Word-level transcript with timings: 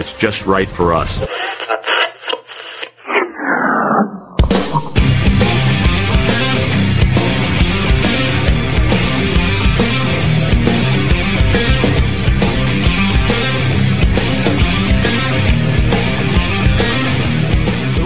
it's 0.00 0.14
just 0.14 0.46
right 0.46 0.68
for 0.68 0.94
us. 0.94 1.18
The 1.18 1.26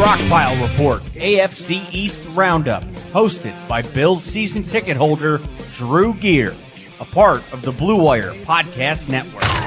Rockpile 0.00 0.68
Report, 0.68 1.00
AFC 1.14 1.86
East 1.92 2.20
Roundup, 2.34 2.82
hosted 3.12 3.54
by 3.68 3.82
Bills 3.82 4.24
season 4.24 4.64
ticket 4.64 4.96
holder 4.96 5.40
Drew 5.72 6.14
Gear, 6.14 6.56
a 6.98 7.04
part 7.04 7.44
of 7.52 7.62
the 7.62 7.70
Blue 7.70 8.02
Wire 8.02 8.32
Podcast 8.32 9.08
Network. 9.08 9.63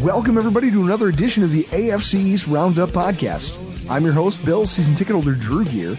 Welcome, 0.00 0.38
everybody, 0.38 0.70
to 0.70 0.82
another 0.82 1.08
edition 1.08 1.42
of 1.42 1.52
the 1.52 1.64
AFC 1.64 2.14
East 2.14 2.46
Roundup 2.46 2.90
podcast. 2.90 3.58
I'm 3.90 4.04
your 4.04 4.14
host, 4.14 4.42
Bill, 4.42 4.64
season 4.64 4.94
ticket 4.94 5.12
holder 5.12 5.34
Drew 5.34 5.66
Gear. 5.66 5.98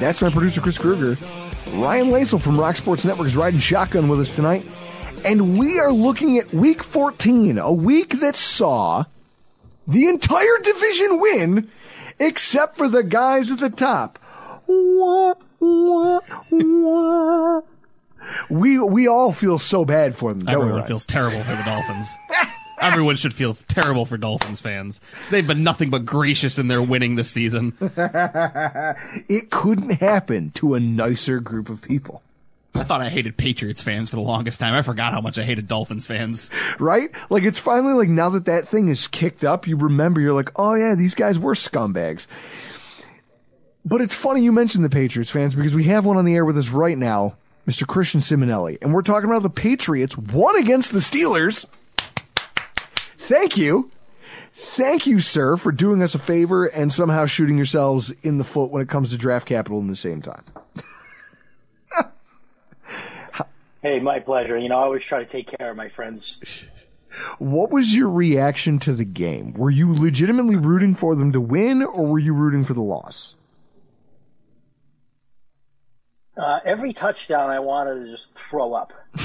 That's 0.00 0.20
my 0.20 0.30
producer, 0.30 0.60
Chris 0.60 0.78
Kruger. 0.78 1.14
Ryan 1.74 2.08
Lasel 2.08 2.42
from 2.42 2.58
Rock 2.58 2.76
Sports 2.76 3.04
Network 3.04 3.28
is 3.28 3.36
riding 3.36 3.60
shotgun 3.60 4.08
with 4.08 4.18
us 4.18 4.34
tonight. 4.34 4.66
And 5.24 5.56
we 5.56 5.78
are 5.78 5.92
looking 5.92 6.38
at 6.38 6.52
week 6.52 6.82
14, 6.82 7.56
a 7.58 7.72
week 7.72 8.18
that 8.18 8.34
saw 8.34 9.04
the 9.86 10.08
entire 10.08 10.58
division 10.64 11.20
win, 11.20 11.70
except 12.18 12.76
for 12.76 12.88
the 12.88 13.04
guys 13.04 13.52
at 13.52 13.60
the 13.60 13.70
top. 13.70 14.18
Wah, 14.66 15.34
wah, 15.60 16.20
wah. 16.50 17.60
We, 18.48 18.78
we 18.78 19.06
all 19.06 19.32
feel 19.32 19.58
so 19.58 19.84
bad 19.84 20.16
for 20.16 20.34
them, 20.34 20.48
Everyone 20.48 20.84
feels 20.84 21.06
terrible 21.06 21.40
for 21.40 21.54
the 21.54 21.62
Dolphins. 21.62 22.08
Everyone 22.80 23.16
should 23.16 23.34
feel 23.34 23.54
terrible 23.54 24.06
for 24.06 24.16
Dolphins 24.16 24.60
fans. 24.60 25.00
They've 25.30 25.46
been 25.46 25.62
nothing 25.62 25.90
but 25.90 26.04
gracious 26.06 26.58
in 26.58 26.68
their 26.68 26.82
winning 26.82 27.14
this 27.14 27.30
season. 27.30 27.76
It 29.28 29.50
couldn't 29.50 30.00
happen 30.00 30.50
to 30.52 30.74
a 30.74 30.80
nicer 30.80 31.40
group 31.40 31.68
of 31.68 31.82
people. 31.82 32.22
I 32.74 32.84
thought 32.84 33.00
I 33.00 33.08
hated 33.08 33.36
Patriots 33.36 33.82
fans 33.82 34.10
for 34.10 34.16
the 34.16 34.22
longest 34.22 34.60
time. 34.60 34.74
I 34.74 34.82
forgot 34.82 35.12
how 35.12 35.20
much 35.20 35.38
I 35.38 35.44
hated 35.44 35.68
Dolphins 35.68 36.06
fans. 36.06 36.50
right? 36.78 37.10
Like 37.28 37.42
it's 37.42 37.58
finally 37.58 37.94
like 37.94 38.08
now 38.08 38.30
that 38.30 38.44
that 38.46 38.68
thing 38.68 38.88
is 38.88 39.08
kicked 39.08 39.44
up, 39.44 39.66
you 39.66 39.76
remember 39.76 40.20
you're 40.20 40.32
like, 40.32 40.50
oh 40.56 40.74
yeah, 40.74 40.94
these 40.94 41.14
guys 41.14 41.38
were 41.38 41.54
scumbags. 41.54 42.26
But 43.84 44.00
it's 44.00 44.14
funny 44.14 44.42
you 44.42 44.52
mentioned 44.52 44.84
the 44.84 44.90
Patriots 44.90 45.30
fans 45.30 45.54
because 45.54 45.74
we 45.74 45.84
have 45.84 46.04
one 46.06 46.16
on 46.16 46.24
the 46.24 46.34
air 46.34 46.44
with 46.44 46.58
us 46.58 46.68
right 46.68 46.98
now, 46.98 47.36
Mr. 47.66 47.86
Christian 47.86 48.20
Simonelli, 48.20 48.78
and 48.82 48.92
we're 48.94 49.02
talking 49.02 49.28
about 49.28 49.42
the 49.42 49.50
Patriots 49.50 50.16
won 50.16 50.56
against 50.56 50.92
the 50.92 50.98
Steelers. 50.98 51.66
Thank 53.30 53.56
you. 53.56 53.88
Thank 54.56 55.06
you, 55.06 55.20
sir, 55.20 55.56
for 55.56 55.70
doing 55.70 56.02
us 56.02 56.16
a 56.16 56.18
favor 56.18 56.66
and 56.66 56.92
somehow 56.92 57.26
shooting 57.26 57.56
yourselves 57.56 58.10
in 58.24 58.38
the 58.38 58.44
foot 58.44 58.72
when 58.72 58.82
it 58.82 58.88
comes 58.88 59.12
to 59.12 59.16
draft 59.16 59.46
capital 59.46 59.78
in 59.78 59.86
the 59.86 59.94
same 59.94 60.20
time. 60.20 60.44
Hey, 63.82 63.98
my 63.98 64.18
pleasure. 64.18 64.58
You 64.58 64.68
know, 64.68 64.78
I 64.78 64.82
always 64.82 65.02
try 65.02 65.20
to 65.20 65.24
take 65.24 65.56
care 65.56 65.70
of 65.70 65.76
my 65.76 65.88
friends. 65.88 66.66
What 67.38 67.70
was 67.70 67.94
your 67.94 68.10
reaction 68.10 68.78
to 68.80 68.92
the 68.92 69.06
game? 69.06 69.54
Were 69.54 69.70
you 69.70 69.94
legitimately 69.94 70.56
rooting 70.56 70.94
for 70.94 71.14
them 71.16 71.32
to 71.32 71.40
win 71.40 71.82
or 71.82 72.04
were 72.04 72.18
you 72.18 72.34
rooting 72.34 72.62
for 72.62 72.74
the 72.74 72.82
loss? 72.82 73.36
Uh, 76.36 76.60
every 76.62 76.92
touchdown, 76.92 77.48
I 77.48 77.60
wanted 77.60 78.04
to 78.04 78.10
just 78.10 78.34
throw 78.34 78.74
up. 78.74 78.92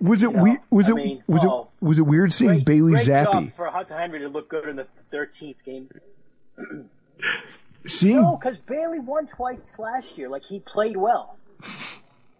Was 0.00 0.22
it 0.24 0.34
know, 0.34 0.42
we- 0.42 0.58
was 0.70 0.88
I 0.88 0.92
it 0.92 0.96
mean, 0.96 1.22
was 1.28 1.44
oh, 1.44 1.68
it 1.80 1.84
was 1.84 1.98
it 1.98 2.02
weird 2.02 2.32
seeing 2.32 2.50
Great, 2.50 2.64
Bailey 2.64 2.92
great 2.92 3.06
Zappe? 3.06 3.24
job 3.32 3.48
for 3.50 3.66
Hunter 3.70 3.96
Henry 3.98 4.18
to 4.20 4.28
look 4.28 4.48
good 4.48 4.68
in 4.68 4.76
the 4.76 4.86
13th 5.12 5.56
game. 5.64 5.88
Seeing 7.86 8.20
No, 8.20 8.36
because 8.36 8.58
Bailey 8.58 8.98
won 8.98 9.26
twice 9.26 9.78
last 9.78 10.18
year. 10.18 10.28
Like 10.28 10.42
he 10.48 10.58
played 10.60 10.96
well, 10.96 11.36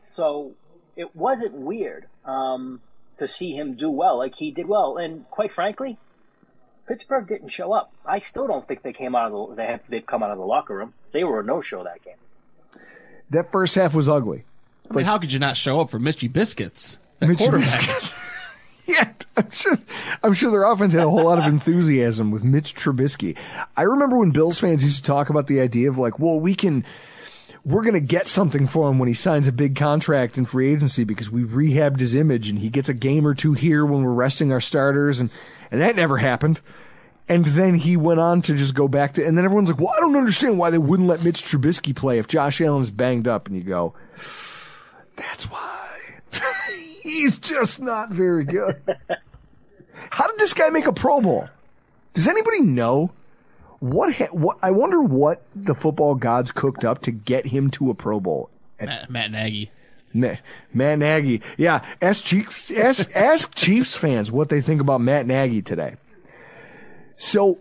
so 0.02 0.52
it 0.96 1.14
wasn't 1.14 1.52
weird 1.54 2.06
um, 2.24 2.80
to 3.18 3.26
see 3.28 3.52
him 3.52 3.74
do 3.74 3.88
well. 3.88 4.18
Like 4.18 4.34
he 4.34 4.50
did 4.50 4.66
well, 4.66 4.96
and 4.96 5.28
quite 5.30 5.52
frankly, 5.52 5.96
Pittsburgh 6.88 7.26
didn't 7.28 7.48
show 7.50 7.72
up. 7.72 7.92
I 8.04 8.18
still 8.18 8.46
don't 8.48 8.66
think 8.66 8.82
they 8.82 8.92
came 8.92 9.14
out 9.14 9.30
of 9.32 9.50
the 9.50 9.54
they 9.54 9.66
have, 9.66 9.80
they've 9.88 10.04
come 10.06 10.22
out 10.22 10.30
of 10.32 10.38
the 10.38 10.44
locker 10.44 10.74
room. 10.74 10.92
They 11.12 11.22
were 11.24 11.40
a 11.40 11.44
no 11.44 11.60
show 11.60 11.84
that 11.84 12.04
game. 12.04 12.82
that 13.30 13.50
first 13.52 13.74
half 13.76 13.94
was 13.94 14.08
ugly. 14.08 14.44
I 14.90 14.94
mean, 14.94 15.06
how 15.06 15.18
could 15.18 15.30
you 15.32 15.38
not 15.38 15.56
show 15.56 15.80
up 15.80 15.90
for 15.90 15.98
Mitchy 16.00 16.28
Biscuits? 16.28 16.98
That 17.20 17.28
Mitchie 17.30 17.38
quarterback. 17.38 18.14
Yeah, 18.86 19.12
I'm 19.36 19.50
sure. 19.50 19.76
I'm 20.22 20.32
sure 20.32 20.50
their 20.50 20.64
offense 20.64 20.94
had 20.94 21.04
a 21.04 21.10
whole 21.10 21.24
lot 21.24 21.38
of 21.38 21.44
enthusiasm 21.44 22.30
with 22.30 22.42
Mitch 22.42 22.74
Trubisky. 22.74 23.36
I 23.76 23.82
remember 23.82 24.16
when 24.16 24.30
Bills 24.30 24.58
fans 24.58 24.82
used 24.82 24.96
to 24.96 25.02
talk 25.02 25.28
about 25.28 25.46
the 25.46 25.60
idea 25.60 25.90
of 25.90 25.98
like, 25.98 26.18
well, 26.18 26.40
we 26.40 26.54
can, 26.54 26.86
we're 27.66 27.82
going 27.82 27.92
to 27.92 28.00
get 28.00 28.28
something 28.28 28.66
for 28.66 28.88
him 28.88 28.98
when 28.98 29.06
he 29.06 29.12
signs 29.12 29.46
a 29.46 29.52
big 29.52 29.76
contract 29.76 30.38
in 30.38 30.46
free 30.46 30.72
agency 30.72 31.04
because 31.04 31.30
we've 31.30 31.50
rehabbed 31.50 32.00
his 32.00 32.14
image 32.14 32.48
and 32.48 32.60
he 32.60 32.70
gets 32.70 32.88
a 32.88 32.94
game 32.94 33.26
or 33.26 33.34
two 33.34 33.52
here 33.52 33.84
when 33.84 34.02
we're 34.02 34.10
resting 34.14 34.52
our 34.52 34.60
starters 34.60 35.20
and 35.20 35.28
and 35.70 35.82
that 35.82 35.94
never 35.94 36.16
happened. 36.16 36.62
And 37.28 37.44
then 37.44 37.74
he 37.74 37.98
went 37.98 38.20
on 38.20 38.40
to 38.40 38.54
just 38.54 38.74
go 38.74 38.88
back 38.88 39.12
to, 39.14 39.26
and 39.26 39.36
then 39.36 39.44
everyone's 39.44 39.68
like, 39.68 39.78
well, 39.78 39.92
I 39.94 40.00
don't 40.00 40.16
understand 40.16 40.56
why 40.58 40.70
they 40.70 40.78
wouldn't 40.78 41.08
let 41.08 41.22
Mitch 41.22 41.42
Trubisky 41.42 41.94
play 41.94 42.18
if 42.18 42.26
Josh 42.26 42.58
Allen 42.62 42.80
is 42.80 42.90
banged 42.90 43.28
up. 43.28 43.48
And 43.48 43.56
you 43.56 43.62
go, 43.64 43.92
that's 45.14 45.44
why. 45.44 46.20
He's 47.08 47.38
just 47.38 47.80
not 47.80 48.10
very 48.10 48.44
good. 48.44 48.80
How 50.10 50.26
did 50.26 50.38
this 50.38 50.52
guy 50.54 50.68
make 50.70 50.86
a 50.86 50.92
Pro 50.92 51.20
Bowl? 51.20 51.48
Does 52.14 52.28
anybody 52.28 52.60
know? 52.60 53.12
What, 53.80 54.14
ha- 54.14 54.32
what, 54.32 54.58
I 54.62 54.72
wonder 54.72 55.00
what 55.00 55.42
the 55.54 55.74
football 55.74 56.14
gods 56.16 56.50
cooked 56.52 56.84
up 56.84 57.00
to 57.02 57.10
get 57.10 57.46
him 57.46 57.70
to 57.72 57.90
a 57.90 57.94
Pro 57.94 58.20
Bowl. 58.20 58.50
Matt, 58.80 59.08
Matt 59.10 59.30
Nagy. 59.30 59.70
Matt, 60.12 60.40
Matt 60.74 60.98
Nagy. 60.98 61.42
Yeah, 61.56 61.84
ask 62.02 62.24
Chiefs, 62.24 62.70
ask, 62.70 63.14
ask 63.14 63.54
Chiefs 63.54 63.96
fans 63.96 64.32
what 64.32 64.48
they 64.48 64.60
think 64.60 64.80
about 64.80 65.00
Matt 65.00 65.26
Nagy 65.26 65.62
today. 65.62 65.96
So, 67.16 67.58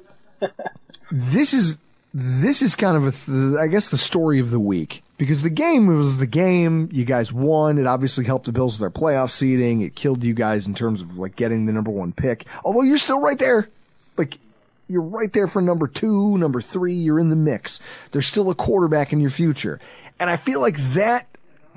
this 1.11 1.53
is, 1.53 1.77
this 2.13 2.61
is 2.61 2.75
kind 2.75 2.97
of 2.97 3.05
a, 3.07 3.11
th- 3.11 3.57
I 3.59 3.67
guess 3.67 3.89
the 3.89 3.97
story 3.97 4.39
of 4.39 4.49
the 4.51 4.59
week. 4.59 5.03
Because 5.17 5.41
the 5.41 5.49
game 5.49 5.87
was 5.87 6.17
the 6.17 6.27
game, 6.27 6.89
you 6.91 7.03
guys 7.03 7.33
won, 7.33 7.79
it 7.79 7.87
obviously 7.87 8.25
helped 8.25 8.45
the 8.45 8.51
Bills 8.51 8.73
with 8.73 8.81
their 8.81 9.01
playoff 9.01 9.31
seeding, 9.31 9.81
it 9.81 9.95
killed 9.95 10.23
you 10.23 10.35
guys 10.35 10.67
in 10.67 10.75
terms 10.75 11.01
of 11.01 11.17
like 11.17 11.35
getting 11.35 11.65
the 11.65 11.73
number 11.73 11.89
one 11.89 12.13
pick. 12.13 12.45
Although 12.63 12.83
you're 12.83 12.99
still 12.99 13.19
right 13.19 13.39
there. 13.39 13.67
Like, 14.15 14.37
you're 14.87 15.01
right 15.01 15.31
there 15.33 15.47
for 15.47 15.61
number 15.61 15.87
two, 15.87 16.37
number 16.37 16.61
three. 16.61 16.93
You're 16.93 17.19
in 17.19 17.29
the 17.29 17.35
mix. 17.35 17.79
There's 18.11 18.27
still 18.27 18.49
a 18.49 18.55
quarterback 18.55 19.11
in 19.11 19.19
your 19.19 19.31
future. 19.31 19.79
And 20.19 20.29
I 20.29 20.37
feel 20.37 20.61
like 20.61 20.77
that 20.93 21.27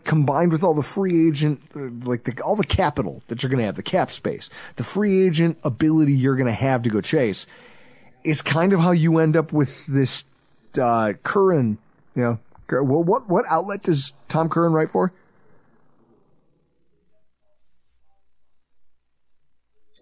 combined 0.04 0.52
with 0.52 0.62
all 0.62 0.75
the 0.75 0.82
free 0.82 1.28
agent, 1.28 1.60
uh, 1.75 1.88
like 2.06 2.25
the, 2.25 2.40
all 2.42 2.56
the 2.56 2.64
capital 2.64 3.22
that 3.28 3.42
you're 3.42 3.50
going 3.50 3.58
to 3.58 3.66
have, 3.66 3.76
the 3.76 3.82
cap 3.82 4.10
space, 4.10 4.48
the 4.76 4.84
free 4.84 5.26
agent 5.26 5.58
ability 5.64 6.12
you're 6.12 6.37
going 6.37 6.46
to 6.46 6.52
have 6.52 6.82
to 6.82 6.90
go 6.90 7.00
chase 7.00 7.46
is 8.22 8.42
kind 8.42 8.72
of 8.72 8.81
how 8.81 8.92
you 8.92 9.19
end 9.19 9.37
up 9.37 9.52
with 9.52 9.87
this, 9.87 10.25
uh, 10.81 11.14
Curran, 11.22 11.78
you 12.14 12.22
know, 12.22 12.38
well, 12.70 13.02
what, 13.02 13.28
what 13.28 13.44
outlet 13.49 13.82
does 13.82 14.12
Tom 14.28 14.49
Curran 14.49 14.72
write 14.72 14.90
for? 14.90 15.12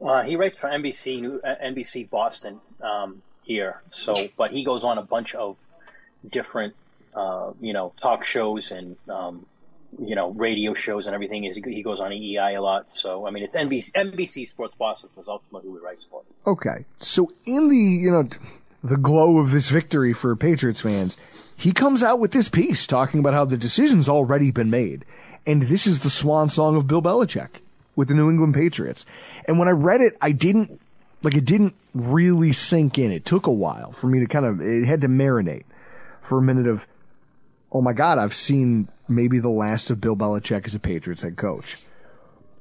Uh, 0.00 0.22
he 0.22 0.36
writes 0.36 0.56
for 0.56 0.68
NBC, 0.68 1.40
uh, 1.44 1.54
NBC 1.64 2.08
Boston 2.08 2.60
um, 2.82 3.22
here. 3.42 3.82
So, 3.90 4.14
but 4.36 4.52
he 4.52 4.64
goes 4.64 4.84
on 4.84 4.98
a 4.98 5.02
bunch 5.02 5.34
of 5.34 5.58
different, 6.28 6.74
uh, 7.14 7.52
you 7.60 7.72
know, 7.72 7.92
talk 8.00 8.24
shows 8.24 8.70
and 8.70 8.96
um, 9.08 9.46
you 9.98 10.14
know 10.14 10.30
radio 10.30 10.74
shows 10.74 11.06
and 11.06 11.14
everything. 11.14 11.44
Is 11.44 11.56
he 11.56 11.82
goes 11.82 12.00
on 12.00 12.10
WEEI 12.10 12.56
a 12.56 12.60
lot. 12.60 12.86
So, 12.94 13.26
I 13.26 13.30
mean, 13.30 13.42
it's 13.42 13.56
NBC, 13.56 13.92
NBC 13.92 14.48
Sports 14.48 14.74
Boston 14.78 15.10
is 15.18 15.28
ultimately 15.28 15.68
who 15.68 15.78
he 15.78 15.84
writes 15.84 16.04
for. 16.08 16.22
Okay, 16.46 16.84
so 16.98 17.32
in 17.44 17.68
the 17.68 17.76
you 17.76 18.10
know 18.10 18.28
the 18.82 18.96
glow 18.96 19.38
of 19.38 19.50
this 19.50 19.70
victory 19.70 20.12
for 20.12 20.34
Patriots 20.36 20.80
fans, 20.80 21.16
he 21.58 21.72
comes 21.72 22.04
out 22.04 22.20
with 22.20 22.30
this 22.30 22.48
piece 22.48 22.86
talking 22.86 23.18
about 23.18 23.34
how 23.34 23.44
the 23.44 23.56
decision's 23.56 24.08
already 24.08 24.52
been 24.52 24.70
made, 24.70 25.04
and 25.44 25.62
this 25.62 25.88
is 25.88 26.00
the 26.00 26.08
swan 26.08 26.48
song 26.48 26.76
of 26.76 26.86
Bill 26.86 27.02
Belichick 27.02 27.60
with 27.96 28.06
the 28.06 28.14
New 28.14 28.30
England 28.30 28.54
Patriots. 28.54 29.04
And 29.46 29.58
when 29.58 29.66
I 29.66 29.72
read 29.72 30.00
it, 30.00 30.16
I 30.22 30.30
didn't, 30.30 30.80
like, 31.22 31.34
it 31.34 31.44
didn't 31.44 31.74
really 31.94 32.52
sink 32.52 32.96
in. 32.96 33.10
It 33.10 33.24
took 33.24 33.48
a 33.48 33.52
while 33.52 33.90
for 33.90 34.06
me 34.06 34.20
to 34.20 34.26
kind 34.26 34.46
of, 34.46 34.60
it 34.60 34.86
had 34.86 35.00
to 35.00 35.08
marinate 35.08 35.64
for 36.22 36.38
a 36.38 36.42
minute 36.42 36.68
of, 36.68 36.86
oh 37.72 37.80
my 37.80 37.92
God, 37.92 38.18
I've 38.18 38.34
seen 38.34 38.88
maybe 39.08 39.40
the 39.40 39.48
last 39.48 39.90
of 39.90 40.00
Bill 40.00 40.14
Belichick 40.14 40.64
as 40.64 40.76
a 40.76 40.78
Patriots 40.78 41.22
head 41.22 41.36
coach. 41.36 41.76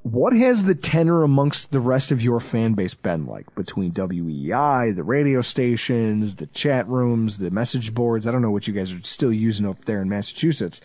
What 0.02 0.32
has 0.32 0.64
the 0.64 0.74
tenor 0.74 1.22
amongst 1.22 1.70
the 1.70 1.80
rest 1.80 2.12
of 2.12 2.22
your 2.22 2.40
fan 2.40 2.74
base 2.74 2.94
been 2.94 3.26
like 3.26 3.54
between 3.54 3.92
WEEI, 3.92 4.94
the 4.94 5.02
radio 5.02 5.42
stations, 5.42 6.36
the 6.36 6.46
chat 6.46 6.88
rooms, 6.88 7.38
the 7.38 7.50
message 7.50 7.94
boards? 7.94 8.26
I 8.26 8.30
don't 8.30 8.42
know 8.42 8.50
what 8.50 8.66
you 8.66 8.74
guys 8.74 8.92
are 8.92 9.02
still 9.02 9.32
using 9.32 9.66
up 9.66 9.84
there 9.84 10.00
in 10.00 10.08
Massachusetts 10.08 10.80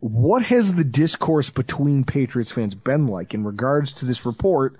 what 0.00 0.44
has 0.46 0.74
the 0.74 0.84
discourse 0.84 1.50
between 1.50 2.04
Patriots 2.04 2.52
fans 2.52 2.74
been 2.74 3.06
like 3.06 3.34
in 3.34 3.44
regards 3.44 3.92
to 3.94 4.04
this 4.04 4.24
report 4.24 4.76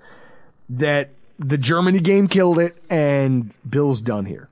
that 0.69 1.11
the 1.39 1.59
Germany 1.59 2.01
game 2.01 2.29
killed 2.29 2.59
it 2.59 2.77
and 2.89 3.53
Bill's 3.69 4.01
done 4.01 4.27
here? 4.27 4.49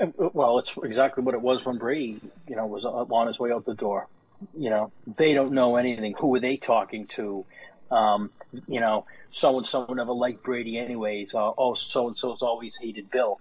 Uh, 0.00 0.06
well, 0.32 0.58
it's 0.58 0.76
exactly 0.82 1.22
what 1.22 1.34
it 1.34 1.40
was 1.40 1.64
when 1.64 1.78
Brady, 1.78 2.20
you 2.48 2.56
know, 2.56 2.66
was 2.66 2.84
on 2.84 3.26
his 3.26 3.38
way 3.38 3.52
out 3.52 3.64
the 3.64 3.74
door. 3.74 4.08
You 4.56 4.70
know, 4.70 4.92
they 5.18 5.34
don't 5.34 5.52
know 5.52 5.76
anything. 5.76 6.14
Who 6.18 6.34
are 6.34 6.40
they 6.40 6.56
talking 6.56 7.06
to? 7.08 7.44
Um, 7.90 8.30
you 8.68 8.80
know, 8.80 9.04
so 9.32 9.58
and 9.58 9.66
so 9.66 9.84
never 9.86 10.12
liked 10.12 10.42
Brady 10.42 10.78
anyways. 10.78 11.34
Uh, 11.34 11.52
oh, 11.56 11.74
so 11.74 12.08
and 12.08 12.16
so's 12.16 12.42
always 12.42 12.76
hated 12.76 13.10
Bill. 13.10 13.40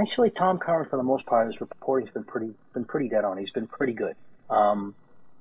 Actually, 0.00 0.30
Tom 0.30 0.58
Curran, 0.58 0.88
for 0.88 0.96
the 0.96 1.04
most 1.04 1.26
part, 1.26 1.46
his 1.46 1.60
reporting's 1.60 2.10
been 2.10 2.24
pretty 2.24 2.54
been 2.74 2.84
pretty 2.84 3.08
dead 3.08 3.24
on. 3.24 3.38
He's 3.38 3.50
been 3.50 3.68
pretty 3.68 3.92
good. 3.92 4.16
Um, 4.50 4.94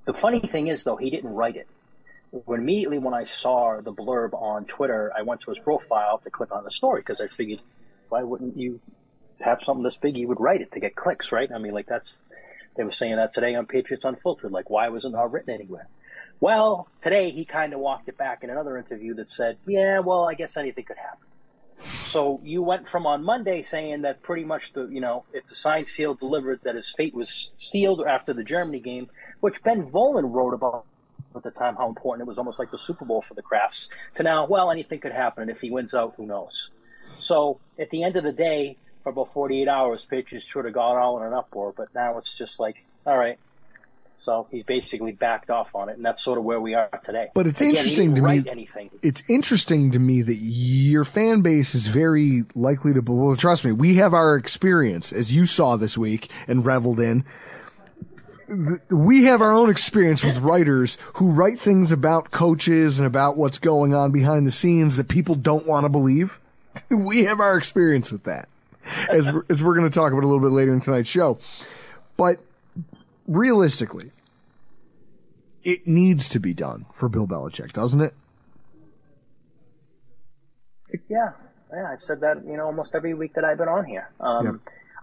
the 0.06 0.13
funny 0.13 0.39
thing 0.39 0.68
is, 0.68 0.84
though, 0.84 0.95
he 0.95 1.10
didn't 1.10 1.33
write 1.33 1.56
it. 1.56 1.68
When 2.31 2.60
immediately 2.60 2.98
when 3.00 3.13
I 3.13 3.24
saw 3.24 3.81
the 3.81 3.94
blurb 3.94 4.33
on 4.33 4.66
Twitter, 4.66 5.12
I 5.18 5.24
went 5.24 5.42
to 5.42 5.51
his 5.51 5.60
profile 5.60 6.19
to 6.19 6.30
click 6.30 6.51
on 6.51 6.63
the 6.63 6.72
story 6.72 7.01
because 7.01 7.22
I 7.22 7.28
figured, 7.28 7.62
why 8.10 8.24
wouldn't 8.24 8.57
you 8.57 8.80
have 9.40 9.63
something 9.63 9.83
this 9.83 9.98
big? 9.98 10.18
You 10.18 10.28
would 10.28 10.40
write 10.40 10.62
it 10.62 10.72
to 10.74 10.80
get 10.80 10.95
clicks, 10.95 11.31
right? 11.31 11.50
I 11.51 11.57
mean, 11.57 11.74
like 11.74 11.88
that's 11.88 12.16
they 12.77 12.83
were 12.83 12.91
saying 12.91 13.15
that 13.18 13.33
today 13.33 13.56
on 13.56 13.65
Patriots 13.65 14.06
Unfiltered. 14.06 14.51
Like, 14.51 14.69
why 14.69 14.89
wasn't 14.89 15.15
it 15.15 15.31
written 15.31 15.53
anywhere? 15.53 15.88
Well, 16.39 16.88
today 17.01 17.31
he 17.31 17.45
kind 17.45 17.74
of 17.74 17.79
walked 17.79 18.07
it 18.07 18.18
back 18.18 18.44
in 18.44 18.50
another 18.50 18.77
interview 18.77 19.15
that 19.15 19.29
said, 19.29 19.57
yeah, 19.65 20.00
well, 20.00 20.29
I 20.29 20.35
guess 20.35 20.56
anything 20.56 20.85
could 20.85 20.97
happen. 20.97 21.27
So 22.03 22.39
you 22.44 22.62
went 22.62 22.88
from 22.88 23.06
on 23.06 23.24
Monday 23.24 23.62
saying 23.62 24.03
that 24.03 24.24
pretty 24.24 24.45
much 24.45 24.74
the 24.74 24.88
you 24.88 25.00
know 25.00 25.25
it's 25.33 25.51
a 25.51 25.56
signed, 25.56 25.88
sealed, 25.88 26.19
delivered 26.19 26.62
that 26.63 26.75
his 26.75 26.89
fate 26.89 27.13
was 27.13 27.51
sealed 27.57 28.01
after 28.01 28.33
the 28.33 28.44
Germany 28.44 28.80
game, 28.80 29.09
which 29.41 29.62
Ben 29.62 29.89
Volin 29.91 30.31
wrote 30.31 30.53
about 30.53 30.85
at 31.35 31.44
the 31.44 31.51
time 31.51 31.75
how 31.75 31.88
important 31.88 32.21
it 32.21 32.27
was, 32.27 32.39
almost 32.39 32.57
like 32.57 32.71
the 32.71 32.77
Super 32.77 33.06
Bowl 33.06 33.21
for 33.21 33.35
the 33.35 33.44
Krafts, 33.44 33.89
To 34.15 34.23
now, 34.23 34.47
well, 34.47 34.71
anything 34.71 35.00
could 35.00 35.12
happen, 35.12 35.44
and 35.44 35.51
if 35.51 35.62
he 35.62 35.69
wins 35.69 35.94
out, 35.94 36.15
who 36.18 36.25
knows? 36.25 36.71
So 37.19 37.59
at 37.77 37.91
the 37.91 38.03
end 38.03 38.15
of 38.15 38.23
the 38.23 38.31
day, 38.31 38.77
for 39.07 39.21
about 39.21 39.30
48 39.30 39.69
hours, 39.69 40.06
Patriots 40.06 40.51
sort 40.51 40.65
of 40.65 40.74
got 40.74 40.98
all 40.98 41.18
in 41.21 41.27
an 41.27 41.33
uproar, 41.33 41.74
but 41.75 41.88
now 41.95 42.18
it's 42.18 42.33
just 42.33 42.59
like, 42.59 42.83
all 43.06 43.18
right, 43.18 43.39
so 44.18 44.48
he's 44.51 44.65
basically 44.65 45.13
backed 45.13 45.50
off 45.50 45.75
on 45.75 45.88
it, 45.88 45.95
and 45.95 46.04
that's 46.04 46.21
sort 46.21 46.38
of 46.38 46.44
where 46.44 46.59
we 46.59 46.74
are 46.74 46.89
today. 47.01 47.30
But 47.33 47.48
it's 47.48 47.62
Again, 47.62 47.75
interesting 47.75 48.15
to 48.15 48.21
me. 48.21 48.44
Anything. 48.45 48.89
It's 49.01 49.24
interesting 49.30 49.92
to 49.92 50.00
me 50.00 50.24
that 50.24 50.36
your 50.36 51.06
fan 51.06 51.42
base 51.42 51.74
is 51.74 51.88
very 51.88 52.44
likely 52.54 52.94
to. 52.94 53.00
Well, 53.00 53.38
trust 53.38 53.63
me, 53.63 53.71
we 53.71 53.95
have 53.95 54.13
our 54.13 54.36
experience, 54.36 55.13
as 55.13 55.31
you 55.31 55.45
saw 55.45 55.77
this 55.77 55.98
week 55.98 56.30
and 56.45 56.65
reveled 56.65 57.00
in. 57.00 57.24
We 58.89 59.24
have 59.24 59.42
our 59.42 59.54
own 59.54 59.69
experience 59.69 60.24
with 60.24 60.38
writers 60.38 60.98
who 61.13 61.31
write 61.31 61.59
things 61.59 61.94
about 61.94 62.31
coaches 62.31 63.00
and 63.00 63.07
about 63.07 63.38
what's 63.38 63.59
going 63.59 63.94
on 63.94 64.12
behind 64.12 64.45
the 64.45 64.51
scenes 64.51 64.98
that 64.98 65.07
people 65.07 65.36
don't 65.36 65.65
want 65.65 65.86
to 65.86 65.89
believe. 65.89 66.39
We 66.89 67.24
have 67.24 67.39
our 67.39 67.57
experience 67.57 68.12
with 68.12 68.25
that, 68.25 68.50
as 69.10 69.30
as 69.50 69.63
we're 69.63 69.75
going 69.75 69.89
to 69.89 69.94
talk 69.94 70.12
about 70.12 70.24
a 70.24 70.28
little 70.28 70.42
bit 70.42 70.51
later 70.51 70.74
in 70.74 70.81
tonight's 70.81 71.10
show. 71.10 71.39
But 72.16 72.39
realistically, 73.28 74.12
it 75.63 75.88
needs 75.88 76.30
to 76.30 76.39
be 76.39 76.54
done 76.54 76.86
for 76.94 77.10
Bill 77.10 77.28
Belichick, 77.28 77.74
doesn't 77.74 78.01
it? 78.01 78.13
Yeah, 81.10 81.31
yeah. 81.72 81.92
I've 81.92 82.01
said 82.01 82.22
that 82.22 82.45
you 82.45 82.57
know 82.57 82.66
almost 82.66 82.95
every 82.95 83.13
week 83.13 83.34
that 83.34 83.44
I've 83.44 83.57
been 83.57 83.68
on 83.68 83.86
here. 83.86 84.10
Um, 84.19 84.45
yep. 84.45 84.56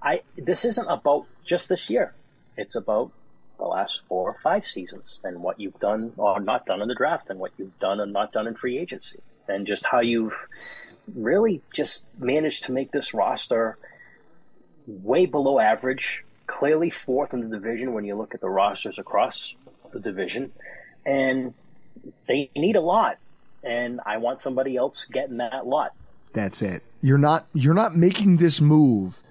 I 0.03 0.21
this 0.37 0.65
isn't 0.65 0.89
about 0.89 1.27
just 1.45 1.69
this 1.69 1.91
year. 1.91 2.15
It's 2.57 2.77
about 2.77 3.13
the 3.59 3.65
last 3.65 4.03
four 4.09 4.31
or 4.31 4.37
five 4.43 4.65
seasons 4.65 5.21
and 5.23 5.43
what 5.43 5.61
you've 5.61 5.79
done 5.79 6.13
or 6.17 6.41
not 6.41 6.67
done 6.67 6.83
in 6.83 6.89
the 6.89 6.95
draft 6.95 7.31
and 7.31 7.39
what 7.39 7.53
you've 7.57 7.79
done 7.79 8.01
and 8.01 8.13
not 8.13 8.33
done 8.33 8.47
in 8.47 8.55
free 8.55 8.79
agency 8.79 9.21
and 9.49 9.67
just 9.67 9.87
how 9.87 10.01
you've 10.01 10.35
really 11.13 11.63
just 11.75 12.05
managed 12.19 12.65
to 12.65 12.73
make 12.73 12.91
this 12.93 13.15
roster 13.15 13.77
way 14.87 15.27
below 15.27 15.59
average 15.59 16.25
clearly 16.47 16.91
fourth 16.91 17.33
in 17.33 17.41
the 17.41 17.57
division 17.57 17.95
when 17.95 18.05
you 18.05 18.15
look 18.15 18.35
at 18.35 18.41
the 18.41 18.49
rosters 18.49 18.99
across 18.99 19.55
the 19.93 20.01
division, 20.01 20.53
and 21.07 21.55
they 22.29 22.51
need 22.55 22.77
a 22.77 22.81
lot. 22.81 23.19
And 23.63 24.01
I 24.05 24.19
want 24.19 24.41
somebody 24.41 24.77
else 24.77 25.07
getting 25.07 25.39
that 25.39 25.67
lot. 25.67 25.93
That's 26.35 26.61
it. 26.61 26.83
You're 27.01 27.19
not 27.19 27.47
you're 27.55 27.75
not 27.75 27.97
making 27.97 28.37
this 28.37 28.61
move. 28.61 29.23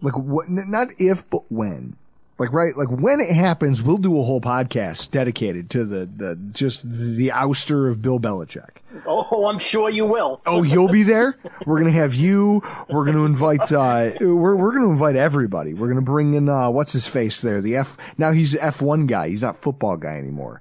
Like 0.00 0.16
what? 0.16 0.48
Not 0.48 0.88
if, 0.98 1.28
but 1.28 1.42
when. 1.50 1.96
Like 2.38 2.52
right, 2.52 2.76
like 2.76 2.90
when 2.90 3.20
it 3.20 3.34
happens, 3.34 3.82
we'll 3.82 3.96
do 3.96 4.20
a 4.20 4.22
whole 4.22 4.42
podcast 4.42 5.10
dedicated 5.10 5.70
to 5.70 5.86
the 5.86 6.04
the 6.04 6.36
just 6.52 6.82
the 6.88 7.28
ouster 7.28 7.90
of 7.90 8.02
Bill 8.02 8.20
Belichick. 8.20 8.68
Oh, 9.06 9.46
I'm 9.46 9.58
sure 9.58 9.88
you 9.88 10.04
will. 10.04 10.42
oh, 10.44 10.62
you'll 10.62 10.88
be 10.88 11.02
there. 11.02 11.38
We're 11.64 11.78
gonna 11.78 11.92
have 11.92 12.14
you. 12.14 12.62
We're 12.90 13.06
gonna 13.06 13.24
invite. 13.24 13.72
Uh, 13.72 14.12
we're 14.20 14.54
we're 14.54 14.72
gonna 14.72 14.90
invite 14.90 15.16
everybody. 15.16 15.72
We're 15.72 15.88
gonna 15.88 16.02
bring 16.02 16.34
in 16.34 16.50
uh, 16.50 16.68
what's 16.68 16.92
his 16.92 17.06
face 17.06 17.40
there. 17.40 17.62
The 17.62 17.76
F. 17.76 17.96
Now 18.18 18.32
he's 18.32 18.54
F 18.54 18.82
one 18.82 19.06
guy. 19.06 19.30
He's 19.30 19.42
not 19.42 19.56
football 19.56 19.96
guy 19.96 20.18
anymore. 20.18 20.60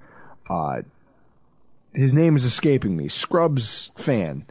Uh, 0.50 0.84
his 1.94 2.14
name 2.14 2.38
is 2.38 2.46
escaping 2.46 2.96
me. 2.96 3.10
Scrubs 3.10 3.92
fan. 3.96 4.46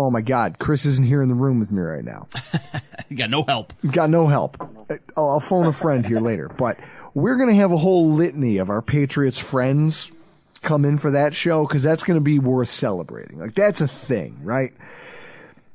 Oh 0.00 0.12
my 0.12 0.20
God, 0.20 0.60
Chris 0.60 0.86
isn't 0.86 1.04
here 1.04 1.22
in 1.22 1.28
the 1.28 1.34
room 1.34 1.58
with 1.58 1.72
me 1.72 1.82
right 1.82 2.04
now. 2.04 2.28
you 3.08 3.16
got 3.16 3.30
no 3.30 3.42
help. 3.42 3.72
Got 3.90 4.10
no 4.10 4.28
help. 4.28 4.56
I'll, 5.16 5.30
I'll 5.30 5.40
phone 5.40 5.66
a 5.66 5.72
friend 5.72 6.06
here 6.06 6.20
later, 6.20 6.48
but 6.48 6.78
we're 7.14 7.34
going 7.34 7.48
to 7.48 7.56
have 7.56 7.72
a 7.72 7.76
whole 7.76 8.12
litany 8.12 8.58
of 8.58 8.70
our 8.70 8.80
Patriots 8.80 9.40
friends 9.40 10.08
come 10.62 10.84
in 10.84 10.98
for 10.98 11.10
that 11.10 11.34
show 11.34 11.66
because 11.66 11.82
that's 11.82 12.04
going 12.04 12.14
to 12.14 12.22
be 12.22 12.38
worth 12.38 12.68
celebrating. 12.68 13.40
Like 13.40 13.56
that's 13.56 13.80
a 13.80 13.88
thing, 13.88 14.38
right? 14.44 14.72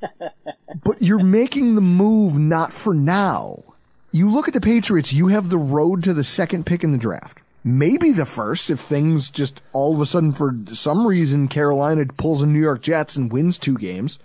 but 0.00 1.02
you're 1.02 1.22
making 1.22 1.74
the 1.74 1.82
move 1.82 2.34
not 2.34 2.72
for 2.72 2.94
now. 2.94 3.62
You 4.10 4.32
look 4.32 4.48
at 4.48 4.54
the 4.54 4.60
Patriots, 4.60 5.12
you 5.12 5.26
have 5.28 5.50
the 5.50 5.58
road 5.58 6.02
to 6.04 6.14
the 6.14 6.24
second 6.24 6.64
pick 6.64 6.82
in 6.82 6.92
the 6.92 6.98
draft 6.98 7.43
maybe 7.64 8.12
the 8.12 8.26
first 8.26 8.68
if 8.70 8.78
things 8.78 9.30
just 9.30 9.62
all 9.72 9.94
of 9.94 10.00
a 10.00 10.06
sudden 10.06 10.32
for 10.32 10.54
some 10.72 11.06
reason 11.06 11.48
Carolina 11.48 12.04
pulls 12.06 12.42
a 12.42 12.46
New 12.46 12.60
York 12.60 12.82
Jets 12.82 13.16
and 13.16 13.32
wins 13.32 13.58
two 13.58 13.76
games. 13.76 14.18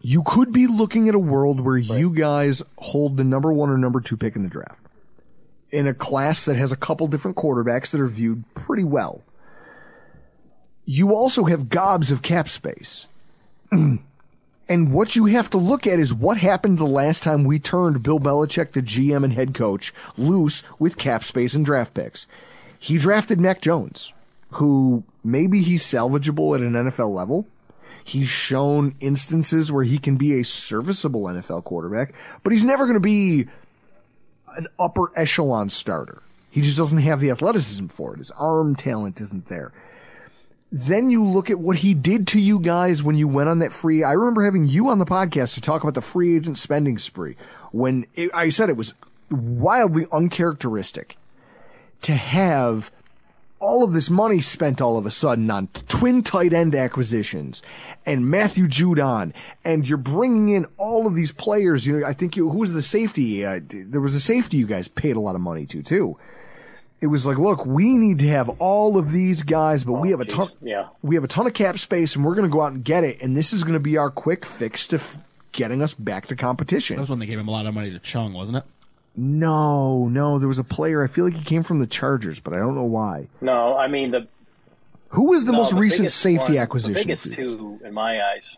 You 0.00 0.22
could 0.24 0.52
be 0.52 0.66
looking 0.66 1.08
at 1.08 1.14
a 1.14 1.20
world 1.20 1.60
where 1.60 1.74
right. 1.74 1.84
you 1.84 2.10
guys 2.10 2.62
hold 2.78 3.16
the 3.16 3.24
number 3.24 3.52
one 3.52 3.70
or 3.70 3.76
number 3.76 4.00
two 4.00 4.16
pick 4.16 4.34
in 4.36 4.42
the 4.42 4.48
draft 4.48 4.80
in 5.70 5.86
a 5.86 5.94
class 5.94 6.44
that 6.44 6.56
has 6.56 6.72
a 6.72 6.76
couple 6.76 7.06
different 7.08 7.36
quarterbacks 7.36 7.90
that 7.90 8.00
are 8.00 8.06
viewed 8.06 8.44
pretty 8.54 8.84
well. 8.84 9.22
You 10.84 11.14
also 11.14 11.44
have 11.44 11.68
gobs 11.68 12.10
of 12.10 12.22
cap 12.22 12.48
space. 12.48 13.08
And 14.68 14.92
what 14.92 15.14
you 15.14 15.26
have 15.26 15.48
to 15.50 15.58
look 15.58 15.86
at 15.86 16.00
is 16.00 16.12
what 16.12 16.38
happened 16.38 16.78
the 16.78 16.84
last 16.84 17.22
time 17.22 17.44
we 17.44 17.58
turned 17.58 18.02
Bill 18.02 18.18
Belichick, 18.18 18.72
the 18.72 18.82
GM 18.82 19.22
and 19.22 19.32
head 19.32 19.54
coach, 19.54 19.94
loose 20.16 20.64
with 20.78 20.98
cap 20.98 21.22
space 21.22 21.54
and 21.54 21.64
draft 21.64 21.94
picks. 21.94 22.26
He 22.78 22.98
drafted 22.98 23.40
Mac 23.40 23.60
Jones, 23.60 24.12
who 24.50 25.04
maybe 25.22 25.62
he's 25.62 25.84
salvageable 25.84 26.54
at 26.56 26.62
an 26.62 26.72
NFL 26.72 27.14
level. 27.14 27.46
He's 28.04 28.28
shown 28.28 28.94
instances 29.00 29.72
where 29.72 29.84
he 29.84 29.98
can 29.98 30.16
be 30.16 30.38
a 30.38 30.44
serviceable 30.44 31.24
NFL 31.24 31.64
quarterback, 31.64 32.14
but 32.42 32.52
he's 32.52 32.64
never 32.64 32.84
going 32.84 32.94
to 32.94 33.00
be 33.00 33.46
an 34.56 34.68
upper 34.78 35.10
echelon 35.16 35.68
starter. 35.68 36.22
He 36.50 36.60
just 36.60 36.78
doesn't 36.78 36.98
have 36.98 37.20
the 37.20 37.30
athleticism 37.30 37.88
for 37.88 38.14
it. 38.14 38.18
His 38.18 38.30
arm 38.32 38.76
talent 38.76 39.20
isn't 39.20 39.48
there. 39.48 39.72
Then 40.72 41.10
you 41.10 41.24
look 41.24 41.48
at 41.48 41.58
what 41.58 41.76
he 41.76 41.94
did 41.94 42.26
to 42.28 42.40
you 42.40 42.58
guys 42.58 43.02
when 43.02 43.16
you 43.16 43.28
went 43.28 43.48
on 43.48 43.60
that 43.60 43.72
free. 43.72 44.02
I 44.02 44.12
remember 44.12 44.44
having 44.44 44.66
you 44.66 44.88
on 44.88 44.98
the 44.98 45.04
podcast 45.04 45.54
to 45.54 45.60
talk 45.60 45.82
about 45.82 45.94
the 45.94 46.02
free 46.02 46.36
agent 46.36 46.58
spending 46.58 46.98
spree 46.98 47.36
when 47.72 48.06
it, 48.14 48.30
I 48.34 48.48
said 48.48 48.68
it 48.68 48.76
was 48.76 48.94
wildly 49.30 50.06
uncharacteristic 50.12 51.16
to 52.02 52.14
have 52.14 52.90
all 53.58 53.82
of 53.82 53.92
this 53.92 54.10
money 54.10 54.40
spent 54.40 54.80
all 54.80 54.98
of 54.98 55.06
a 55.06 55.10
sudden 55.10 55.50
on 55.50 55.68
twin 55.88 56.22
tight 56.22 56.52
end 56.52 56.74
acquisitions 56.74 57.62
and 58.04 58.28
Matthew 58.30 58.66
Judon, 58.66 59.32
and 59.64 59.86
you're 59.86 59.98
bringing 59.98 60.50
in 60.50 60.66
all 60.76 61.06
of 61.06 61.14
these 61.14 61.32
players. 61.32 61.86
You 61.86 61.98
know, 61.98 62.06
I 62.06 62.12
think 62.12 62.36
you, 62.36 62.50
who 62.50 62.58
was 62.58 62.72
the 62.72 62.82
safety? 62.82 63.44
Uh, 63.44 63.60
there 63.68 64.00
was 64.00 64.14
a 64.14 64.20
safety 64.20 64.58
you 64.58 64.66
guys 64.66 64.88
paid 64.88 65.16
a 65.16 65.20
lot 65.20 65.34
of 65.34 65.40
money 65.40 65.64
to 65.66 65.82
too. 65.82 66.18
It 67.00 67.08
was 67.08 67.26
like, 67.26 67.36
look, 67.38 67.66
we 67.66 67.96
need 67.98 68.20
to 68.20 68.28
have 68.28 68.48
all 68.60 68.96
of 68.96 69.12
these 69.12 69.42
guys, 69.42 69.84
but 69.84 69.94
we 69.94 70.10
have 70.10 70.20
a 70.20 70.24
ton. 70.24 70.48
Yeah. 70.62 70.88
We 71.02 71.14
have 71.14 71.24
a 71.24 71.28
ton 71.28 71.46
of 71.46 71.52
cap 71.52 71.78
space, 71.78 72.16
and 72.16 72.24
we're 72.24 72.34
going 72.34 72.48
to 72.48 72.52
go 72.52 72.62
out 72.62 72.72
and 72.72 72.82
get 72.82 73.04
it. 73.04 73.20
And 73.20 73.36
this 73.36 73.52
is 73.52 73.62
going 73.64 73.74
to 73.74 73.80
be 73.80 73.96
our 73.98 74.10
quick 74.10 74.46
fix 74.46 74.88
to 74.88 74.96
f- 74.96 75.18
getting 75.52 75.82
us 75.82 75.92
back 75.92 76.26
to 76.28 76.36
competition. 76.36 76.96
That 76.96 77.02
was 77.02 77.10
when 77.10 77.18
they 77.18 77.26
gave 77.26 77.38
him 77.38 77.48
a 77.48 77.50
lot 77.50 77.66
of 77.66 77.74
money 77.74 77.90
to 77.90 77.98
Chung, 77.98 78.32
wasn't 78.32 78.58
it? 78.58 78.64
No, 79.14 80.08
no, 80.08 80.38
there 80.38 80.48
was 80.48 80.58
a 80.58 80.64
player. 80.64 81.04
I 81.04 81.06
feel 81.06 81.26
like 81.26 81.34
he 81.34 81.44
came 81.44 81.62
from 81.62 81.80
the 81.80 81.86
Chargers, 81.86 82.40
but 82.40 82.54
I 82.54 82.58
don't 82.58 82.74
know 82.74 82.84
why. 82.84 83.28
No, 83.42 83.76
I 83.76 83.88
mean 83.88 84.10
the 84.10 84.26
Who 85.10 85.24
was 85.30 85.44
the 85.44 85.52
no, 85.52 85.58
most 85.58 85.72
recent 85.74 86.10
safety 86.12 86.54
one- 86.54 86.62
acquisition? 86.62 86.94
The 86.94 87.00
biggest 87.00 87.32
two 87.32 87.80
in 87.84 87.92
my 87.94 88.20
eyes. 88.22 88.56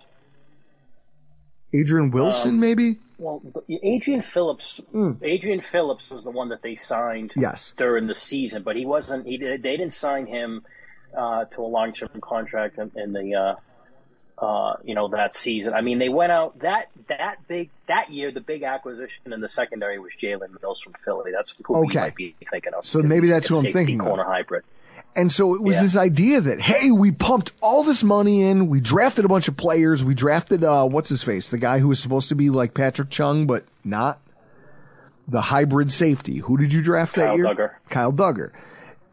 Adrian 1.72 2.10
Wilson, 2.10 2.50
Um, 2.50 2.60
maybe. 2.60 2.96
Well, 3.18 3.42
Adrian 3.82 4.22
Phillips. 4.22 4.80
Adrian 5.22 5.60
Phillips 5.60 6.10
was 6.10 6.22
the 6.24 6.30
one 6.30 6.50
that 6.50 6.62
they 6.62 6.74
signed. 6.76 7.32
Yes. 7.36 7.72
during 7.76 8.06
the 8.06 8.14
season, 8.14 8.62
but 8.62 8.76
he 8.76 8.86
wasn't. 8.86 9.26
He 9.26 9.36
did, 9.38 9.62
they 9.62 9.76
didn't 9.76 9.94
sign 9.94 10.26
him 10.26 10.64
uh, 11.16 11.44
to 11.46 11.60
a 11.60 11.66
long 11.66 11.92
term 11.92 12.10
contract 12.20 12.78
in, 12.78 12.92
in 12.96 13.12
the 13.12 13.34
uh, 13.34 14.44
uh, 14.44 14.76
you 14.84 14.94
know 14.94 15.08
that 15.08 15.34
season. 15.34 15.74
I 15.74 15.80
mean, 15.80 15.98
they 15.98 16.08
went 16.08 16.30
out 16.30 16.60
that 16.60 16.90
that 17.08 17.38
big 17.48 17.70
that 17.88 18.10
year. 18.12 18.30
The 18.30 18.40
big 18.40 18.62
acquisition 18.62 19.32
in 19.32 19.40
the 19.40 19.48
secondary 19.48 19.98
was 19.98 20.12
Jalen 20.14 20.60
Mills 20.62 20.80
from 20.80 20.94
Philly. 21.04 21.32
That's 21.34 21.56
who 21.66 21.74
Okay. 21.74 21.88
we 21.88 21.94
might 22.02 22.14
be 22.14 22.36
thinking 22.48 22.72
of. 22.74 22.86
So 22.86 23.02
maybe 23.02 23.26
that's 23.28 23.48
who 23.48 23.58
I'm 23.58 23.72
thinking 23.72 24.00
of. 24.00 24.06
Corner 24.06 24.22
hybrid. 24.24 24.62
And 25.16 25.32
so 25.32 25.54
it 25.54 25.62
was 25.62 25.76
Yeah. 25.76 25.82
this 25.82 25.96
idea 25.96 26.40
that, 26.40 26.60
hey, 26.60 26.90
we 26.92 27.10
pumped 27.10 27.52
all 27.60 27.82
this 27.82 28.04
money 28.04 28.42
in, 28.42 28.68
we 28.68 28.80
drafted 28.80 29.24
a 29.24 29.28
bunch 29.28 29.48
of 29.48 29.56
players, 29.56 30.04
we 30.04 30.14
drafted, 30.14 30.62
uh, 30.62 30.86
what's 30.86 31.08
his 31.08 31.22
face? 31.24 31.48
The 31.48 31.58
guy 31.58 31.80
who 31.80 31.88
was 31.88 31.98
supposed 31.98 32.28
to 32.28 32.36
be 32.36 32.50
like 32.50 32.72
Patrick 32.74 33.10
Chung, 33.10 33.46
but 33.46 33.64
not. 33.84 34.20
The 35.26 35.40
hybrid 35.42 35.90
safety. 35.92 36.38
Who 36.38 36.56
did 36.56 36.72
you 36.72 36.82
draft 36.82 37.16
that 37.16 37.26
Kyle 37.26 37.36
year? 37.36 37.44
Dugger. 37.46 37.70
Kyle 37.90 38.12
Dugger. 38.12 38.50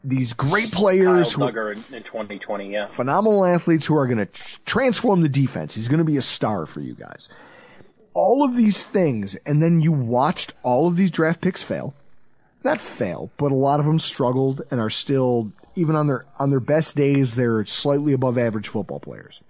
These 0.03 0.33
great 0.33 0.71
Kyle 0.71 0.79
players 0.81 1.33
who 1.33 1.41
Dugger 1.41 1.71
in, 1.71 1.95
in 1.95 2.03
2020. 2.03 2.71
Yeah. 2.71 2.85
phenomenal 2.87 3.43
athletes 3.43 3.87
who 3.87 3.97
are 3.97 4.05
going 4.05 4.19
to 4.19 4.27
tr- 4.27 4.57
transform 4.65 5.23
the 5.23 5.29
defense. 5.29 5.73
He's 5.75 5.87
going 5.87 5.97
to 5.97 6.03
be 6.05 6.17
a 6.17 6.21
star 6.21 6.67
for 6.67 6.79
you 6.81 6.93
guys. 6.93 7.27
All 8.13 8.45
of 8.45 8.55
these 8.55 8.83
things, 8.83 9.35
and 9.45 9.61
then 9.63 9.81
you 9.81 9.91
watched 9.91 10.53
all 10.61 10.87
of 10.87 10.95
these 10.95 11.09
draft 11.11 11.41
picks 11.41 11.63
fail. 11.63 11.95
Not 12.63 12.79
fail, 12.79 13.31
but 13.37 13.51
a 13.51 13.55
lot 13.55 13.79
of 13.79 13.85
them 13.87 13.99
struggled 13.99 14.61
and 14.71 14.79
are 14.79 14.89
still, 14.91 15.51
even 15.75 15.95
on 15.95 16.07
their 16.07 16.25
on 16.39 16.49
their 16.49 16.59
best 16.59 16.95
days, 16.95 17.35
they're 17.35 17.65
slightly 17.65 18.13
above 18.13 18.37
average 18.37 18.67
football 18.67 18.99
players. 18.99 19.41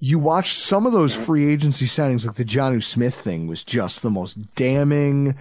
You 0.00 0.18
watched 0.18 0.58
some 0.58 0.84
of 0.84 0.92
those 0.92 1.14
free 1.14 1.48
agency 1.48 1.86
signings, 1.86 2.26
like 2.26 2.34
the 2.34 2.44
Jonnu 2.44 2.82
Smith 2.82 3.14
thing, 3.14 3.46
was 3.46 3.62
just 3.62 4.02
the 4.02 4.10
most 4.10 4.54
damning. 4.56 5.36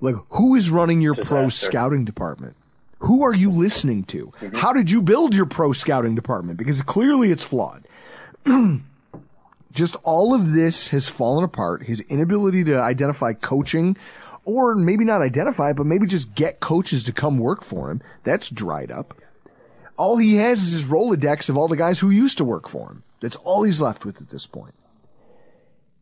Like, 0.00 0.14
who 0.30 0.54
is 0.54 0.70
running 0.70 1.00
your 1.00 1.14
pro 1.14 1.48
scouting 1.48 2.04
department? 2.04 2.56
Who 3.00 3.22
are 3.22 3.34
you 3.34 3.50
listening 3.50 4.04
to? 4.04 4.32
Mm-hmm. 4.40 4.56
How 4.56 4.72
did 4.72 4.90
you 4.90 5.02
build 5.02 5.34
your 5.34 5.46
pro 5.46 5.72
scouting 5.72 6.14
department? 6.14 6.58
Because 6.58 6.82
clearly 6.82 7.30
it's 7.30 7.42
flawed. 7.42 7.86
Just 9.72 9.96
all 10.04 10.34
of 10.34 10.52
this 10.52 10.88
has 10.88 11.08
fallen 11.08 11.44
apart. 11.44 11.82
His 11.82 12.00
inability 12.00 12.64
to 12.64 12.80
identify 12.80 13.34
coaching, 13.34 13.96
or 14.48 14.74
maybe 14.74 15.04
not 15.04 15.20
identify, 15.20 15.74
but 15.74 15.84
maybe 15.84 16.06
just 16.06 16.34
get 16.34 16.58
coaches 16.58 17.04
to 17.04 17.12
come 17.12 17.36
work 17.36 17.62
for 17.62 17.90
him, 17.90 18.00
that's 18.24 18.48
dried 18.48 18.90
up. 18.90 19.14
All 19.98 20.16
he 20.16 20.36
has 20.36 20.62
is 20.62 20.72
his 20.72 20.84
Rolodex 20.84 21.50
of 21.50 21.58
all 21.58 21.68
the 21.68 21.76
guys 21.76 21.98
who 21.98 22.08
used 22.08 22.38
to 22.38 22.44
work 22.44 22.66
for 22.66 22.88
him. 22.88 23.02
That's 23.20 23.36
all 23.36 23.62
he's 23.62 23.82
left 23.82 24.06
with 24.06 24.22
at 24.22 24.30
this 24.30 24.46
point. 24.46 24.74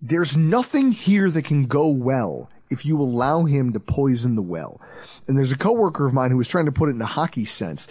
There's 0.00 0.36
nothing 0.36 0.92
here 0.92 1.28
that 1.28 1.42
can 1.42 1.66
go 1.66 1.88
well 1.88 2.48
if 2.70 2.86
you 2.86 3.00
allow 3.00 3.46
him 3.46 3.72
to 3.72 3.80
poison 3.80 4.36
the 4.36 4.42
well. 4.42 4.80
And 5.26 5.36
there's 5.36 5.52
a 5.52 5.58
coworker 5.58 6.06
of 6.06 6.14
mine 6.14 6.30
who 6.30 6.36
was 6.36 6.46
trying 6.46 6.66
to 6.66 6.72
put 6.72 6.88
it 6.88 6.94
in 6.94 7.02
a 7.02 7.06
hockey 7.06 7.44
sense. 7.44 7.88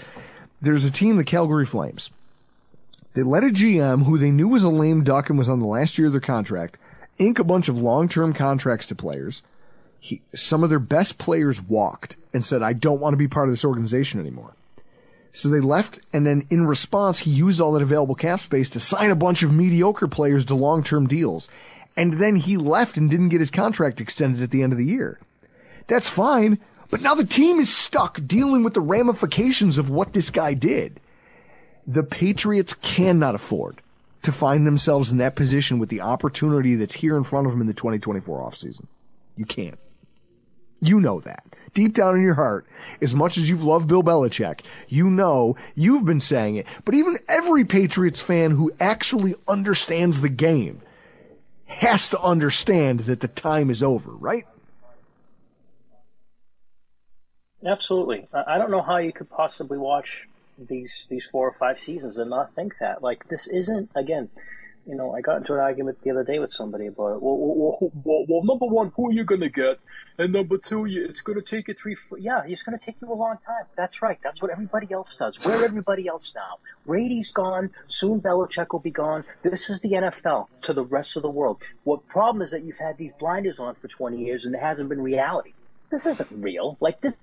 There's 0.62 0.86
a 0.86 0.92
team, 0.92 1.18
the 1.18 1.26
Calgary 1.26 1.66
Flames. 1.66 2.12
They 3.14 3.24
let 3.24 3.44
a 3.44 3.48
GM 3.48 4.06
who 4.06 4.18
they 4.18 4.32
knew 4.32 4.48
was 4.48 4.64
a 4.64 4.70
lame 4.70 5.04
duck 5.04 5.30
and 5.30 5.38
was 5.38 5.50
on 5.50 5.60
the 5.60 5.66
last 5.66 5.98
year 5.98 6.08
of 6.08 6.14
their 6.14 6.22
contract 6.22 6.78
ink 7.18 7.40
a 7.40 7.44
bunch 7.44 7.70
of 7.70 7.82
long-term 7.82 8.34
contracts 8.34 8.88
to 8.88 8.96
players. 8.96 9.42
He, 10.00 10.22
some 10.34 10.64
of 10.64 10.70
their 10.70 10.80
best 10.80 11.18
players 11.18 11.62
walked 11.62 12.16
and 12.34 12.44
said, 12.44 12.62
I 12.62 12.74
don't 12.74 13.00
want 13.00 13.14
to 13.14 13.18
be 13.18 13.28
part 13.28 13.48
of 13.48 13.54
this 13.54 13.66
organization 13.66 14.20
anymore. 14.20 14.56
So 15.32 15.50
they 15.50 15.60
left, 15.60 16.00
and 16.14 16.26
then 16.26 16.48
in 16.50 16.66
response, 16.66 17.20
he 17.20 17.32
used 17.32 17.60
all 17.60 17.74
that 17.74 17.82
available 17.82 18.16
cap 18.16 18.40
space 18.40 18.70
to 18.70 18.80
sign 18.80 19.12
a 19.12 19.16
bunch 19.16 19.44
of 19.44 19.54
mediocre 19.54 20.08
players 20.08 20.46
to 20.46 20.56
long-term 20.56 21.08
deals. 21.08 21.50
And 21.98 22.20
then 22.20 22.38
he 22.38 22.56
left 22.56 22.96
and 22.96 23.10
didn't 23.10 23.30
get 23.30 23.42
his 23.42 23.52
contract 23.52 24.00
extended 24.00 24.42
at 24.42 24.52
the 24.52 24.64
end 24.64 24.72
of 24.72 24.80
the 24.80 24.86
year. 24.86 25.20
That's 25.88 26.08
fine, 26.08 26.60
but 26.90 27.02
now 27.02 27.16
the 27.16 27.26
team 27.26 27.60
is 27.60 27.76
stuck 27.76 28.22
dealing 28.26 28.64
with 28.64 28.74
the 28.74 28.82
ramifications 28.82 29.78
of 29.78 29.90
what 29.90 30.14
this 30.14 30.30
guy 30.30 30.54
did. 30.54 31.00
The 31.86 32.04
Patriots 32.04 32.74
cannot 32.74 33.36
afford 33.36 33.82
to 34.24 34.32
find 34.32 34.66
themselves 34.66 35.12
in 35.12 35.18
that 35.20 35.36
position 35.36 35.78
with 35.80 35.90
the 35.90 36.02
opportunity 36.02 36.76
that's 36.76 36.96
here 36.96 37.16
in 37.16 37.24
front 37.24 37.46
of 37.46 37.52
them 37.52 37.62
in 37.62 37.68
the 37.68 37.74
2024 37.74 38.40
offseason. 38.40 38.88
You 39.36 39.46
can't. 39.46 39.78
You 40.86 41.00
know 41.00 41.20
that. 41.22 41.44
Deep 41.74 41.94
down 41.94 42.16
in 42.16 42.22
your 42.22 42.36
heart, 42.36 42.66
as 43.02 43.16
much 43.16 43.38
as 43.38 43.50
you've 43.50 43.64
loved 43.64 43.88
Bill 43.88 44.04
Belichick, 44.04 44.62
you 44.88 45.10
know 45.10 45.58
you've 45.74 46.06
been 46.06 46.22
saying 46.22 46.56
it. 46.56 46.68
But 46.86 46.96
even 46.96 47.18
every 47.28 47.66
Patriots 47.66 48.22
fan 48.22 48.52
who 48.52 48.72
actually 48.80 49.34
understands 49.48 50.22
the 50.22 50.30
game 50.30 50.82
has 51.66 52.08
to 52.10 52.22
understand 52.22 53.02
that 53.02 53.20
the 53.20 53.28
time 53.28 53.70
is 53.70 53.82
over, 53.82 54.12
right? 54.12 54.46
Absolutely. 57.66 58.28
I 58.32 58.60
don't 58.60 58.70
know 58.70 58.84
how 58.84 58.98
you 58.98 59.12
could 59.12 59.30
possibly 59.30 59.80
watch 59.80 60.28
these 60.58 61.08
these 61.10 61.28
four 61.28 61.48
or 61.48 61.54
five 61.54 61.80
seasons 61.80 62.20
and 62.20 62.30
not 62.30 62.54
think 62.54 62.76
that. 62.80 63.02
Like 63.02 63.28
this 63.28 63.48
isn't 63.48 63.90
again. 63.96 64.30
You 64.88 64.96
know, 64.96 65.16
I 65.16 65.22
got 65.22 65.38
into 65.38 65.54
an 65.54 65.60
argument 65.60 65.98
the 66.04 66.12
other 66.12 66.24
day 66.24 66.38
with 66.38 66.54
somebody 66.54 66.86
about 66.86 67.16
it. 67.16 67.22
Well, 67.22 67.38
well, 67.38 67.92
well, 68.04 68.26
well, 68.28 68.44
number 68.44 68.68
one, 68.68 68.92
who 68.96 69.10
are 69.10 69.12
you 69.12 69.24
going 69.24 69.42
to 69.42 69.50
get? 69.50 69.80
And 70.20 70.32
number 70.32 70.58
two, 70.58 70.86
it's 70.86 71.22
going 71.22 71.40
to 71.40 71.46
take 71.46 71.68
you 71.68 71.74
three. 71.74 71.96
Four, 71.96 72.20
yeah, 72.20 72.44
it's 72.46 72.62
going 72.62 72.78
to 72.78 72.86
take 72.86 72.98
you 73.02 73.12
a 73.12 73.16
long 73.16 73.38
time. 73.38 73.66
That's 73.76 74.04
right. 74.04 74.20
That's 74.24 74.44
what 74.44 74.52
everybody 74.52 74.94
else 74.94 75.16
does. 75.16 75.44
We're 75.44 75.66
everybody 75.66 76.08
else 76.08 76.34
now. 76.36 76.60
Brady's 76.86 77.32
gone. 77.32 77.72
Soon 77.88 78.22
Belichick 78.22 78.68
will 78.72 78.80
be 78.80 78.92
gone. 78.92 79.26
This 79.42 79.72
is 79.72 79.82
the 79.82 79.90
NFL 79.90 80.48
to 80.62 80.74
the 80.74 80.84
rest 80.84 81.18
of 81.18 81.24
the 81.24 81.32
world. 81.32 81.62
What 81.84 82.08
problem 82.08 82.44
is 82.44 82.52
that 82.52 82.64
you've 82.64 82.78
had 82.78 82.98
these 82.98 83.14
blinders 83.20 83.58
on 83.58 83.74
for 83.76 83.88
20 83.88 84.18
years 84.18 84.46
and 84.46 84.54
it 84.54 84.62
hasn't 84.62 84.90
been 84.90 85.02
reality. 85.02 85.54
This 85.90 86.06
isn't 86.06 86.30
real. 86.32 86.78
Like 86.80 87.02
this 87.02 87.16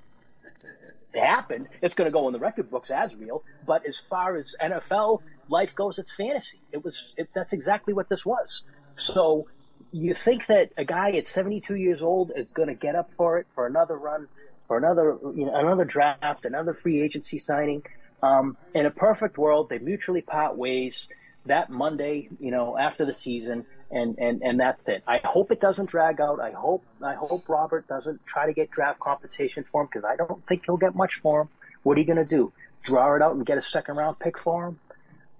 happened, 1.20 1.68
it's 1.80 1.94
going 1.94 2.06
to 2.06 2.12
go 2.12 2.26
in 2.26 2.32
the 2.32 2.38
record 2.38 2.70
books 2.70 2.90
as 2.90 3.14
real. 3.16 3.42
But 3.66 3.86
as 3.86 3.98
far 3.98 4.36
as 4.36 4.54
NFL 4.62 5.22
life 5.48 5.74
goes, 5.74 5.98
it's 5.98 6.14
fantasy. 6.14 6.60
It 6.72 6.84
was. 6.84 7.12
It, 7.16 7.30
that's 7.34 7.52
exactly 7.52 7.94
what 7.94 8.08
this 8.08 8.24
was. 8.24 8.64
So 8.96 9.46
you 9.90 10.14
think 10.14 10.46
that 10.46 10.72
a 10.76 10.84
guy 10.84 11.12
at 11.12 11.26
72 11.26 11.74
years 11.74 12.02
old 12.02 12.32
is 12.34 12.50
going 12.50 12.68
to 12.68 12.74
get 12.74 12.94
up 12.94 13.12
for 13.12 13.38
it 13.38 13.46
for 13.50 13.66
another 13.66 13.96
run, 13.96 14.28
for 14.66 14.76
another 14.76 15.18
you 15.34 15.46
know 15.46 15.54
another 15.54 15.84
draft, 15.84 16.44
another 16.44 16.74
free 16.74 17.02
agency 17.02 17.38
signing? 17.38 17.82
Um, 18.22 18.56
in 18.72 18.86
a 18.86 18.90
perfect 18.90 19.36
world, 19.36 19.68
they 19.68 19.78
mutually 19.78 20.22
part 20.22 20.56
ways 20.56 21.08
that 21.46 21.70
Monday, 21.70 22.28
you 22.38 22.50
know, 22.50 22.78
after 22.78 23.04
the 23.04 23.12
season, 23.12 23.66
and, 23.90 24.18
and, 24.18 24.42
and 24.42 24.58
that's 24.58 24.88
it. 24.88 25.02
I 25.06 25.20
hope 25.22 25.50
it 25.50 25.60
doesn't 25.60 25.90
drag 25.90 26.20
out. 26.20 26.40
I 26.40 26.52
hope 26.52 26.82
I 27.02 27.14
hope 27.14 27.48
Robert 27.48 27.86
doesn't 27.88 28.24
try 28.24 28.46
to 28.46 28.52
get 28.52 28.70
draft 28.70 29.00
compensation 29.00 29.64
for 29.64 29.82
him 29.82 29.88
because 29.88 30.04
I 30.04 30.16
don't 30.16 30.46
think 30.46 30.62
he'll 30.64 30.78
get 30.78 30.94
much 30.94 31.16
for 31.16 31.42
him. 31.42 31.48
What 31.82 31.98
are 31.98 32.00
you 32.00 32.06
going 32.06 32.16
to 32.16 32.24
do? 32.24 32.52
Draw 32.84 33.16
it 33.16 33.22
out 33.22 33.34
and 33.34 33.44
get 33.44 33.58
a 33.58 33.62
second 33.62 33.96
round 33.96 34.18
pick 34.18 34.38
for 34.38 34.66
him? 34.66 34.80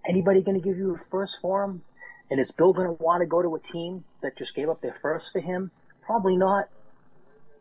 Anybody 0.07 0.43
going 0.43 0.61
to 0.61 0.65
give 0.67 0.77
you 0.77 0.95
a 0.95 0.99
first 0.99 1.41
for 1.41 1.65
him? 1.65 1.83
And 2.31 2.41
is 2.41 2.51
Bill 2.51 2.73
going 2.73 2.89
to 2.89 3.03
want 3.03 3.21
to 3.21 3.27
go 3.27 3.43
to 3.43 3.55
a 3.55 3.61
team 3.61 4.05
that 4.23 4.37
just 4.37 4.55
gave 4.55 4.69
up 4.69 4.81
their 4.81 4.95
first 4.95 5.33
for 5.33 5.41
him? 5.41 5.71
Probably 6.03 6.37
not. 6.37 6.69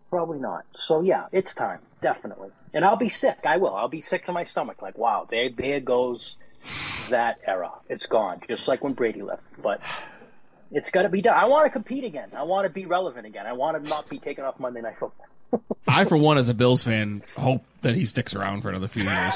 Probably 0.09 0.39
not. 0.39 0.65
So 0.75 1.01
yeah, 1.01 1.27
it's 1.31 1.53
time, 1.53 1.79
definitely. 2.01 2.49
And 2.73 2.83
I'll 2.83 2.97
be 2.97 3.09
sick. 3.09 3.39
I 3.45 3.57
will. 3.57 3.75
I'll 3.75 3.87
be 3.87 4.01
sick 4.01 4.25
to 4.25 4.33
my 4.33 4.43
stomach. 4.43 4.81
Like, 4.81 4.97
wow, 4.97 5.27
there, 5.29 5.49
there 5.55 5.79
goes 5.79 6.37
that 7.09 7.39
era. 7.45 7.71
It's 7.89 8.05
gone, 8.05 8.41
just 8.47 8.67
like 8.67 8.83
when 8.83 8.93
Brady 8.93 9.21
left. 9.21 9.43
But 9.61 9.81
it's 10.71 10.91
got 10.91 11.03
to 11.03 11.09
be 11.09 11.21
done. 11.21 11.37
I 11.37 11.45
want 11.45 11.65
to 11.65 11.69
compete 11.69 12.03
again. 12.03 12.29
I 12.35 12.43
want 12.43 12.65
to 12.65 12.69
be 12.69 12.85
relevant 12.85 13.25
again. 13.25 13.45
I 13.45 13.53
want 13.53 13.81
to 13.81 13.87
not 13.87 14.09
be 14.09 14.19
taken 14.19 14.43
off 14.43 14.59
Monday 14.59 14.81
Night 14.81 14.95
Football. 14.99 15.27
I, 15.87 16.05
for 16.05 16.15
one, 16.15 16.37
as 16.37 16.47
a 16.49 16.53
Bills 16.53 16.83
fan, 16.83 17.23
hope 17.35 17.63
that 17.81 17.95
he 17.95 18.05
sticks 18.05 18.35
around 18.35 18.61
for 18.61 18.69
another 18.69 18.87
few 18.87 19.03
years. 19.03 19.33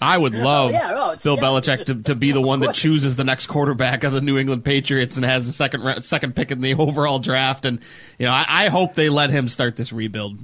I 0.00 0.16
would 0.18 0.34
oh, 0.34 0.38
love 0.38 0.70
yeah, 0.72 0.88
no, 0.88 1.14
Bill 1.22 1.36
yeah. 1.36 1.42
Belichick 1.42 1.84
to, 1.86 2.02
to 2.02 2.14
be 2.14 2.32
the 2.32 2.40
one 2.40 2.60
that 2.60 2.74
chooses 2.74 3.16
the 3.16 3.24
next 3.24 3.46
quarterback 3.46 4.02
of 4.02 4.12
the 4.12 4.20
New 4.20 4.38
England 4.38 4.64
Patriots 4.64 5.16
and 5.16 5.24
has 5.24 5.46
the 5.46 5.52
second 5.52 6.02
second 6.02 6.34
pick 6.34 6.50
in 6.50 6.60
the 6.60 6.74
overall 6.74 7.18
draft. 7.18 7.66
And 7.66 7.80
you 8.18 8.26
know, 8.26 8.32
I, 8.32 8.46
I 8.48 8.68
hope 8.68 8.94
they 8.94 9.08
let 9.08 9.30
him 9.30 9.48
start 9.48 9.76
this 9.76 9.92
rebuild. 9.92 10.38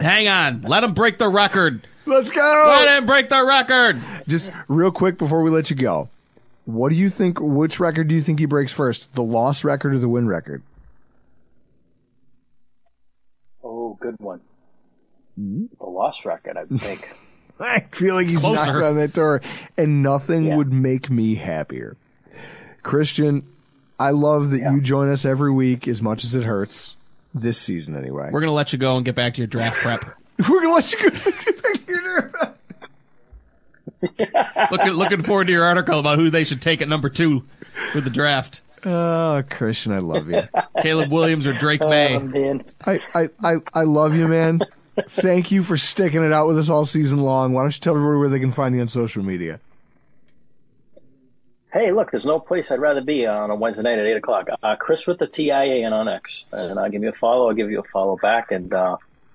Hang 0.00 0.26
on, 0.26 0.62
let 0.62 0.82
him 0.82 0.94
break 0.94 1.18
the 1.18 1.28
record. 1.28 1.86
Let's 2.06 2.30
go. 2.30 2.66
Let 2.68 2.98
him 2.98 3.06
break 3.06 3.28
the 3.28 3.44
record. 3.44 4.00
Just 4.28 4.50
real 4.68 4.90
quick 4.90 5.18
before 5.18 5.42
we 5.42 5.50
let 5.50 5.70
you 5.70 5.76
go, 5.76 6.08
what 6.64 6.88
do 6.90 6.94
you 6.94 7.10
think? 7.10 7.38
Which 7.40 7.78
record 7.80 8.08
do 8.08 8.14
you 8.14 8.20
think 8.22 8.38
he 8.38 8.46
breaks 8.46 8.72
first? 8.72 9.14
The 9.14 9.22
loss 9.22 9.64
record 9.64 9.94
or 9.94 9.98
the 9.98 10.08
win 10.08 10.26
record? 10.28 10.62
Oh, 13.62 13.96
good 14.00 14.16
one. 14.18 14.40
Hmm? 15.36 15.66
The 15.80 15.86
loss 15.86 16.24
record, 16.24 16.56
I 16.56 16.64
think. 16.64 17.08
I 17.60 17.80
feel 17.90 18.14
like 18.14 18.28
he's 18.28 18.40
Closer. 18.40 18.66
knocking 18.66 18.82
on 18.82 18.96
that 18.96 19.12
door, 19.14 19.40
and 19.78 20.02
nothing 20.02 20.44
Yeah. 20.46 20.56
would 20.56 20.72
make 20.72 21.08
me 21.10 21.36
happier. 21.36 21.96
Christian, 22.82 23.44
I 23.98 24.10
love 24.10 24.50
that 24.50 24.60
you 24.60 24.80
join 24.80 25.10
us 25.10 25.24
every 25.24 25.50
week, 25.50 25.88
as 25.88 26.02
much 26.02 26.22
as 26.22 26.34
it 26.34 26.44
hurts 26.44 26.96
this 27.34 27.58
season, 27.58 27.96
anyway. 27.96 28.28
We're 28.30 28.40
gonna 28.40 28.52
let 28.52 28.72
you 28.72 28.78
go 28.78 28.96
and 28.96 29.04
get 29.04 29.14
back 29.14 29.34
to 29.34 29.38
your 29.38 29.46
draft 29.46 29.78
prep. 29.78 30.04
We're 30.50 30.62
gonna 30.62 30.74
let 30.74 30.92
you 30.92 30.98
go. 30.98 31.10
back 31.10 31.86
to 31.86 31.92
your- 31.92 32.32
looking 34.70 34.90
looking 34.92 35.22
forward 35.22 35.46
to 35.46 35.52
your 35.52 35.64
article 35.64 35.98
about 35.98 36.18
who 36.18 36.30
they 36.30 36.44
should 36.44 36.60
take 36.60 36.82
at 36.82 36.88
number 36.88 37.08
two 37.08 37.44
with 37.94 38.04
the 38.04 38.10
draft. 38.10 38.60
oh, 38.84 39.42
Christian, 39.50 39.92
I 39.92 39.98
love 39.98 40.30
you. 40.30 40.42
Caleb 40.82 41.10
Williams 41.10 41.46
or 41.46 41.52
Drake 41.54 41.80
Maye. 41.80 42.16
Oh. 42.16 42.60
I, 42.84 43.00
I, 43.14 43.28
I, 43.42 43.56
I 43.72 43.82
love 43.82 44.14
you, 44.14 44.28
man. 44.28 44.60
Thank 45.08 45.50
you 45.50 45.62
for 45.62 45.76
sticking 45.76 46.22
it 46.24 46.32
out 46.32 46.46
with 46.46 46.58
us 46.58 46.68
all 46.70 46.84
season 46.84 47.20
long. 47.20 47.52
Why 47.52 47.62
don't 47.62 47.74
you 47.74 47.80
tell 47.80 47.94
everybody 47.94 48.18
where 48.18 48.28
they 48.28 48.40
can 48.40 48.52
find 48.52 48.74
you 48.74 48.80
on 48.80 48.88
social 48.88 49.22
media? 49.22 49.60
Hey, 51.72 51.92
look, 51.92 52.10
there's 52.10 52.24
no 52.24 52.38
place 52.40 52.70
I'd 52.70 52.80
rather 52.80 53.02
be 53.02 53.26
on 53.26 53.50
a 53.50 53.54
Wednesday 53.54 53.82
night 53.82 53.98
at 53.98 54.06
8 54.06 54.16
o'clock. 54.16 54.48
Uh, 54.62 54.76
Chris 54.76 55.06
with 55.06 55.18
the 55.18 55.26
TIA 55.26 55.84
and 55.84 55.92
on 55.92 56.08
X. 56.08 56.46
And 56.52 56.78
I'll 56.78 56.88
give 56.88 57.02
you 57.02 57.10
a 57.10 57.12
follow. 57.12 57.48
I'll 57.48 57.54
give 57.54 57.70
you 57.70 57.80
a 57.80 57.84
follow 57.84 58.16
back. 58.16 58.50
And 58.50 58.72
uh, 58.72 58.96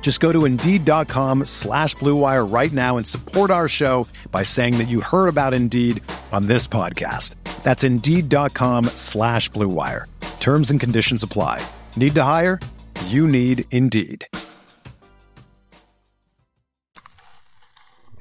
Just 0.00 0.18
go 0.18 0.32
to 0.32 0.44
Indeed.com 0.44 1.44
slash 1.44 1.94
Blue 1.94 2.16
Wire 2.16 2.44
right 2.44 2.72
now 2.72 2.96
and 2.96 3.06
support 3.06 3.52
our 3.52 3.68
show 3.68 4.08
by 4.32 4.42
saying 4.42 4.78
that 4.78 4.88
you 4.88 5.00
heard 5.00 5.28
about 5.28 5.54
Indeed 5.54 6.02
on 6.32 6.48
this 6.48 6.66
podcast. 6.66 7.36
That's 7.62 7.84
Indeed.com 7.84 8.86
slash 8.96 9.48
Blue 9.50 9.68
Wire. 9.68 10.08
Terms 10.40 10.72
and 10.72 10.80
conditions 10.80 11.22
apply. 11.22 11.64
Need 11.94 12.16
to 12.16 12.24
hire? 12.24 12.58
You 13.06 13.28
need 13.28 13.66
Indeed. 13.70 14.26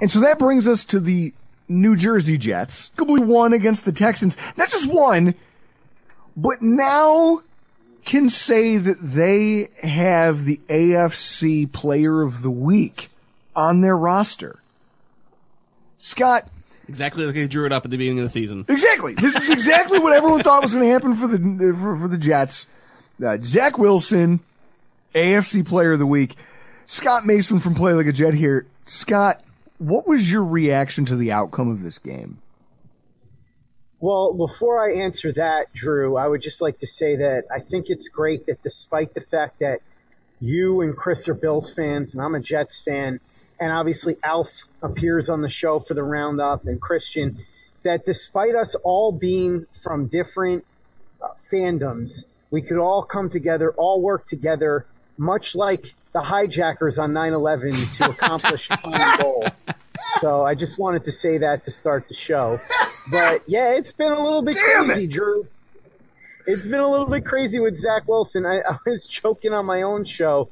And 0.01 0.09
so 0.09 0.19
that 0.21 0.39
brings 0.39 0.67
us 0.67 0.85
to 0.85 0.99
the 0.99 1.33
New 1.67 1.95
Jersey 1.95 2.37
Jets. 2.37 2.91
Comfortably 2.95 3.25
won 3.25 3.53
against 3.53 3.85
the 3.85 3.91
Texans. 3.91 4.37
Not 4.57 4.69
just 4.69 4.91
one, 4.91 5.33
but 6.35 6.61
now 6.61 7.41
can 8.05 8.29
say 8.29 8.77
that 8.77 8.97
they 9.01 9.69
have 9.83 10.45
the 10.45 10.59
AFC 10.67 11.71
Player 11.71 12.21
of 12.21 12.41
the 12.41 12.51
Week 12.51 13.09
on 13.55 13.81
their 13.81 13.97
roster. 13.97 14.59
Scott, 15.97 16.47
Exactly 16.89 17.23
like 17.23 17.35
they 17.35 17.45
drew 17.45 17.67
it 17.67 17.71
up 17.71 17.85
at 17.85 17.91
the 17.91 17.97
beginning 17.97 18.17
of 18.17 18.25
the 18.25 18.31
season. 18.31 18.65
Exactly. 18.67 19.13
This 19.13 19.35
is 19.35 19.51
exactly 19.51 19.99
what 19.99 20.11
everyone 20.13 20.41
thought 20.41 20.63
was 20.63 20.73
going 20.73 20.87
to 20.87 20.91
happen 20.91 21.15
for 21.15 21.27
the 21.27 21.37
for, 21.79 21.99
for 21.99 22.07
the 22.07 22.17
Jets. 22.17 22.65
Uh, 23.23 23.37
Zach 23.41 23.77
Wilson, 23.77 24.39
AFC 25.13 25.63
Player 25.63 25.91
of 25.91 25.99
the 25.99 26.07
Week. 26.07 26.35
Scott 26.87 27.27
Mason 27.27 27.59
from 27.59 27.75
Play 27.75 27.93
Like 27.93 28.07
a 28.07 28.11
Jet 28.11 28.33
here. 28.33 28.65
Scott, 28.85 29.43
what 29.77 30.07
was 30.07 30.31
your 30.31 30.43
reaction 30.43 31.05
to 31.05 31.15
the 31.15 31.31
outcome 31.31 31.69
of 31.69 31.83
this 31.83 31.99
game? 31.99 32.39
Well, 34.01 34.33
before 34.33 34.81
I 34.81 35.01
answer 35.01 35.31
that, 35.33 35.73
Drew, 35.73 36.15
I 36.15 36.27
would 36.27 36.41
just 36.41 36.61
like 36.61 36.79
to 36.79 36.87
say 36.87 37.17
that 37.17 37.45
I 37.53 37.59
think 37.59 37.89
it's 37.89 38.07
great 38.07 38.45
that 38.45 38.61
despite 38.61 39.13
the 39.13 39.21
fact 39.21 39.59
that 39.59 39.81
you 40.39 40.81
and 40.81 40.95
Chris 40.95 41.27
are 41.27 41.33
Bills 41.33 41.73
fans 41.73 42.15
and 42.15 42.23
I'm 42.23 42.33
a 42.33 42.39
Jets 42.39 42.79
fan, 42.79 43.19
and 43.59 43.71
obviously 43.73 44.15
Alf 44.23 44.69
appears 44.81 45.27
on 45.29 45.41
the 45.41 45.49
show 45.49 45.79
for 45.79 45.95
the 45.95 46.03
roundup 46.03 46.65
and 46.65 46.79
Christian, 46.79 47.39
that 47.83 48.05
despite 48.05 48.55
us 48.55 48.75
all 48.75 49.11
being 49.11 49.65
from 49.83 50.07
different 50.07 50.65
uh, 51.21 51.27
fandoms, 51.33 52.23
we 52.51 52.61
could 52.61 52.77
all 52.77 53.03
come 53.03 53.27
together, 53.27 53.71
all 53.71 54.01
work 54.01 54.25
together, 54.25 54.85
much 55.17 55.55
like 55.55 55.93
the 56.13 56.21
hijackers 56.21 56.97
on 56.97 57.11
9 57.11 57.33
11 57.33 57.73
to 57.73 58.09
accomplish 58.09 58.69
a 58.71 58.77
common 58.77 59.17
goal. 59.17 59.47
So 60.19 60.43
I 60.43 60.55
just 60.55 60.79
wanted 60.79 61.05
to 61.05 61.11
say 61.11 61.39
that 61.39 61.65
to 61.65 61.71
start 61.71 62.07
the 62.07 62.13
show. 62.13 62.59
But 63.09 63.43
yeah, 63.47 63.73
it's 63.73 63.93
been 63.93 64.11
a 64.11 64.21
little 64.21 64.41
bit 64.41 64.57
crazy, 64.57 65.07
Drew. 65.07 65.45
It's 66.45 66.67
been 66.67 66.79
a 66.79 66.87
little 66.87 67.07
bit 67.07 67.25
crazy 67.25 67.59
with 67.59 67.77
Zach 67.77 68.07
Wilson. 68.07 68.45
I, 68.45 68.57
I 68.69 68.77
was 68.85 69.05
joking 69.05 69.53
on 69.53 69.65
my 69.65 69.83
own 69.83 70.03
show. 70.03 70.49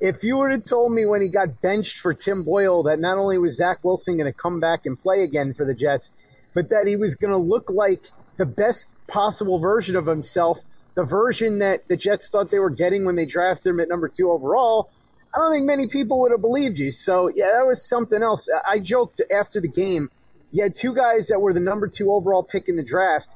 If 0.00 0.24
you 0.24 0.36
would 0.38 0.50
have 0.50 0.64
told 0.64 0.92
me 0.92 1.06
when 1.06 1.22
he 1.22 1.28
got 1.28 1.60
benched 1.60 1.98
for 1.98 2.14
Tim 2.14 2.42
Boyle 2.42 2.84
that 2.84 2.98
not 2.98 3.18
only 3.18 3.38
was 3.38 3.56
Zach 3.56 3.78
Wilson 3.82 4.16
going 4.16 4.30
to 4.30 4.36
come 4.36 4.60
back 4.60 4.86
and 4.86 4.98
play 4.98 5.22
again 5.22 5.54
for 5.54 5.64
the 5.64 5.74
Jets, 5.74 6.10
but 6.52 6.70
that 6.70 6.86
he 6.86 6.96
was 6.96 7.16
going 7.16 7.32
to 7.32 7.38
look 7.38 7.70
like 7.70 8.06
the 8.36 8.46
best 8.46 8.96
possible 9.06 9.58
version 9.58 9.96
of 9.96 10.06
himself, 10.06 10.58
the 10.94 11.04
version 11.04 11.60
that 11.60 11.86
the 11.88 11.96
Jets 11.96 12.30
thought 12.30 12.50
they 12.50 12.58
were 12.58 12.70
getting 12.70 13.04
when 13.04 13.14
they 13.14 13.26
drafted 13.26 13.70
him 13.70 13.80
at 13.80 13.88
number 13.88 14.08
two 14.08 14.30
overall, 14.30 14.90
I 15.34 15.40
don't 15.40 15.52
think 15.52 15.66
many 15.66 15.88
people 15.88 16.20
would 16.20 16.30
have 16.30 16.40
believed 16.40 16.78
you. 16.78 16.92
So 16.92 17.28
yeah, 17.28 17.50
that 17.58 17.66
was 17.66 17.84
something 17.84 18.22
else. 18.22 18.48
I 18.66 18.78
joked 18.78 19.20
after 19.34 19.60
the 19.60 19.68
game. 19.68 20.10
You 20.52 20.62
had 20.62 20.76
two 20.76 20.94
guys 20.94 21.28
that 21.28 21.40
were 21.40 21.52
the 21.52 21.60
number 21.60 21.88
two 21.88 22.12
overall 22.12 22.44
pick 22.44 22.68
in 22.68 22.76
the 22.76 22.84
draft. 22.84 23.34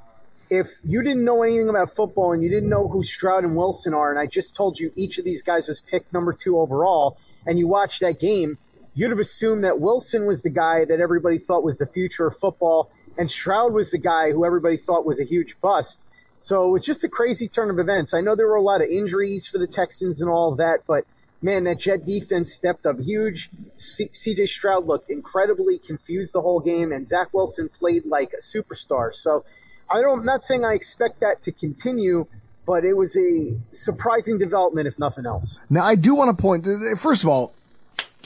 If 0.48 0.68
you 0.84 1.02
didn't 1.02 1.24
know 1.24 1.42
anything 1.42 1.68
about 1.68 1.96
football 1.96 2.32
and 2.32 2.42
you 2.42 2.50
didn't 2.50 2.70
know 2.70 2.86
who 2.86 3.02
Stroud 3.02 3.44
and 3.44 3.56
Wilson 3.56 3.94
are, 3.94 4.10
and 4.10 4.18
I 4.18 4.26
just 4.26 4.54
told 4.54 4.78
you 4.78 4.92
each 4.94 5.18
of 5.18 5.24
these 5.24 5.42
guys 5.42 5.66
was 5.66 5.80
picked 5.80 6.12
number 6.12 6.32
two 6.32 6.58
overall, 6.58 7.18
and 7.46 7.58
you 7.58 7.66
watched 7.66 8.00
that 8.00 8.20
game, 8.20 8.56
you'd 8.94 9.10
have 9.10 9.18
assumed 9.18 9.64
that 9.64 9.80
Wilson 9.80 10.26
was 10.26 10.42
the 10.42 10.50
guy 10.50 10.84
that 10.84 11.00
everybody 11.00 11.38
thought 11.38 11.64
was 11.64 11.78
the 11.78 11.86
future 11.86 12.28
of 12.28 12.36
football, 12.36 12.90
and 13.18 13.28
Stroud 13.28 13.74
was 13.74 13.90
the 13.90 13.98
guy 13.98 14.30
who 14.30 14.44
everybody 14.44 14.76
thought 14.76 15.04
was 15.04 15.20
a 15.20 15.24
huge 15.24 15.60
bust. 15.60 16.06
So 16.38 16.68
it 16.68 16.72
was 16.72 16.84
just 16.84 17.02
a 17.02 17.08
crazy 17.08 17.48
turn 17.48 17.68
of 17.68 17.80
events. 17.80 18.14
I 18.14 18.20
know 18.20 18.36
there 18.36 18.46
were 18.46 18.54
a 18.54 18.62
lot 18.62 18.80
of 18.80 18.88
injuries 18.88 19.48
for 19.48 19.58
the 19.58 19.66
Texans 19.66 20.22
and 20.22 20.30
all 20.30 20.52
of 20.52 20.58
that, 20.58 20.84
but 20.86 21.04
man, 21.42 21.64
that 21.64 21.78
Jet 21.78 22.04
defense 22.04 22.52
stepped 22.52 22.86
up 22.86 22.98
huge. 23.00 23.50
C- 23.76 24.08
CJ 24.08 24.48
Stroud 24.48 24.86
looked 24.86 25.10
incredibly 25.10 25.78
confused 25.78 26.34
the 26.34 26.40
whole 26.40 26.60
game, 26.60 26.92
and 26.92 27.06
Zach 27.06 27.32
Wilson 27.32 27.68
played 27.68 28.06
like 28.06 28.32
a 28.32 28.40
superstar. 28.40 29.14
So 29.14 29.44
I 29.90 30.00
don't, 30.00 30.20
I'm 30.20 30.24
not 30.24 30.44
saying 30.44 30.64
I 30.64 30.74
expect 30.74 31.20
that 31.20 31.42
to 31.44 31.52
continue, 31.52 32.26
but 32.66 32.84
it 32.84 32.96
was 32.96 33.16
a 33.16 33.56
surprising 33.70 34.38
development, 34.38 34.86
if 34.86 34.98
nothing 34.98 35.26
else. 35.26 35.62
Now, 35.70 35.84
I 35.84 35.94
do 35.94 36.14
want 36.14 36.36
to 36.36 36.40
point, 36.40 36.66
first 36.98 37.22
of 37.22 37.28
all, 37.28 37.54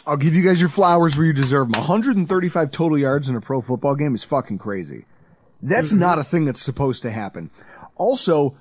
I'll 0.06 0.16
give 0.16 0.34
you 0.34 0.42
guys 0.42 0.60
your 0.60 0.68
flowers 0.68 1.16
where 1.16 1.26
you 1.26 1.32
deserve 1.32 1.70
them. 1.70 1.80
135 1.80 2.72
total 2.72 2.98
yards 2.98 3.28
in 3.28 3.36
a 3.36 3.40
pro 3.40 3.60
football 3.60 3.94
game 3.94 4.14
is 4.14 4.24
fucking 4.24 4.58
crazy. 4.58 5.04
That's 5.62 5.90
mm-hmm. 5.90 6.00
not 6.00 6.18
a 6.18 6.24
thing 6.24 6.44
that's 6.44 6.60
supposed 6.60 7.02
to 7.02 7.10
happen. 7.10 7.50
Also, 7.94 8.56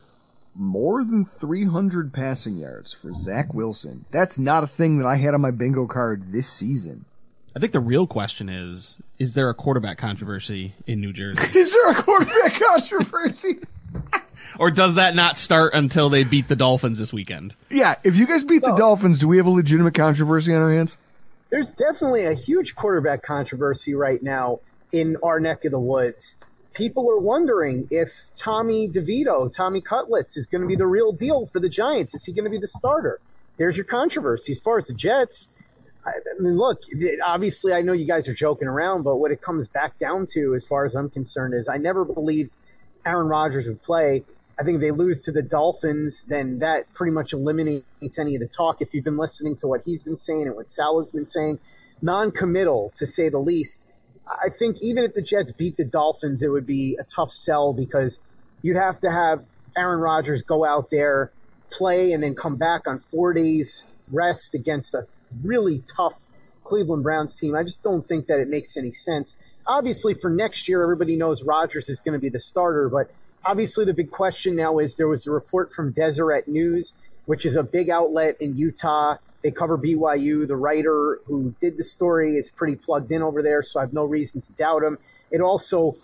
more 0.56 1.04
than 1.04 1.24
300 1.24 2.14
passing 2.14 2.58
yards 2.58 2.94
for 2.94 3.14
Zach 3.14 3.54
Wilson. 3.54 4.06
That's 4.12 4.38
not 4.38 4.64
a 4.64 4.68
thing 4.68 4.98
that 5.00 5.08
I 5.08 5.16
had 5.16 5.34
on 5.34 5.42
my 5.42 5.52
bingo 5.52 5.88
card 5.88 6.32
this 6.32 6.50
season. 6.50 7.06
I 7.56 7.60
think 7.60 7.74
the 7.74 7.80
real 7.80 8.08
question 8.08 8.50
is, 8.50 9.00
is 9.20 9.34
there 9.34 9.50
a 9.50 9.54
quarterback 9.54 9.98
controversy 9.98 10.74
in 10.88 11.02
New 11.02 11.14
Jersey? 11.14 11.42
is 11.60 11.74
there 11.74 11.92
a 11.92 12.02
quarterback 12.02 12.54
controversy? 12.60 13.60
or 14.58 14.72
does 14.72 14.96
that 14.96 15.16
not 15.16 15.38
start 15.38 15.74
until 15.74 16.10
they 16.10 16.24
beat 16.24 16.48
the 16.48 16.56
Dolphins 16.56 16.98
this 16.98 17.12
weekend? 17.12 17.56
Yeah, 17.70 17.96
if 18.04 18.18
you 18.18 18.26
guys 18.26 18.44
beat 18.44 18.62
the 18.62 18.76
Dolphins, 18.76 19.20
do 19.20 19.28
we 19.28 19.38
have 19.38 19.48
a 19.48 19.52
legitimate 19.52 19.94
controversy 19.94 20.54
on 20.54 20.62
our 20.62 20.72
hands? 20.72 20.98
There's 21.50 21.74
definitely 21.74 22.26
a 22.26 22.34
huge 22.34 22.76
quarterback 22.76 23.22
controversy 23.24 23.94
right 23.94 24.22
now 24.24 24.62
in 24.94 25.18
our 25.22 25.40
neck 25.40 25.66
of 25.66 25.72
the 25.72 25.80
woods. 25.80 26.38
People 26.74 27.12
are 27.12 27.20
wondering 27.20 27.88
if 27.92 28.10
Tommy 28.36 28.88
DeVito, 28.88 29.54
Tommy 29.54 29.82
Cutlets, 29.82 30.38
is 30.38 30.48
going 30.48 30.62
to 30.62 30.68
be 30.68 30.76
the 30.76 30.88
real 30.88 31.12
deal 31.12 31.46
for 31.46 31.60
the 31.60 31.70
Giants. 31.70 32.14
Is 32.16 32.26
he 32.26 32.34
going 32.34 32.46
to 32.46 32.50
be 32.50 32.60
the 32.60 32.68
starter? 32.68 33.20
There's 33.58 33.76
your 33.76 33.86
controversy. 33.86 34.54
As 34.54 34.60
far 34.60 34.78
as 34.78 34.88
the 34.88 34.94
Jets, 34.94 35.50
I 36.06 36.12
mean, 36.40 36.58
look, 36.58 36.82
obviously, 37.24 37.74
I 37.74 37.82
know 37.82 37.94
you 37.94 38.08
guys 38.08 38.30
are 38.30 38.34
joking 38.34 38.68
around, 38.68 39.04
but 39.04 39.18
what 39.18 39.32
it 39.32 39.42
comes 39.42 39.68
back 39.70 40.00
down 40.00 40.26
to, 40.32 40.54
as 40.56 40.68
far 40.68 40.86
as 40.86 40.96
I'm 40.96 41.10
concerned, 41.10 41.54
is 41.54 41.68
I 41.68 41.78
never 41.78 42.06
believed 42.06 42.56
Aaron 43.06 43.28
Rodgers 43.28 43.68
would 43.68 43.84
play. 43.84 44.24
I 44.60 44.64
think 44.64 44.76
if 44.76 44.82
they 44.82 44.92
lose 44.92 45.24
to 45.24 45.32
the 45.32 45.44
Dolphins, 45.44 46.24
then 46.24 46.60
that 46.60 46.92
pretty 46.94 47.14
much 47.14 47.34
eliminates 47.34 48.20
any 48.20 48.36
of 48.36 48.42
the 48.42 48.48
talk. 48.48 48.82
If 48.82 48.94
you've 48.94 49.04
been 49.04 49.18
listening 49.18 49.58
to 49.58 49.68
what 49.68 49.82
he's 49.84 50.04
been 50.04 50.18
saying 50.18 50.48
and 50.48 50.56
what 50.56 50.70
Salah's 50.70 51.12
been 51.12 51.28
saying, 51.28 51.60
non-committal 52.02 52.94
to 52.98 53.06
say 53.06 53.30
the 53.30 53.40
least. 53.40 53.86
I 54.44 54.50
think 54.50 54.78
even 54.82 55.04
if 55.04 55.14
the 55.14 55.22
Jets 55.22 55.54
beat 55.54 55.78
the 55.78 55.86
Dolphins, 55.86 56.44
it 56.44 56.50
would 56.50 56.66
be 56.66 56.98
a 57.00 57.04
tough 57.04 57.32
sell 57.32 57.74
because 57.74 58.20
you'd 58.62 58.78
have 58.78 59.00
to 59.02 59.12
have 59.12 59.42
Aaron 59.76 60.00
Rodgers 60.00 60.44
go 60.44 60.64
out 60.64 60.90
there, 60.90 61.32
play, 61.70 62.14
and 62.14 62.22
then 62.22 62.36
come 62.36 62.58
back 62.58 62.88
on 62.88 63.00
four 63.00 63.34
days 63.34 63.86
rest 64.12 64.56
against 64.56 64.94
a 64.94 65.04
really 65.44 65.84
tough 65.96 66.28
Cleveland 66.64 67.04
Browns 67.04 67.36
team. 67.36 67.56
I 67.56 67.64
just 67.64 67.84
don't 67.84 68.08
think 68.08 68.28
that 68.28 68.40
it 68.40 68.48
makes 68.48 68.78
any 68.78 68.92
sense. 68.92 69.36
Obviously, 69.66 70.14
for 70.14 70.30
next 70.30 70.68
year, 70.68 70.84
everybody 70.84 71.18
knows 71.18 71.44
Rodgers 71.44 71.90
is 71.90 72.02
going 72.02 72.14
to 72.14 72.20
be 72.20 72.30
the 72.30 72.40
starter, 72.40 72.90
but 72.90 73.12
obviously 73.44 73.86
the 73.86 73.94
big 73.94 74.12
question 74.12 74.56
now 74.56 74.80
is 74.80 74.96
there 74.96 75.08
was 75.08 75.28
a 75.28 75.32
report 75.32 75.74
from 75.74 75.92
Deseret 75.92 76.48
News, 76.48 76.94
which 77.26 77.46
is 77.46 77.56
a 77.56 77.64
big 77.64 77.90
outlet 77.90 78.38
in 78.40 78.58
Utah. 78.58 79.18
They 79.44 79.52
cover 79.52 79.78
BYU. 79.78 80.48
The 80.48 80.56
writer 80.56 81.20
who 81.26 81.56
did 81.60 81.78
the 81.78 81.84
story 81.84 82.36
is 82.36 82.52
pretty 82.52 82.76
plugged 82.76 83.12
in 83.12 83.24
over 83.24 83.42
there, 83.42 83.64
so 83.64 83.80
I 83.80 83.84
have 83.84 83.94
no 83.94 84.06
reason 84.06 84.42
to 84.42 84.52
doubt 84.54 84.84
him. 84.84 84.98
It 85.32 85.42
also 85.42 85.96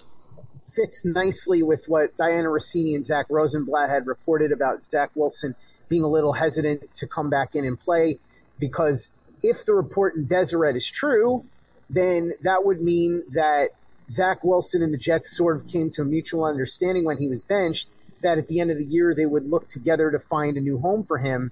fits 0.73 1.05
nicely 1.05 1.63
with 1.63 1.85
what 1.87 2.15
Dianna 2.17 2.51
Russini 2.51 2.95
and 2.95 3.05
Zach 3.05 3.27
Rosenblatt 3.29 3.89
had 3.89 4.07
reported 4.07 4.51
about 4.51 4.81
Zach 4.81 5.11
Wilson 5.15 5.55
being 5.89 6.03
a 6.03 6.07
little 6.07 6.33
hesitant 6.33 6.95
to 6.95 7.07
come 7.07 7.29
back 7.29 7.55
in 7.55 7.65
and 7.65 7.79
play 7.79 8.19
because 8.59 9.11
if 9.43 9.65
the 9.65 9.73
report 9.73 10.15
in 10.15 10.25
Deseret 10.25 10.75
is 10.75 10.89
true, 10.89 11.45
then 11.89 12.33
that 12.41 12.65
would 12.65 12.81
mean 12.81 13.23
that 13.31 13.69
Zach 14.09 14.43
Wilson 14.43 14.81
and 14.81 14.93
the 14.93 14.97
Jets 14.97 15.35
sort 15.35 15.57
of 15.57 15.67
came 15.67 15.89
to 15.91 16.01
a 16.01 16.05
mutual 16.05 16.45
understanding 16.45 17.05
when 17.05 17.17
he 17.17 17.27
was 17.27 17.43
benched 17.43 17.89
that 18.21 18.37
at 18.37 18.47
the 18.47 18.59
end 18.59 18.71
of 18.71 18.77
the 18.77 18.85
year 18.85 19.13
they 19.13 19.25
would 19.25 19.45
look 19.45 19.67
together 19.67 20.11
to 20.11 20.19
find 20.19 20.57
a 20.57 20.61
new 20.61 20.77
home 20.79 21.03
for 21.03 21.17
him. 21.17 21.51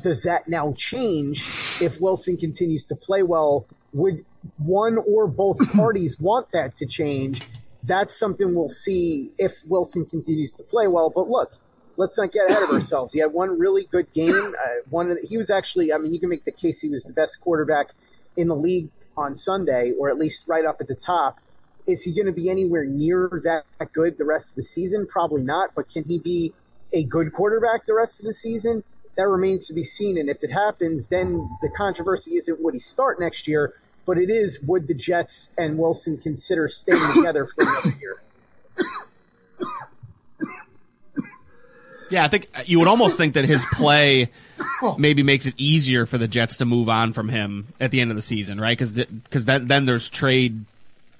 Does 0.00 0.24
that 0.24 0.48
now 0.48 0.74
change 0.76 1.46
if 1.80 2.00
Wilson 2.00 2.36
continues 2.36 2.86
to 2.86 2.96
play 2.96 3.22
well? 3.22 3.66
Would 3.92 4.24
one 4.58 4.98
or 4.98 5.26
both 5.26 5.58
parties 5.72 6.18
want 6.18 6.50
that 6.52 6.76
to 6.76 6.86
change? 6.86 7.42
That's 7.84 8.16
something 8.16 8.54
we'll 8.54 8.68
see 8.68 9.32
if 9.38 9.64
Wilson 9.66 10.04
continues 10.04 10.54
to 10.56 10.62
play 10.62 10.86
well. 10.86 11.10
But 11.10 11.28
look, 11.28 11.52
let's 11.96 12.18
not 12.18 12.32
get 12.32 12.48
ahead 12.48 12.62
of 12.62 12.70
ourselves. 12.72 13.12
He 13.12 13.20
had 13.20 13.32
one 13.32 13.58
really 13.58 13.84
good 13.84 14.12
game. 14.12 14.34
Uh, 14.34 14.68
one 14.90 15.16
he 15.22 15.36
was 15.36 15.50
actually, 15.50 15.92
I 15.92 15.98
mean, 15.98 16.12
you 16.12 16.20
can 16.20 16.28
make 16.28 16.44
the 16.44 16.52
case 16.52 16.80
he 16.80 16.88
was 16.88 17.04
the 17.04 17.12
best 17.12 17.40
quarterback 17.40 17.90
in 18.36 18.48
the 18.48 18.56
league 18.56 18.88
on 19.16 19.34
Sunday, 19.34 19.92
or 19.98 20.08
at 20.08 20.16
least 20.16 20.48
right 20.48 20.64
up 20.64 20.80
at 20.80 20.86
the 20.86 20.94
top. 20.94 21.38
Is 21.86 22.04
he 22.04 22.14
going 22.14 22.26
to 22.26 22.32
be 22.32 22.48
anywhere 22.48 22.84
near 22.84 23.42
that 23.44 23.64
good 23.92 24.16
the 24.16 24.24
rest 24.24 24.52
of 24.52 24.56
the 24.56 24.62
season? 24.62 25.06
Probably 25.06 25.42
not. 25.42 25.70
But 25.74 25.90
can 25.90 26.04
he 26.04 26.18
be 26.18 26.52
a 26.92 27.04
good 27.04 27.32
quarterback 27.32 27.86
the 27.86 27.94
rest 27.94 28.20
of 28.20 28.26
the 28.26 28.32
season? 28.32 28.84
That 29.16 29.28
remains 29.28 29.66
to 29.68 29.74
be 29.74 29.84
seen. 29.84 30.18
And 30.18 30.28
if 30.28 30.42
it 30.42 30.50
happens, 30.50 31.08
then 31.08 31.50
the 31.60 31.68
controversy 31.68 32.36
isn't 32.36 32.62
would 32.62 32.74
he 32.74 32.80
start 32.80 33.20
next 33.20 33.46
year, 33.46 33.74
but 34.06 34.18
it 34.18 34.30
is 34.30 34.60
would 34.62 34.88
the 34.88 34.94
Jets 34.94 35.50
and 35.58 35.78
Wilson 35.78 36.18
consider 36.18 36.68
staying 36.68 37.12
together 37.14 37.46
for 37.46 37.62
another 37.62 37.96
year? 38.00 38.22
Yeah, 42.12 42.24
I 42.24 42.28
think 42.28 42.48
you 42.66 42.78
would 42.78 42.88
almost 42.88 43.16
think 43.16 43.34
that 43.34 43.46
his 43.46 43.64
play 43.72 44.30
maybe 44.98 45.22
makes 45.22 45.46
it 45.46 45.54
easier 45.56 46.04
for 46.04 46.18
the 46.18 46.28
Jets 46.28 46.58
to 46.58 46.66
move 46.66 46.90
on 46.90 47.14
from 47.14 47.30
him 47.30 47.68
at 47.80 47.90
the 47.90 48.02
end 48.02 48.10
of 48.10 48.16
the 48.16 48.22
season, 48.22 48.60
right? 48.60 48.76
Because 48.76 48.92
because 48.92 49.46
then 49.46 49.66
then 49.66 49.86
there's 49.86 50.10
trade 50.10 50.66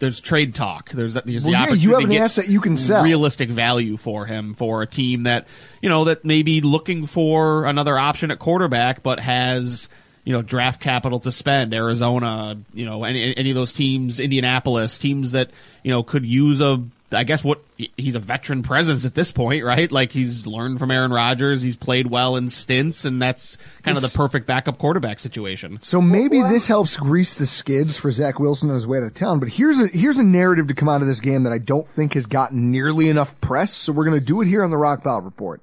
there's 0.02 0.20
trade 0.20 0.52
talk. 0.52 0.90
There's, 0.90 1.14
there's 1.14 1.26
well, 1.26 1.42
the 1.44 1.50
yeah, 1.50 1.62
opportunity 1.62 1.82
you 1.82 1.90
have 1.90 2.00
an 2.00 2.08
to 2.08 2.14
get 2.16 2.22
asset 2.22 2.48
you 2.48 2.60
can 2.60 2.76
sell. 2.76 3.04
realistic 3.04 3.48
value 3.48 3.96
for 3.96 4.26
him 4.26 4.54
for 4.54 4.82
a 4.82 4.86
team 4.86 5.22
that 5.22 5.46
you 5.80 5.88
know 5.88 6.06
that 6.06 6.24
may 6.24 6.42
be 6.42 6.60
looking 6.60 7.06
for 7.06 7.66
another 7.66 7.96
option 7.96 8.32
at 8.32 8.40
quarterback, 8.40 9.04
but 9.04 9.20
has 9.20 9.88
you 10.24 10.32
know 10.32 10.42
draft 10.42 10.80
capital 10.80 11.20
to 11.20 11.30
spend. 11.30 11.72
Arizona, 11.72 12.58
you 12.74 12.84
know, 12.84 13.04
any 13.04 13.36
any 13.36 13.50
of 13.50 13.54
those 13.54 13.72
teams, 13.72 14.18
Indianapolis, 14.18 14.98
teams 14.98 15.30
that 15.30 15.50
you 15.84 15.92
know 15.92 16.02
could 16.02 16.26
use 16.26 16.60
a 16.60 16.82
I 17.12 17.24
guess 17.24 17.44
what 17.44 17.60
he's 17.96 18.14
a 18.14 18.18
veteran 18.18 18.62
presence 18.62 19.04
at 19.04 19.14
this 19.14 19.32
point, 19.32 19.64
right? 19.64 19.90
Like 19.90 20.12
he's 20.12 20.46
learned 20.46 20.78
from 20.78 20.90
Aaron 20.90 21.12
Rodgers, 21.12 21.62
he's 21.62 21.76
played 21.76 22.06
well 22.06 22.36
in 22.36 22.48
stints, 22.48 23.04
and 23.04 23.20
that's 23.20 23.58
kind 23.82 23.96
of 23.96 24.02
the 24.02 24.08
perfect 24.08 24.46
backup 24.46 24.78
quarterback 24.78 25.18
situation. 25.18 25.78
So 25.82 26.00
maybe 26.00 26.40
this 26.42 26.66
helps 26.66 26.96
grease 26.96 27.34
the 27.34 27.46
skids 27.46 27.98
for 27.98 28.10
Zach 28.10 28.38
Wilson 28.38 28.70
on 28.70 28.74
his 28.74 28.86
way 28.86 28.98
out 28.98 29.04
of 29.04 29.14
town. 29.14 29.40
But 29.40 29.50
here's 29.50 29.78
a 29.78 29.88
here's 29.88 30.18
a 30.18 30.24
narrative 30.24 30.68
to 30.68 30.74
come 30.74 30.88
out 30.88 31.02
of 31.02 31.08
this 31.08 31.20
game 31.20 31.44
that 31.44 31.52
I 31.52 31.58
don't 31.58 31.86
think 31.86 32.14
has 32.14 32.26
gotten 32.26 32.70
nearly 32.70 33.08
enough 33.08 33.38
press. 33.40 33.72
So 33.72 33.92
we're 33.92 34.04
going 34.04 34.18
to 34.18 34.24
do 34.24 34.40
it 34.40 34.48
here 34.48 34.64
on 34.64 34.70
the 34.70 34.76
Rockpile 34.76 35.24
Report. 35.24 35.60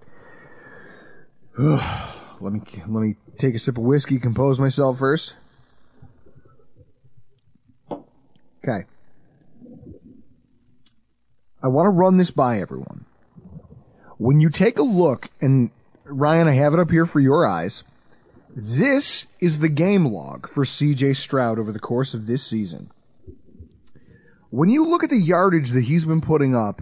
let 1.57 2.53
me 2.53 2.61
let 2.87 3.01
me 3.01 3.15
take 3.37 3.55
a 3.55 3.59
sip 3.59 3.77
of 3.77 3.83
whiskey, 3.83 4.19
compose 4.19 4.59
myself 4.59 4.99
first. 4.99 5.35
Okay. 8.63 8.85
I 11.61 11.67
want 11.67 11.85
to 11.85 11.89
run 11.89 12.17
this 12.17 12.31
by 12.31 12.59
everyone. 12.59 13.05
When 14.17 14.39
you 14.41 14.49
take 14.49 14.77
a 14.77 14.83
look, 14.83 15.29
and 15.41 15.71
Ryan, 16.03 16.47
I 16.47 16.53
have 16.53 16.73
it 16.73 16.79
up 16.79 16.91
here 16.91 17.05
for 17.05 17.19
your 17.19 17.45
eyes. 17.45 17.83
This 18.55 19.27
is 19.39 19.59
the 19.59 19.69
game 19.69 20.05
log 20.05 20.49
for 20.49 20.65
CJ 20.65 21.15
Stroud 21.15 21.59
over 21.59 21.71
the 21.71 21.79
course 21.79 22.13
of 22.13 22.27
this 22.27 22.45
season. 22.45 22.91
When 24.49 24.69
you 24.69 24.87
look 24.87 25.03
at 25.03 25.09
the 25.09 25.19
yardage 25.19 25.71
that 25.71 25.83
he's 25.83 26.05
been 26.05 26.21
putting 26.21 26.55
up, 26.55 26.81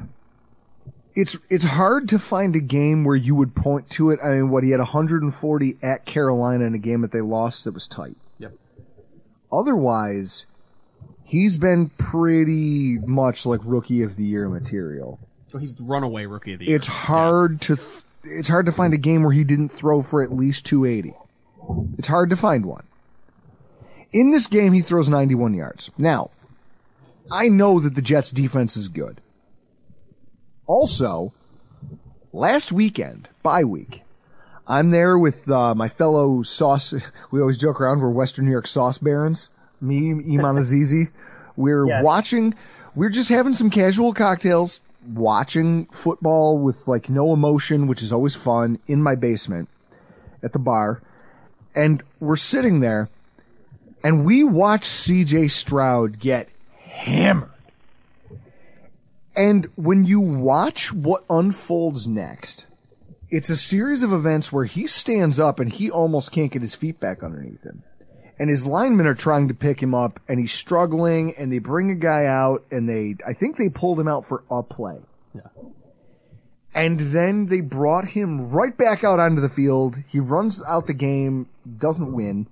it's 1.13 1.37
it's 1.49 1.63
hard 1.63 2.07
to 2.09 2.19
find 2.19 2.55
a 2.55 2.61
game 2.61 3.03
where 3.03 3.15
you 3.15 3.35
would 3.35 3.55
point 3.55 3.89
to 3.91 4.11
it. 4.11 4.19
I 4.23 4.29
mean, 4.29 4.49
what 4.49 4.63
he 4.63 4.69
had 4.69 4.79
140 4.79 5.77
at 5.81 6.05
Carolina 6.05 6.65
in 6.65 6.75
a 6.75 6.79
game 6.79 7.01
that 7.01 7.11
they 7.11 7.21
lost 7.21 7.65
that 7.65 7.73
was 7.73 7.87
tight. 7.87 8.15
Yep. 8.39 8.53
Otherwise, 9.51 10.45
he's 11.27 11.57
been 11.57 11.89
pretty 11.89 12.97
much 12.99 13.45
like 13.45 13.59
rookie 13.63 14.01
of 14.01 14.15
the 14.15 14.23
year 14.23 14.49
material. 14.49 15.19
So 15.51 15.59
he's 15.59 15.75
the 15.75 15.83
runaway 15.83 16.25
rookie 16.25 16.53
of 16.53 16.59
the 16.59 16.65
year. 16.65 16.75
It's 16.75 16.87
hard 16.87 17.61
to 17.61 17.77
it's 18.23 18.47
hard 18.47 18.65
to 18.65 18.71
find 18.71 18.93
a 18.93 18.97
game 18.97 19.23
where 19.23 19.33
he 19.33 19.43
didn't 19.43 19.69
throw 19.69 20.01
for 20.01 20.23
at 20.23 20.33
least 20.33 20.65
280. 20.65 21.15
It's 21.97 22.07
hard 22.07 22.29
to 22.31 22.35
find 22.35 22.65
one. 22.65 22.85
In 24.11 24.31
this 24.31 24.47
game, 24.47 24.73
he 24.73 24.81
throws 24.81 25.09
91 25.09 25.53
yards. 25.53 25.91
Now, 25.97 26.31
I 27.29 27.49
know 27.49 27.79
that 27.79 27.95
the 27.95 28.01
Jets 28.01 28.31
defense 28.31 28.75
is 28.77 28.87
good. 28.87 29.21
Also, 30.65 31.33
last 32.33 32.71
weekend, 32.71 33.29
bye 33.43 33.63
week, 33.63 34.01
I'm 34.65 34.91
there 34.91 35.17
with 35.17 35.49
uh, 35.49 35.75
my 35.75 35.89
fellow 35.89 36.41
sauce. 36.41 36.93
We 37.31 37.41
always 37.41 37.57
joke 37.57 37.79
around 37.79 37.99
we're 37.99 38.09
Western 38.09 38.45
New 38.45 38.51
York 38.51 38.67
sauce 38.67 38.97
barons 38.97 39.49
me, 39.81 40.11
Iman 40.11 40.55
Azizi. 40.61 41.09
We're 41.55 41.87
Yes. 41.87 42.03
watching, 42.03 42.53
we're 42.95 43.09
just 43.09 43.29
having 43.29 43.53
some 43.53 43.69
casual 43.69 44.13
cocktails, 44.13 44.81
watching 45.13 45.85
football 45.87 46.59
with 46.59 46.87
like 46.87 47.09
no 47.09 47.33
emotion, 47.33 47.87
which 47.87 48.03
is 48.03 48.11
always 48.11 48.35
fun 48.35 48.79
in 48.87 49.01
my 49.01 49.15
basement 49.15 49.69
at 50.43 50.53
the 50.53 50.59
bar. 50.59 51.01
And 51.75 52.03
we're 52.19 52.35
sitting 52.35 52.79
there 52.79 53.09
and 54.03 54.25
we 54.25 54.43
watch 54.43 54.83
CJ 54.83 55.49
Stroud 55.51 56.19
get 56.19 56.49
hammered. 56.83 57.49
And 59.35 59.67
when 59.75 60.03
you 60.03 60.19
watch 60.19 60.91
what 60.91 61.23
unfolds 61.29 62.07
next, 62.07 62.65
it's 63.29 63.49
a 63.49 63.57
series 63.57 64.01
of 64.03 64.11
events 64.11 64.51
where 64.51 64.65
he 64.65 64.87
stands 64.87 65.39
up 65.39 65.59
and 65.59 65.71
he 65.71 65.91
almost 65.91 66.31
can't 66.31 66.51
get 66.51 66.61
his 66.63 66.73
feet 66.73 66.99
back 66.99 67.21
underneath 67.23 67.61
him. 67.63 67.83
And 68.39 68.49
his 68.49 68.65
linemen 68.65 69.07
are 69.07 69.15
trying 69.15 69.47
to 69.47 69.53
pick 69.53 69.81
him 69.81 69.95
up 69.95 70.19
and 70.27 70.39
he's 70.39 70.53
struggling 70.53 71.33
and 71.37 71.51
they 71.51 71.59
bring 71.59 71.89
a 71.89 71.95
guy 71.95 72.25
out 72.25 72.63
and 72.69 72.87
they, 72.87 73.15
I 73.27 73.33
think 73.33 73.57
they 73.57 73.69
pulled 73.69 73.99
him 73.99 74.07
out 74.07 74.27
for 74.27 74.43
a 74.51 74.61
play. 74.61 74.99
Yeah. 75.33 75.41
And 76.75 77.11
then 77.11 77.47
they 77.47 77.61
brought 77.61 78.09
him 78.09 78.51
right 78.51 78.77
back 78.77 79.03
out 79.03 79.19
onto 79.19 79.41
the 79.41 79.49
field. 79.49 79.95
He 80.09 80.19
runs 80.19 80.61
out 80.67 80.85
the 80.85 80.93
game, 80.93 81.47
doesn't 81.79 82.13
win. 82.13 82.45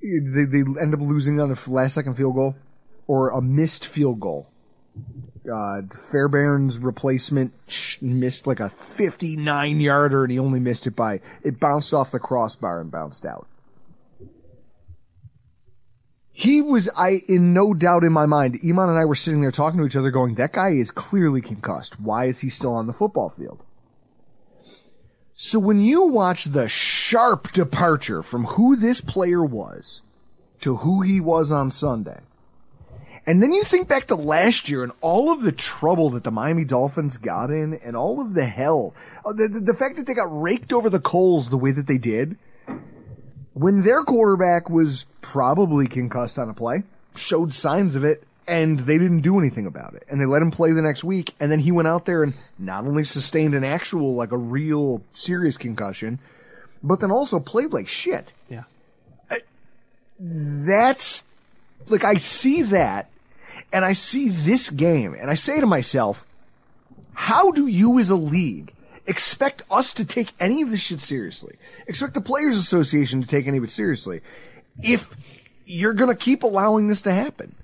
They, 0.00 0.44
they 0.44 0.58
end 0.80 0.94
up 0.94 1.00
losing 1.00 1.40
on 1.40 1.50
a 1.50 1.70
last 1.70 1.94
second 1.94 2.14
field 2.14 2.36
goal 2.36 2.54
or 3.08 3.30
a 3.30 3.42
missed 3.42 3.86
field 3.86 4.20
goal. 4.20 4.46
Uh, 5.52 5.82
Fairbairn's 6.12 6.78
replacement 6.78 7.52
missed 8.00 8.46
like 8.46 8.60
a 8.60 8.70
59 8.70 9.80
yarder 9.80 10.22
and 10.22 10.30
he 10.30 10.38
only 10.38 10.60
missed 10.60 10.86
it 10.86 10.94
by, 10.94 11.20
it 11.42 11.58
bounced 11.58 11.92
off 11.92 12.12
the 12.12 12.20
crossbar 12.20 12.80
and 12.80 12.92
bounced 12.92 13.24
out. 13.24 13.48
He 16.32 16.60
was, 16.60 16.88
I, 16.96 17.22
in 17.28 17.52
no 17.52 17.74
doubt 17.74 18.04
in 18.04 18.12
my 18.12 18.26
mind, 18.26 18.60
Iman 18.64 18.88
and 18.88 18.98
I 18.98 19.04
were 19.04 19.14
sitting 19.14 19.40
there 19.40 19.50
talking 19.50 19.78
to 19.80 19.86
each 19.86 19.96
other 19.96 20.10
going, 20.10 20.36
that 20.36 20.52
guy 20.52 20.70
is 20.70 20.90
clearly 20.90 21.40
concussed. 21.40 22.00
Why 22.00 22.26
is 22.26 22.40
he 22.40 22.48
still 22.48 22.74
on 22.74 22.86
the 22.86 22.92
football 22.92 23.30
field? 23.30 23.62
So 25.34 25.58
when 25.58 25.80
you 25.80 26.02
watch 26.02 26.44
the 26.44 26.68
sharp 26.68 27.52
departure 27.52 28.22
from 28.22 28.44
who 28.44 28.76
this 28.76 29.00
player 29.00 29.44
was 29.44 30.02
to 30.60 30.76
who 30.76 31.00
he 31.00 31.18
was 31.20 31.50
on 31.50 31.70
Sunday, 31.70 32.20
and 33.26 33.42
then 33.42 33.52
you 33.52 33.62
think 33.62 33.88
back 33.88 34.06
to 34.08 34.16
last 34.16 34.68
year 34.68 34.82
and 34.82 34.92
all 35.00 35.30
of 35.30 35.42
the 35.42 35.52
trouble 35.52 36.10
that 36.10 36.24
the 36.24 36.30
Miami 36.30 36.64
Dolphins 36.64 37.16
got 37.16 37.50
in 37.50 37.74
and 37.74 37.96
all 37.96 38.20
of 38.20 38.34
the 38.34 38.46
hell, 38.46 38.94
uh, 39.24 39.32
the, 39.32 39.48
the, 39.48 39.60
the 39.60 39.74
fact 39.74 39.96
that 39.96 40.06
they 40.06 40.14
got 40.14 40.40
raked 40.42 40.72
over 40.72 40.90
the 40.90 41.00
coals 41.00 41.50
the 41.50 41.56
way 41.56 41.70
that 41.70 41.86
they 41.86 41.98
did, 41.98 42.36
when 43.60 43.82
their 43.82 44.02
quarterback 44.04 44.70
was 44.70 45.06
probably 45.20 45.86
concussed 45.86 46.38
on 46.38 46.48
a 46.48 46.54
play, 46.54 46.82
showed 47.14 47.52
signs 47.52 47.94
of 47.94 48.04
it, 48.04 48.24
and 48.48 48.80
they 48.80 48.96
didn't 48.96 49.20
do 49.20 49.38
anything 49.38 49.66
about 49.66 49.92
it. 49.92 50.04
And 50.08 50.18
they 50.18 50.24
let 50.24 50.40
him 50.40 50.50
play 50.50 50.72
the 50.72 50.80
next 50.80 51.04
week, 51.04 51.34
and 51.38 51.52
then 51.52 51.60
he 51.60 51.70
went 51.70 51.86
out 51.86 52.06
there 52.06 52.22
and 52.22 52.32
not 52.58 52.86
only 52.86 53.04
sustained 53.04 53.54
an 53.54 53.62
actual, 53.62 54.14
like 54.14 54.32
a 54.32 54.38
real 54.38 55.02
serious 55.12 55.58
concussion, 55.58 56.20
but 56.82 57.00
then 57.00 57.10
also 57.10 57.38
played 57.38 57.70
like 57.70 57.86
shit. 57.86 58.32
Yeah. 58.48 58.62
Uh, 59.30 59.36
that's, 60.18 61.24
like, 61.88 62.04
I 62.04 62.14
see 62.14 62.62
that, 62.62 63.10
and 63.74 63.84
I 63.84 63.92
see 63.92 64.30
this 64.30 64.70
game, 64.70 65.14
and 65.14 65.30
I 65.30 65.34
say 65.34 65.60
to 65.60 65.66
myself, 65.66 66.26
how 67.12 67.50
do 67.50 67.66
you 67.66 67.98
as 67.98 68.08
a 68.08 68.16
league 68.16 68.72
expect 69.10 69.62
us 69.70 69.92
to 69.94 70.04
take 70.04 70.32
any 70.40 70.62
of 70.62 70.70
this 70.70 70.80
shit 70.80 71.00
seriously? 71.00 71.56
Expect 71.86 72.14
the 72.14 72.20
Players 72.20 72.56
Association 72.56 73.20
to 73.20 73.28
take 73.28 73.46
any 73.46 73.58
of 73.58 73.64
it 73.64 73.70
seriously 73.70 74.20
if 74.82 75.14
you're 75.66 75.94
gonna 75.94 76.14
keep 76.14 76.42
allowing 76.42 76.88
this 76.88 77.02
to 77.02 77.12
happen? 77.12 77.54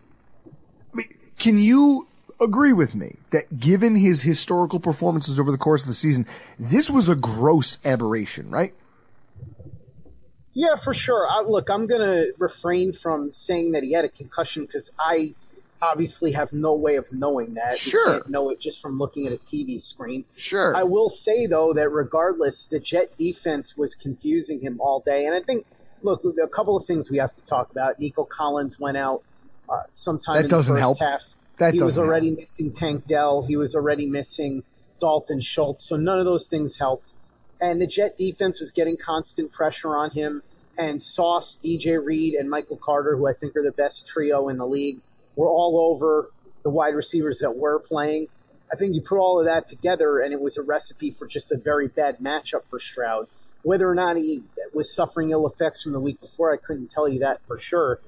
I 0.46 0.50
mean, 0.96 1.14
can 1.38 1.58
you 1.58 2.06
agree 2.40 2.72
with 2.72 2.94
me 2.94 3.16
that 3.30 3.58
given 3.58 3.94
his 3.94 4.22
historical 4.22 4.80
performances 4.80 5.40
over 5.40 5.50
the 5.50 5.58
course 5.58 5.82
of 5.82 5.88
the 5.88 5.94
season, 5.94 6.26
this 6.58 6.90
was 6.90 7.08
a 7.08 7.14
gross 7.14 7.78
aberration, 7.84 8.50
right? 8.50 8.74
Yeah, 10.52 10.76
for 10.76 10.94
sure. 10.94 11.26
I, 11.28 11.42
look, 11.42 11.68
I'm 11.68 11.86
going 11.86 12.00
to 12.00 12.32
refrain 12.38 12.92
from 12.92 13.30
saying 13.30 13.72
that 13.72 13.82
he 13.82 13.92
had 13.92 14.06
a 14.06 14.08
concussion 14.08 14.64
because 14.64 14.90
I 14.98 15.34
obviously 15.82 16.32
have 16.32 16.52
no 16.52 16.74
way 16.74 16.96
of 16.96 17.12
knowing 17.12 17.54
that. 17.54 17.84
You 17.84 17.90
Sure. 17.92 18.06
can't 18.12 18.28
know 18.30 18.50
it 18.50 18.60
just 18.60 18.80
from 18.80 18.98
looking 18.98 19.26
at 19.26 19.32
a 19.32 19.36
TV 19.38 19.80
screen. 19.80 20.24
Sure. 20.36 20.74
I 20.74 20.84
will 20.84 21.08
say 21.08 21.46
though 21.46 21.72
that 21.74 21.90
regardless, 21.90 22.66
the 22.66 22.80
Jet 22.80 23.16
defense 23.16 23.76
was 23.76 23.94
confusing 23.94 24.60
him 24.60 24.80
all 24.80 25.00
day, 25.00 25.26
and 25.26 25.34
I 25.34 25.40
think 25.40 25.66
look, 26.02 26.22
a 26.42 26.46
couple 26.48 26.76
of 26.76 26.84
things 26.86 27.10
we 27.10 27.18
have 27.18 27.34
to 27.34 27.42
talk 27.44 27.70
about. 27.70 27.98
Nico 27.98 28.24
Collins 28.24 28.78
went 28.78 28.96
out 28.96 29.22
uh, 29.68 29.82
sometime 29.88 30.36
That 30.36 30.44
in 30.44 30.50
doesn't 30.50 30.74
the 30.74 30.80
first 30.80 30.98
help. 31.00 31.10
half. 31.10 31.22
That 31.58 31.74
he 31.74 31.82
was 31.82 31.98
already 31.98 32.30
missing 32.30 32.72
Tank 32.72 33.06
Dell. 33.06 33.42
He 33.42 33.56
was 33.56 33.74
already 33.74 34.06
missing 34.06 34.62
Dalton 35.00 35.40
Schultz. 35.40 35.84
So 35.84 35.96
none 35.96 36.18
of 36.18 36.24
those 36.26 36.46
things 36.48 36.76
helped. 36.78 37.14
And 37.60 37.80
the 37.80 37.86
Jet 37.86 38.16
defense 38.18 38.60
was 38.60 38.70
getting 38.72 38.96
constant 38.98 39.50
pressure 39.52 39.96
on 39.96 40.10
him. 40.10 40.42
And 40.78 41.02
Sauce, 41.02 41.58
DJ 41.62 41.98
Reed, 42.04 42.34
and 42.34 42.50
Michael 42.50 42.76
Carter, 42.76 43.16
who 43.16 43.26
I 43.26 43.32
think 43.32 43.56
are 43.56 43.62
the 43.62 43.72
best 43.72 44.06
trio 44.06 44.48
in 44.50 44.58
the 44.58 44.66
league, 44.66 45.00
were 45.36 45.48
all 45.48 45.92
over 45.92 46.30
the 46.62 46.70
wide 46.70 46.94
receivers 46.94 47.40
that 47.40 47.56
were 47.56 47.78
playing. 47.78 48.26
I 48.72 48.76
think 48.76 48.94
you 48.94 49.00
put 49.00 49.18
all 49.18 49.38
of 49.38 49.46
that 49.46 49.68
together, 49.68 50.18
and 50.18 50.32
it 50.32 50.40
was 50.40 50.58
a 50.58 50.62
recipe 50.62 51.12
for 51.12 51.26
just 51.26 51.52
a 51.52 51.58
very 51.58 51.86
bad 51.86 52.18
matchup 52.18 52.62
for 52.68 52.80
Stroud. 52.80 53.28
Whether 53.62 53.88
or 53.88 53.94
not 53.94 54.16
he 54.16 54.42
was 54.74 54.92
suffering 54.92 55.30
ill 55.30 55.46
effects 55.46 55.82
from 55.82 55.92
the 55.92 56.00
week 56.00 56.20
before, 56.20 56.52
I 56.52 56.56
couldn't 56.56 56.90
tell 56.90 57.08
you 57.08 57.20
that 57.20 57.40
for 57.46 57.58
sure. 57.60 58.00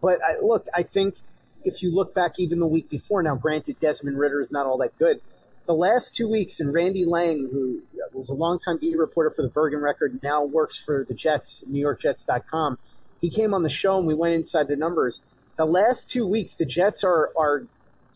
But 0.00 0.20
I, 0.22 0.40
look, 0.40 0.66
I 0.74 0.82
think 0.82 1.16
if 1.64 1.82
you 1.82 1.94
look 1.94 2.14
back 2.14 2.38
even 2.38 2.60
the 2.60 2.66
week 2.66 2.88
before, 2.88 3.22
now 3.22 3.34
granted 3.34 3.80
Desmond 3.80 4.18
Ridder 4.18 4.40
is 4.40 4.52
not 4.52 4.66
all 4.66 4.78
that 4.78 4.96
good. 4.98 5.20
The 5.66 5.74
last 5.74 6.14
two 6.14 6.28
weeks, 6.28 6.60
and 6.60 6.72
Randy 6.72 7.04
Lange, 7.04 7.48
who 7.50 7.82
was 8.12 8.30
a 8.30 8.34
longtime 8.34 8.78
beat 8.78 8.96
reporter 8.96 9.30
for 9.30 9.42
the 9.42 9.48
Bergen 9.48 9.82
Record, 9.82 10.20
now 10.22 10.44
works 10.44 10.78
for 10.78 11.04
the 11.08 11.14
Jets, 11.14 11.64
NewYorkJets.com. 11.68 12.78
He 13.20 13.30
came 13.30 13.52
on 13.52 13.62
the 13.62 13.68
show 13.68 13.98
and 13.98 14.06
we 14.06 14.14
went 14.14 14.34
inside 14.34 14.68
the 14.68 14.76
numbers. 14.76 15.20
The 15.56 15.64
last 15.64 16.10
two 16.10 16.26
weeks, 16.26 16.56
the 16.56 16.66
Jets 16.66 17.04
are 17.04 17.30
are 17.36 17.64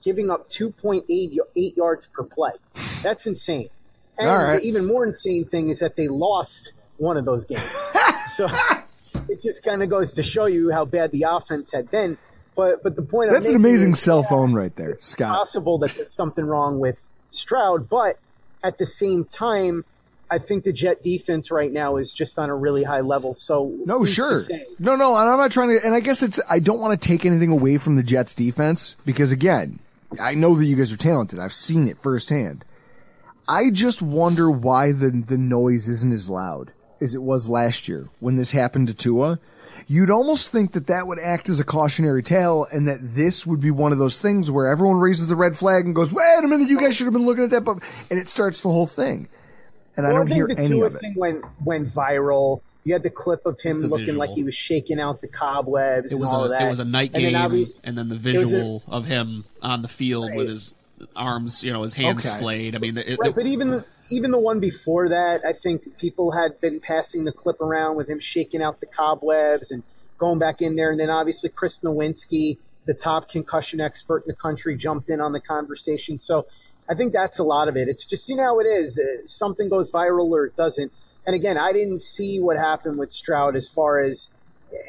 giving 0.02 0.30
up 0.30 0.48
2.8 0.48 1.76
yards 1.76 2.06
per 2.08 2.22
play. 2.22 2.52
That's 3.02 3.26
insane. 3.26 3.68
And 4.18 4.28
right. 4.28 4.60
the 4.60 4.66
even 4.66 4.86
more 4.86 5.06
insane 5.06 5.44
thing 5.44 5.68
is 5.68 5.80
that 5.80 5.96
they 5.96 6.08
lost 6.08 6.72
one 6.98 7.16
of 7.16 7.24
those 7.24 7.46
games. 7.46 7.90
so 8.26 8.48
it 9.28 9.40
just 9.40 9.64
kind 9.64 9.82
of 9.82 9.88
goes 9.88 10.14
to 10.14 10.22
show 10.22 10.46
you 10.46 10.70
how 10.70 10.84
bad 10.84 11.12
the 11.12 11.24
offense 11.28 11.72
had 11.72 11.90
been. 11.90 12.18
But 12.54 12.82
but 12.82 12.96
the 12.96 13.02
point 13.02 13.30
That's 13.30 13.46
I'm 13.46 13.52
an 13.52 13.56
amazing 13.56 13.92
is, 13.92 14.00
cell 14.00 14.20
yeah, 14.22 14.28
phone 14.28 14.52
right 14.52 14.74
there, 14.76 14.98
Scott. 15.00 15.34
possible 15.34 15.78
that 15.78 15.94
there's 15.94 16.12
something 16.12 16.44
wrong 16.44 16.78
with 16.78 17.10
Stroud, 17.30 17.88
but 17.88 18.18
at 18.62 18.76
the 18.76 18.86
same 18.86 19.24
time, 19.24 19.84
I 20.30 20.38
think 20.38 20.62
the 20.64 20.72
Jet 20.72 21.02
defense 21.02 21.50
right 21.50 21.72
now 21.72 21.96
is 21.96 22.12
just 22.12 22.38
on 22.38 22.50
a 22.50 22.56
really 22.56 22.84
high 22.84 23.00
level. 23.00 23.34
So 23.34 23.74
No, 23.84 24.04
sure. 24.04 24.40
No, 24.78 24.94
no, 24.94 25.16
and 25.16 25.28
I'm 25.28 25.38
not 25.38 25.50
trying 25.50 25.76
to, 25.76 25.84
and 25.84 25.94
I 25.94 26.00
guess 26.00 26.22
it's, 26.22 26.38
I 26.48 26.60
don't 26.60 26.78
want 26.78 27.00
to 27.00 27.08
take 27.08 27.26
anything 27.26 27.50
away 27.50 27.78
from 27.78 27.96
the 27.96 28.02
Jets 28.04 28.34
defense 28.34 28.94
because 29.04 29.32
again, 29.32 29.80
I 30.20 30.34
know 30.34 30.56
that 30.56 30.64
you 30.64 30.76
guys 30.76 30.92
are 30.92 30.96
talented. 30.96 31.40
I've 31.40 31.52
seen 31.52 31.88
it 31.88 32.00
firsthand. 32.00 32.64
I 33.48 33.70
just 33.70 34.00
wonder 34.00 34.48
why 34.48 34.92
the, 34.92 35.10
the 35.10 35.36
noise 35.36 35.88
isn't 35.88 36.12
as 36.12 36.30
loud 36.30 36.72
as 37.00 37.14
it 37.14 37.22
was 37.22 37.48
last 37.48 37.88
year 37.88 38.08
when 38.20 38.36
this 38.36 38.52
happened 38.52 38.86
to 38.88 38.94
Tua. 38.94 39.40
You'd 39.88 40.10
almost 40.10 40.52
think 40.52 40.72
that 40.72 40.86
that 40.86 41.08
would 41.08 41.18
act 41.18 41.48
as 41.48 41.58
a 41.58 41.64
cautionary 41.64 42.22
tale 42.22 42.64
and 42.70 42.86
that 42.86 43.16
this 43.16 43.44
would 43.44 43.58
be 43.58 43.72
one 43.72 43.90
of 43.90 43.98
those 43.98 44.20
things 44.20 44.48
where 44.48 44.68
everyone 44.68 44.98
raises 44.98 45.26
the 45.26 45.34
red 45.34 45.58
flag 45.58 45.84
and 45.84 45.96
goes, 45.96 46.12
wait 46.12 46.44
a 46.44 46.46
minute, 46.46 46.68
you 46.68 46.78
guys 46.78 46.94
should 46.94 47.06
have 47.06 47.12
been 47.12 47.26
looking 47.26 47.42
at 47.42 47.50
that, 47.50 47.64
but, 47.64 47.78
and 48.08 48.20
it 48.20 48.28
starts 48.28 48.60
the 48.60 48.68
whole 48.68 48.86
thing. 48.86 49.28
And 50.04 50.12
I 50.12 50.12
don't 50.18 50.26
think 50.26 50.36
hear 50.36 50.46
the 50.48 50.58
any 50.58 50.68
Tua 50.68 50.86
of 50.86 50.94
it. 50.94 50.98
thing 51.00 51.14
went 51.16 51.44
went 51.64 51.88
viral. 51.88 52.60
You 52.84 52.94
had 52.94 53.02
the 53.02 53.10
clip 53.10 53.40
of 53.44 53.60
him 53.60 53.82
the 53.82 53.88
looking 53.88 54.16
like 54.16 54.30
he 54.30 54.42
was 54.42 54.54
shaking 54.54 54.98
out 55.00 55.20
the 55.20 55.28
cobwebs 55.28 56.10
It 56.12 56.14
and 56.14 56.20
was 56.20 56.32
all 56.32 56.42
a 56.42 56.44
of 56.46 56.50
that. 56.52 56.66
it 56.66 56.70
was 56.70 56.78
a 56.78 56.84
night 56.84 57.10
And 57.12 57.22
game, 57.22 57.32
then 57.34 57.66
and, 57.84 57.98
then 57.98 58.08
the 58.08 58.14
was 58.14 58.24
a- 58.24 58.32
visual 58.56 58.82
of 58.88 59.04
him 59.04 59.44
on 59.60 59.82
the 59.82 59.88
field 59.88 60.34
with 60.34 60.48
his 60.48 60.74
arms, 61.14 61.62
you 61.62 61.72
know, 61.72 61.82
his 61.82 61.94
hands 61.94 62.26
Okay. 62.26 62.38
splayed. 62.38 62.74
I 62.74 62.78
mean, 62.78 62.96
it, 62.96 63.18
Right, 63.18 63.30
it- 63.30 63.34
but 63.34 63.46
even 63.46 63.70
the, 63.70 63.84
even 64.10 64.30
the 64.30 64.38
one 64.38 64.60
before 64.60 65.10
that, 65.10 65.42
I 65.44 65.52
think 65.52 65.98
people 65.98 66.30
had 66.32 66.58
been 66.60 66.80
passing 66.80 67.24
the 67.24 67.32
clip 67.32 67.60
around 67.60 67.96
with 67.96 68.08
him 68.08 68.18
shaking 68.20 68.62
out 68.62 68.80
the 68.80 68.86
cobwebs 68.86 69.70
and 69.72 69.82
going 70.18 70.38
back 70.38 70.60
in 70.62 70.76
there, 70.76 70.90
and 70.90 70.98
then 71.00 71.10
obviously 71.10 71.50
Chris 71.50 71.80
Nowinski, 71.80 72.56
the 72.86 72.94
top 72.94 73.28
concussion 73.28 73.80
expert 73.80 74.18
in 74.18 74.28
the 74.28 74.34
country, 74.36 74.76
jumped 74.76 75.10
in 75.10 75.20
on 75.20 75.32
the 75.32 75.40
conversation. 75.40 76.18
So 76.18 76.46
I 76.90 76.94
think 76.94 77.12
that's 77.12 77.38
a 77.38 77.44
lot 77.44 77.68
of 77.68 77.76
it. 77.76 77.88
It's 77.88 78.04
just 78.04 78.28
you 78.28 78.36
know 78.36 78.42
how 78.42 78.58
it 78.58 78.64
is. 78.64 78.98
Uh, 78.98 79.24
something 79.24 79.68
goes 79.68 79.92
viral 79.92 80.30
or 80.30 80.46
it 80.46 80.56
doesn't. 80.56 80.92
And 81.24 81.36
again, 81.36 81.56
I 81.56 81.72
didn't 81.72 82.00
see 82.00 82.40
what 82.40 82.56
happened 82.56 82.98
with 82.98 83.12
Stroud 83.12 83.54
as 83.54 83.68
far 83.68 84.00
as 84.00 84.30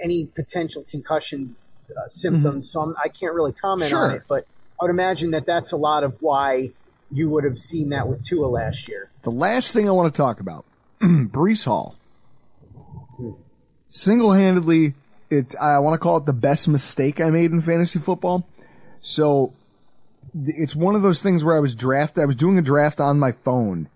any 0.01 0.25
potential 0.25 0.83
concussion 0.89 1.55
uh, 1.95 2.07
symptoms, 2.07 2.69
so 2.71 2.81
I'm, 2.81 2.95
I 3.03 3.09
can't 3.09 3.33
really 3.33 3.51
comment 3.51 3.93
on 3.93 4.11
it. 4.11 4.23
But 4.27 4.45
I 4.79 4.85
would 4.85 4.91
imagine 4.91 5.31
that 5.31 5.45
that's 5.45 5.73
a 5.73 5.77
lot 5.77 6.03
of 6.03 6.17
why 6.21 6.71
you 7.11 7.29
would 7.29 7.43
have 7.43 7.57
seen 7.57 7.89
that 7.89 8.07
with 8.07 8.23
Tua 8.23 8.47
last 8.47 8.87
year. 8.87 9.09
The 9.23 9.31
last 9.31 9.73
thing 9.73 9.87
I 9.87 9.91
want 9.91 10.13
to 10.13 10.17
talk 10.17 10.39
about, 10.39 10.65
Breece 11.01 11.65
Hall. 11.65 11.95
Single-handedly, 13.89 14.93
it, 15.29 15.53
I 15.59 15.79
want 15.79 15.95
to 15.95 15.99
call 15.99 16.17
it 16.17 16.25
the 16.25 16.33
best 16.33 16.67
mistake 16.67 17.19
I 17.19 17.29
made 17.29 17.51
in 17.51 17.61
fantasy 17.61 17.99
football. 17.99 18.47
So, 19.01 19.53
it's 20.33 20.75
one 20.75 20.95
of 20.95 21.01
those 21.01 21.21
things 21.21 21.43
where 21.43 21.55
I 21.55 21.59
was 21.59 21.75
draft, 21.75 22.17
I 22.17 22.25
was 22.25 22.35
doing 22.35 22.57
a 22.57 22.61
draft 22.61 22.99
on 22.99 23.19
my 23.19 23.31
phone, 23.31 23.89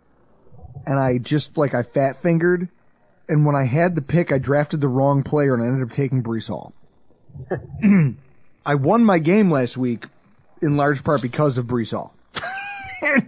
and 0.86 1.00
I 1.00 1.17
just, 1.17 1.58
like, 1.58 1.74
I 1.74 1.84
fat 1.84 2.17
fingered, 2.17 2.69
and 3.28 3.45
when 3.45 3.56
I 3.56 3.65
had 3.65 3.95
the 3.95 4.02
pick, 4.02 4.32
I 4.32 4.38
drafted 4.38 4.82
the 4.82 4.88
wrong 4.88 5.24
player 5.24 5.54
and 5.54 5.63
I 5.63 5.67
ended 5.67 5.88
up 5.88 5.93
taking 5.93 6.24
Breece 6.24 6.48
Hall. 6.48 6.74
I 8.65 8.76
won 8.76 9.04
my 9.04 9.19
game 9.19 9.52
last 9.52 9.78
week 9.78 10.06
in 10.62 10.78
large 10.78 11.04
part 11.04 11.21
because 11.21 11.58
of 11.58 11.65
Breece 11.65 11.93
Hall. 11.93 12.13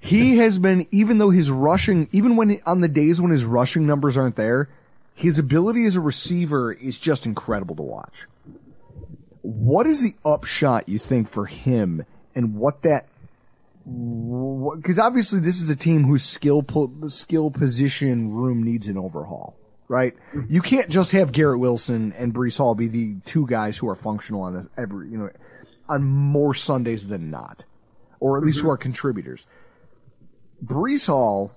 he 0.00 0.38
has 0.38 0.58
been, 0.58 0.86
even 0.90 1.18
though 1.18 1.30
his 1.30 1.50
rushing, 1.50 2.08
even 2.12 2.36
when 2.36 2.60
on 2.66 2.80
the 2.80 2.88
days 2.88 3.20
when 3.20 3.30
his 3.30 3.44
rushing 3.44 3.86
numbers 3.86 4.16
aren't 4.16 4.36
there, 4.36 4.68
his 5.14 5.38
ability 5.38 5.84
as 5.84 5.96
a 5.96 6.00
receiver 6.00 6.72
is 6.72 6.98
just 6.98 7.26
incredible 7.26 7.76
to 7.76 7.82
watch. 7.82 8.26
What 9.48 9.86
is 9.86 10.02
the 10.02 10.14
upshot 10.26 10.90
you 10.90 10.98
think 10.98 11.30
for 11.30 11.46
him 11.46 12.04
and 12.34 12.54
what 12.54 12.82
that 12.82 13.06
because 13.86 14.98
obviously 14.98 15.40
this 15.40 15.62
is 15.62 15.70
a 15.70 15.76
team 15.76 16.04
whose 16.04 16.22
skill 16.22 16.62
po- 16.62 16.92
skill 17.06 17.50
position 17.50 18.30
room 18.30 18.62
needs 18.62 18.88
an 18.88 18.98
overhaul, 18.98 19.56
right? 19.88 20.14
Mm-hmm. 20.34 20.52
You 20.52 20.60
can't 20.60 20.90
just 20.90 21.12
have 21.12 21.32
Garrett 21.32 21.60
Wilson 21.60 22.12
and 22.18 22.34
Breece 22.34 22.58
Hall 22.58 22.74
be 22.74 22.88
the 22.88 23.14
two 23.24 23.46
guys 23.46 23.78
who 23.78 23.88
are 23.88 23.94
functional 23.94 24.42
on 24.42 24.68
every 24.76 25.08
you 25.08 25.16
know 25.16 25.30
on 25.88 26.04
more 26.04 26.54
Sundays 26.54 27.08
than 27.08 27.30
not, 27.30 27.64
or 28.20 28.36
at 28.36 28.44
least 28.44 28.58
who 28.58 28.64
mm-hmm. 28.64 28.72
are 28.72 28.76
contributors. 28.76 29.46
Breece 30.62 31.06
Hall, 31.06 31.54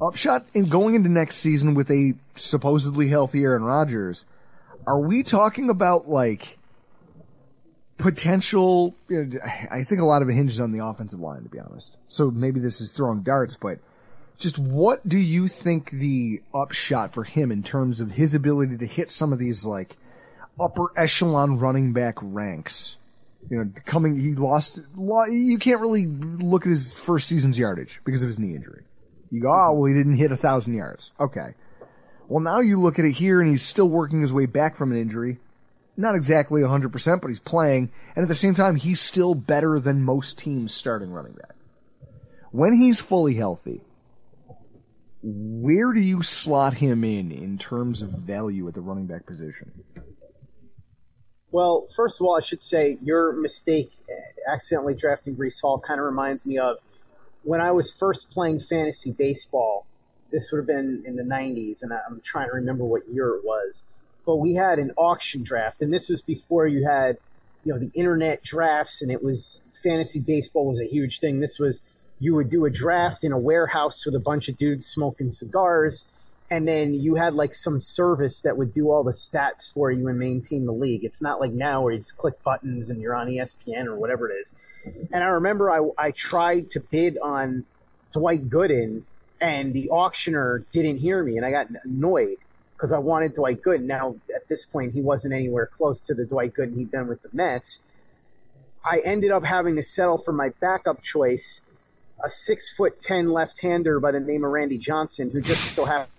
upshot 0.00 0.46
in 0.54 0.66
going 0.66 0.94
into 0.94 1.08
next 1.08 1.38
season 1.38 1.74
with 1.74 1.90
a 1.90 2.14
supposedly 2.36 3.08
healthy 3.08 3.42
Aaron 3.42 3.64
Rodgers. 3.64 4.26
Are 4.86 5.00
we 5.00 5.24
talking 5.24 5.68
about 5.68 6.08
like 6.08 6.58
potential? 7.98 8.94
You 9.08 9.24
know, 9.24 9.40
I 9.70 9.84
think 9.84 10.00
a 10.00 10.04
lot 10.04 10.22
of 10.22 10.28
it 10.28 10.34
hinges 10.34 10.60
on 10.60 10.72
the 10.72 10.84
offensive 10.84 11.20
line, 11.20 11.42
to 11.42 11.48
be 11.48 11.58
honest. 11.58 11.96
So 12.08 12.30
maybe 12.30 12.60
this 12.60 12.80
is 12.80 12.92
throwing 12.92 13.22
darts, 13.22 13.56
but 13.60 13.78
just 14.38 14.58
what 14.58 15.06
do 15.08 15.18
you 15.18 15.48
think 15.48 15.90
the 15.90 16.42
upshot 16.54 17.14
for 17.14 17.24
him 17.24 17.52
in 17.52 17.62
terms 17.62 18.00
of 18.00 18.12
his 18.12 18.34
ability 18.34 18.78
to 18.78 18.86
hit 18.86 19.10
some 19.10 19.32
of 19.32 19.38
these 19.38 19.64
like 19.64 19.96
upper 20.60 20.86
echelon 20.96 21.58
running 21.58 21.92
back 21.92 22.16
ranks? 22.20 22.96
You 23.50 23.58
know, 23.58 23.70
coming, 23.84 24.18
he 24.18 24.34
lost, 24.34 24.80
you 24.96 25.58
can't 25.58 25.80
really 25.80 26.06
look 26.06 26.64
at 26.64 26.70
his 26.70 26.92
first 26.92 27.28
season's 27.28 27.58
yardage 27.58 28.00
because 28.04 28.22
of 28.22 28.28
his 28.28 28.38
knee 28.38 28.54
injury. 28.54 28.84
You 29.30 29.42
go, 29.42 29.48
oh, 29.48 29.74
well, 29.74 29.84
he 29.84 29.92
didn't 29.92 30.16
hit 30.16 30.32
a 30.32 30.36
thousand 30.36 30.74
yards. 30.74 31.12
Okay. 31.20 31.54
Well, 32.28 32.42
now 32.42 32.60
you 32.60 32.80
look 32.80 32.98
at 32.98 33.04
it 33.04 33.12
here 33.12 33.40
and 33.40 33.50
he's 33.50 33.62
still 33.62 33.88
working 33.88 34.20
his 34.22 34.32
way 34.32 34.46
back 34.46 34.76
from 34.76 34.92
an 34.92 34.98
injury. 34.98 35.38
Not 35.96 36.16
exactly 36.16 36.62
100%, 36.62 37.20
but 37.20 37.28
he's 37.28 37.38
playing. 37.38 37.90
And 38.16 38.22
at 38.22 38.28
the 38.28 38.34
same 38.34 38.54
time, 38.54 38.76
he's 38.76 39.00
still 39.00 39.34
better 39.34 39.78
than 39.78 40.02
most 40.02 40.38
teams 40.38 40.74
starting 40.74 41.10
running 41.10 41.32
back. 41.32 41.54
When 42.50 42.72
he's 42.72 43.00
fully 43.00 43.34
healthy, 43.34 43.80
where 45.22 45.92
do 45.92 46.00
you 46.00 46.22
slot 46.22 46.74
him 46.74 47.02
in 47.04 47.30
in 47.32 47.58
terms 47.58 48.02
of 48.02 48.10
value 48.10 48.68
at 48.68 48.74
the 48.74 48.80
running 48.80 49.06
back 49.06 49.26
position? 49.26 49.72
Well, 51.50 51.86
first 51.94 52.20
of 52.20 52.26
all, 52.26 52.36
I 52.36 52.40
should 52.40 52.62
say 52.62 52.98
your 53.00 53.32
mistake 53.32 53.92
uh, 54.10 54.52
accidentally 54.52 54.96
drafting 54.96 55.36
Breece 55.36 55.62
Hall 55.62 55.78
kind 55.78 56.00
of 56.00 56.04
reminds 56.04 56.44
me 56.44 56.58
of 56.58 56.78
when 57.44 57.60
I 57.60 57.70
was 57.70 57.96
first 57.96 58.30
playing 58.30 58.58
fantasy 58.58 59.12
baseball. 59.12 59.86
This 60.32 60.50
would 60.50 60.58
have 60.58 60.66
been 60.66 61.04
in 61.06 61.14
the 61.14 61.22
90s, 61.22 61.84
and 61.84 61.92
I'm 61.92 62.20
trying 62.24 62.48
to 62.48 62.54
remember 62.54 62.84
what 62.84 63.08
year 63.08 63.36
it 63.36 63.44
was. 63.44 63.84
But 64.26 64.36
we 64.36 64.54
had 64.54 64.78
an 64.78 64.92
auction 64.96 65.42
draft, 65.42 65.82
and 65.82 65.92
this 65.92 66.08
was 66.08 66.22
before 66.22 66.66
you 66.66 66.86
had, 66.88 67.18
you 67.64 67.72
know, 67.72 67.78
the 67.78 67.90
internet 67.94 68.42
drafts, 68.42 69.02
and 69.02 69.10
it 69.10 69.22
was 69.22 69.60
fantasy 69.82 70.20
baseball 70.20 70.68
was 70.68 70.80
a 70.80 70.86
huge 70.86 71.20
thing. 71.20 71.40
This 71.40 71.58
was 71.58 71.82
you 72.20 72.34
would 72.36 72.48
do 72.48 72.64
a 72.64 72.70
draft 72.70 73.24
in 73.24 73.32
a 73.32 73.38
warehouse 73.38 74.06
with 74.06 74.14
a 74.14 74.20
bunch 74.20 74.48
of 74.48 74.56
dudes 74.56 74.86
smoking 74.86 75.30
cigars 75.30 76.06
and 76.50 76.68
then 76.68 76.94
you 76.94 77.14
had 77.14 77.34
like 77.34 77.54
some 77.54 77.80
service 77.80 78.42
that 78.42 78.56
would 78.56 78.70
do 78.70 78.90
all 78.90 79.02
the 79.02 79.12
stats 79.12 79.72
for 79.72 79.90
you 79.90 80.08
and 80.08 80.18
maintain 80.18 80.66
the 80.66 80.72
league. 80.72 81.04
It's 81.04 81.22
not 81.22 81.40
like 81.40 81.52
now 81.52 81.82
where 81.82 81.92
you 81.92 81.98
just 81.98 82.16
click 82.16 82.42
buttons 82.44 82.90
and 82.90 83.00
you're 83.00 83.14
on 83.14 83.28
ESPN 83.28 83.86
or 83.86 83.96
whatever 83.96 84.30
it 84.30 84.34
is. 84.40 84.54
And 85.12 85.24
I 85.24 85.28
remember 85.28 85.70
I, 85.70 85.80
I 85.98 86.10
tried 86.10 86.70
to 86.70 86.80
bid 86.80 87.18
on 87.22 87.64
Dwight 88.12 88.48
Gooden 88.48 89.02
and 89.40 89.72
the 89.72 89.90
auctioneer 89.90 90.64
didn't 90.70 90.98
hear 90.98 91.22
me 91.22 91.38
and 91.38 91.46
I 91.46 91.50
got 91.50 91.66
annoyed 91.82 92.36
because 92.84 92.92
I 92.92 92.98
wanted 92.98 93.32
Dwight 93.32 93.62
Gooden. 93.62 93.84
Now 93.84 94.16
at 94.36 94.46
this 94.46 94.66
point 94.66 94.92
he 94.92 95.00
wasn't 95.00 95.32
anywhere 95.32 95.64
close 95.64 96.02
to 96.02 96.14
the 96.14 96.26
Dwight 96.26 96.52
Gooden 96.52 96.76
he'd 96.76 96.90
been 96.90 97.08
with 97.08 97.22
the 97.22 97.30
Mets. 97.32 97.80
I 98.84 99.00
ended 99.02 99.30
up 99.30 99.42
having 99.42 99.76
to 99.76 99.82
settle 99.82 100.18
for 100.18 100.32
my 100.32 100.50
backup 100.60 101.02
choice, 101.02 101.62
a 102.22 102.28
six 102.28 102.76
foot 102.76 103.00
ten 103.00 103.30
left 103.30 103.62
hander 103.62 104.00
by 104.00 104.12
the 104.12 104.20
name 104.20 104.44
of 104.44 104.50
Randy 104.50 104.76
Johnson, 104.76 105.30
who 105.30 105.40
just 105.40 105.64
so 105.64 105.86
happened 105.86 106.10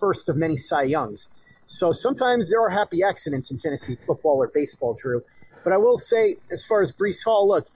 first 0.00 0.28
of 0.28 0.36
many 0.36 0.56
Cy 0.56 0.82
Youngs. 0.82 1.28
So 1.66 1.92
sometimes 1.92 2.50
there 2.50 2.62
are 2.62 2.70
happy 2.70 3.04
accidents 3.04 3.52
in 3.52 3.58
fantasy 3.58 3.96
football 4.04 4.42
or 4.42 4.48
baseball, 4.48 4.94
Drew. 4.94 5.22
But 5.62 5.72
I 5.72 5.76
will 5.76 5.96
say, 5.96 6.38
as 6.50 6.64
far 6.64 6.82
as 6.82 6.92
Breece 6.92 7.24
Hall, 7.24 7.46
look, 7.46 7.68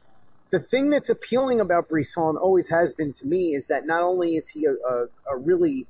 the 0.55 0.61
thing 0.61 0.89
that's 0.89 1.11
appealing 1.11 1.61
about 1.61 1.89
Breece 1.89 2.15
Hall 2.15 2.31
and 2.31 2.39
always 2.39 2.71
has 2.71 2.93
been 2.93 3.13
to 3.15 3.27
me 3.27 3.55
is 3.55 3.67
that 3.67 3.87
not 3.87 4.03
only 4.03 4.37
is 4.37 4.49
he 4.49 4.67
a, 4.67 4.71
a, 4.71 5.07
a 5.33 5.37
really 5.37 5.89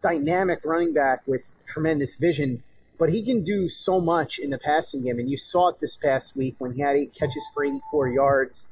dynamic 0.00 0.60
running 0.64 0.94
back 0.94 1.20
with 1.26 1.52
tremendous 1.66 2.16
vision, 2.16 2.62
but 2.98 3.10
he 3.10 3.26
can 3.26 3.44
do 3.44 3.68
so 3.68 4.00
much 4.00 4.38
in 4.38 4.48
the 4.48 4.58
passing 4.58 5.04
game. 5.04 5.18
And 5.18 5.28
you 5.30 5.36
saw 5.36 5.68
it 5.68 5.80
this 5.80 5.96
past 5.96 6.34
week 6.34 6.54
when 6.56 6.72
he 6.72 6.80
had 6.80 6.96
eight 6.96 7.12
catches 7.12 7.46
for 7.52 7.62
84 7.62 8.08
yards, 8.08 8.66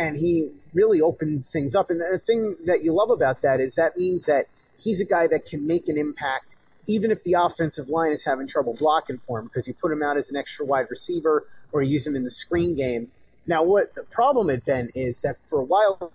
and 0.00 0.16
he 0.16 0.50
really 0.74 1.00
opened 1.00 1.46
things 1.46 1.76
up. 1.76 1.90
And 1.90 2.00
the 2.00 2.18
thing 2.18 2.56
that 2.66 2.82
you 2.82 2.92
love 2.92 3.10
about 3.10 3.42
that 3.42 3.60
is 3.60 3.76
that 3.76 3.96
means 3.96 4.26
that 4.26 4.46
he's 4.80 5.00
a 5.00 5.06
guy 5.06 5.28
that 5.28 5.44
can 5.44 5.68
make 5.68 5.88
an 5.88 5.96
impact 5.96 6.56
even 6.88 7.10
if 7.10 7.22
the 7.22 7.34
offensive 7.34 7.90
line 7.90 8.10
is 8.10 8.24
having 8.24 8.48
trouble 8.48 8.74
blocking 8.74 9.18
for 9.26 9.38
him 9.38 9.44
because 9.44 9.68
you 9.68 9.74
put 9.74 9.92
him 9.92 10.02
out 10.02 10.16
as 10.16 10.30
an 10.30 10.36
extra 10.36 10.64
wide 10.64 10.86
receiver 10.88 11.46
or 11.70 11.82
use 11.82 12.06
him 12.06 12.16
in 12.16 12.24
the 12.24 12.30
screen 12.30 12.74
game. 12.74 13.10
Now, 13.48 13.64
what 13.64 13.94
the 13.94 14.04
problem 14.04 14.50
had 14.50 14.64
been 14.64 14.90
is 14.94 15.22
that 15.22 15.36
for 15.46 15.58
a 15.58 15.64
while 15.64 16.12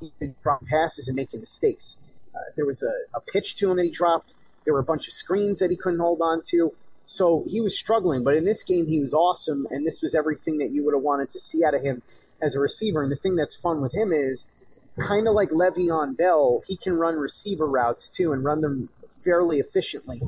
he'd 0.00 0.18
been 0.18 0.36
dropping 0.42 0.68
passes 0.68 1.08
and 1.08 1.16
making 1.16 1.40
mistakes. 1.40 1.96
Uh, 2.34 2.38
there 2.56 2.66
was 2.66 2.82
a, 2.82 3.16
a 3.16 3.20
pitch 3.20 3.56
to 3.56 3.70
him 3.70 3.76
that 3.78 3.84
he 3.84 3.90
dropped. 3.90 4.34
There 4.64 4.74
were 4.74 4.80
a 4.80 4.84
bunch 4.84 5.06
of 5.08 5.12
screens 5.12 5.60
that 5.60 5.70
he 5.70 5.76
couldn't 5.76 6.00
hold 6.00 6.20
on 6.22 6.42
to. 6.48 6.72
So 7.06 7.44
he 7.46 7.60
was 7.60 7.76
struggling, 7.76 8.22
but 8.22 8.36
in 8.36 8.44
this 8.44 8.62
game 8.62 8.86
he 8.86 9.00
was 9.00 9.14
awesome, 9.14 9.66
and 9.70 9.84
this 9.84 10.00
was 10.00 10.14
everything 10.14 10.58
that 10.58 10.70
you 10.70 10.84
would 10.84 10.94
have 10.94 11.02
wanted 11.02 11.30
to 11.30 11.40
see 11.40 11.64
out 11.64 11.74
of 11.74 11.82
him 11.82 12.02
as 12.40 12.54
a 12.54 12.60
receiver. 12.60 13.02
And 13.02 13.10
the 13.10 13.16
thing 13.16 13.34
that's 13.34 13.56
fun 13.56 13.80
with 13.82 13.92
him 13.92 14.12
is 14.12 14.46
kind 14.98 15.26
of 15.26 15.34
like 15.34 15.48
Le'Veon 15.48 16.16
Bell, 16.16 16.62
he 16.66 16.76
can 16.76 16.94
run 16.94 17.16
receiver 17.16 17.66
routes 17.66 18.10
too 18.10 18.32
and 18.32 18.44
run 18.44 18.60
them 18.60 18.90
fairly 19.24 19.58
efficiently. 19.58 20.22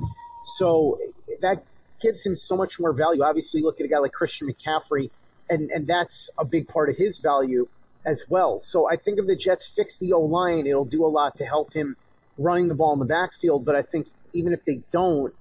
So 0.45 0.99
that 1.40 1.62
gives 2.01 2.27
him 2.27 2.35
so 2.35 2.57
much 2.57 2.81
more 2.81 2.92
value. 2.92 3.23
Obviously, 3.23 3.61
look 3.61 3.79
at 3.81 3.87
a 3.87 3.88
guy 3.88 3.99
like 3.99 4.12
Christian 4.12 4.49
McCaffrey, 4.49 5.11
and, 5.53 5.71
and 5.71 5.87
that's 5.87 6.31
a 6.38 6.45
big 6.45 6.67
part 6.67 6.88
of 6.88 6.97
his 6.97 7.21
value 7.21 7.69
as 8.07 8.25
well. 8.29 8.59
So 8.59 8.88
I 8.88 8.97
think 8.97 9.19
if 9.19 9.27
the 9.27 9.37
Jets 9.37 9.69
fix 9.69 9.99
the 9.99 10.15
O 10.15 10.21
line, 10.21 10.67
it'll 10.67 10.85
do 10.85 11.05
a 11.05 11.07
lot 11.07 11.37
to 11.37 11.45
help 11.45 11.73
him 11.73 11.97
running 12.38 12.69
the 12.69 12.75
ball 12.75 12.95
in 12.95 12.99
the 12.99 13.05
backfield. 13.05 13.65
But 13.65 13.77
I 13.77 13.83
think 13.83 14.09
even 14.33 14.53
if 14.53 14.65
they 14.65 14.81
don't, 14.91 15.35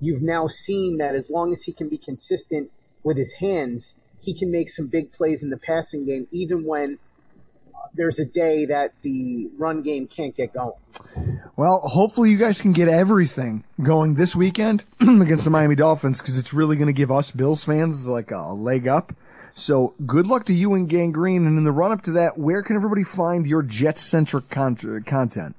you've 0.00 0.22
now 0.22 0.48
seen 0.48 0.98
that 0.98 1.14
as 1.14 1.30
long 1.30 1.52
as 1.52 1.62
he 1.62 1.72
can 1.72 1.88
be 1.88 1.96
consistent 1.96 2.70
with 3.04 3.16
his 3.16 3.32
hands, 3.34 3.94
he 4.20 4.34
can 4.34 4.50
make 4.50 4.68
some 4.68 4.88
big 4.88 5.12
plays 5.12 5.42
in 5.42 5.50
the 5.50 5.58
passing 5.58 6.04
game, 6.04 6.26
even 6.32 6.66
when 6.66 6.98
there's 7.94 8.18
a 8.18 8.24
day 8.24 8.66
that 8.66 8.92
the 9.02 9.48
run 9.58 9.82
game 9.82 10.06
can't 10.06 10.34
get 10.34 10.52
going. 10.52 10.74
Well, 11.56 11.80
hopefully 11.80 12.30
you 12.30 12.38
guys 12.38 12.62
can 12.62 12.72
get 12.72 12.88
everything 12.88 13.64
going 13.82 14.14
this 14.14 14.34
weekend 14.34 14.84
against 15.00 15.44
the 15.44 15.50
Miami 15.50 15.74
Dolphins 15.74 16.20
because 16.20 16.38
it's 16.38 16.54
really 16.54 16.76
going 16.76 16.86
to 16.86 16.92
give 16.92 17.12
us 17.12 17.30
Bills 17.30 17.64
fans 17.64 18.08
like 18.08 18.30
a 18.30 18.52
leg 18.52 18.88
up. 18.88 19.12
So 19.54 19.94
good 20.06 20.26
luck 20.26 20.46
to 20.46 20.52
you 20.52 20.74
and 20.74 20.88
Gang 20.88 21.12
Green. 21.12 21.46
And 21.46 21.58
in 21.58 21.64
the 21.64 21.72
run 21.72 21.92
up 21.92 22.02
to 22.04 22.12
that, 22.12 22.38
where 22.38 22.62
can 22.62 22.76
everybody 22.76 23.04
find 23.04 23.46
your 23.46 23.62
jet 23.62 23.98
centric 23.98 24.48
con- 24.48 25.04
content? 25.06 25.56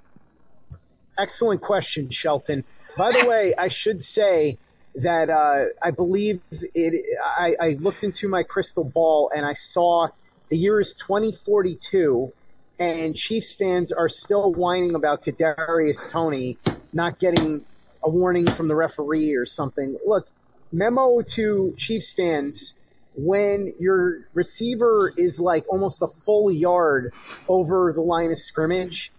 Excellent 1.17 1.61
question, 1.61 2.09
Shelton. 2.09 2.63
By 2.97 3.11
the 3.11 3.27
way, 3.27 3.53
I 3.57 3.67
should 3.67 4.01
say 4.01 4.57
that 4.95 5.29
uh, 5.29 5.65
I 5.83 5.91
believe 5.91 6.41
it. 6.51 7.05
I, 7.23 7.55
I 7.59 7.69
looked 7.79 8.03
into 8.03 8.27
my 8.27 8.43
crystal 8.43 8.83
ball 8.83 9.31
and 9.35 9.45
I 9.45 9.53
saw 9.53 10.07
the 10.49 10.57
year 10.57 10.79
is 10.79 10.93
2042, 10.95 12.31
and 12.79 13.15
Chiefs 13.15 13.55
fans 13.55 13.91
are 13.91 14.09
still 14.09 14.53
whining 14.53 14.95
about 14.95 15.23
Kadarius 15.23 16.09
Toney 16.09 16.57
not 16.93 17.17
getting 17.19 17.65
a 18.03 18.09
warning 18.09 18.45
from 18.45 18.67
the 18.67 18.75
referee 18.75 19.33
or 19.35 19.45
something. 19.45 19.97
Look, 20.05 20.27
memo 20.71 21.21
to 21.33 21.73
Chiefs 21.77 22.13
fans: 22.13 22.75
when 23.15 23.73
your 23.79 24.19
receiver 24.33 25.13
is 25.15 25.39
like 25.39 25.65
almost 25.69 26.01
a 26.01 26.07
full 26.07 26.51
yard 26.51 27.13
over 27.47 27.93
the 27.93 28.01
line 28.01 28.31
of 28.31 28.37
scrimmage, 28.37 29.11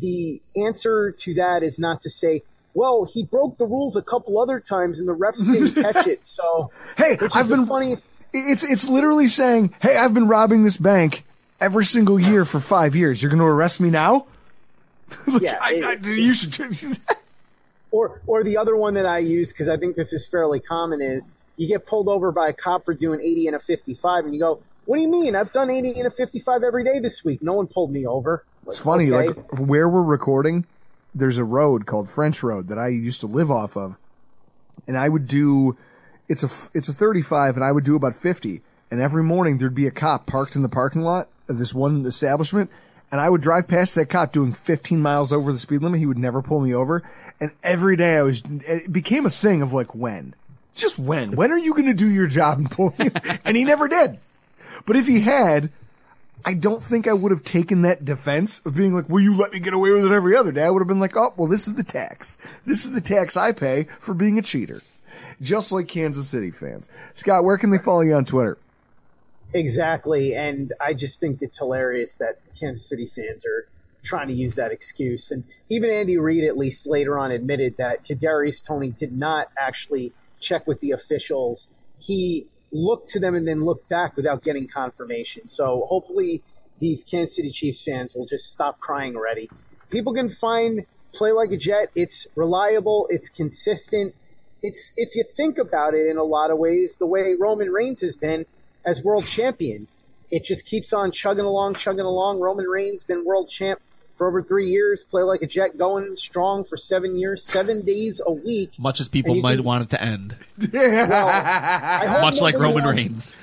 the 0.00 0.40
answer 0.56 1.12
to 1.12 1.34
that 1.34 1.62
is 1.62 1.78
not 1.78 2.02
to 2.02 2.10
say, 2.10 2.42
well, 2.74 3.08
he 3.10 3.24
broke 3.24 3.56
the 3.58 3.64
rules 3.64 3.96
a 3.96 4.02
couple 4.02 4.38
other 4.38 4.60
times 4.60 5.00
and 5.00 5.08
the 5.08 5.14
refs 5.14 5.50
didn't 5.50 5.82
catch 5.92 6.06
it. 6.06 6.26
So, 6.26 6.70
hey, 6.96 7.16
I've 7.34 7.48
been 7.48 7.66
funniest. 7.66 8.06
It's 8.32 8.62
it's 8.62 8.86
literally 8.86 9.28
saying, 9.28 9.74
"Hey, 9.80 9.96
I've 9.96 10.12
been 10.12 10.28
robbing 10.28 10.62
this 10.62 10.76
bank 10.76 11.24
every 11.58 11.86
single 11.86 12.20
year 12.20 12.44
for 12.44 12.60
five 12.60 12.94
years. 12.94 13.22
You're 13.22 13.30
going 13.30 13.40
to 13.40 13.46
arrest 13.46 13.80
me 13.80 13.88
now?" 13.88 14.26
yeah, 15.40 15.58
I, 15.60 15.96
I, 16.04 16.06
you 16.06 16.34
should. 16.34 16.98
or 17.90 18.20
or 18.26 18.44
the 18.44 18.58
other 18.58 18.76
one 18.76 18.94
that 18.94 19.06
I 19.06 19.18
use 19.18 19.52
because 19.52 19.68
I 19.68 19.78
think 19.78 19.96
this 19.96 20.12
is 20.12 20.26
fairly 20.26 20.60
common 20.60 21.00
is 21.00 21.30
you 21.56 21.68
get 21.68 21.86
pulled 21.86 22.08
over 22.08 22.32
by 22.32 22.48
a 22.48 22.52
cop 22.52 22.84
for 22.84 22.94
doing 22.94 23.20
80 23.20 23.48
and 23.48 23.56
a 23.56 23.58
55, 23.58 24.24
and 24.24 24.34
you 24.34 24.40
go, 24.40 24.60
What 24.84 24.96
do 24.96 25.02
you 25.02 25.08
mean? 25.08 25.34
I've 25.34 25.52
done 25.52 25.70
80 25.70 25.98
and 25.98 26.06
a 26.06 26.10
55 26.10 26.62
every 26.62 26.84
day 26.84 26.98
this 26.98 27.24
week. 27.24 27.42
No 27.42 27.54
one 27.54 27.66
pulled 27.66 27.90
me 27.90 28.06
over. 28.06 28.44
It's 28.66 28.78
funny, 28.78 29.12
okay. 29.12 29.28
like 29.28 29.58
where 29.58 29.88
we're 29.88 30.02
recording, 30.02 30.66
there's 31.14 31.38
a 31.38 31.44
road 31.44 31.86
called 31.86 32.10
French 32.10 32.42
Road 32.42 32.68
that 32.68 32.78
I 32.78 32.88
used 32.88 33.20
to 33.20 33.26
live 33.26 33.50
off 33.50 33.76
of, 33.76 33.96
and 34.86 34.98
I 34.98 35.08
would 35.08 35.26
do. 35.26 35.76
It's 36.28 36.42
a 36.42 36.50
it's 36.74 36.88
a 36.88 36.92
35, 36.92 37.56
and 37.56 37.64
I 37.64 37.70
would 37.72 37.84
do 37.84 37.96
about 37.96 38.16
50. 38.16 38.60
And 38.90 39.00
every 39.00 39.22
morning 39.24 39.58
there'd 39.58 39.74
be 39.74 39.86
a 39.86 39.92
cop 39.92 40.26
parked 40.26 40.54
in 40.54 40.62
the 40.62 40.68
parking 40.68 41.02
lot 41.02 41.28
of 41.48 41.58
this 41.58 41.74
one 41.74 42.04
establishment, 42.06 42.70
and 43.10 43.20
I 43.20 43.28
would 43.28 43.40
drive 43.40 43.68
past 43.68 43.94
that 43.94 44.06
cop 44.06 44.32
doing 44.32 44.52
15 44.52 45.00
miles 45.00 45.32
over 45.32 45.52
the 45.52 45.58
speed 45.58 45.82
limit. 45.82 46.00
He 46.00 46.06
would 46.06 46.18
never 46.18 46.42
pull 46.42 46.60
me 46.60 46.74
over, 46.74 47.02
and 47.40 47.50
every 47.62 47.96
day 47.96 48.16
I 48.16 48.22
was. 48.22 48.42
It 48.44 48.92
became 48.92 49.26
a 49.26 49.30
thing 49.30 49.62
of 49.62 49.72
like 49.72 49.94
when, 49.94 50.34
just 50.76 50.98
when. 50.98 51.32
When 51.32 51.50
are 51.52 51.58
you 51.58 51.72
going 51.72 51.86
to 51.86 51.94
do 51.94 52.08
your 52.08 52.26
job 52.26 52.58
and 52.58 52.70
pull 52.70 52.94
me? 52.98 53.10
and 53.44 53.56
he 53.56 53.64
never 53.64 53.88
did. 53.88 54.18
But 54.84 54.96
if 54.96 55.06
he 55.06 55.20
had, 55.20 55.70
I 56.44 56.54
don't 56.54 56.82
think 56.82 57.08
I 57.08 57.12
would 57.12 57.32
have 57.32 57.42
taken 57.42 57.82
that 57.82 58.04
defense 58.04 58.60
of 58.64 58.76
being 58.76 58.94
like, 58.94 59.08
will 59.08 59.20
you 59.20 59.36
let 59.36 59.52
me 59.52 59.58
get 59.58 59.74
away 59.74 59.90
with 59.90 60.04
it 60.04 60.12
every 60.12 60.36
other 60.36 60.52
day? 60.52 60.62
I 60.62 60.70
would 60.70 60.80
have 60.80 60.88
been 60.88 61.00
like, 61.00 61.16
oh, 61.16 61.34
well, 61.36 61.48
this 61.48 61.66
is 61.66 61.74
the 61.74 61.82
tax. 61.82 62.38
This 62.64 62.84
is 62.84 62.92
the 62.92 63.00
tax 63.00 63.36
I 63.36 63.52
pay 63.52 63.88
for 64.00 64.14
being 64.14 64.38
a 64.38 64.42
cheater. 64.42 64.82
Just 65.42 65.72
like 65.72 65.88
Kansas 65.88 66.28
City 66.28 66.50
fans. 66.50 66.88
Scott, 67.12 67.44
where 67.44 67.58
can 67.58 67.70
they 67.70 67.78
follow 67.78 68.02
you 68.02 68.14
on 68.14 68.24
Twitter? 68.24 68.58
Exactly, 69.52 70.34
and 70.34 70.72
I 70.80 70.94
just 70.94 71.20
think 71.20 71.40
it's 71.40 71.58
hilarious 71.58 72.16
that 72.16 72.36
Kansas 72.58 72.88
City 72.88 73.06
fans 73.06 73.46
are 73.46 73.66
trying 74.02 74.28
to 74.28 74.34
use 74.34 74.56
that 74.56 74.72
excuse. 74.72 75.30
And 75.30 75.44
even 75.68 75.90
Andy 75.90 76.18
Reid, 76.18 76.44
at 76.44 76.56
least 76.56 76.86
later 76.86 77.18
on, 77.18 77.30
admitted 77.32 77.76
that 77.78 78.04
Kadarius 78.04 78.66
Toney 78.66 78.90
did 78.90 79.12
not 79.12 79.48
actually 79.58 80.12
check 80.46 80.66
with 80.66 80.80
the 80.80 80.92
officials. 80.92 81.68
He 81.98 82.46
looked 82.72 83.10
to 83.10 83.20
them 83.20 83.34
and 83.34 83.46
then 83.46 83.64
looked 83.64 83.88
back 83.88 84.16
without 84.16 84.42
getting 84.42 84.68
confirmation. 84.68 85.48
So 85.48 85.84
hopefully, 85.86 86.42
these 86.78 87.04
Kansas 87.04 87.36
City 87.36 87.50
Chiefs 87.50 87.84
fans 87.84 88.14
will 88.14 88.26
just 88.26 88.50
stop 88.50 88.78
crying 88.80 89.16
already. 89.16 89.50
People 89.90 90.14
can 90.14 90.28
find 90.28 90.86
play 91.12 91.32
like 91.32 91.52
a 91.52 91.56
Jet. 91.56 91.90
It's 91.94 92.26
reliable. 92.36 93.06
It's 93.10 93.30
consistent. 93.30 94.14
It's 94.62 94.92
if 94.96 95.16
you 95.16 95.24
think 95.24 95.58
about 95.58 95.94
it 95.94 96.06
in 96.06 96.18
a 96.18 96.22
lot 96.22 96.50
of 96.50 96.58
ways, 96.58 96.96
the 96.96 97.06
way 97.06 97.34
Roman 97.38 97.70
Reigns 97.70 98.00
has 98.02 98.16
been 98.16 98.46
as 98.84 99.02
world 99.02 99.26
champion. 99.26 99.88
It 100.30 100.44
just 100.44 100.66
keeps 100.66 100.92
on 100.92 101.12
chugging 101.12 101.44
along, 101.44 101.74
chugging 101.74 102.04
along. 102.04 102.40
Roman 102.40 102.66
Reigns 102.66 103.04
been 103.04 103.24
world 103.24 103.48
champ 103.48 103.80
for 104.16 104.26
over 104.28 104.42
three 104.42 104.66
years. 104.68 105.04
Play 105.04 105.22
like 105.22 105.42
a 105.42 105.46
jet, 105.46 105.76
going 105.78 106.16
strong 106.16 106.64
for 106.64 106.76
seven 106.76 107.16
years, 107.16 107.44
seven 107.44 107.82
days 107.82 108.20
a 108.24 108.32
week. 108.32 108.78
Much 108.78 109.00
as 109.00 109.08
people 109.08 109.34
might 109.36 109.56
can- 109.56 109.64
want 109.64 109.84
it 109.84 109.90
to 109.90 110.02
end. 110.02 110.36
Well, 110.72 112.20
Much 112.22 112.40
like 112.40 112.58
Roman 112.58 112.84
wants- 112.84 113.02
Reigns. 113.06 113.34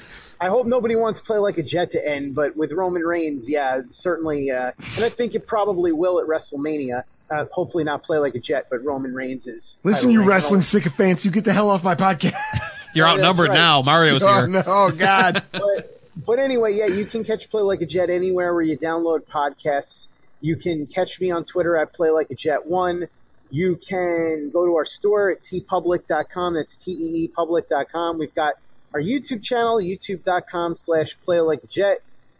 I 0.41 0.47
hope 0.47 0.65
nobody 0.65 0.95
wants 0.97 1.21
play 1.21 1.37
like 1.37 1.57
a 1.57 1.63
jet 1.63 1.91
to 1.91 2.05
end, 2.05 2.35
but 2.35 2.57
with 2.57 2.73
Roman 2.73 3.03
Reigns, 3.03 3.49
yeah, 3.49 3.79
certainly, 3.87 4.51
uh, 4.51 4.71
and 4.97 5.05
I 5.05 5.07
think 5.07 5.35
it 5.35 5.47
probably 5.47 5.93
will 5.93 6.19
at 6.19 6.27
WrestleMania. 6.27 7.03
Uh, 7.31 7.45
hopefully 7.51 7.85
not 7.85 8.03
play 8.03 8.17
like 8.17 8.35
a 8.35 8.39
jet, 8.39 8.67
but 8.69 8.83
Roman 8.83 9.13
Reigns 9.13 9.47
is. 9.47 9.79
Listen, 9.83 10.01
title 10.01 10.11
you 10.11 10.19
reign. 10.19 10.27
wrestling 10.27 10.61
sycophants, 10.61 11.23
you 11.23 11.31
get 11.31 11.45
the 11.45 11.53
hell 11.53 11.69
off 11.69 11.81
my 11.83 11.95
podcast. 11.95 12.33
You're 12.93 13.07
that's 13.07 13.19
outnumbered 13.19 13.49
right. 13.49 13.55
now. 13.55 13.81
Mario's 13.83 14.23
oh, 14.27 14.33
here. 14.33 14.47
no, 14.47 14.63
oh, 14.65 14.91
God. 14.91 15.43
but, 15.51 16.01
but 16.15 16.39
anyway, 16.39 16.73
yeah, 16.73 16.87
you 16.87 17.05
can 17.05 17.23
catch 17.23 17.49
Play 17.49 17.61
Like 17.61 17.81
a 17.81 17.85
Jet 17.85 18.09
anywhere 18.09 18.53
where 18.53 18.61
you 18.63 18.77
download 18.77 19.21
podcasts. 19.21 20.07
You 20.43 20.57
can 20.57 20.87
catch 20.87 21.21
me 21.21 21.31
on 21.31 21.45
Twitter 21.45 21.77
at 21.77 21.93
Play 21.93 22.09
Like 22.09 22.29
a 22.29 22.35
Jet 22.35 22.65
One. 22.65 23.07
You 23.49 23.77
can 23.77 24.49
go 24.51 24.65
to 24.65 24.75
our 24.75 24.83
store 24.83 25.31
at 25.31 25.41
teepublic.com. 25.41 26.55
That's 26.55 26.75
T-E-E 26.75 27.29
public.com. 27.29 28.19
We've 28.19 28.35
got 28.35 28.55
our 28.93 28.99
YouTube 28.99 29.41
channel, 29.41 29.77
youtube.com 29.77 30.75
slash 30.75 31.17
Play 31.23 31.39
Like 31.39 31.63
a 31.63 31.67
Jet. 31.67 31.99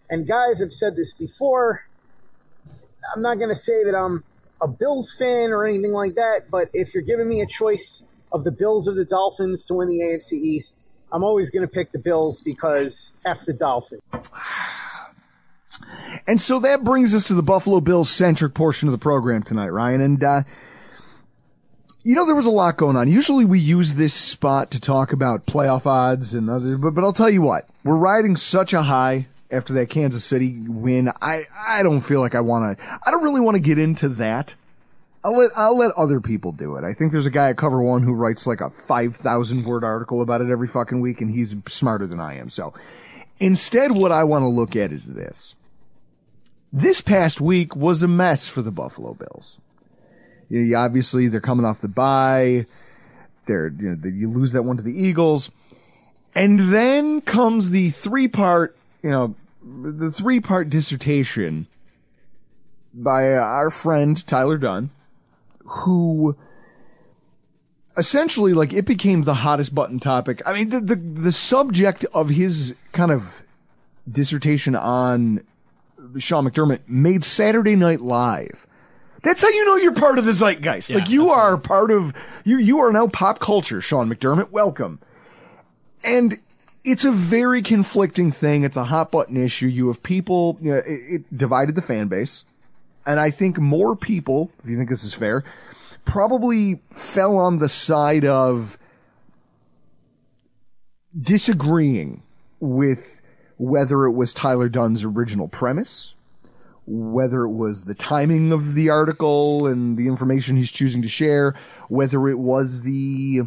And 0.10 0.28
guys, 0.28 0.62
I've 0.62 0.74
said 0.74 0.98
this 0.98 1.14
before. 1.14 1.86
I'm 3.16 3.22
not 3.22 3.36
going 3.36 3.52
to 3.52 3.56
say 3.56 3.86
that 3.86 3.96
I'm 3.96 4.26
a 4.62 4.68
Bills 4.68 5.16
fan 5.18 5.52
or 5.52 5.66
anything 5.66 5.94
like 5.94 6.16
that, 6.16 6.52
but 6.52 6.72
if 6.74 6.94
you're 6.94 7.04
giving 7.04 7.30
me 7.30 7.40
a 7.40 7.48
choice 7.48 8.04
of 8.34 8.44
the 8.44 8.52
Bills 8.52 8.90
or 8.90 8.96
the 8.96 9.06
Dolphins 9.06 9.64
to 9.68 9.76
win 9.76 9.88
the 9.88 10.00
AFC 10.00 10.34
East, 10.34 10.76
I'm 11.10 11.24
always 11.24 11.52
going 11.52 11.66
to 11.66 11.72
pick 11.72 11.94
the 11.94 12.00
Bills 12.00 12.42
because 12.42 13.14
F 13.26 13.46
the 13.46 13.54
Dolphins. 13.54 14.02
And 16.28 16.40
so 16.40 16.60
that 16.60 16.84
brings 16.84 17.14
us 17.14 17.26
to 17.26 17.34
the 17.34 17.44
Buffalo 17.44 17.82
Bills 17.82 18.10
centric 18.10 18.54
portion 18.54 18.88
of 18.88 18.92
the 18.92 18.98
program 18.98 19.44
tonight, 19.44 19.70
Ryan. 19.70 20.02
And, 20.02 20.24
uh, 20.24 20.44
you 22.04 22.16
know, 22.16 22.26
there 22.26 22.36
was 22.36 22.46
a 22.46 22.52
lot 22.52 22.78
going 22.78 22.96
on. 22.96 23.10
Usually 23.10 23.46
we 23.46 23.60
use 23.60 23.96
this 23.96 24.14
spot 24.14 24.72
to 24.72 24.80
talk 24.80 25.14
about 25.14 25.46
playoff 25.46 25.86
odds 25.86 26.34
and 26.34 26.50
other, 26.50 26.78
but, 26.78 26.94
but 26.94 27.04
I'll 27.04 27.14
tell 27.14 27.30
you 27.30 27.42
what, 27.42 27.68
we're 27.84 27.96
riding 27.96 28.36
such 28.36 28.74
a 28.74 28.84
high 28.84 29.28
after 29.52 29.74
that 29.74 29.90
Kansas 29.90 30.26
City 30.26 30.60
win. 30.68 31.10
I, 31.22 31.44
I 31.68 31.84
don't 31.84 32.02
feel 32.02 32.20
like 32.20 32.36
I 32.36 32.42
want 32.42 32.78
to, 32.78 33.00
I 33.06 33.12
don't 33.12 33.24
really 33.24 33.42
want 33.42 33.56
to 33.56 33.62
get 33.62 33.80
into 33.80 34.10
that. 34.10 34.54
I'll 35.24 35.38
let, 35.38 35.52
I'll 35.56 35.78
let 35.78 35.92
other 35.92 36.20
people 36.20 36.52
do 36.52 36.76
it. 36.76 36.84
I 36.84 36.94
think 36.94 37.14
there's 37.14 37.26
a 37.26 37.32
guy 37.32 37.50
at 37.50 37.58
Cover 37.58 37.82
One 37.82 38.04
who 38.04 38.14
writes 38.14 38.46
like 38.46 38.60
a 38.60 38.70
5,000 38.70 39.64
word 39.64 39.86
article 39.86 40.22
about 40.22 40.42
it 40.42 40.50
every 40.50 40.68
fucking 40.68 41.00
week 41.00 41.22
and 41.22 41.32
he's 41.32 41.56
smarter 41.68 42.06
than 42.06 42.20
I 42.20 42.38
am. 42.38 42.50
So 42.50 42.74
instead, 43.40 43.92
what 43.92 44.12
I 44.12 44.26
want 44.26 44.44
to 44.44 44.50
look 44.50 44.76
at 44.76 44.92
is 44.92 45.06
this. 45.06 45.56
This 46.76 47.02
past 47.02 47.40
week 47.40 47.76
was 47.76 48.02
a 48.02 48.08
mess 48.08 48.48
for 48.48 48.64
the 48.64 48.72
Buffalo 48.72 49.14
Bills. 49.14 49.60
You 50.50 50.62
know, 50.62 50.80
obviously 50.80 51.28
they're 51.28 51.40
coming 51.40 51.68
off 51.68 51.82
the 51.82 51.88
bye. 51.88 52.66
They're, 53.46 53.68
you 53.68 53.96
know, 53.96 54.10
you 54.10 54.28
lose 54.28 54.54
that 54.54 54.64
one 54.64 54.78
to 54.78 54.84
the 54.84 54.92
Eagles. 54.92 55.52
And 56.34 56.74
then 56.74 57.22
comes 57.22 57.70
the 57.70 57.92
three 57.92 58.28
part, 58.28 58.76
you 59.04 59.12
know, 59.12 59.36
the 59.64 60.12
three 60.12 60.40
part 60.40 60.72
dissertation 60.72 61.68
by 62.92 63.34
uh, 63.34 63.40
our 63.40 63.70
friend 63.70 64.26
Tyler 64.26 64.58
Dunne, 64.58 64.90
who 65.60 66.36
essentially 67.96 68.54
like 68.54 68.74
it 68.74 68.86
became 68.86 69.22
the 69.22 69.36
hottest 69.36 69.76
button 69.76 70.00
topic. 70.00 70.42
I 70.44 70.54
mean, 70.54 70.70
the, 70.70 70.82
the, 70.82 70.96
the 70.96 71.32
subject 71.32 72.04
of 72.16 72.30
his 72.30 72.74
kind 72.94 73.12
of 73.12 73.44
dissertation 74.10 74.76
on 74.76 75.44
Sean 76.20 76.48
McDermott 76.48 76.82
made 76.88 77.24
Saturday 77.24 77.76
Night 77.76 78.02
Live. 78.02 78.68
That's 79.24 79.42
how 79.42 79.48
you 79.48 79.66
know 79.66 79.78
you're 79.78 79.94
part 79.94 80.20
of 80.20 80.26
the 80.26 80.34
zeitgeist. 80.34 80.94
like 80.94 81.10
you 81.10 81.30
are 81.30 81.58
part 81.58 81.92
of 81.92 82.14
you. 82.44 82.58
You 82.58 82.80
are 82.80 82.92
now 82.92 83.08
pop 83.08 83.40
culture. 83.40 83.80
Sean 83.80 84.10
McDermott, 84.10 84.52
welcome. 84.52 85.00
And 86.04 86.40
it's 86.84 87.06
a 87.06 87.12
very 87.12 87.62
conflicting 87.62 88.34
thing. 88.34 88.64
It's 88.64 88.76
a 88.76 88.84
hot 88.84 89.12
button 89.12 89.38
issue. 89.38 89.68
You 89.68 89.88
have 89.88 90.04
people. 90.04 90.58
You 90.62 90.72
know, 90.72 90.78
it, 90.78 90.86
it 90.86 91.38
divided 91.38 91.76
the 91.76 91.82
fan 91.82 92.10
base, 92.10 92.44
and 93.06 93.20
I 93.20 93.32
think 93.32 93.58
more 93.58 93.96
people, 93.96 94.52
if 94.64 94.70
you 94.70 94.78
think 94.78 94.90
this 94.90 95.06
is 95.06 95.14
fair, 95.14 95.46
probably 96.04 96.82
fell 96.92 97.38
on 97.38 97.60
the 97.60 97.70
side 97.70 98.26
of 98.26 98.78
disagreeing 101.18 102.24
with 102.60 103.06
whether 103.58 104.06
it 104.06 104.12
was 104.12 104.34
Tyler 104.34 104.70
Dunne's 104.70 105.04
original 105.04 105.48
premise, 105.48 106.14
whether 106.86 107.44
it 107.44 107.52
was 107.52 107.86
the 107.86 107.96
timing 107.96 108.52
of 108.52 108.74
the 108.74 108.90
article 108.90 109.68
and 109.68 109.98
the 109.98 110.08
information 110.08 110.58
he's 110.58 110.72
choosing 110.72 111.02
to 111.02 111.08
share, 111.08 111.56
whether 111.88 112.28
it 112.28 112.38
was 112.38 112.82
the, 112.82 113.42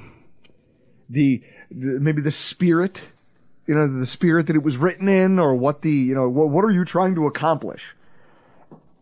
the, 1.11 1.43
the 1.71 2.01
maybe 2.01 2.23
the 2.23 2.31
spirit, 2.31 3.03
you 3.67 3.75
know, 3.75 3.99
the 3.99 4.07
spirit 4.07 4.47
that 4.47 4.57
it 4.57 4.63
was 4.63 4.79
written 4.79 5.09
in, 5.09 5.39
or 5.39 5.55
what 5.55 5.83
the, 5.83 5.91
you 5.91 6.15
know, 6.15 6.29
what, 6.29 6.49
what 6.49 6.65
are 6.65 6.71
you 6.71 6.85
trying 6.85 7.15
to 7.15 7.27
accomplish? 7.27 7.95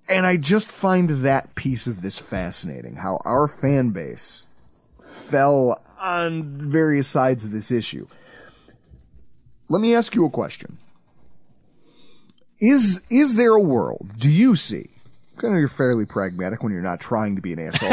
And 0.09 0.27
I 0.27 0.37
just 0.37 0.69
find 0.69 1.25
that 1.25 1.55
piece 1.55 1.87
of 1.87 2.03
this 2.03 2.19
fascinating, 2.19 2.97
how 2.97 3.21
our 3.25 3.49
fan 3.49 3.91
base 3.91 4.45
fell 5.03 5.83
on 5.99 6.71
various 6.71 7.09
sides 7.09 7.45
of 7.45 7.53
this 7.53 7.71
issue. 7.71 8.07
Let 9.69 9.81
me 9.81 9.95
ask 9.95 10.15
you 10.15 10.27
a 10.27 10.31
question. 10.31 10.79
Is 12.65 13.03
is 13.11 13.35
there 13.35 13.53
a 13.53 13.61
world? 13.61 14.09
Do 14.17 14.31
you 14.31 14.57
see? 14.57 14.89
I 15.43 15.49
know 15.49 15.57
you're 15.57 15.69
fairly 15.69 16.07
pragmatic 16.07 16.63
when 16.63 16.73
you're 16.73 16.81
not 16.81 16.99
trying 16.99 17.37
to 17.37 17.43
be 17.43 17.53
an 17.53 17.59
asshole. 17.59 17.93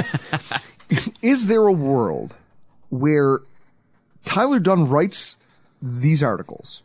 is 1.21 1.47
there 1.47 1.67
a 1.67 1.73
world 1.73 2.33
where 2.89 3.39
Tyler 4.23 4.59
Dunne 4.59 4.87
writes 4.87 5.35
these 5.81 6.23
articles 6.23 6.81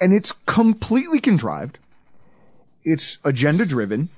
and 0.00 0.12
it's 0.12 0.30
completely 0.46 1.18
contrived, 1.18 1.80
it's 2.84 3.18
agenda 3.24 3.66
driven, 3.66 4.08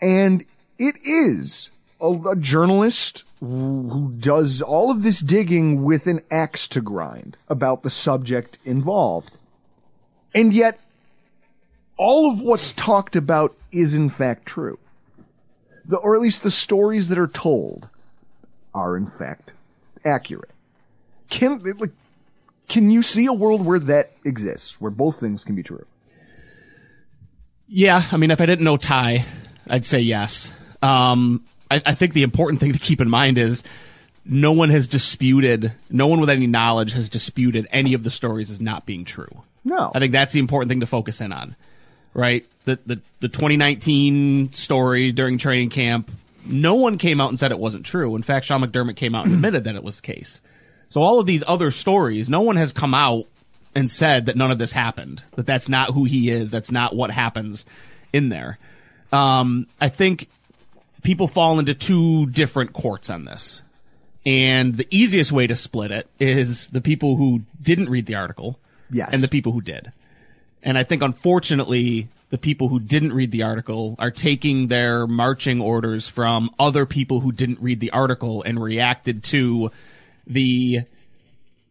and 0.00 0.44
it 0.78 0.94
is 1.04 1.70
a, 2.00 2.12
a 2.30 2.36
journalist 2.36 3.24
who 3.40 4.14
does 4.20 4.62
all 4.62 4.92
of 4.92 5.02
this 5.02 5.18
digging 5.18 5.82
with 5.82 6.06
an 6.06 6.22
axe 6.30 6.68
to 6.68 6.80
grind 6.80 7.36
about 7.48 7.82
the 7.82 7.90
subject 7.90 8.56
involved. 8.64 9.32
And 10.32 10.54
yet, 10.54 10.78
all 11.98 12.30
of 12.30 12.40
what's 12.40 12.72
talked 12.72 13.16
about 13.16 13.54
is 13.70 13.94
in 13.94 14.08
fact 14.08 14.46
true. 14.46 14.78
The, 15.84 15.96
or 15.96 16.14
at 16.14 16.22
least 16.22 16.42
the 16.42 16.50
stories 16.50 17.08
that 17.08 17.18
are 17.18 17.28
told 17.28 17.88
are 18.74 18.96
in 18.96 19.06
fact 19.06 19.50
accurate. 20.04 20.50
Can, 21.28 21.62
like, 21.78 21.90
can 22.68 22.90
you 22.90 23.02
see 23.02 23.26
a 23.26 23.32
world 23.32 23.64
where 23.64 23.78
that 23.80 24.12
exists, 24.24 24.80
where 24.80 24.90
both 24.90 25.20
things 25.20 25.44
can 25.44 25.54
be 25.54 25.62
true? 25.62 25.84
Yeah, 27.66 28.02
I 28.10 28.16
mean, 28.16 28.30
if 28.30 28.40
I 28.40 28.46
didn't 28.46 28.64
know 28.64 28.78
Ty, 28.78 29.26
I'd 29.68 29.84
say 29.84 30.00
yes. 30.00 30.52
Um, 30.80 31.44
I, 31.70 31.82
I 31.84 31.94
think 31.94 32.14
the 32.14 32.22
important 32.22 32.60
thing 32.60 32.72
to 32.72 32.78
keep 32.78 33.00
in 33.00 33.10
mind 33.10 33.36
is 33.36 33.62
no 34.24 34.52
one 34.52 34.70
has 34.70 34.86
disputed, 34.86 35.72
no 35.90 36.06
one 36.06 36.20
with 36.20 36.30
any 36.30 36.46
knowledge 36.46 36.92
has 36.92 37.08
disputed 37.08 37.66
any 37.70 37.94
of 37.94 38.04
the 38.04 38.10
stories 38.10 38.50
as 38.50 38.60
not 38.60 38.86
being 38.86 39.04
true. 39.04 39.42
No. 39.64 39.90
I 39.94 39.98
think 39.98 40.12
that's 40.12 40.32
the 40.32 40.40
important 40.40 40.70
thing 40.70 40.80
to 40.80 40.86
focus 40.86 41.20
in 41.20 41.32
on, 41.32 41.56
right? 42.18 42.44
The, 42.64 42.78
the, 42.84 43.00
the 43.20 43.28
2019 43.28 44.52
story 44.52 45.12
during 45.12 45.38
training 45.38 45.70
camp, 45.70 46.10
no 46.44 46.74
one 46.74 46.98
came 46.98 47.20
out 47.20 47.28
and 47.28 47.38
said 47.38 47.52
it 47.52 47.58
wasn't 47.58 47.86
true. 47.86 48.16
In 48.16 48.22
fact, 48.22 48.46
Sean 48.46 48.62
McDermott 48.62 48.96
came 48.96 49.14
out 49.14 49.24
and 49.26 49.34
admitted 49.36 49.64
that 49.64 49.76
it 49.76 49.84
was 49.84 49.96
the 49.96 50.02
case. 50.02 50.40
So 50.90 51.00
all 51.00 51.20
of 51.20 51.26
these 51.26 51.44
other 51.46 51.70
stories, 51.70 52.28
no 52.28 52.40
one 52.40 52.56
has 52.56 52.72
come 52.72 52.92
out 52.94 53.26
and 53.74 53.90
said 53.90 54.26
that 54.26 54.36
none 54.36 54.50
of 54.50 54.58
this 54.58 54.72
happened, 54.72 55.22
that 55.36 55.46
that's 55.46 55.68
not 55.68 55.94
who 55.94 56.04
he 56.04 56.30
is, 56.30 56.50
that's 56.50 56.70
not 56.72 56.96
what 56.96 57.10
happens 57.10 57.64
in 58.12 58.30
there. 58.30 58.58
Um, 59.12 59.66
I 59.80 59.88
think 59.88 60.28
people 61.02 61.28
fall 61.28 61.58
into 61.58 61.74
two 61.74 62.26
different 62.26 62.72
courts 62.72 63.10
on 63.10 63.24
this. 63.24 63.62
And 64.26 64.76
the 64.76 64.88
easiest 64.90 65.30
way 65.30 65.46
to 65.46 65.54
split 65.56 65.90
it 65.90 66.08
is 66.18 66.66
the 66.68 66.80
people 66.80 67.16
who 67.16 67.42
didn't 67.62 67.88
read 67.88 68.06
the 68.06 68.16
article 68.16 68.58
Yes. 68.90 69.10
and 69.12 69.22
the 69.22 69.28
people 69.28 69.52
who 69.52 69.60
did. 69.60 69.92
And 70.62 70.76
I 70.76 70.84
think 70.84 71.02
unfortunately, 71.02 72.08
the 72.30 72.38
people 72.38 72.68
who 72.68 72.80
didn't 72.80 73.12
read 73.12 73.30
the 73.30 73.42
article 73.42 73.96
are 73.98 74.10
taking 74.10 74.68
their 74.68 75.06
marching 75.06 75.60
orders 75.60 76.06
from 76.06 76.50
other 76.58 76.84
people 76.84 77.20
who 77.20 77.32
didn't 77.32 77.60
read 77.60 77.80
the 77.80 77.90
article 77.90 78.42
and 78.42 78.62
reacted 78.62 79.24
to 79.24 79.70
the 80.26 80.82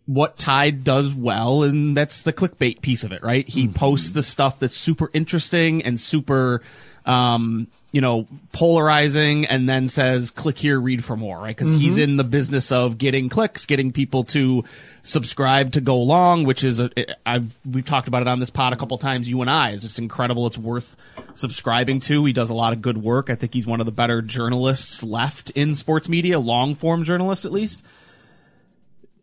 what 0.08 0.38
Tide 0.38 0.84
does 0.86 1.14
well, 1.14 1.64
and 1.64 1.96
that's 1.96 2.24
the 2.24 2.32
clickbait 2.32 2.82
piece 2.82 3.04
of 3.04 3.12
it, 3.12 3.22
right? 3.24 3.48
He 3.48 3.68
posts 3.68 4.12
the 4.12 4.24
stuff 4.24 4.58
that's 4.58 4.76
super 4.76 5.12
interesting 5.14 5.84
and 5.84 6.00
super, 6.00 6.62
um, 7.06 7.68
you 7.92 8.02
know, 8.02 8.28
polarizing, 8.52 9.46
and 9.46 9.68
then 9.68 9.88
says, 9.88 10.32
"Click 10.32 10.58
here, 10.58 10.80
read 10.80 11.04
for 11.04 11.16
more," 11.16 11.40
right? 11.40 11.56
Because 11.56 11.74
he's 11.74 11.98
in 11.98 12.18
the 12.18 12.24
business 12.24 12.72
of 12.72 12.98
getting 12.98 13.30
clicks, 13.30 13.66
getting 13.66 13.92
people 13.92 14.24
to 14.26 14.64
subscribe 15.04 15.72
to 15.72 15.82
go 15.82 15.96
along, 15.96 16.44
which 16.44 16.64
is 16.64 16.80
a, 16.80 16.92
I've 17.26 17.58
we've 17.66 17.86
talked 17.86 18.08
about 18.08 18.22
it 18.22 18.28
on 18.28 18.40
this 18.40 18.50
pod 18.50 18.74
a 18.74 18.76
couple 18.76 18.98
times. 18.98 19.28
You 19.28 19.42
and 19.42 19.50
I, 19.50 19.72
it's 19.72 19.84
just 19.84 20.00
incredible. 20.00 20.48
It's 20.48 20.58
worth 20.58 20.96
subscribing 21.34 22.00
to. 22.02 22.26
He 22.26 22.34
does 22.34 22.50
a 22.50 22.54
lot 22.54 22.74
of 22.74 22.82
good 22.82 22.98
work. 22.98 23.30
I 23.30 23.36
think 23.36 23.54
he's 23.54 23.66
one 23.66 23.80
of 23.80 23.86
the 23.86 23.92
better 23.92 24.22
journalists 24.22 25.04
left 25.04 25.50
in 25.52 25.76
sports 25.76 26.10
media, 26.10 26.40
long 26.40 26.76
form 26.76 27.04
journalists 27.04 27.46
at 27.46 27.52
least 27.52 27.84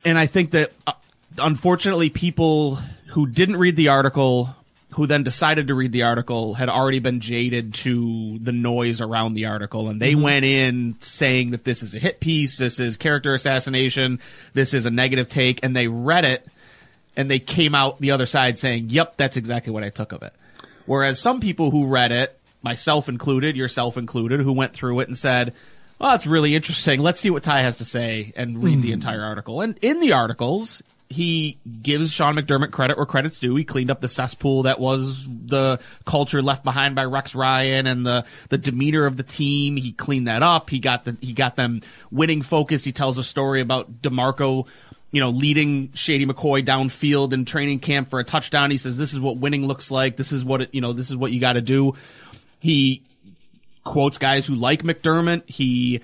and 0.04 0.18
I 0.18 0.26
think 0.26 0.50
that 0.52 0.72
uh, 0.86 0.92
unfortunately 1.38 2.10
people 2.10 2.76
who 3.08 3.26
didn't 3.26 3.56
read 3.56 3.76
the 3.76 3.88
article 3.88 4.54
who 4.94 5.06
then 5.06 5.24
decided 5.24 5.68
to 5.68 5.74
read 5.74 5.92
the 5.92 6.04
article 6.04 6.54
had 6.54 6.68
already 6.68 7.00
been 7.00 7.20
jaded 7.20 7.74
to 7.74 8.38
the 8.40 8.52
noise 8.52 9.00
around 9.00 9.34
the 9.34 9.46
article 9.46 9.88
and 9.88 10.00
they 10.00 10.12
mm-hmm. 10.12 10.22
went 10.22 10.44
in 10.44 10.96
saying 11.00 11.50
that 11.50 11.64
this 11.64 11.82
is 11.82 11.94
a 11.94 11.98
hit 11.98 12.20
piece, 12.20 12.58
this 12.58 12.78
is 12.78 12.96
character 12.96 13.34
assassination, 13.34 14.20
this 14.52 14.72
is 14.72 14.86
a 14.86 14.90
negative 14.90 15.28
take 15.28 15.60
and 15.64 15.74
they 15.74 15.88
read 15.88 16.24
it 16.24 16.46
and 17.16 17.30
they 17.30 17.38
came 17.38 17.74
out 17.74 18.00
the 18.00 18.12
other 18.12 18.26
side 18.26 18.58
saying, 18.58 18.90
"Yep, 18.90 19.16
that's 19.16 19.36
exactly 19.36 19.72
what 19.72 19.84
I 19.84 19.90
took 19.90 20.12
of 20.12 20.22
it." 20.22 20.32
Whereas 20.86 21.18
some 21.18 21.40
people 21.40 21.70
who 21.70 21.86
read 21.86 22.12
it, 22.12 22.38
myself 22.62 23.08
included, 23.08 23.56
yourself 23.56 23.96
included, 23.96 24.40
who 24.40 24.52
went 24.52 24.72
through 24.72 25.00
it 25.00 25.08
and 25.08 25.16
said, 25.16 25.54
"Oh, 26.00 26.10
that's 26.10 26.26
really 26.26 26.54
interesting. 26.54 27.00
Let's 27.00 27.20
see 27.20 27.30
what 27.30 27.42
Ty 27.42 27.60
has 27.60 27.78
to 27.78 27.84
say 27.84 28.32
and 28.36 28.62
read 28.62 28.82
the 28.82 28.90
mm. 28.90 28.94
entire 28.94 29.22
article." 29.22 29.60
And 29.60 29.78
in 29.78 30.00
the 30.00 30.12
articles, 30.12 30.82
he 31.14 31.58
gives 31.82 32.12
Sean 32.12 32.36
McDermott 32.36 32.72
credit 32.72 32.96
where 32.96 33.06
credit's 33.06 33.38
due. 33.38 33.54
He 33.54 33.64
cleaned 33.64 33.90
up 33.90 34.00
the 34.00 34.08
cesspool 34.08 34.64
that 34.64 34.80
was 34.80 35.26
the 35.26 35.78
culture 36.04 36.42
left 36.42 36.64
behind 36.64 36.94
by 36.94 37.04
Rex 37.04 37.34
Ryan 37.34 37.86
and 37.86 38.04
the 38.04 38.24
the 38.50 38.58
demeanor 38.58 39.06
of 39.06 39.16
the 39.16 39.22
team. 39.22 39.76
He 39.76 39.92
cleaned 39.92 40.26
that 40.26 40.42
up. 40.42 40.70
He 40.70 40.80
got 40.80 41.04
the 41.04 41.16
he 41.20 41.32
got 41.32 41.56
them 41.56 41.82
winning 42.10 42.42
focus. 42.42 42.84
He 42.84 42.92
tells 42.92 43.16
a 43.16 43.24
story 43.24 43.60
about 43.60 44.02
DeMarco 44.02 44.66
you 45.12 45.20
know, 45.20 45.30
leading 45.30 45.92
Shady 45.94 46.26
McCoy 46.26 46.66
downfield 46.66 47.32
in 47.32 47.44
training 47.44 47.78
camp 47.78 48.10
for 48.10 48.18
a 48.18 48.24
touchdown. 48.24 48.72
He 48.72 48.78
says, 48.78 48.98
this 48.98 49.12
is 49.12 49.20
what 49.20 49.36
winning 49.36 49.64
looks 49.64 49.92
like. 49.92 50.16
This 50.16 50.32
is 50.32 50.44
what, 50.44 50.62
it, 50.62 50.70
you 50.74 50.80
know, 50.80 50.92
this 50.92 51.08
is 51.08 51.16
what 51.16 51.30
you 51.30 51.38
got 51.38 51.52
to 51.52 51.60
do. 51.60 51.94
He 52.58 53.00
quotes 53.84 54.18
guys 54.18 54.44
who 54.44 54.56
like 54.56 54.82
McDermott. 54.82 55.48
He 55.48 56.00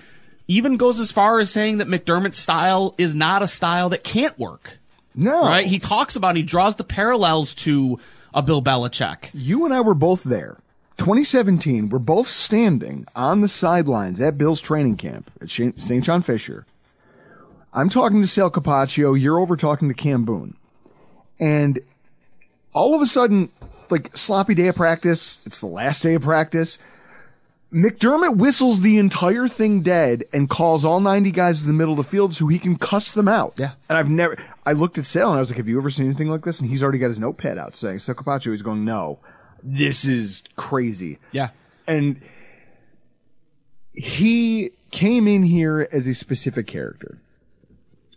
even 0.47 0.77
goes 0.77 1.01
as 1.01 1.11
far 1.11 1.39
as 1.39 1.51
saying 1.51 1.79
that 1.79 1.89
McDermott's 1.89 2.37
style 2.37 2.95
is 2.97 3.13
not 3.13 3.41
a 3.41 3.47
style 3.47 3.89
that 3.89 4.05
can't 4.05 4.39
work. 4.39 4.77
No. 5.15 5.41
Right? 5.41 5.67
He 5.67 5.79
talks 5.79 6.15
about, 6.15 6.35
he 6.35 6.43
draws 6.43 6.75
the 6.75 6.83
parallels 6.83 7.53
to 7.55 7.99
a 8.33 8.41
Bill 8.41 8.61
Belichick. 8.61 9.29
You 9.33 9.65
and 9.65 9.73
I 9.73 9.81
were 9.81 9.93
both 9.93 10.23
there. 10.23 10.57
2017, 10.97 11.89
we're 11.89 11.99
both 11.99 12.27
standing 12.27 13.05
on 13.15 13.41
the 13.41 13.47
sidelines 13.47 14.21
at 14.21 14.37
Bill's 14.37 14.61
training 14.61 14.97
camp 14.97 15.31
at 15.41 15.49
St. 15.49 16.03
John 16.03 16.21
Fisher. 16.21 16.65
I'm 17.73 17.89
talking 17.89 18.21
to 18.21 18.27
Sal 18.27 18.51
Capaccio. 18.51 19.19
You're 19.19 19.39
over 19.39 19.55
talking 19.55 19.87
to 19.87 19.93
Cam 19.93 20.25
Boone. 20.25 20.55
And 21.39 21.79
all 22.73 22.93
of 22.93 23.01
a 23.01 23.05
sudden, 23.05 23.49
like 23.89 24.15
sloppy 24.15 24.53
day 24.53 24.67
of 24.67 24.75
practice, 24.75 25.39
it's 25.45 25.59
the 25.59 25.65
last 25.65 26.03
day 26.03 26.13
of 26.13 26.21
practice. 26.21 26.77
McDermott 27.73 28.35
whistles 28.35 28.81
the 28.81 28.97
entire 28.97 29.47
thing 29.47 29.81
dead 29.81 30.25
and 30.33 30.49
calls 30.49 30.83
all 30.83 30.99
90 30.99 31.31
guys 31.31 31.61
in 31.61 31.67
the 31.67 31.73
middle 31.73 31.93
of 31.93 32.05
the 32.05 32.09
field 32.09 32.35
so 32.35 32.47
he 32.47 32.59
can 32.59 32.77
cuss 32.77 33.13
them 33.13 33.29
out. 33.29 33.53
Yeah. 33.57 33.71
And 33.87 33.97
I've 33.97 34.09
never, 34.09 34.37
I 34.65 34.73
looked 34.73 34.97
at 34.97 35.05
Sal 35.05 35.29
and 35.29 35.37
I 35.37 35.39
was 35.39 35.49
like, 35.49 35.57
have 35.57 35.67
you 35.67 35.77
ever 35.77 35.89
seen 35.89 36.05
anything 36.05 36.29
like 36.29 36.43
this? 36.43 36.59
And 36.59 36.69
he's 36.69 36.83
already 36.83 36.99
got 36.99 37.07
his 37.07 37.19
notepad 37.19 37.57
out 37.57 37.75
saying, 37.75 37.97
Capaccio, 37.97 38.51
he's 38.51 38.61
going, 38.61 38.85
no, 38.85 39.19
this 39.63 40.05
is 40.05 40.43
crazy. 40.55 41.19
Yeah. 41.31 41.49
And 41.87 42.21
he 43.93 44.71
came 44.91 45.27
in 45.27 45.43
here 45.43 45.87
as 45.91 46.07
a 46.07 46.13
specific 46.13 46.67
character 46.67 47.19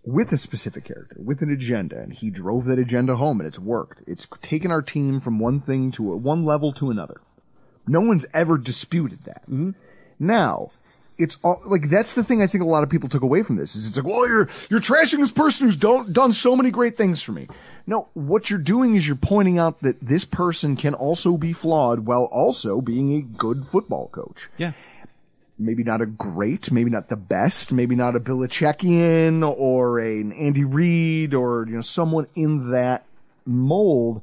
with 0.04 0.32
a 0.32 0.38
specific 0.38 0.84
character, 0.84 1.16
with 1.18 1.40
an 1.40 1.50
agenda, 1.50 1.98
and 1.98 2.12
he 2.12 2.28
drove 2.28 2.66
that 2.66 2.78
agenda 2.78 3.16
home, 3.16 3.40
and 3.40 3.46
it's 3.46 3.58
worked. 3.58 4.02
It's 4.06 4.28
taken 4.42 4.70
our 4.70 4.82
team 4.82 5.20
from 5.20 5.38
one 5.38 5.60
thing 5.60 5.90
to 5.92 6.12
a, 6.12 6.16
one 6.16 6.44
level 6.44 6.72
to 6.74 6.90
another. 6.90 7.20
No 7.86 8.00
one's 8.00 8.26
ever 8.34 8.58
disputed 8.58 9.24
that. 9.24 9.42
Mm-hmm. 9.44 9.70
Now, 10.18 10.70
it's 11.18 11.38
all 11.42 11.60
like 11.66 11.88
that's 11.90 12.14
the 12.14 12.24
thing 12.24 12.42
I 12.42 12.46
think 12.46 12.62
a 12.64 12.66
lot 12.66 12.82
of 12.82 12.90
people 12.90 13.08
took 13.08 13.22
away 13.22 13.42
from 13.42 13.56
this 13.56 13.76
is 13.76 13.86
it's 13.86 13.96
like, 13.96 14.06
well, 14.06 14.26
you're 14.28 14.48
you're 14.70 14.80
trashing 14.80 15.18
this 15.18 15.32
person 15.32 15.66
who's 15.66 15.76
don't, 15.76 16.12
done 16.12 16.32
so 16.32 16.56
many 16.56 16.70
great 16.70 16.96
things 16.96 17.22
for 17.22 17.32
me. 17.32 17.48
No, 17.86 18.08
what 18.14 18.48
you're 18.50 18.58
doing 18.58 18.94
is 18.94 19.06
you're 19.06 19.14
pointing 19.16 19.58
out 19.58 19.80
that 19.82 20.00
this 20.00 20.24
person 20.24 20.74
can 20.76 20.94
also 20.94 21.36
be 21.36 21.52
flawed 21.52 22.00
while 22.06 22.24
also 22.32 22.80
being 22.80 23.14
a 23.14 23.20
good 23.20 23.66
football 23.66 24.08
coach 24.08 24.48
Yeah. 24.56 24.72
maybe 25.58 25.84
not 25.84 26.00
a 26.00 26.06
great, 26.06 26.72
maybe 26.72 26.90
not 26.90 27.08
the 27.10 27.16
best, 27.16 27.72
maybe 27.72 27.94
not 27.94 28.16
a 28.16 28.20
Belichickian 28.20 29.46
or 29.56 29.98
an 29.98 30.32
Andy 30.32 30.64
Reid 30.64 31.34
or 31.34 31.66
you 31.68 31.74
know 31.74 31.80
someone 31.80 32.26
in 32.34 32.70
that 32.70 33.04
mold, 33.46 34.22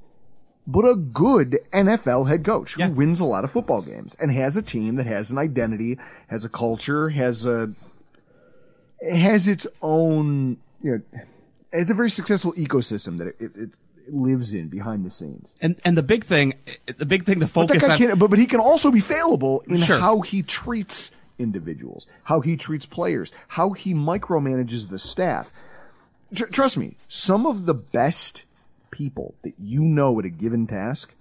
but 0.72 0.86
a 0.86 0.96
good 0.96 1.60
NFL 1.74 2.28
head 2.28 2.44
coach 2.46 2.76
Yeah. 2.78 2.88
who 2.90 2.94
wins 2.96 3.20
a 3.20 3.26
lot 3.26 3.44
of 3.44 3.52
football 3.52 3.82
games 3.82 4.16
and 4.20 4.32
has 4.32 4.58
a 4.58 4.62
team 4.62 4.96
that 4.96 5.06
has 5.08 5.32
an 5.32 5.38
identity, 5.38 5.98
has 6.28 6.46
a 6.46 6.50
culture, 6.50 7.10
has 7.10 7.46
a 7.46 7.74
has 9.12 9.48
its 9.48 9.66
own 9.82 10.58
you 10.84 10.92
know 10.92 11.20
has 11.74 11.90
a 11.90 11.94
very 11.94 12.10
successful 12.10 12.54
ecosystem 12.54 13.18
that 13.18 13.28
it, 13.28 13.36
it, 13.40 13.56
it 13.56 13.70
lives 14.10 14.54
in 14.54 14.68
behind 14.68 15.06
the 15.06 15.10
scenes. 15.10 15.56
And, 15.62 15.80
and 15.86 15.96
the 15.98 16.04
big 16.04 16.26
thing, 16.26 16.56
the 16.98 17.06
big 17.06 17.24
thing 17.26 17.36
to 17.36 17.46
But 17.46 17.50
focus 17.52 17.88
guy 17.88 17.94
on. 17.94 17.98
can, 17.98 18.18
but, 18.20 18.30
but 18.30 18.40
he 18.40 18.46
can 18.46 18.60
also 18.60 18.92
be 18.92 19.00
failable 19.02 19.66
in 19.68 19.78
Sure. 19.78 20.00
how 20.00 20.20
he 20.22 20.42
treats 20.44 21.12
individuals, 21.40 22.08
how 22.24 22.42
he 22.42 22.58
treats 22.58 22.86
players, 22.86 23.32
how 23.48 23.72
he 23.72 23.94
micromanages 23.94 24.90
the 24.90 25.00
staff. 25.00 25.50
Tr- 26.36 26.46
trust 26.48 26.78
me, 26.78 26.98
some 27.08 27.46
of 27.46 27.66
the 27.68 27.74
best 27.76 28.44
people 28.92 29.36
that 29.44 29.54
you 29.58 29.82
know 29.82 30.20
at 30.20 30.26
a 30.26 30.30
given 30.30 30.68
task 30.68 31.16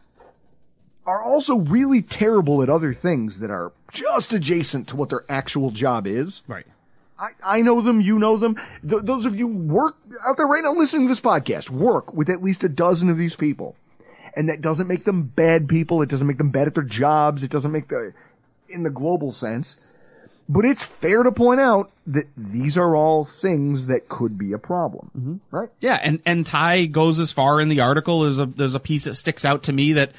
are 1.07 1.23
also 1.23 1.57
really 1.57 2.03
terrible 2.03 2.62
at 2.62 2.68
other 2.68 2.93
things 2.93 3.39
that 3.41 3.51
are 3.51 3.73
just 3.93 4.33
adjacent 4.33 4.89
to 4.89 4.97
what 4.97 5.09
their 5.09 5.25
actual 5.29 5.71
job 5.71 6.07
is. 6.07 6.43
right. 6.47 6.66
I, 7.18 7.59
I 7.59 7.61
know 7.61 7.83
them, 7.83 8.01
you 8.01 8.18
know 8.18 8.39
them. 8.39 8.57
Th- 8.89 9.03
those 9.03 9.27
of 9.27 9.39
you 9.39 9.47
work 9.47 9.97
out 10.27 10.39
there 10.39 10.47
right 10.47 10.64
now 10.64 10.73
listening 10.73 11.03
to 11.07 11.09
this 11.11 11.21
podcast, 11.21 11.68
work 11.68 12.14
with 12.14 12.31
at 12.31 12.43
least 12.43 12.64
a 12.64 12.68
dozen 12.68 13.11
of 13.11 13.18
these 13.18 13.37
people. 13.37 13.77
And 14.35 14.49
that 14.49 14.62
doesn't 14.62 14.89
make 14.89 15.05
them 15.05 15.25
bad 15.25 15.68
people. 15.68 16.01
It 16.01 16.09
doesn't 16.09 16.27
make 16.27 16.39
them 16.39 16.51
bad 16.51 16.66
at 16.66 16.75
their 16.75 16.85
jobs. 16.85 17.43
It 17.43 17.51
doesn't 17.51 17.73
make 17.73 17.89
the, 17.89 18.14
in 18.71 18.85
the 18.85 18.91
global 18.91 19.33
sense. 19.33 19.77
But 20.51 20.65
it's 20.65 20.83
fair 20.83 21.23
to 21.23 21.31
point 21.31 21.61
out 21.61 21.93
that 22.09 22.27
these 22.37 22.77
are 22.77 22.97
all 22.97 23.25
things 23.25 23.87
that 23.87 24.09
could 24.09 24.37
be 24.37 24.53
a 24.53 24.59
problem. 24.59 25.09
Mm-hmm. 25.17 25.57
Right? 25.57 25.69
Yeah, 25.81 25.95
and 26.03 26.21
and 26.27 26.45
Ty 26.45 26.87
goes 26.87 27.21
as 27.21 27.31
far 27.31 27.61
in 27.61 27.69
the 27.69 27.83
article. 27.83 28.23
There's 28.23 28.41
a 28.41 28.47
there's 28.47 28.75
a 28.75 28.81
piece 28.81 29.05
that 29.05 29.15
sticks 29.15 29.45
out 29.45 29.63
to 29.65 29.73
me 29.73 29.93
that 29.93 30.11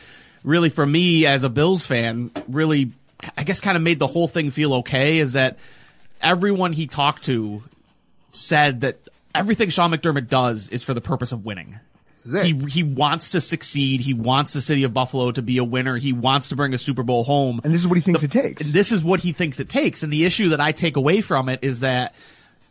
really, 0.46 0.70
for 0.70 0.86
me 0.86 1.26
as 1.26 1.44
a 1.44 1.50
Bills 1.50 1.86
fan, 1.86 2.32
really, 2.48 2.94
I 3.36 3.44
guess, 3.44 3.60
kind 3.60 3.76
of 3.76 3.84
made 3.84 4.00
the 4.00 4.08
whole 4.08 4.30
thing 4.30 4.52
feel 4.52 4.76
okay. 4.76 5.18
Is 5.18 5.34
that 5.34 5.58
everyone 6.22 6.72
he 6.72 6.88
talked 6.88 7.26
to 7.26 7.62
said 8.30 8.82
that 8.82 9.00
everything 9.36 9.68
Sean 9.68 9.92
McDermott 9.92 10.30
does 10.30 10.70
is 10.70 10.82
for 10.82 10.94
the 10.94 11.02
purpose 11.02 11.34
of 11.34 11.44
winning. 11.44 11.78
He 12.24 12.54
he 12.70 12.84
wants 12.84 13.32
to 13.32 13.42
succeed. 13.42 14.02
He 14.02 14.14
wants 14.14 14.54
the 14.54 14.62
city 14.62 14.84
of 14.84 14.94
Buffalo 14.94 15.32
to 15.32 15.42
be 15.42 15.58
a 15.58 15.64
winner. 15.64 15.98
He 15.98 16.14
wants 16.14 16.50
to 16.50 16.56
bring 16.56 16.74
a 16.74 16.78
Super 16.78 17.04
Bowl 17.04 17.24
home. 17.24 17.62
And 17.64 17.74
this 17.74 17.82
is 17.82 17.88
what 17.88 17.98
he 17.98 18.02
thinks 18.02 18.24
it 18.24 18.32
takes. 18.32 18.66
And 18.66 18.74
this 18.74 18.92
is 18.92 19.04
what 19.04 19.22
he 19.22 19.32
thinks 19.32 19.60
it 19.60 19.70
takes. 19.70 20.04
And 20.04 20.12
the 20.12 20.26
issue 20.26 20.50
that 20.50 20.60
I 20.60 20.72
take 20.72 20.98
away 20.98 21.22
from 21.22 21.50
it 21.50 21.60
is 21.64 21.82
that 21.82 22.14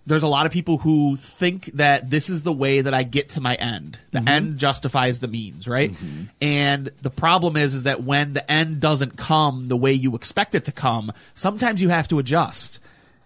there's 0.06 0.22
a 0.22 0.28
lot 0.28 0.46
of 0.46 0.52
people 0.52 0.78
who 0.78 1.16
think 1.16 1.70
that 1.74 2.10
this 2.10 2.30
is 2.30 2.42
the 2.42 2.52
way 2.52 2.80
that 2.80 2.94
I 2.94 3.02
get 3.02 3.30
to 3.30 3.40
my 3.40 3.54
end. 3.54 3.98
The 4.12 4.18
mm-hmm. 4.18 4.28
end 4.28 4.58
justifies 4.58 5.20
the 5.20 5.28
means, 5.28 5.68
right? 5.68 5.92
Mm-hmm. 5.92 6.22
And 6.40 6.90
the 7.02 7.10
problem 7.10 7.56
is, 7.56 7.74
is 7.74 7.82
that 7.84 8.02
when 8.02 8.32
the 8.32 8.50
end 8.50 8.80
doesn't 8.80 9.16
come 9.16 9.68
the 9.68 9.76
way 9.76 9.92
you 9.92 10.16
expect 10.16 10.54
it 10.54 10.64
to 10.64 10.72
come, 10.72 11.12
sometimes 11.34 11.82
you 11.82 11.90
have 11.90 12.08
to 12.08 12.18
adjust. 12.18 12.79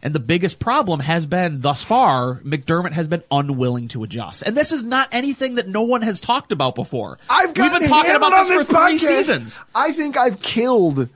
And 0.04 0.14
the 0.14 0.20
biggest 0.20 0.58
problem 0.58 1.00
has 1.00 1.24
been 1.24 1.62
thus 1.62 1.82
far, 1.82 2.40
McDermott 2.44 2.92
has 2.92 3.08
been 3.08 3.22
unwilling 3.30 3.88
to 3.88 4.04
adjust. 4.04 4.42
And 4.42 4.54
this 4.54 4.70
is 4.70 4.82
not 4.82 5.08
anything 5.12 5.54
that 5.54 5.66
no 5.66 5.80
one 5.80 6.02
has 6.02 6.20
talked 6.20 6.52
about 6.52 6.74
before. 6.74 7.18
I've 7.30 7.56
We've 7.56 7.72
been 7.72 7.88
talking 7.88 8.14
about 8.14 8.30
this, 8.30 8.48
this 8.48 8.66
for 8.66 8.74
three 8.74 8.98
seasons. 8.98 9.64
I 9.74 9.92
think 9.92 10.18
I've 10.18 10.42
killed 10.42 11.08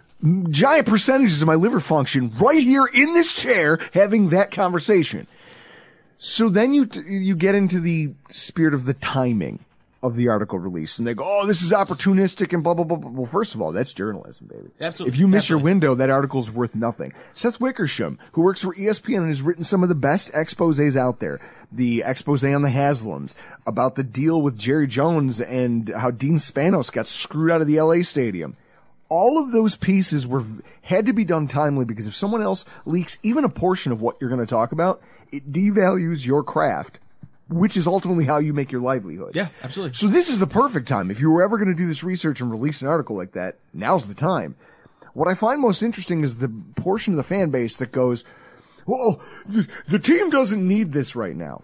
giant 0.49 0.87
percentages 0.87 1.43
of 1.43 1.47
my 1.47 1.55
liver 1.55 1.81
function 1.81 2.31
right 2.41 2.63
here 2.63 2.87
in 2.93 3.13
this 3.13 3.35
chair 3.35 3.79
having 3.93 4.31
that 4.31 4.51
conversation. 4.51 5.27
So 6.17 6.49
then 6.49 6.73
you 6.73 6.89
you 7.07 7.37
get 7.37 7.55
into 7.55 7.81
the 7.81 8.15
spirit 8.31 8.73
of 8.73 8.87
the 8.87 8.95
timing 8.95 9.65
of 10.09 10.17
the 10.17 10.29
article 10.29 10.59
release, 10.59 10.99
and 10.99 11.07
they 11.07 11.15
go, 11.15 11.25
"Oh, 11.25 11.47
this 11.47 11.63
is 11.63 11.73
opportunistic," 11.73 12.53
and 12.53 12.65
blah 12.65 12.75
blah 12.75 12.85
blah. 12.85 12.97
blah. 12.97 13.11
Well, 13.11 13.31
first 13.31 13.55
of 13.55 13.63
all, 13.63 13.73
that's 13.73 13.93
journalism, 13.93 14.49
baby. 14.49 14.71
Absolutely. 14.81 15.15
If 15.15 15.21
you 15.21 15.29
miss 15.29 15.49
your 15.49 15.61
window, 15.61 15.95
that 15.95 16.11
article's 16.11 16.51
worth 16.51 16.75
nothing. 16.75 17.13
Seth 17.33 17.61
Wickersham, 17.61 18.19
who 18.33 18.43
works 18.43 18.63
for 18.63 18.75
ESPN 18.75 19.19
and 19.19 19.29
has 19.29 19.43
written 19.43 19.63
some 19.63 19.85
of 19.85 19.89
the 19.89 19.95
best 19.95 20.33
exposés 20.33 20.97
out 20.97 21.21
there, 21.21 21.39
the 21.71 22.03
expose 22.05 22.45
on 22.45 22.63
the 22.63 22.69
Haslams 22.69 23.35
about 23.67 23.95
the 23.95 24.05
deal 24.05 24.41
with 24.41 24.59
Jerry 24.59 24.87
Jones 24.87 25.41
and 25.41 25.89
how 25.89 26.11
Dean 26.11 26.37
Spanos 26.37 26.93
got 26.93 27.07
screwed 27.07 27.51
out 27.51 27.61
of 27.61 27.67
the 27.67 27.81
LA 27.81 28.03
stadium. 28.03 28.57
All 29.11 29.43
of 29.43 29.53
those 29.53 29.77
pieces 29.77 30.27
were 30.27 30.45
had 30.83 31.07
to 31.07 31.13
be 31.13 31.25
done 31.25 31.49
timely 31.49 31.85
because 31.85 32.07
if 32.07 32.15
someone 32.15 32.43
else 32.43 32.65
leaks 32.85 33.19
even 33.23 33.45
a 33.45 33.49
portion 33.49 33.93
of 33.93 34.01
what 34.01 34.17
you're 34.21 34.31
going 34.31 34.45
to 34.45 34.47
talk 34.47 34.73
about, 34.73 35.01
it 35.33 35.51
devalues 35.51 36.27
your 36.27 36.43
craft, 36.43 36.99
which 37.49 37.77
is 37.77 37.87
ultimately 37.87 38.25
how 38.25 38.39
you 38.39 38.53
make 38.53 38.71
your 38.71 38.81
livelihood. 38.81 39.35
Yeah, 39.35 39.49
absolutely. 39.63 39.95
So 39.95 40.07
this 40.07 40.29
is 40.29 40.39
the 40.39 40.47
perfect 40.47 40.87
time. 40.87 41.11
If 41.11 41.21
you 41.21 41.31
were 41.31 41.43
ever 41.43 41.57
going 41.57 41.69
to 41.69 41.75
do 41.75 41.87
this 41.87 42.05
research 42.05 42.41
and 42.41 42.51
release 42.51 42.83
an 42.83 42.89
article 42.89 43.17
like 43.17 43.33
that, 43.33 43.57
now's 43.73 44.09
the 44.09 44.15
time. 44.15 44.57
What 45.15 45.29
I 45.29 45.35
find 45.35 45.61
most 45.61 45.83
interesting 45.83 46.23
is 46.23 46.37
the 46.37 46.53
portion 46.77 47.15
of 47.15 47.17
the 47.17 47.23
fan 47.25 47.51
base 47.51 47.77
that 47.77 47.91
goes, 47.93 48.25
well, 48.87 49.21
th- 49.53 49.67
the 49.89 49.99
team 49.99 50.31
doesn't 50.31 50.67
need 50.67 50.93
this 50.93 51.17
right 51.17 51.35
now. 51.35 51.63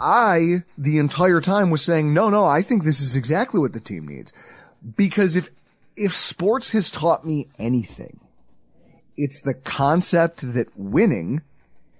I, 0.00 0.62
the 0.76 0.98
entire 0.98 1.40
time 1.40 1.70
was 1.70 1.82
saying, 1.82 2.14
no, 2.14 2.30
no, 2.30 2.44
I 2.44 2.62
think 2.62 2.84
this 2.84 3.00
is 3.00 3.16
exactly 3.16 3.58
what 3.60 3.72
the 3.72 3.80
team 3.80 4.06
needs. 4.06 4.32
Because 4.96 5.34
if, 5.34 5.50
if 5.96 6.14
sports 6.14 6.70
has 6.70 6.92
taught 6.92 7.24
me 7.24 7.48
anything, 7.58 8.20
it's 9.16 9.40
the 9.40 9.54
concept 9.54 10.52
that 10.54 10.68
winning 10.76 11.42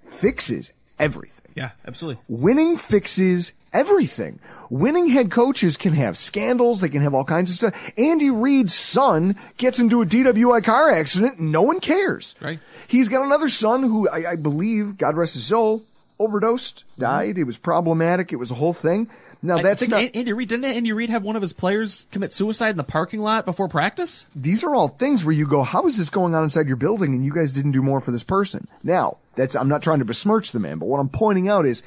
fixes 0.09 0.71
everything. 0.97 1.38
Yeah, 1.59 1.71
absolutely. 1.85 2.23
Winning 2.29 2.77
fixes 2.77 3.51
everything. 3.73 4.39
Winning 4.69 5.09
head 5.09 5.29
coaches 5.29 5.75
can 5.75 5.91
have 5.91 6.17
scandals. 6.17 6.79
They 6.79 6.87
can 6.87 7.01
have 7.01 7.13
all 7.13 7.25
kinds 7.25 7.51
of 7.51 7.57
stuff. 7.57 7.91
Andy 7.97 8.29
Reid's 8.29 8.73
son 8.73 9.35
gets 9.57 9.77
into 9.77 10.01
a 10.01 10.05
DWI 10.05 10.63
car 10.63 10.89
accident. 10.89 11.37
and 11.37 11.51
No 11.51 11.61
one 11.61 11.81
cares. 11.81 12.35
Right. 12.39 12.61
He's 12.87 13.09
got 13.09 13.25
another 13.25 13.49
son 13.49 13.83
who 13.83 14.07
I, 14.07 14.31
I 14.31 14.35
believe, 14.37 14.97
God 14.97 15.17
rest 15.17 15.33
his 15.33 15.47
soul, 15.47 15.83
overdosed, 16.17 16.85
mm-hmm. 16.91 17.01
died. 17.01 17.37
It 17.37 17.43
was 17.43 17.57
problematic. 17.57 18.31
It 18.31 18.37
was 18.37 18.51
a 18.51 18.55
whole 18.55 18.73
thing. 18.73 19.09
Now 19.41 19.61
that's 19.61 19.87
not, 19.87 20.01
Andy 20.13 20.33
Reid 20.33 20.49
didn't 20.49 20.65
Andy 20.65 20.91
Reid 20.91 21.09
have 21.09 21.23
one 21.23 21.37
of 21.37 21.41
his 21.41 21.53
players 21.53 22.07
commit 22.11 22.33
suicide 22.33 22.71
in 22.71 22.77
the 22.77 22.83
parking 22.83 23.21
lot 23.21 23.45
before 23.45 23.69
practice? 23.69 24.25
these 24.35 24.63
are 24.63 24.75
all 24.75 24.89
things 24.89 25.23
where 25.23 25.33
you 25.33 25.47
go, 25.47 25.63
how 25.63 25.87
is 25.87 25.97
this 25.97 26.09
going 26.09 26.35
on 26.35 26.43
inside 26.43 26.67
your 26.67 26.75
building 26.75 27.13
and 27.13 27.23
you 27.23 27.33
guys 27.33 27.53
didn't 27.53 27.71
do 27.71 27.81
more 27.81 28.01
for 28.01 28.11
this 28.11 28.23
person? 28.23 28.67
Now, 28.83 29.17
that's, 29.35 29.55
I'm 29.55 29.69
not 29.69 29.81
trying 29.81 29.99
to 29.99 30.05
besmirch 30.05 30.51
the 30.51 30.59
man, 30.59 30.77
but 30.79 30.87
what 30.87 30.99
I'm 30.99 31.09
pointing 31.09 31.47
out 31.47 31.65
is 31.65 31.83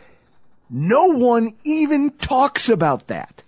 no 0.70 1.06
one 1.06 1.54
even 1.64 2.12
talks 2.12 2.70
about 2.70 3.08
that. 3.08 3.42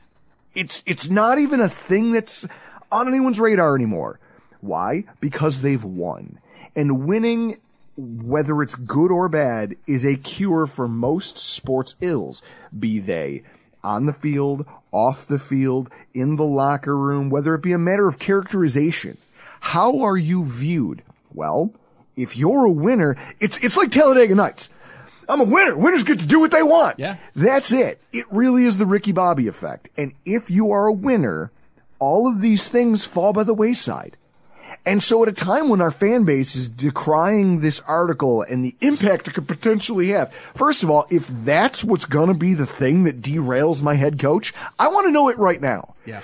It's, 0.54 0.82
it's 0.86 1.08
not 1.08 1.38
even 1.38 1.60
a 1.60 1.68
thing 1.70 2.12
that's 2.12 2.46
on 2.92 3.08
anyone's 3.08 3.40
radar 3.40 3.74
anymore. 3.74 4.20
Why? 4.60 5.04
Because 5.20 5.62
they've 5.62 5.82
won. 5.82 6.38
And 6.76 7.06
winning, 7.06 7.58
whether 7.96 8.62
it's 8.62 8.74
good 8.74 9.10
or 9.10 9.28
bad, 9.28 9.76
is 9.86 10.04
a 10.04 10.16
cure 10.16 10.66
for 10.66 10.86
most 10.86 11.38
sports 11.38 11.96
ills, 12.00 12.42
be 12.78 12.98
they 12.98 13.42
on 13.84 14.06
the 14.06 14.12
field, 14.12 14.66
off 14.90 15.26
the 15.26 15.38
field, 15.38 15.90
in 16.12 16.36
the 16.36 16.44
locker 16.44 16.96
room, 16.96 17.30
whether 17.30 17.54
it 17.54 17.62
be 17.62 17.72
a 17.72 17.78
matter 17.78 18.08
of 18.08 18.18
characterization. 18.18 19.18
How 19.60 20.00
are 20.00 20.16
you 20.16 20.44
viewed? 20.44 21.02
Well, 21.32 21.72
if 22.16 22.36
you're 22.36 22.64
a 22.64 22.70
winner, 22.70 23.16
it's, 23.40 23.56
it's 23.58 23.76
like 23.76 23.90
Talladega 23.90 24.34
Nights. 24.34 24.70
I'm 25.28 25.40
a 25.40 25.44
winner. 25.44 25.76
Winners 25.76 26.02
get 26.02 26.20
to 26.20 26.26
do 26.26 26.40
what 26.40 26.50
they 26.50 26.62
want. 26.62 26.98
Yeah. 26.98 27.16
That's 27.34 27.72
it. 27.72 28.00
It 28.12 28.26
really 28.30 28.64
is 28.64 28.78
the 28.78 28.86
Ricky 28.86 29.12
Bobby 29.12 29.48
effect. 29.48 29.88
And 29.96 30.12
if 30.24 30.50
you 30.50 30.72
are 30.72 30.86
a 30.86 30.92
winner, 30.92 31.50
all 31.98 32.28
of 32.28 32.40
these 32.40 32.68
things 32.68 33.04
fall 33.04 33.32
by 33.32 33.44
the 33.44 33.54
wayside. 33.54 34.16
And 34.86 35.02
so 35.02 35.22
at 35.22 35.28
a 35.28 35.32
time 35.32 35.68
when 35.68 35.80
our 35.80 35.90
fan 35.90 36.24
base 36.24 36.56
is 36.56 36.68
decrying 36.68 37.60
this 37.60 37.80
article 37.80 38.42
and 38.42 38.64
the 38.64 38.76
impact 38.80 39.28
it 39.28 39.34
could 39.34 39.48
potentially 39.48 40.08
have, 40.08 40.32
first 40.54 40.82
of 40.82 40.90
all, 40.90 41.06
if 41.10 41.26
that's 41.26 41.82
what's 41.82 42.04
gonna 42.04 42.34
be 42.34 42.54
the 42.54 42.66
thing 42.66 43.04
that 43.04 43.22
derails 43.22 43.80
my 43.80 43.94
head 43.94 44.18
coach, 44.18 44.52
I 44.78 44.88
wanna 44.88 45.10
know 45.10 45.28
it 45.30 45.38
right 45.38 45.60
now. 45.60 45.94
Yeah. 46.04 46.20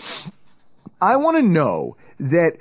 I 1.01 1.17
want 1.17 1.37
to 1.37 1.43
know 1.43 1.97
that 2.19 2.59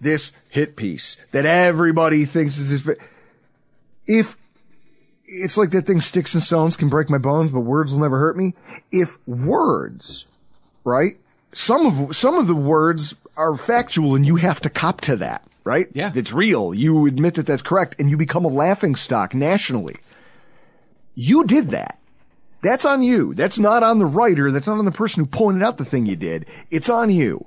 this 0.00 0.32
hit 0.50 0.76
piece 0.76 1.16
that 1.32 1.46
everybody 1.46 2.24
thinks 2.24 2.58
is 2.58 2.70
this, 2.70 2.82
but 2.82 2.96
if 4.06 4.36
it's 5.24 5.56
like 5.56 5.70
that 5.70 5.86
thing 5.86 6.00
sticks 6.00 6.34
and 6.34 6.42
stones 6.42 6.76
can 6.76 6.88
break 6.88 7.10
my 7.10 7.18
bones, 7.18 7.50
but 7.50 7.60
words 7.60 7.92
will 7.92 8.00
never 8.00 8.18
hurt 8.18 8.36
me. 8.36 8.54
If 8.92 9.16
words, 9.26 10.26
right? 10.84 11.16
Some 11.54 11.86
of, 11.86 12.16
some 12.16 12.36
of 12.36 12.46
the 12.46 12.54
words 12.54 13.16
are 13.36 13.56
factual 13.56 14.14
and 14.14 14.26
you 14.26 14.36
have 14.36 14.60
to 14.60 14.70
cop 14.70 15.00
to 15.02 15.16
that, 15.16 15.42
right? 15.64 15.88
Yeah. 15.94 16.12
It's 16.14 16.32
real. 16.32 16.74
You 16.74 17.06
admit 17.06 17.34
that 17.34 17.46
that's 17.46 17.62
correct 17.62 17.96
and 17.98 18.10
you 18.10 18.16
become 18.16 18.44
a 18.44 18.48
laughing 18.48 18.96
stock 18.96 19.34
nationally. 19.34 19.96
You 21.14 21.44
did 21.44 21.70
that. 21.70 21.98
That's 22.62 22.84
on 22.84 23.02
you. 23.02 23.34
That's 23.34 23.58
not 23.58 23.82
on 23.82 23.98
the 23.98 24.06
writer. 24.06 24.50
That's 24.50 24.66
not 24.66 24.78
on 24.78 24.84
the 24.84 24.90
person 24.90 25.22
who 25.22 25.26
pointed 25.30 25.62
out 25.62 25.76
the 25.76 25.84
thing 25.84 26.06
you 26.06 26.16
did. 26.16 26.46
It's 26.70 26.88
on 26.88 27.10
you. 27.10 27.46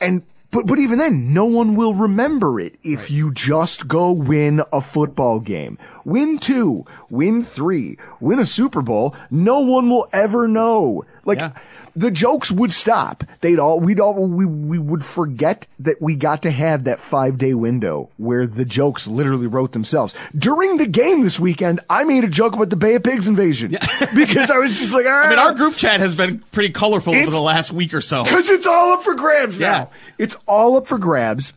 And, 0.00 0.22
but, 0.52 0.66
but 0.66 0.78
even 0.78 0.98
then, 0.98 1.32
no 1.34 1.44
one 1.44 1.74
will 1.74 1.94
remember 1.94 2.60
it 2.60 2.76
if 2.82 3.10
you 3.10 3.32
just 3.32 3.88
go 3.88 4.12
win 4.12 4.62
a 4.72 4.80
football 4.80 5.40
game. 5.40 5.76
Win 6.04 6.38
two, 6.38 6.84
win 7.10 7.42
three, 7.42 7.98
win 8.20 8.38
a 8.38 8.46
Super 8.46 8.80
Bowl. 8.80 9.14
No 9.30 9.60
one 9.60 9.90
will 9.90 10.08
ever 10.12 10.46
know. 10.46 11.04
Like, 11.24 11.38
Yeah. 11.38 11.52
The 11.94 12.10
jokes 12.10 12.50
would 12.50 12.72
stop. 12.72 13.24
They'd 13.40 13.58
all, 13.58 13.80
we'd 13.80 14.00
all, 14.00 14.14
we, 14.26 14.44
we 14.46 14.78
would 14.78 15.04
forget 15.04 15.66
that 15.80 16.00
we 16.00 16.14
got 16.16 16.42
to 16.42 16.50
have 16.50 16.84
that 16.84 17.00
five 17.00 17.38
day 17.38 17.54
window 17.54 18.08
where 18.16 18.46
the 18.46 18.64
jokes 18.64 19.06
literally 19.06 19.46
wrote 19.46 19.72
themselves. 19.72 20.14
During 20.36 20.76
the 20.78 20.86
game 20.86 21.22
this 21.22 21.38
weekend, 21.38 21.80
I 21.90 22.04
made 22.04 22.24
a 22.24 22.28
joke 22.28 22.54
about 22.54 22.70
the 22.70 22.76
Bay 22.76 22.94
of 22.94 23.02
Pigs 23.02 23.28
invasion. 23.28 23.70
because 24.14 24.50
I 24.50 24.58
was 24.58 24.78
just 24.78 24.94
like, 24.94 25.06
I 25.06 25.28
mean, 25.30 25.38
"Ah." 25.38 25.46
our 25.48 25.54
group 25.54 25.74
chat 25.76 26.00
has 26.00 26.16
been 26.16 26.38
pretty 26.52 26.70
colorful 26.72 27.14
over 27.14 27.30
the 27.30 27.40
last 27.40 27.72
week 27.72 27.92
or 27.94 28.00
so. 28.00 28.24
Because 28.24 28.48
it's 28.50 28.66
all 28.66 28.92
up 28.92 29.02
for 29.02 29.14
grabs 29.14 29.58
Yeah. 29.58 29.70
now. 29.70 29.90
It's 30.18 30.36
all 30.46 30.76
up 30.76 30.86
for 30.86 30.98
grabs. 30.98 31.52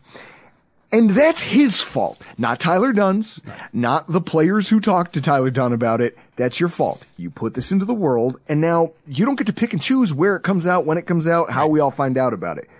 And 0.92 1.10
that's 1.10 1.40
his 1.40 1.80
fault, 1.80 2.22
not 2.38 2.60
Tyler 2.60 2.92
Dunne's, 2.92 3.40
not 3.72 4.10
the 4.10 4.20
players 4.20 4.68
who 4.68 4.78
talked 4.80 5.14
to 5.14 5.20
Tyler 5.20 5.50
Dunne 5.50 5.72
about 5.72 6.00
it. 6.00 6.16
That's 6.36 6.60
your 6.60 6.68
fault. 6.68 7.04
You 7.16 7.28
put 7.28 7.54
this 7.54 7.72
into 7.72 7.84
the 7.84 7.92
world, 7.94 8.40
and 8.48 8.60
now 8.60 8.92
you 9.06 9.24
don't 9.24 9.34
get 9.34 9.48
to 9.48 9.52
pick 9.52 9.72
and 9.72 9.82
choose 9.82 10.14
where 10.14 10.36
it 10.36 10.42
comes 10.42 10.66
out, 10.66 10.86
when 10.86 10.96
it 10.96 11.06
comes 11.06 11.26
out, 11.26 11.50
how 11.50 11.66
we 11.66 11.80
all 11.80 11.90
find 11.90 12.16
out 12.16 12.32
about 12.32 12.58
it. 12.58 12.70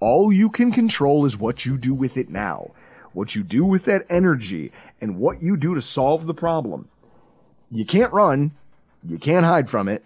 All 0.00 0.32
you 0.32 0.50
can 0.50 0.72
control 0.72 1.24
is 1.24 1.36
what 1.36 1.64
you 1.64 1.78
do 1.78 1.94
with 1.94 2.16
it 2.16 2.28
now, 2.28 2.72
what 3.12 3.36
you 3.36 3.44
do 3.44 3.64
with 3.64 3.84
that 3.84 4.06
energy, 4.10 4.72
and 5.00 5.18
what 5.18 5.40
you 5.40 5.56
do 5.56 5.76
to 5.76 5.80
solve 5.82 6.26
the 6.26 6.34
problem. 6.34 6.88
You 7.70 7.84
can't 7.86 8.12
run, 8.12 8.50
you 9.08 9.18
can't 9.18 9.46
hide 9.46 9.70
from 9.70 9.88
it, 9.88 10.04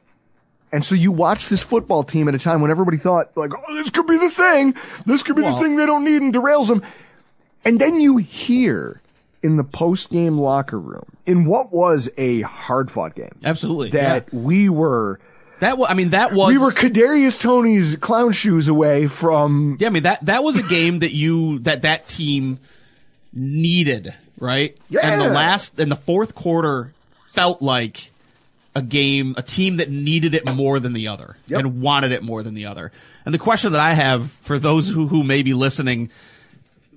and 0.73 0.85
so 0.85 0.95
you 0.95 1.11
watch 1.11 1.49
this 1.49 1.63
football 1.63 2.03
team 2.03 2.29
at 2.29 2.35
a 2.35 2.39
time 2.39 2.61
when 2.61 2.71
everybody 2.71 2.99
thought, 2.99 3.35
like, 3.35 3.53
oh, 3.57 3.75
this 3.77 3.89
could 3.89 4.07
be 4.07 4.19
the 4.19 4.31
thing. 4.31 4.75
This 5.07 5.23
could 5.23 5.37
be 5.37 5.43
Well- 5.43 5.57
the 5.57 5.63
thing 5.63 5.77
they 5.77 5.87
don't 5.87 6.05
need 6.05 6.21
and 6.21 6.35
derails 6.35 6.69
them. 6.69 6.83
And 7.67 7.81
then 7.81 8.01
you 8.01 8.17
hear 8.19 9.01
in 9.43 9.57
the 9.57 9.65
post 9.65 10.11
game 10.11 10.39
locker 10.39 10.79
room, 10.79 11.05
in 11.27 11.45
what 11.45 11.73
was 11.73 12.09
a 12.17 12.41
hard 12.43 12.91
fought 12.91 13.15
game, 13.15 13.37
Absolutely. 13.45 13.91
that 13.91 14.29
yeah. 14.33 14.39
we 14.39 14.69
were, 14.69 15.21
that 15.61 15.77
was, 15.77 15.89
I 15.91 15.95
mean, 15.95 16.11
that 16.11 16.33
was. 16.33 16.49
we 16.49 16.59
were 16.59 16.71
Kadarius 16.71 17.41
Toney's 17.41 17.97
clown 17.97 18.33
shoes 18.33 18.69
away 18.69 19.09
from, 19.09 19.77
Yeah, 19.81 19.89
I 19.89 19.91
mean 19.91 20.05
that 20.05 20.25
that 20.27 20.43
was 20.45 20.57
a 20.57 20.63
game 20.63 21.01
that 21.01 21.13
you 21.13 21.59
that 21.61 21.83
that 21.83 22.07
team 22.09 22.59
needed, 23.33 24.15
right? 24.39 24.77
Yeah. 24.89 25.01
And 25.03 25.21
the 25.21 25.29
last 25.29 25.79
and 25.79 25.91
the 25.91 25.97
fourth 25.97 26.35
quarter 26.35 26.93
felt 27.33 27.63
like 27.63 28.11
a 28.75 28.83
game, 28.83 29.35
a 29.37 29.43
team 29.43 29.79
that 29.79 29.91
needed 29.91 30.35
it 30.35 30.53
more 30.55 30.81
than 30.81 30.93
the 30.93 31.09
other 31.09 31.37
Yep. 31.47 31.59
and 31.61 31.81
wanted 31.81 32.13
it 32.13 32.23
more 32.23 32.43
than 32.43 32.55
the 32.55 32.67
other. 32.67 32.93
And 33.25 33.35
the 33.35 33.39
question 33.39 33.73
that 33.73 33.81
I 33.81 33.95
have 33.95 34.31
for 34.31 34.59
those 34.59 34.89
who, 34.89 35.09
who 35.09 35.25
may 35.25 35.43
be 35.43 35.53
listening, 35.55 36.11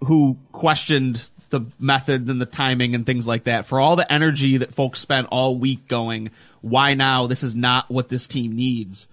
who 0.06 0.38
questioned 0.52 1.30
the 1.50 1.62
method 1.80 2.28
and 2.28 2.40
the 2.40 2.46
timing 2.46 2.96
and 2.96 3.06
things 3.06 3.28
like 3.28 3.46
that, 3.46 3.66
for 3.66 3.80
all 3.80 3.96
the 3.96 4.12
energy 4.12 4.58
that 4.58 4.74
folks 4.74 5.00
spent 5.00 5.28
all 5.32 5.58
week 5.58 5.88
going, 5.88 6.32
why 6.62 6.94
now? 6.94 7.28
This 7.28 7.44
is 7.44 7.56
not 7.56 7.90
what 7.90 8.10
this 8.10 8.28
team 8.28 8.56
needs. 8.56 9.08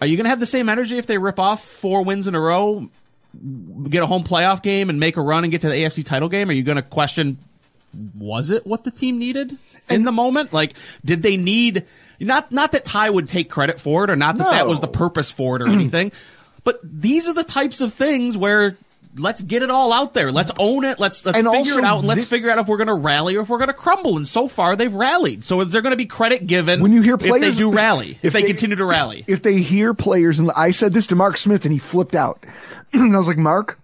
Are 0.00 0.06
you 0.06 0.16
going 0.16 0.24
to 0.24 0.30
have 0.30 0.40
the 0.40 0.46
same 0.46 0.68
energy 0.68 0.98
if 0.98 1.06
they 1.06 1.18
rip 1.18 1.38
off 1.38 1.64
four 1.64 2.04
wins 2.04 2.26
in 2.26 2.34
a 2.34 2.40
row, 2.40 2.88
get 3.88 4.02
a 4.02 4.06
home 4.06 4.24
playoff 4.24 4.62
game 4.62 4.90
and 4.90 5.00
make 5.00 5.16
a 5.16 5.22
run 5.22 5.44
and 5.44 5.50
get 5.50 5.62
to 5.62 5.68
the 5.68 5.74
AFC 5.74 6.04
title 6.04 6.28
game? 6.28 6.48
Are 6.48 6.52
you 6.52 6.62
going 6.62 6.76
to 6.76 6.82
question, 6.82 7.38
was 8.16 8.50
it 8.50 8.66
what 8.66 8.84
the 8.84 8.90
team 8.90 9.18
needed 9.18 9.56
in 9.88 10.04
the 10.04 10.12
moment? 10.12 10.52
Like, 10.52 10.74
did 11.04 11.22
they 11.22 11.36
need, 11.36 11.84
not, 12.20 12.52
not 12.52 12.72
that 12.72 12.84
Ty 12.84 13.10
would 13.10 13.28
take 13.28 13.50
credit 13.50 13.80
for 13.80 14.04
it 14.04 14.10
or 14.10 14.16
not 14.16 14.36
that 14.38 14.50
that 14.50 14.66
was 14.66 14.80
the 14.80 14.88
purpose 14.88 15.30
for 15.30 15.56
it 15.56 15.62
or 15.62 15.68
anything, 15.68 16.12
but 16.64 16.80
these 16.82 17.28
are 17.28 17.34
the 17.34 17.44
types 17.44 17.80
of 17.80 17.94
things 17.94 18.36
where 18.36 18.76
let's 19.16 19.40
get 19.40 19.62
it 19.62 19.70
all 19.70 19.92
out 19.92 20.14
there. 20.14 20.32
Let's 20.32 20.52
own 20.58 20.84
it. 20.84 20.98
Let's, 20.98 21.24
let's 21.24 21.38
And 21.38 21.48
figure 21.48 21.78
it 21.78 21.84
out 21.84 21.98
and 22.00 22.08
let's 22.08 22.22
this- 22.22 22.30
figure 22.30 22.50
out 22.50 22.58
if 22.58 22.66
we're 22.66 22.76
going 22.76 22.88
to 22.88 22.94
rally 22.94 23.36
or 23.36 23.42
if 23.42 23.48
we're 23.48 23.58
going 23.58 23.68
to 23.68 23.74
crumble. 23.74 24.16
And 24.16 24.26
so 24.26 24.48
far 24.48 24.76
they've 24.76 24.92
rallied. 24.92 25.44
So 25.44 25.60
is 25.60 25.72
there 25.72 25.82
going 25.82 25.92
to 25.92 25.96
be 25.96 26.06
credit 26.06 26.46
given 26.46 26.80
When 26.80 26.92
you 26.92 27.02
hear 27.02 27.16
players 27.16 27.34
if 27.36 27.54
they 27.54 27.58
do 27.58 27.70
rally, 27.72 28.18
if, 28.22 28.32
they, 28.32 28.42
they- 28.42 28.48
continue 28.48 28.76
to 28.76 28.84
rally? 28.84 29.24
If 29.26 29.42
they 29.42 29.58
hear 29.60 29.94
players, 29.94 30.38
and 30.40 30.50
I 30.56 30.70
said 30.70 30.92
this 30.92 31.06
to 31.08 31.16
Mark 31.16 31.36
Smith, 31.36 31.64
and 31.64 31.72
he 31.72 31.78
flipped 31.78 32.14
out. 32.14 32.44
and 32.92 33.14
I 33.14 33.18
was 33.18 33.28
like, 33.28 33.38
Mark, 33.38 33.78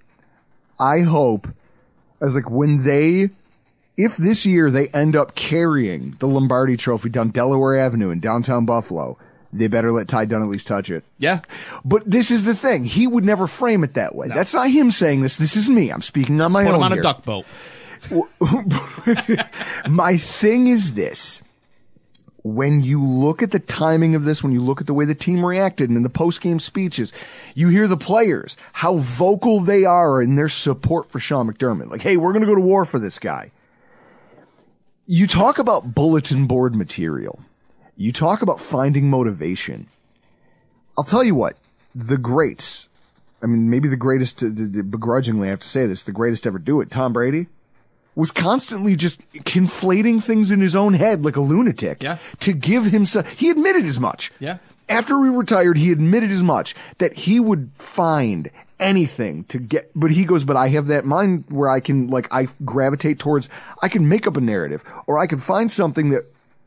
I 0.79 1.01
hope, 1.01 1.47
I 2.21 2.25
was 2.25 2.35
like, 2.35 2.51
when 2.51 2.83
they, 2.85 3.31
if 3.97 4.17
this 4.17 4.47
year 4.47 4.71
they 4.71 4.89
end 4.89 5.15
up 5.17 5.35
carrying 5.35 6.17
the 6.21 6.27
Lombardi 6.27 6.77
Trophy 6.77 7.09
down 7.11 7.31
Delaware 7.31 7.79
Avenue 7.79 8.11
in 8.11 8.21
downtown 8.21 8.65
Buffalo, 8.65 9.19
they 9.53 9.67
better 9.67 9.91
let 9.93 10.09
Ty 10.09 10.27
Dunne 10.27 10.43
at 10.43 10.49
least 10.49 10.67
touch 10.67 10.91
it. 10.91 11.05
Yeah. 11.19 11.41
But 11.85 12.09
this 12.09 12.31
is 12.31 12.45
the 12.45 12.55
thing. 12.55 12.85
He 12.85 13.07
would 13.07 13.25
never 13.25 13.47
frame 13.47 13.83
it 13.85 13.95
that 13.95 14.15
way. 14.15 14.29
That's 14.29 14.55
not 14.55 14.71
him 14.71 14.91
saying 14.91 15.23
this. 15.23 15.37
This 15.37 15.57
is 15.57 15.69
me. 15.69 15.91
I'm 15.91 16.03
speaking 16.03 16.41
on 16.41 16.53
my 16.53 16.63
Put 16.65 16.69
own 16.75 16.81
them 16.81 16.83
on 16.85 16.93
here. 16.93 17.01
a 17.01 17.03
duck 17.03 17.25
boat. 17.25 17.47
My 19.89 20.17
thing 20.17 20.67
is 20.69 20.95
this. 20.95 21.43
When 22.43 22.81
you 22.81 23.05
look 23.05 23.43
at 23.43 23.51
the 23.51 23.59
timing 23.59 24.15
of 24.15 24.25
this, 24.25 24.43
when 24.43 24.53
you 24.53 24.63
look 24.63 24.81
at 24.81 24.87
the 24.87 24.95
way 24.95 25.05
the 25.05 25.15
team 25.15 25.45
reacted 25.45 25.91
and 25.91 25.97
in 25.99 26.03
the 26.03 26.09
post-game 26.09 26.59
speeches, 26.59 27.13
you 27.55 27.69
hear 27.69 27.87
the 27.87 27.99
players, 27.99 28.57
how 28.73 28.97
vocal 28.97 29.61
they 29.61 29.85
are 29.85 30.23
in 30.23 30.37
their 30.37 30.49
support 30.49 31.11
for 31.11 31.19
Sean 31.21 31.53
McDermott. 31.53 31.91
Like, 31.91 32.01
hey, 32.01 32.17
we're 32.17 32.33
going 32.33 32.41
to 32.41 32.49
go 32.49 32.55
to 32.55 32.61
war 32.63 32.87
for 32.87 32.99
this 32.99 33.19
guy. 33.19 33.53
You 35.05 35.27
talk 35.27 35.59
about 35.59 35.95
bulletin 35.95 36.47
board 36.47 36.75
material. 36.75 37.41
You 38.01 38.13
talk 38.13 38.41
about 38.41 38.63
finding 38.63 39.11
motivation. 39.11 39.87
I'll 40.97 41.05
tell 41.05 41.23
you 41.23 41.35
what, 41.35 41.59
the 41.95 42.17
greats, 42.17 42.89
I 43.43 43.47
mean, 43.47 43.69
maybe 43.69 43.89
the 43.89 43.97
greatest, 43.97 44.39
to- 44.39 44.55
to- 44.55 44.73
to- 44.73 44.83
begrudgingly 44.83 45.49
I 45.49 45.51
have 45.51 45.61
to 45.61 45.69
say 45.69 45.85
this, 45.87 46.03
the 46.03 46.11
greatest 46.13 46.47
ever 46.47 46.59
do 46.59 46.81
it, 46.81 46.91
Tom 46.91 47.13
Brady, 47.13 47.49
was 48.15 48.31
constantly 48.31 48.97
just 48.97 49.21
conflating 49.33 50.23
things 50.23 50.51
in 50.51 50.63
his 50.63 50.75
own 50.75 50.95
head 50.95 51.27
like 51.27 51.37
a 51.37 51.43
lunatic. 51.43 52.03
Yeah. 52.03 52.17
To 52.41 52.55
give 52.55 52.87
himself, 52.87 53.29
he 53.33 53.51
admitted 53.51 53.85
as 53.85 54.01
much. 54.01 54.33
Yeah. 54.41 54.59
After 54.89 55.23
he 55.23 55.29
retired, 55.29 55.77
he 55.77 55.93
admitted 55.93 56.31
as 56.31 56.43
much 56.43 56.75
that 56.99 57.13
he 57.15 57.39
would 57.39 57.71
find 57.77 58.51
anything 58.79 59.45
to 59.45 59.59
get, 59.59 59.91
but 59.95 60.11
he 60.11 60.25
goes, 60.25 60.43
but 60.45 60.57
I 60.57 60.69
have 60.69 60.87
that 60.87 61.05
mind 61.05 61.45
where 61.51 61.69
I 61.69 61.81
can, 61.81 62.09
like, 62.09 62.29
I 62.33 62.49
gravitate 62.65 63.19
towards, 63.19 63.51
I 63.83 63.89
can 63.91 64.09
make 64.09 64.27
up 64.27 64.39
a 64.39 64.41
narrative 64.41 64.83
or 65.07 65.19
I 65.19 65.27
can 65.27 65.39
find 65.39 65.71
something 65.71 66.09
that 66.11 66.23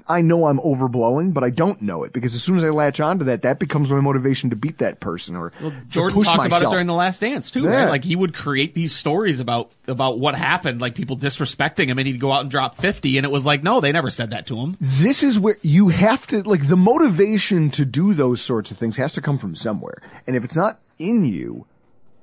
I 0.08 0.22
know 0.22 0.47
I'm 0.47 0.60
overblowing, 0.60 1.34
but 1.34 1.43
I 1.43 1.49
don't 1.49 1.82
know 1.82 2.04
it 2.04 2.12
because 2.12 2.36
as 2.36 2.43
soon 2.43 2.58
as 2.58 2.64
I 2.64 2.70
latch 2.70 2.99
onto 2.99 3.26
that, 3.26 3.43
that 3.43 3.58
becomes 3.60 3.89
my 3.89 4.01
motivation 4.01 4.49
to 4.49 4.56
beat 4.56 4.80
that 4.80 4.99
person 4.99 5.36
or 5.36 5.51
to 5.60 5.72
Jordan 5.89 6.24
talked 6.24 6.38
myself. 6.38 6.62
about 6.62 6.68
it 6.70 6.72
during 6.74 6.88
the 6.88 6.93
last 6.93 7.22
dance 7.22 7.51
too, 7.51 7.64
Yeah. 7.64 7.84
right? 7.84 7.89
Like 7.89 8.04
he 8.04 8.16
would 8.16 8.34
create 8.34 8.74
these 8.74 8.93
stories 8.93 9.39
about 9.39 9.72
about 9.88 10.20
what 10.20 10.36
happened, 10.36 10.82
like 10.82 10.95
people 10.95 11.18
disrespecting 11.18 11.88
him, 11.88 11.97
and 11.99 12.08
he'd 12.08 12.20
go 12.20 12.32
out 12.32 12.41
and 12.41 12.51
drop 12.51 12.78
fifty, 12.78 13.18
and 13.18 13.26
it 13.26 13.32
was 13.32 13.45
like, 13.45 13.64
no, 13.64 13.80
they 13.82 13.91
never 13.91 14.10
said 14.10 14.32
that 14.32 14.47
to 14.47 14.58
him. 14.58 14.78
this 14.82 15.24
is 15.24 15.39
where 15.39 15.58
you 15.62 15.89
have 15.89 16.28
to 16.28 16.43
like 16.43 16.68
the 16.68 16.76
motivation 16.78 17.70
to 17.72 17.86
do 17.86 18.14
those 18.14 18.41
sorts 18.41 18.72
of 18.72 18.78
things 18.78 18.97
has 18.97 19.14
to 19.14 19.22
come 19.22 19.38
from 19.38 19.56
somewhere. 19.56 20.01
And 20.28 20.36
if 20.36 20.43
it's 20.43 20.56
not 20.56 20.80
in 20.99 21.26
you, 21.26 21.66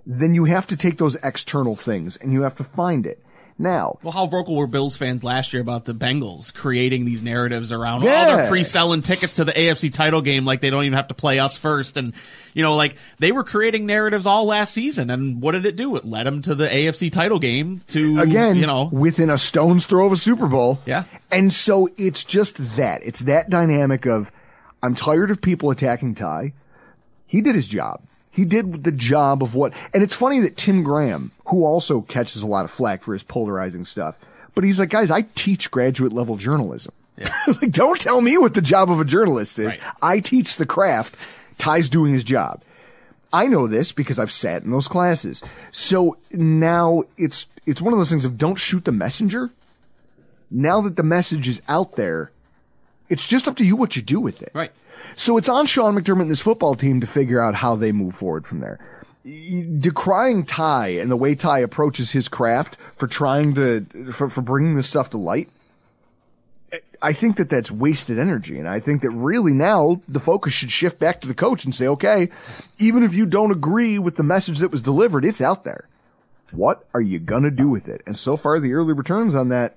then 0.06 0.34
you 0.34 0.44
have 0.44 0.66
to 0.68 0.76
take 0.76 0.98
those 0.98 1.16
external 1.22 1.76
things 1.76 2.16
and 2.16 2.32
you 2.32 2.42
have 2.42 2.56
to 2.56 2.64
find 2.64 3.06
it. 3.06 3.22
Now, 3.60 3.98
Well, 4.02 4.12
how 4.12 4.26
vocal 4.26 4.56
were 4.56 4.66
Bills 4.66 4.96
fans 4.96 5.22
last 5.22 5.52
year 5.52 5.60
about 5.60 5.84
the 5.84 5.92
Bengals 5.94 6.52
creating 6.54 7.04
these 7.04 7.20
narratives 7.20 7.70
around, 7.72 8.02
oh, 8.02 8.06
Yeah. 8.06 8.24
they're 8.36 8.48
pre-selling 8.48 9.02
tickets 9.02 9.34
to 9.34 9.44
the 9.44 9.52
AFC 9.52 9.90
title 9.92 10.22
game 10.22 10.46
like 10.46 10.62
they 10.62 10.70
don't 10.70 10.84
even 10.84 10.96
have 10.96 11.08
to 11.08 11.14
play 11.14 11.38
us 11.38 11.58
first. 11.58 11.98
And, 11.98 12.14
you 12.54 12.62
know, 12.62 12.74
like 12.74 12.96
they 13.18 13.32
were 13.32 13.44
creating 13.44 13.84
narratives 13.84 14.24
all 14.24 14.46
last 14.46 14.72
season. 14.72 15.10
And 15.10 15.42
what 15.42 15.52
did 15.52 15.66
it 15.66 15.76
do? 15.76 15.94
It 15.96 16.06
led 16.06 16.26
them 16.26 16.40
to 16.42 16.54
the 16.54 16.68
AFC 16.68 17.12
title 17.12 17.38
game 17.38 17.82
to, 17.88 18.18
again, 18.20 18.56
you 18.56 18.66
know, 18.66 18.88
within 18.90 19.28
a 19.28 19.36
stone's 19.36 19.84
throw 19.84 20.06
of 20.06 20.12
a 20.12 20.16
Super 20.16 20.46
Bowl. 20.46 20.78
Yeah. 20.86 21.04
And 21.30 21.52
so 21.52 21.88
it's 21.98 22.24
just 22.24 22.76
that. 22.76 23.02
It's 23.04 23.20
that 23.20 23.50
dynamic 23.50 24.06
of 24.06 24.30
I'm 24.82 24.94
tired 24.94 25.30
of 25.30 25.42
people 25.42 25.70
attacking 25.70 26.14
Ty. 26.14 26.54
He 27.26 27.42
did 27.42 27.54
his 27.54 27.68
job. 27.68 28.00
He 28.30 28.44
did 28.44 28.84
the 28.84 28.92
job 28.92 29.42
of 29.42 29.54
what, 29.54 29.72
and 29.92 30.02
it's 30.02 30.14
funny 30.14 30.40
that 30.40 30.56
Tim 30.56 30.82
Graham, 30.82 31.32
who 31.46 31.64
also 31.64 32.00
catches 32.02 32.42
a 32.42 32.46
lot 32.46 32.64
of 32.64 32.70
flack 32.70 33.02
for 33.02 33.12
his 33.12 33.22
polarizing 33.22 33.84
stuff, 33.84 34.16
but 34.54 34.64
he's 34.64 34.78
like, 34.78 34.90
guys, 34.90 35.10
I 35.10 35.22
teach 35.34 35.70
graduate 35.70 36.12
level 36.12 36.36
journalism. 36.36 36.92
like, 37.46 37.70
don't 37.70 38.00
tell 38.00 38.20
me 38.20 38.38
what 38.38 38.54
the 38.54 38.62
job 38.62 38.90
of 38.90 39.00
a 39.00 39.04
journalist 39.04 39.58
is. 39.58 39.76
Right. 39.78 39.80
I 40.00 40.20
teach 40.20 40.56
the 40.56 40.66
craft. 40.66 41.16
Ty's 41.58 41.88
doing 41.88 42.12
his 42.12 42.24
job. 42.24 42.62
I 43.32 43.46
know 43.46 43.66
this 43.66 43.92
because 43.92 44.18
I've 44.18 44.32
sat 44.32 44.62
in 44.62 44.70
those 44.70 44.88
classes. 44.88 45.42
So 45.70 46.16
now 46.32 47.04
it's, 47.16 47.46
it's 47.66 47.82
one 47.82 47.92
of 47.92 47.98
those 47.98 48.10
things 48.10 48.24
of 48.24 48.38
don't 48.38 48.56
shoot 48.56 48.84
the 48.84 48.92
messenger. 48.92 49.50
Now 50.50 50.80
that 50.80 50.96
the 50.96 51.02
message 51.02 51.46
is 51.46 51.62
out 51.68 51.96
there, 51.96 52.32
it's 53.08 53.26
just 53.26 53.46
up 53.46 53.56
to 53.56 53.64
you 53.64 53.76
what 53.76 53.96
you 53.96 54.02
do 54.02 54.20
with 54.20 54.42
it. 54.42 54.50
right. 54.54 54.72
So 55.14 55.36
it's 55.36 55.48
on 55.48 55.66
Sean 55.66 55.94
McDermott 55.94 56.22
and 56.22 56.30
this 56.30 56.42
football 56.42 56.74
team 56.74 57.00
to 57.00 57.06
figure 57.06 57.42
out 57.42 57.54
how 57.54 57.76
they 57.76 57.92
move 57.92 58.14
forward 58.14 58.46
from 58.46 58.60
there. 58.60 58.78
Decrying 59.24 60.46
Ty 60.46 60.88
and 60.88 61.10
the 61.10 61.16
way 61.16 61.34
Ty 61.34 61.58
approaches 61.60 62.12
his 62.12 62.28
craft 62.28 62.76
for 62.96 63.06
trying 63.06 63.54
to, 63.54 64.12
for, 64.12 64.30
for 64.30 64.40
bringing 64.40 64.76
this 64.76 64.88
stuff 64.88 65.10
to 65.10 65.18
light, 65.18 65.50
I 67.02 67.12
think 67.12 67.36
that 67.36 67.50
that's 67.50 67.70
wasted 67.70 68.18
energy. 68.18 68.58
And 68.58 68.68
I 68.68 68.80
think 68.80 69.02
that 69.02 69.10
really 69.10 69.52
now 69.52 70.00
the 70.08 70.20
focus 70.20 70.52
should 70.52 70.70
shift 70.70 70.98
back 70.98 71.20
to 71.20 71.28
the 71.28 71.34
coach 71.34 71.64
and 71.64 71.74
say, 71.74 71.86
okay, 71.88 72.30
even 72.78 73.02
if 73.02 73.14
you 73.14 73.26
don't 73.26 73.50
agree 73.50 73.98
with 73.98 74.16
the 74.16 74.22
message 74.22 74.58
that 74.60 74.70
was 74.70 74.82
delivered, 74.82 75.24
it's 75.24 75.40
out 75.40 75.64
there. 75.64 75.88
What 76.52 76.86
are 76.94 77.00
you 77.00 77.18
going 77.18 77.44
to 77.44 77.50
do 77.50 77.68
with 77.68 77.88
it? 77.88 78.02
And 78.06 78.16
so 78.16 78.36
far, 78.36 78.58
the 78.58 78.74
early 78.74 78.92
returns 78.92 79.34
on 79.34 79.48
that, 79.50 79.76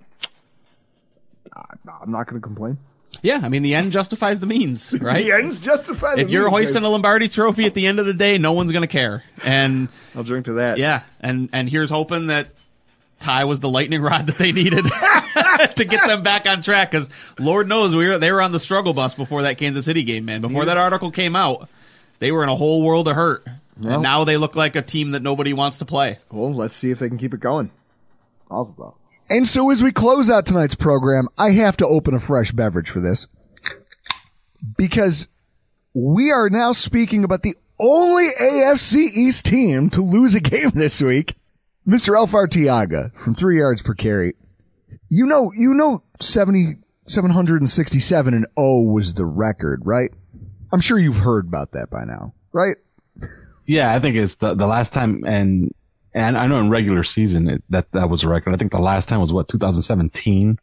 I'm 1.55 2.11
not 2.11 2.27
going 2.27 2.41
to 2.41 2.45
complain. 2.45 2.77
Yeah. 3.21 3.39
I 3.43 3.49
mean, 3.49 3.61
the 3.63 3.75
end 3.75 3.91
justifies 3.91 4.39
the 4.39 4.47
means, 4.47 4.91
right? 5.01 5.23
The 5.23 5.31
ends 5.33 5.59
justify 5.59 6.11
the 6.11 6.17
means. 6.17 6.27
if 6.27 6.31
you're 6.31 6.49
means, 6.49 6.53
hoisting 6.69 6.83
a 6.83 6.89
Lombardi 6.89 7.29
trophy 7.29 7.65
at 7.65 7.73
the 7.73 7.87
end 7.87 7.99
of 7.99 8.05
the 8.05 8.13
day, 8.13 8.37
no 8.37 8.51
one's 8.53 8.71
going 8.71 8.81
to 8.81 8.87
care. 8.87 9.23
And 9.43 9.87
I'll 10.15 10.23
drink 10.23 10.45
to 10.45 10.53
that. 10.53 10.77
yeah, 10.77 11.03
and 11.19 11.49
and 11.53 11.69
here's 11.69 11.89
hoping 11.89 12.27
that 12.27 12.47
Ty 13.19 13.45
was 13.45 13.59
the 13.61 13.69
lightning 13.69 14.01
rod 14.01 14.25
that 14.27 14.37
they 14.37 14.51
needed 14.51 14.83
to 15.75 15.85
get 15.85 16.07
them 16.07 16.23
back 16.23 16.45
on 16.45 16.61
track. 16.61 16.91
Because 16.91 17.09
Lord 17.39 17.67
knows 17.69 17.95
we 17.95 18.07
were 18.09 18.17
they 18.17 18.31
were 18.31 18.41
on 18.41 18.51
the 18.51 18.59
struggle 18.59 18.93
bus 18.93 19.13
before 19.13 19.43
that 19.43 19.57
Kansas 19.57 19.85
City 19.85 20.03
game, 20.03 20.25
man. 20.25 20.41
Before 20.41 20.65
that 20.65 20.77
article 20.77 21.11
came 21.11 21.35
out, 21.35 21.69
they 22.19 22.31
were 22.31 22.43
in 22.43 22.49
a 22.49 22.55
whole 22.55 22.83
world 22.83 23.07
of 23.07 23.15
hurt. 23.15 23.45
Well- 23.79 23.93
and 23.95 24.03
now 24.03 24.23
they 24.23 24.37
look 24.37 24.55
like 24.55 24.75
a 24.75 24.81
team 24.81 25.11
that 25.11 25.21
nobody 25.21 25.53
wants 25.53 25.77
to 25.79 25.85
play. 25.85 26.19
Well, 26.31 26.53
let's 26.53 26.75
see 26.75 26.91
if 26.91 26.99
they 26.99 27.07
can 27.07 27.17
keep 27.17 27.33
it 27.33 27.39
going. 27.39 27.71
Awesome 28.51 28.75
though. 28.77 28.95
And 29.29 29.47
so 29.47 29.71
as 29.71 29.81
we 29.81 29.91
close 29.91 30.29
out 30.29 30.45
tonight's 30.45 30.75
program, 30.75 31.27
I 31.37 31.51
have 31.51 31.77
to 31.77 31.87
open 31.87 32.13
a 32.13 32.19
fresh 32.19 32.51
beverage 32.51 32.89
for 32.89 32.99
this. 32.99 33.27
Because 34.77 35.27
we 35.93 36.31
are 36.31 36.49
now 36.49 36.73
speaking 36.73 37.23
about 37.23 37.43
the 37.43 37.55
only 37.79 38.27
AFC 38.39 39.07
East 39.15 39.45
team 39.45 39.89
to 39.91 40.01
lose 40.01 40.35
a 40.35 40.39
game 40.39 40.69
this 40.73 41.01
week. 41.01 41.35
Mr. 41.87 42.15
Elfar 42.15 42.47
Tiaga 42.47 43.13
from 43.15 43.35
three 43.35 43.57
yards 43.57 43.81
per 43.81 43.93
carry. 43.93 44.35
You 45.09 45.25
know, 45.25 45.51
you 45.55 45.73
know, 45.73 46.03
70, 46.21 46.77
767 47.05 48.33
and 48.33 48.45
0 48.57 48.81
was 48.81 49.15
the 49.15 49.25
record, 49.25 49.81
right? 49.85 50.11
I'm 50.71 50.79
sure 50.79 50.97
you've 50.97 51.17
heard 51.17 51.45
about 51.47 51.73
that 51.73 51.89
by 51.89 52.05
now, 52.05 52.33
right? 52.51 52.77
Yeah, 53.65 53.93
I 53.93 53.99
think 53.99 54.15
it's 54.15 54.35
the 54.35 54.55
the 54.55 54.65
last 54.65 54.91
time, 54.91 55.23
and 55.23 55.71
and 56.13 56.37
I 56.37 56.47
know 56.47 56.59
in 56.59 56.69
regular 56.69 57.03
season 57.03 57.49
it, 57.49 57.63
that 57.69 57.91
that 57.93 58.09
was 58.09 58.23
a 58.23 58.29
record. 58.29 58.53
I 58.53 58.57
think 58.57 58.71
the 58.71 58.79
last 58.79 59.09
time 59.09 59.19
was 59.19 59.33
what 59.33 59.47
2017 59.47 60.59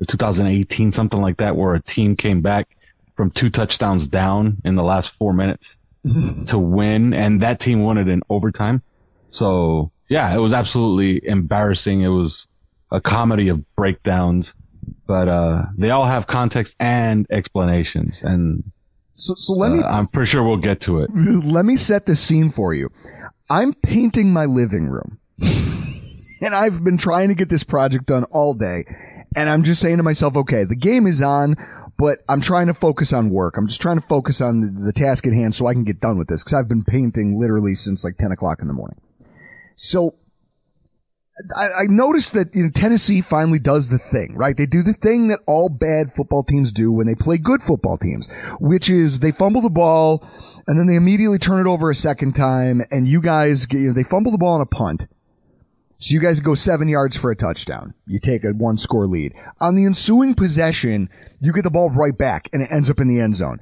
or 0.00 0.04
2018, 0.06 0.92
something 0.92 1.20
like 1.20 1.36
that, 1.38 1.56
where 1.56 1.74
a 1.74 1.82
team 1.82 2.16
came 2.16 2.40
back 2.42 2.76
from 3.16 3.30
two 3.30 3.50
touchdowns 3.50 4.08
down 4.08 4.58
in 4.64 4.74
the 4.74 4.82
last 4.82 5.12
four 5.18 5.32
minutes 5.32 5.76
to 6.48 6.58
win, 6.58 7.14
and 7.14 7.42
that 7.42 7.60
team 7.60 7.82
won 7.82 7.98
it 7.98 8.08
in 8.08 8.22
overtime. 8.28 8.82
So 9.30 9.92
yeah, 10.08 10.34
it 10.34 10.38
was 10.38 10.52
absolutely 10.52 11.26
embarrassing. 11.28 12.02
It 12.02 12.08
was 12.08 12.46
a 12.90 13.00
comedy 13.00 13.48
of 13.48 13.64
breakdowns. 13.76 14.54
but 15.06 15.28
uh, 15.28 15.62
they 15.76 15.90
all 15.90 16.06
have 16.06 16.26
context 16.26 16.74
and 16.78 17.26
explanations, 17.30 18.20
and 18.22 18.64
so 19.14 19.34
so 19.36 19.54
let 19.54 19.72
me. 19.72 19.78
uh, 19.80 19.88
I'm 19.88 20.06
pretty 20.08 20.28
sure 20.28 20.42
we'll 20.42 20.56
get 20.56 20.80
to 20.82 21.00
it. 21.00 21.10
Let 21.14 21.64
me 21.64 21.76
set 21.76 22.06
the 22.06 22.16
scene 22.16 22.50
for 22.50 22.74
you. 22.74 22.90
I'm 23.48 23.74
painting 23.74 24.32
my 24.32 24.46
living 24.46 24.88
room. 24.88 25.18
and 26.40 26.54
I've 26.54 26.82
been 26.82 26.96
trying 26.96 27.28
to 27.28 27.34
get 27.34 27.48
this 27.48 27.64
project 27.64 28.06
done 28.06 28.24
all 28.24 28.54
day. 28.54 28.84
And 29.36 29.48
I'm 29.48 29.64
just 29.64 29.80
saying 29.80 29.98
to 29.98 30.02
myself, 30.02 30.36
okay, 30.36 30.64
the 30.64 30.76
game 30.76 31.06
is 31.06 31.20
on, 31.20 31.56
but 31.98 32.20
I'm 32.28 32.40
trying 32.40 32.68
to 32.68 32.74
focus 32.74 33.12
on 33.12 33.30
work. 33.30 33.56
I'm 33.56 33.66
just 33.66 33.80
trying 33.80 34.00
to 34.00 34.06
focus 34.06 34.40
on 34.40 34.60
the, 34.60 34.84
the 34.86 34.92
task 34.92 35.26
at 35.26 35.32
hand 35.32 35.54
so 35.54 35.66
I 35.66 35.74
can 35.74 35.84
get 35.84 36.00
done 36.00 36.18
with 36.18 36.28
this 36.28 36.42
because 36.42 36.54
I've 36.54 36.68
been 36.68 36.84
painting 36.84 37.38
literally 37.38 37.74
since 37.74 38.04
like 38.04 38.16
10 38.16 38.32
o'clock 38.32 38.60
in 38.62 38.68
the 38.68 38.74
morning. 38.74 39.00
So 39.76 40.14
I, 41.56 41.82
I 41.82 41.86
noticed 41.88 42.34
that 42.34 42.54
you 42.54 42.64
know, 42.64 42.70
Tennessee 42.70 43.20
finally 43.20 43.58
does 43.58 43.90
the 43.90 43.98
thing, 43.98 44.36
right? 44.36 44.56
They 44.56 44.66
do 44.66 44.82
the 44.82 44.92
thing 44.92 45.28
that 45.28 45.40
all 45.46 45.68
bad 45.68 46.14
football 46.14 46.44
teams 46.44 46.72
do 46.72 46.92
when 46.92 47.06
they 47.06 47.14
play 47.16 47.38
good 47.38 47.62
football 47.62 47.98
teams, 47.98 48.28
which 48.60 48.88
is 48.88 49.18
they 49.18 49.32
fumble 49.32 49.60
the 49.60 49.70
ball 49.70 50.26
and 50.66 50.78
then 50.78 50.86
they 50.86 50.96
immediately 50.96 51.38
turn 51.38 51.64
it 51.64 51.68
over 51.68 51.90
a 51.90 51.94
second 51.94 52.34
time 52.34 52.82
and 52.90 53.06
you 53.06 53.20
guys 53.20 53.66
get, 53.66 53.78
you 53.78 53.88
know, 53.88 53.92
they 53.92 54.02
fumble 54.02 54.32
the 54.32 54.38
ball 54.38 54.54
on 54.54 54.60
a 54.60 54.66
punt. 54.66 55.06
So 55.98 56.12
you 56.12 56.20
guys 56.20 56.40
go 56.40 56.54
seven 56.54 56.88
yards 56.88 57.16
for 57.16 57.30
a 57.30 57.36
touchdown. 57.36 57.94
You 58.06 58.18
take 58.18 58.44
a 58.44 58.50
one 58.50 58.76
score 58.76 59.06
lead. 59.06 59.34
On 59.60 59.74
the 59.74 59.86
ensuing 59.86 60.34
possession, 60.34 61.08
you 61.40 61.52
get 61.52 61.62
the 61.62 61.70
ball 61.70 61.90
right 61.90 62.16
back 62.16 62.48
and 62.52 62.62
it 62.62 62.68
ends 62.70 62.90
up 62.90 63.00
in 63.00 63.08
the 63.08 63.20
end 63.20 63.36
zone. 63.36 63.60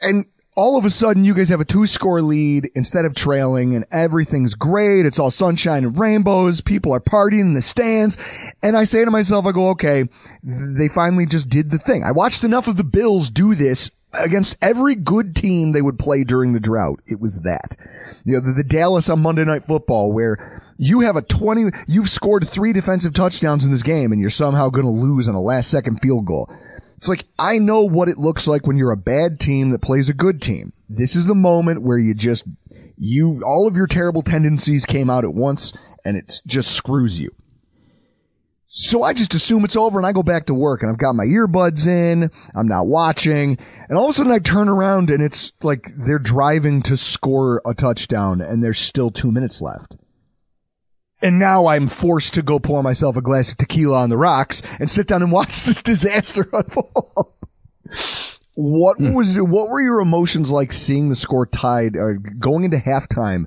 And 0.00 0.26
all 0.54 0.76
of 0.76 0.84
a 0.84 0.90
sudden 0.90 1.24
you 1.24 1.34
guys 1.34 1.48
have 1.48 1.60
a 1.60 1.64
two 1.64 1.86
score 1.86 2.20
lead 2.20 2.70
instead 2.74 3.04
of 3.04 3.14
trailing 3.14 3.74
and 3.74 3.86
everything's 3.90 4.54
great. 4.54 5.06
It's 5.06 5.18
all 5.18 5.30
sunshine 5.30 5.84
and 5.84 5.98
rainbows. 5.98 6.60
People 6.60 6.92
are 6.92 7.00
partying 7.00 7.40
in 7.40 7.54
the 7.54 7.62
stands. 7.62 8.18
And 8.62 8.76
I 8.76 8.84
say 8.84 9.04
to 9.04 9.10
myself, 9.10 9.46
I 9.46 9.52
go, 9.52 9.70
okay, 9.70 10.04
they 10.42 10.88
finally 10.88 11.26
just 11.26 11.48
did 11.48 11.70
the 11.70 11.78
thing. 11.78 12.04
I 12.04 12.12
watched 12.12 12.44
enough 12.44 12.68
of 12.68 12.76
the 12.76 12.84
Bills 12.84 13.30
do 13.30 13.54
this 13.54 13.90
against 14.20 14.56
every 14.62 14.94
good 14.94 15.34
team 15.34 15.72
they 15.72 15.82
would 15.82 15.98
play 15.98 16.24
during 16.24 16.52
the 16.52 16.60
drought. 16.60 17.00
It 17.06 17.20
was 17.20 17.40
that. 17.40 17.76
You 18.24 18.34
know, 18.34 18.40
the, 18.40 18.52
the 18.52 18.64
Dallas 18.64 19.08
on 19.08 19.20
Monday 19.20 19.44
Night 19.44 19.64
Football 19.64 20.12
where 20.12 20.62
you 20.78 21.00
have 21.00 21.16
a 21.16 21.22
20, 21.22 21.70
you've 21.86 22.08
scored 22.08 22.46
three 22.46 22.72
defensive 22.72 23.14
touchdowns 23.14 23.64
in 23.64 23.70
this 23.70 23.82
game 23.82 24.12
and 24.12 24.20
you're 24.20 24.30
somehow 24.30 24.68
going 24.68 24.84
to 24.84 24.90
lose 24.90 25.28
on 25.28 25.34
a 25.34 25.40
last 25.40 25.70
second 25.70 26.00
field 26.00 26.26
goal. 26.26 26.50
It's 26.96 27.08
like, 27.08 27.24
I 27.38 27.58
know 27.58 27.82
what 27.82 28.08
it 28.08 28.18
looks 28.18 28.46
like 28.46 28.66
when 28.66 28.76
you're 28.76 28.92
a 28.92 28.96
bad 28.96 29.40
team 29.40 29.70
that 29.70 29.80
plays 29.80 30.08
a 30.08 30.14
good 30.14 30.40
team. 30.40 30.72
This 30.88 31.16
is 31.16 31.26
the 31.26 31.34
moment 31.34 31.82
where 31.82 31.98
you 31.98 32.14
just, 32.14 32.44
you, 32.96 33.42
all 33.44 33.66
of 33.66 33.76
your 33.76 33.88
terrible 33.88 34.22
tendencies 34.22 34.86
came 34.86 35.10
out 35.10 35.24
at 35.24 35.34
once 35.34 35.72
and 36.04 36.16
it 36.16 36.40
just 36.46 36.72
screws 36.72 37.20
you. 37.20 37.30
So 38.74 39.02
I 39.02 39.12
just 39.12 39.34
assume 39.34 39.66
it's 39.66 39.76
over 39.76 39.98
and 39.98 40.06
I 40.06 40.12
go 40.12 40.22
back 40.22 40.46
to 40.46 40.54
work 40.54 40.80
and 40.80 40.90
I've 40.90 40.96
got 40.96 41.14
my 41.14 41.26
earbuds 41.26 41.86
in. 41.86 42.30
I'm 42.54 42.66
not 42.66 42.86
watching. 42.86 43.58
And 43.86 43.98
all 43.98 44.04
of 44.04 44.10
a 44.10 44.12
sudden 44.14 44.32
I 44.32 44.38
turn 44.38 44.70
around 44.70 45.10
and 45.10 45.22
it's 45.22 45.52
like 45.62 45.92
they're 45.94 46.18
driving 46.18 46.80
to 46.84 46.96
score 46.96 47.60
a 47.66 47.74
touchdown 47.74 48.40
and 48.40 48.64
there's 48.64 48.78
still 48.78 49.10
two 49.10 49.30
minutes 49.30 49.60
left. 49.60 49.96
And 51.20 51.38
now 51.38 51.66
I'm 51.66 51.86
forced 51.86 52.32
to 52.34 52.42
go 52.42 52.58
pour 52.58 52.82
myself 52.82 53.14
a 53.18 53.20
glass 53.20 53.52
of 53.52 53.58
tequila 53.58 54.00
on 54.00 54.08
the 54.08 54.16
rocks 54.16 54.62
and 54.80 54.90
sit 54.90 55.06
down 55.06 55.20
and 55.20 55.30
watch 55.30 55.48
this 55.64 55.82
disaster 55.82 56.48
unfold. 56.50 57.34
what 58.54 58.96
hmm. 58.96 59.12
was 59.12 59.36
what 59.36 59.68
were 59.68 59.82
your 59.82 60.00
emotions 60.00 60.50
like 60.50 60.72
seeing 60.72 61.10
the 61.10 61.14
score 61.14 61.44
tied 61.44 61.94
or 61.94 62.14
going 62.14 62.64
into 62.64 62.78
halftime 62.78 63.44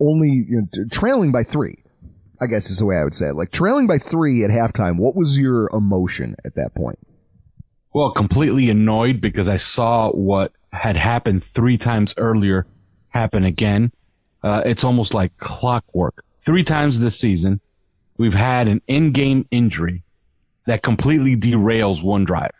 only 0.00 0.46
you 0.48 0.68
know, 0.72 0.84
trailing 0.92 1.32
by 1.32 1.42
3? 1.42 1.82
I 2.40 2.46
guess 2.46 2.70
is 2.70 2.78
the 2.78 2.86
way 2.86 2.96
I 2.96 3.04
would 3.04 3.14
say 3.14 3.28
it. 3.28 3.34
Like 3.34 3.50
trailing 3.50 3.86
by 3.86 3.98
3 3.98 4.44
at 4.44 4.50
halftime, 4.50 4.96
what 4.96 5.16
was 5.16 5.38
your 5.38 5.68
emotion 5.72 6.36
at 6.44 6.54
that 6.54 6.74
point? 6.74 6.98
Well, 7.92 8.12
completely 8.12 8.70
annoyed 8.70 9.20
because 9.20 9.48
I 9.48 9.56
saw 9.56 10.10
what 10.10 10.52
had 10.72 10.96
happened 10.96 11.42
three 11.54 11.78
times 11.78 12.14
earlier 12.16 12.66
happen 13.08 13.44
again. 13.44 13.90
Uh, 14.42 14.62
it's 14.64 14.84
almost 14.84 15.14
like 15.14 15.36
clockwork. 15.38 16.24
Three 16.44 16.64
times 16.64 17.00
this 17.00 17.18
season, 17.18 17.60
we've 18.16 18.34
had 18.34 18.68
an 18.68 18.82
in-game 18.86 19.46
injury 19.50 20.02
that 20.66 20.82
completely 20.82 21.34
derails 21.34 22.02
one 22.02 22.24
drive. 22.24 22.52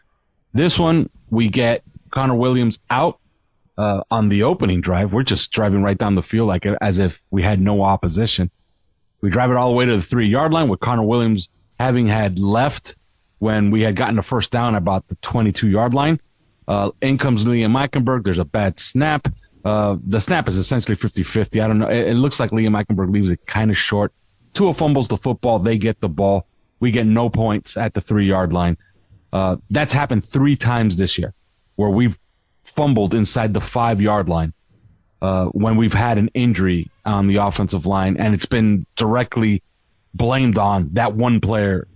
This 0.53 0.79
one, 0.79 1.11
we 1.31 1.51
get 1.51 1.83
Connor 2.11 2.35
Williams 2.35 2.81
out 2.91 3.21
uh, 3.77 4.03
on 4.11 4.29
the 4.29 4.43
opening 4.45 4.81
drive. 4.81 5.13
We're 5.13 5.23
just 5.23 5.53
driving 5.53 5.83
right 5.83 5.97
down 5.97 6.15
the 6.15 6.23
field 6.23 6.49
like 6.49 6.67
as 6.81 6.99
if 6.99 7.21
we 7.31 7.43
had 7.43 7.61
no 7.61 7.83
opposition. 7.83 8.51
We 9.21 9.31
drive 9.31 9.51
it 9.51 9.57
all 9.57 9.71
the 9.71 9.75
way 9.77 9.87
to 9.87 9.97
the 9.97 10.03
three 10.03 10.29
yard 10.29 10.53
line 10.53 10.69
with 10.69 10.81
Connor 10.81 11.03
Williams 11.03 11.49
having 11.79 12.07
had 12.07 12.39
left 12.39 12.97
when 13.39 13.71
we 13.71 13.83
had 13.83 13.97
gotten 13.97 14.17
the 14.17 14.23
first 14.23 14.51
down 14.51 14.75
about 14.75 15.09
the 15.09 15.17
22 15.17 15.69
yard 15.69 15.95
line. 15.95 16.21
Uh, 16.67 16.91
in 17.01 17.19
comes 17.19 17.45
Liam 17.45 17.73
Eichenberg. 17.73 18.25
There's 18.25 18.39
a 18.39 18.45
bad 18.45 18.79
snap. 18.79 19.27
Uh, 19.65 19.97
the 20.07 20.21
snap 20.21 20.49
is 20.49 20.59
essentially 20.59 20.97
50-50. 20.97 21.63
I 21.63 21.67
don't 21.67 21.79
know. 21.79 21.89
It, 21.89 22.09
it 22.09 22.15
looks 22.15 22.39
like 22.39 22.51
Liam 22.51 22.81
Eichenberg 22.81 23.13
leaves 23.13 23.31
it 23.31 23.47
kind 23.47 23.71
of 23.71 23.77
short. 23.77 24.13
Tua 24.55 24.75
fumbles 24.75 25.09
the 25.09 25.17
football. 25.17 25.59
They 25.59 25.79
get 25.79 26.01
the 26.01 26.09
ball. 26.09 26.47
We 26.81 26.91
get 26.91 27.07
no 27.07 27.29
points 27.29 27.77
at 27.77 27.95
the 27.95 28.01
three 28.01 28.27
yard 28.27 28.53
line. 28.53 28.77
Uh, 29.33 29.57
that's 29.71 29.93
happened 29.93 30.25
three 30.25 30.57
times 30.57 30.97
this 30.97 31.19
year 31.19 31.35
where 31.77 31.91
we've 31.91 32.19
fumbled 32.77 33.15
inside 33.15 33.53
the 33.53 33.61
five 33.61 34.01
yard 34.01 34.29
line 34.29 34.53
uh, 35.21 35.47
when 35.47 35.77
we've 35.77 35.93
had 35.95 36.19
an 36.19 36.31
injury 36.35 36.91
on 37.05 37.27
the 37.27 37.37
offensive 37.37 37.87
line, 37.87 38.17
and 38.19 38.35
it's 38.35 38.47
been 38.47 38.87
directly 38.97 39.63
blamed 40.15 40.59
on 40.59 40.91
that 40.93 41.15
one 41.15 41.41
player 41.41 41.87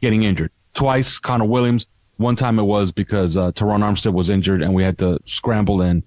getting 0.00 0.22
injured. 0.24 0.50
Twice, 0.74 1.18
Connor 1.18 1.44
Williams. 1.44 1.86
One 2.16 2.36
time 2.36 2.58
it 2.58 2.64
was 2.64 2.92
because 2.92 3.36
uh, 3.36 3.52
Terron 3.52 3.80
Armstead 3.80 4.12
was 4.12 4.30
injured, 4.30 4.62
and 4.62 4.74
we 4.74 4.82
had 4.82 4.98
to 4.98 5.18
scramble 5.24 5.80
and, 5.80 6.02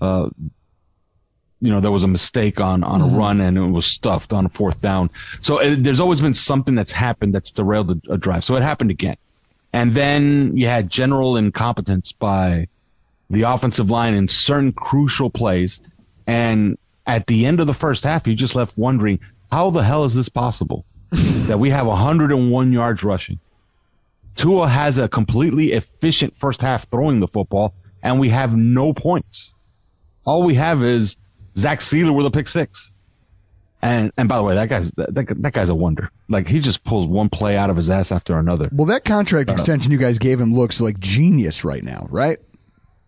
uh, 0.00 0.28
you 1.60 1.70
know, 1.72 1.80
there 1.80 1.90
was 1.90 2.04
a 2.04 2.08
mistake 2.08 2.60
on 2.60 2.84
on 2.84 3.00
Mm-hmm. 3.00 3.14
a 3.14 3.18
run, 3.18 3.40
and 3.40 3.58
it 3.58 3.60
was 3.60 3.86
stuffed 3.86 4.32
on 4.32 4.46
a 4.46 4.48
fourth 4.48 4.80
down. 4.80 5.10
So 5.40 5.58
it, 5.58 5.82
there's 5.82 6.00
always 6.00 6.20
been 6.20 6.34
something 6.34 6.74
that's 6.74 6.92
happened 6.92 7.34
that's 7.34 7.50
derailed 7.50 7.90
a, 7.90 8.12
a 8.12 8.16
drive. 8.16 8.44
So 8.44 8.56
it 8.56 8.62
happened 8.62 8.90
again, 8.90 9.16
and 9.72 9.92
then 9.92 10.56
you 10.56 10.68
had 10.68 10.88
general 10.88 11.36
incompetence 11.36 12.12
by 12.12 12.68
the 13.28 13.42
offensive 13.42 13.90
line 13.90 14.14
in 14.14 14.28
certain 14.28 14.72
crucial 14.72 15.30
plays. 15.30 15.80
And 16.28 16.76
at 17.06 17.26
the 17.26 17.46
end 17.46 17.58
of 17.58 17.66
the 17.66 17.74
first 17.74 18.04
half, 18.04 18.28
you 18.28 18.34
just 18.34 18.54
left 18.54 18.76
wondering, 18.76 19.18
how 19.50 19.70
the 19.70 19.82
hell 19.82 20.04
is 20.04 20.14
this 20.14 20.28
possible? 20.28 20.84
that 21.10 21.58
we 21.58 21.70
have 21.70 21.86
101 21.86 22.72
yards 22.72 23.02
rushing. 23.02 23.40
Tua 24.36 24.68
has 24.68 24.98
a 24.98 25.08
completely 25.08 25.72
efficient 25.72 26.36
first 26.36 26.60
half 26.60 26.88
throwing 26.90 27.18
the 27.18 27.26
football, 27.26 27.74
and 28.02 28.20
we 28.20 28.28
have 28.28 28.54
no 28.54 28.92
points. 28.92 29.54
All 30.24 30.42
we 30.44 30.54
have 30.56 30.84
is 30.84 31.16
Zach 31.56 31.80
Sieler 31.80 32.14
with 32.14 32.26
a 32.26 32.30
pick 32.30 32.46
six. 32.46 32.92
And 33.80 34.12
and 34.18 34.28
by 34.28 34.36
the 34.36 34.42
way, 34.42 34.56
that 34.56 34.68
guy's 34.68 34.90
that, 34.92 35.14
that, 35.14 35.42
that 35.42 35.52
guy's 35.52 35.68
a 35.68 35.74
wonder. 35.74 36.10
Like 36.28 36.46
he 36.46 36.58
just 36.58 36.84
pulls 36.84 37.06
one 37.06 37.30
play 37.30 37.56
out 37.56 37.70
of 37.70 37.76
his 37.76 37.88
ass 37.88 38.12
after 38.12 38.36
another. 38.36 38.68
Well, 38.72 38.88
that 38.88 39.04
contract 39.04 39.50
uh, 39.50 39.54
extension 39.54 39.92
you 39.92 39.98
guys 39.98 40.18
gave 40.18 40.40
him 40.40 40.52
looks 40.52 40.80
like 40.80 40.98
genius 40.98 41.64
right 41.64 41.82
now, 41.82 42.06
right? 42.10 42.38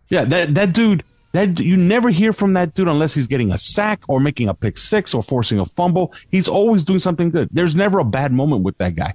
Yeah, 0.09 0.25
that 0.25 0.53
that 0.55 0.73
dude, 0.73 1.03
that 1.31 1.59
you 1.59 1.77
never 1.77 2.09
hear 2.09 2.33
from 2.33 2.53
that 2.53 2.73
dude 2.73 2.87
unless 2.87 3.13
he's 3.13 3.27
getting 3.27 3.51
a 3.51 3.57
sack 3.57 4.03
or 4.07 4.19
making 4.19 4.49
a 4.49 4.53
pick 4.53 4.77
six 4.77 5.13
or 5.13 5.23
forcing 5.23 5.59
a 5.59 5.65
fumble. 5.65 6.13
He's 6.29 6.47
always 6.47 6.83
doing 6.83 6.99
something 6.99 7.29
good. 7.29 7.49
There's 7.51 7.75
never 7.75 7.99
a 7.99 8.03
bad 8.03 8.31
moment 8.31 8.63
with 8.63 8.77
that 8.79 8.95
guy, 8.95 9.13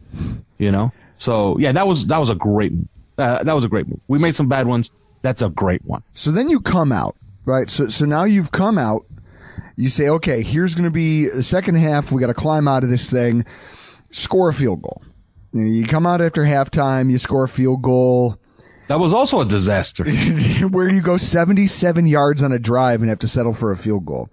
you 0.58 0.72
know. 0.72 0.92
So 1.18 1.58
yeah, 1.58 1.72
that 1.72 1.86
was 1.86 2.06
that 2.06 2.18
was 2.18 2.30
a 2.30 2.34
great. 2.34 2.72
Uh, 3.18 3.42
that 3.44 3.54
was 3.54 3.64
a 3.64 3.68
great 3.68 3.88
move. 3.88 4.00
We 4.08 4.18
made 4.18 4.36
some 4.36 4.48
bad 4.48 4.66
ones. 4.66 4.90
That's 5.22 5.42
a 5.42 5.48
great 5.48 5.84
one. 5.84 6.02
So 6.12 6.30
then 6.30 6.50
you 6.50 6.60
come 6.60 6.92
out, 6.92 7.16
right? 7.44 7.68
So 7.70 7.88
so 7.88 8.04
now 8.04 8.24
you've 8.24 8.52
come 8.52 8.78
out. 8.78 9.06
You 9.78 9.90
say, 9.90 10.08
okay, 10.08 10.42
here's 10.42 10.74
going 10.74 10.84
to 10.84 10.90
be 10.90 11.28
the 11.28 11.42
second 11.42 11.74
half. 11.74 12.10
We 12.10 12.20
got 12.20 12.28
to 12.28 12.34
climb 12.34 12.66
out 12.66 12.82
of 12.82 12.88
this 12.88 13.10
thing. 13.10 13.44
Score 14.10 14.48
a 14.48 14.54
field 14.54 14.80
goal. 14.80 15.02
You, 15.52 15.64
you 15.64 15.86
come 15.86 16.06
out 16.06 16.22
after 16.22 16.42
halftime. 16.42 17.10
You 17.10 17.18
score 17.18 17.44
a 17.44 17.48
field 17.48 17.82
goal. 17.82 18.38
That 18.88 19.00
was 19.00 19.12
also 19.12 19.40
a 19.40 19.44
disaster. 19.44 20.04
where 20.70 20.88
you 20.88 21.00
go 21.02 21.16
77 21.16 22.06
yards 22.06 22.42
on 22.42 22.52
a 22.52 22.58
drive 22.58 23.00
and 23.00 23.08
have 23.08 23.18
to 23.20 23.28
settle 23.28 23.52
for 23.54 23.72
a 23.72 23.76
field 23.76 24.06
goal. 24.06 24.28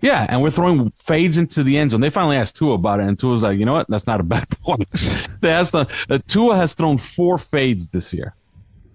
Yeah, 0.00 0.26
and 0.28 0.42
we're 0.42 0.50
throwing 0.50 0.90
fades 0.98 1.38
into 1.38 1.62
the 1.62 1.78
end 1.78 1.92
zone. 1.92 2.00
They 2.00 2.10
finally 2.10 2.36
asked 2.36 2.56
Tua 2.56 2.74
about 2.74 2.98
it, 2.98 3.06
and 3.06 3.16
Tua 3.16 3.30
was 3.30 3.42
like, 3.42 3.56
"You 3.58 3.64
know 3.66 3.74
what? 3.74 3.86
That's 3.88 4.06
not 4.06 4.18
a 4.18 4.22
bad 4.34 4.48
point." 4.48 4.88
they 5.40 5.50
asked 5.50 5.76
uh, 5.76 5.84
Tua 6.26 6.56
has 6.56 6.74
thrown 6.74 6.98
four 6.98 7.38
fades 7.38 7.86
this 7.88 8.12
year. 8.12 8.34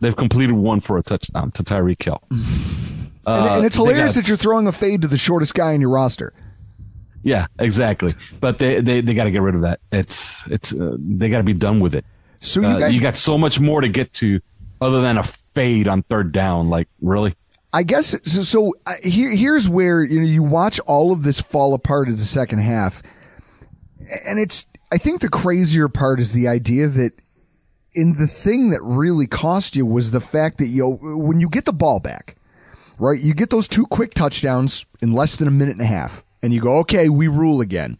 They've 0.01 0.15
completed 0.15 0.51
one 0.53 0.81
for 0.81 0.97
a 0.97 1.03
touchdown 1.03 1.51
to 1.51 1.63
Tyreek 1.63 2.03
Hill. 2.03 2.21
And, 2.29 2.41
Uh, 3.25 3.55
and 3.55 3.65
it's 3.65 3.75
hilarious 3.77 4.15
got- 4.15 4.21
that 4.23 4.27
you're 4.27 4.37
throwing 4.37 4.67
a 4.67 4.71
fade 4.73 5.01
to 5.03 5.07
the 5.07 5.17
shortest 5.17 5.53
guy 5.55 5.71
in 5.71 5.81
your 5.81 5.89
roster. 5.91 6.33
Yeah, 7.23 7.47
exactly. 7.57 8.13
But 8.41 8.57
they 8.57 8.81
they, 8.81 8.99
they 9.01 9.13
got 9.13 9.23
to 9.25 9.31
get 9.31 9.41
rid 9.41 9.55
of 9.55 9.61
that. 9.61 9.79
It's 9.93 10.45
it's 10.47 10.73
uh, 10.73 10.97
they 10.99 11.29
got 11.29 11.37
to 11.37 11.43
be 11.43 11.53
done 11.53 11.79
with 11.79 11.95
it. 11.95 12.03
So 12.39 12.59
you 12.59 12.67
Uh, 12.67 12.79
guys- 12.79 12.95
you 12.95 13.01
got 13.01 13.17
so 13.17 13.37
much 13.37 13.59
more 13.61 13.79
to 13.79 13.87
get 13.87 14.11
to 14.15 14.41
other 14.81 15.01
than 15.01 15.17
a 15.17 15.23
fade 15.53 15.87
on 15.87 16.03
third 16.03 16.31
down. 16.31 16.69
Like 16.69 16.87
really? 17.01 17.35
I 17.73 17.83
guess 17.83 18.15
so. 18.23 18.41
so 18.41 18.73
here, 19.03 19.31
here's 19.35 19.67
where 19.67 20.03
you 20.03 20.19
know 20.19 20.27
you 20.27 20.43
watch 20.43 20.79
all 20.87 21.11
of 21.11 21.23
this 21.23 21.41
fall 21.41 21.73
apart 21.73 22.07
as 22.07 22.19
the 22.19 22.25
second 22.25 22.59
half, 22.59 23.01
and 24.27 24.39
it's. 24.39 24.65
I 24.89 24.97
think 24.97 25.19
the 25.19 25.27
crazier 25.29 25.89
part 25.89 26.21
is 26.21 26.31
the 26.31 26.47
idea 26.47 26.87
that 26.87 27.11
in 27.93 28.13
the 28.13 28.27
thing 28.27 28.69
that 28.69 28.81
really 28.81 29.27
cost 29.27 29.75
you 29.75 29.85
was 29.85 30.11
the 30.11 30.21
fact 30.21 30.59
that 30.59 30.67
you 30.67 30.97
when 31.01 31.39
you 31.39 31.49
get 31.49 31.65
the 31.65 31.73
ball 31.73 31.99
back, 31.99 32.37
right? 32.99 33.19
You 33.19 33.33
get 33.33 33.49
those 33.49 33.67
two 33.67 33.85
quick 33.85 34.13
touchdowns 34.13 34.85
in 35.01 35.11
less 35.11 35.35
than 35.35 35.47
a 35.47 35.51
minute 35.51 35.73
and 35.73 35.81
a 35.81 35.85
half, 35.85 36.23
and 36.41 36.53
you 36.53 36.61
go, 36.61 36.77
okay, 36.79 37.09
we 37.09 37.27
rule 37.27 37.59
again. 37.59 37.97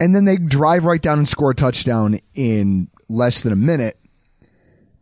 And 0.00 0.14
then 0.14 0.24
they 0.24 0.36
drive 0.38 0.84
right 0.84 1.00
down 1.00 1.18
and 1.18 1.28
score 1.28 1.50
a 1.50 1.54
touchdown 1.54 2.18
in 2.34 2.88
less 3.08 3.42
than 3.42 3.52
a 3.52 3.56
minute. 3.56 3.99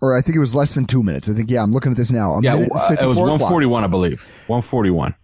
Or 0.00 0.16
I 0.16 0.20
think 0.20 0.36
it 0.36 0.40
was 0.40 0.54
less 0.54 0.74
than 0.74 0.86
two 0.86 1.02
minutes. 1.02 1.28
I 1.28 1.32
think, 1.32 1.50
yeah, 1.50 1.62
I'm 1.62 1.72
looking 1.72 1.90
at 1.90 1.96
this 1.98 2.12
now. 2.12 2.34
A 2.34 2.42
yeah, 2.42 2.54
minute 2.54 2.70
uh, 2.72 2.96
it 3.00 3.04
was 3.04 3.16
clock. 3.16 3.40
141, 3.40 3.84
I 3.84 3.86
believe. 3.88 4.20
141, 4.46 5.14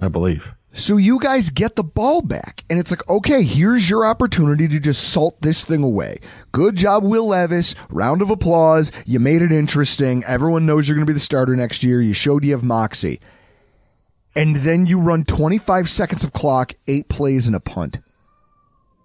I 0.00 0.08
believe. 0.08 0.44
So 0.72 0.98
you 0.98 1.18
guys 1.18 1.50
get 1.50 1.74
the 1.74 1.82
ball 1.82 2.22
back, 2.22 2.62
and 2.70 2.78
it's 2.78 2.92
like, 2.92 3.08
okay, 3.08 3.42
here's 3.42 3.90
your 3.90 4.06
opportunity 4.06 4.68
to 4.68 4.78
just 4.78 5.10
salt 5.10 5.42
this 5.42 5.64
thing 5.64 5.82
away. 5.82 6.18
Good 6.52 6.76
job, 6.76 7.02
Will 7.02 7.26
Levis. 7.26 7.74
Round 7.88 8.22
of 8.22 8.30
applause. 8.30 8.92
You 9.04 9.18
made 9.18 9.42
it 9.42 9.50
interesting. 9.50 10.22
Everyone 10.28 10.66
knows 10.66 10.86
you're 10.86 10.94
going 10.94 11.06
to 11.06 11.10
be 11.10 11.14
the 11.14 11.18
starter 11.18 11.56
next 11.56 11.82
year. 11.82 12.00
You 12.00 12.14
showed 12.14 12.44
you 12.44 12.52
have 12.52 12.62
moxie. 12.62 13.20
And 14.36 14.54
then 14.56 14.86
you 14.86 15.00
run 15.00 15.24
25 15.24 15.88
seconds 15.88 16.22
of 16.22 16.32
clock, 16.32 16.72
eight 16.86 17.08
plays, 17.08 17.48
and 17.48 17.56
a 17.56 17.60
punt. 17.60 17.98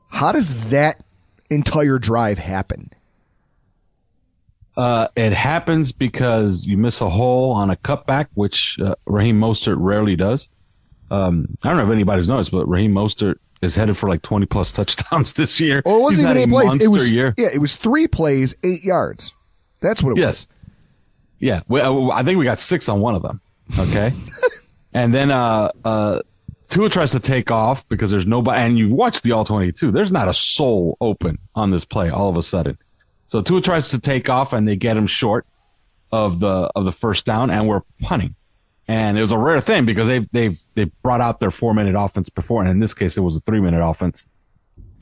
How 0.10 0.32
does 0.32 0.70
that 0.70 1.04
entire 1.50 1.98
drive 1.98 2.38
happen? 2.38 2.92
Uh, 4.78 5.08
it 5.16 5.34
happens 5.34 5.92
because 5.92 6.66
you 6.66 6.78
miss 6.78 7.02
a 7.02 7.10
hole 7.10 7.52
on 7.52 7.70
a 7.70 7.76
cutback, 7.76 8.28
which 8.34 8.78
uh, 8.84 8.96
Raheem 9.06 9.40
Mostert 9.40 9.78
rarely 9.80 10.16
does. 10.16 10.48
Um, 11.10 11.58
I 11.64 11.70
don't 11.70 11.78
know 11.78 11.86
if 11.86 11.92
anybody's 11.94 12.28
noticed, 12.28 12.52
but 12.52 12.68
Raheem 12.68 12.94
Mostert 12.94 13.36
is 13.62 13.76
headed 13.76 13.98
for 13.98 14.10
like 14.10 14.22
20 14.22 14.46
plus 14.48 14.72
touchdowns 14.72 15.34
this 15.36 15.60
year. 15.60 15.82
Or 15.86 15.98
it 15.98 16.02
wasn't 16.02 16.28
He's 16.28 16.32
even 16.32 16.38
eight 16.38 16.50
plays. 16.50 16.82
It 16.82 16.88
was 16.88 17.12
year. 17.12 17.34
yeah, 17.38 17.50
it 17.54 17.60
was 17.60 17.78
three 17.78 18.08
plays, 18.08 18.56
eight 18.64 18.84
yards. 18.84 19.34
That's 19.82 20.02
what 20.04 20.12
it 20.12 20.14
was 20.14 20.22
Yes. 20.22 20.48
Yeah, 21.38 21.62
well, 21.68 22.12
I 22.12 22.24
think 22.24 22.40
we 22.40 22.46
got 22.46 22.60
six 22.60 22.88
on 22.90 23.02
one 23.02 23.14
of 23.14 23.22
them. 23.22 23.42
Okay, 23.78 24.14
and 24.94 25.14
then 25.14 25.32
uh, 25.32 25.72
uh, 25.84 26.22
Tua 26.70 26.90
tries 26.90 27.12
to 27.12 27.20
take 27.20 27.52
off 27.52 27.88
because 27.90 28.10
there's 28.10 28.26
nobody, 28.26 28.62
and 28.62 28.78
you 28.78 28.90
watch 28.94 29.22
the 29.22 29.34
all 29.34 29.44
22. 29.44 29.92
There's 29.92 30.12
not 30.12 30.28
a 30.30 30.34
soul 30.34 30.98
open 31.02 31.40
on 31.54 31.72
this 31.72 31.84
play. 31.84 32.10
All 32.10 32.30
of 32.30 32.38
a 32.38 32.44
sudden, 32.44 32.78
so 33.36 33.42
Tua 33.42 33.60
tries 33.60 33.90
to 33.90 34.00
take 34.00 34.30
off, 34.30 34.54
and 34.54 34.66
they 34.66 34.78
get 34.78 34.96
him 34.96 35.08
short 35.08 35.46
of 36.10 36.40
the 36.40 36.72
of 36.74 36.86
the 36.86 36.94
first 36.94 37.26
down, 37.26 37.50
and 37.50 37.68
we're 37.68 37.82
punting. 38.00 38.34
And 38.88 39.18
it 39.18 39.22
was 39.22 39.34
a 39.34 39.38
rare 39.38 39.60
thing 39.60 39.86
because 39.86 40.08
they 40.08 40.26
they 40.32 40.58
they 40.74 40.86
brought 41.04 41.20
out 41.20 41.42
their 41.42 41.52
four 41.52 41.74
minute 41.74 41.96
offense 42.00 42.30
before, 42.30 42.62
and 42.62 42.72
in 42.72 42.80
this 42.80 42.94
case, 42.94 43.18
it 43.18 43.20
was 43.20 43.36
a 43.36 43.42
three 43.42 43.60
minute 43.60 43.86
offense. 43.86 44.26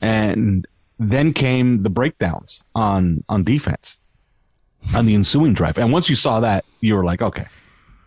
And 0.00 0.66
then 0.98 1.32
came 1.32 1.84
the 1.84 1.90
breakdowns 1.90 2.64
on 2.74 3.22
on 3.28 3.44
defense 3.44 4.00
on 4.92 5.06
the 5.06 5.14
ensuing 5.14 5.54
drive. 5.54 5.78
And 5.78 5.92
once 5.92 6.10
you 6.10 6.16
saw 6.16 6.40
that, 6.40 6.64
you 6.80 6.96
were 6.96 7.04
like, 7.04 7.22
okay, 7.22 7.46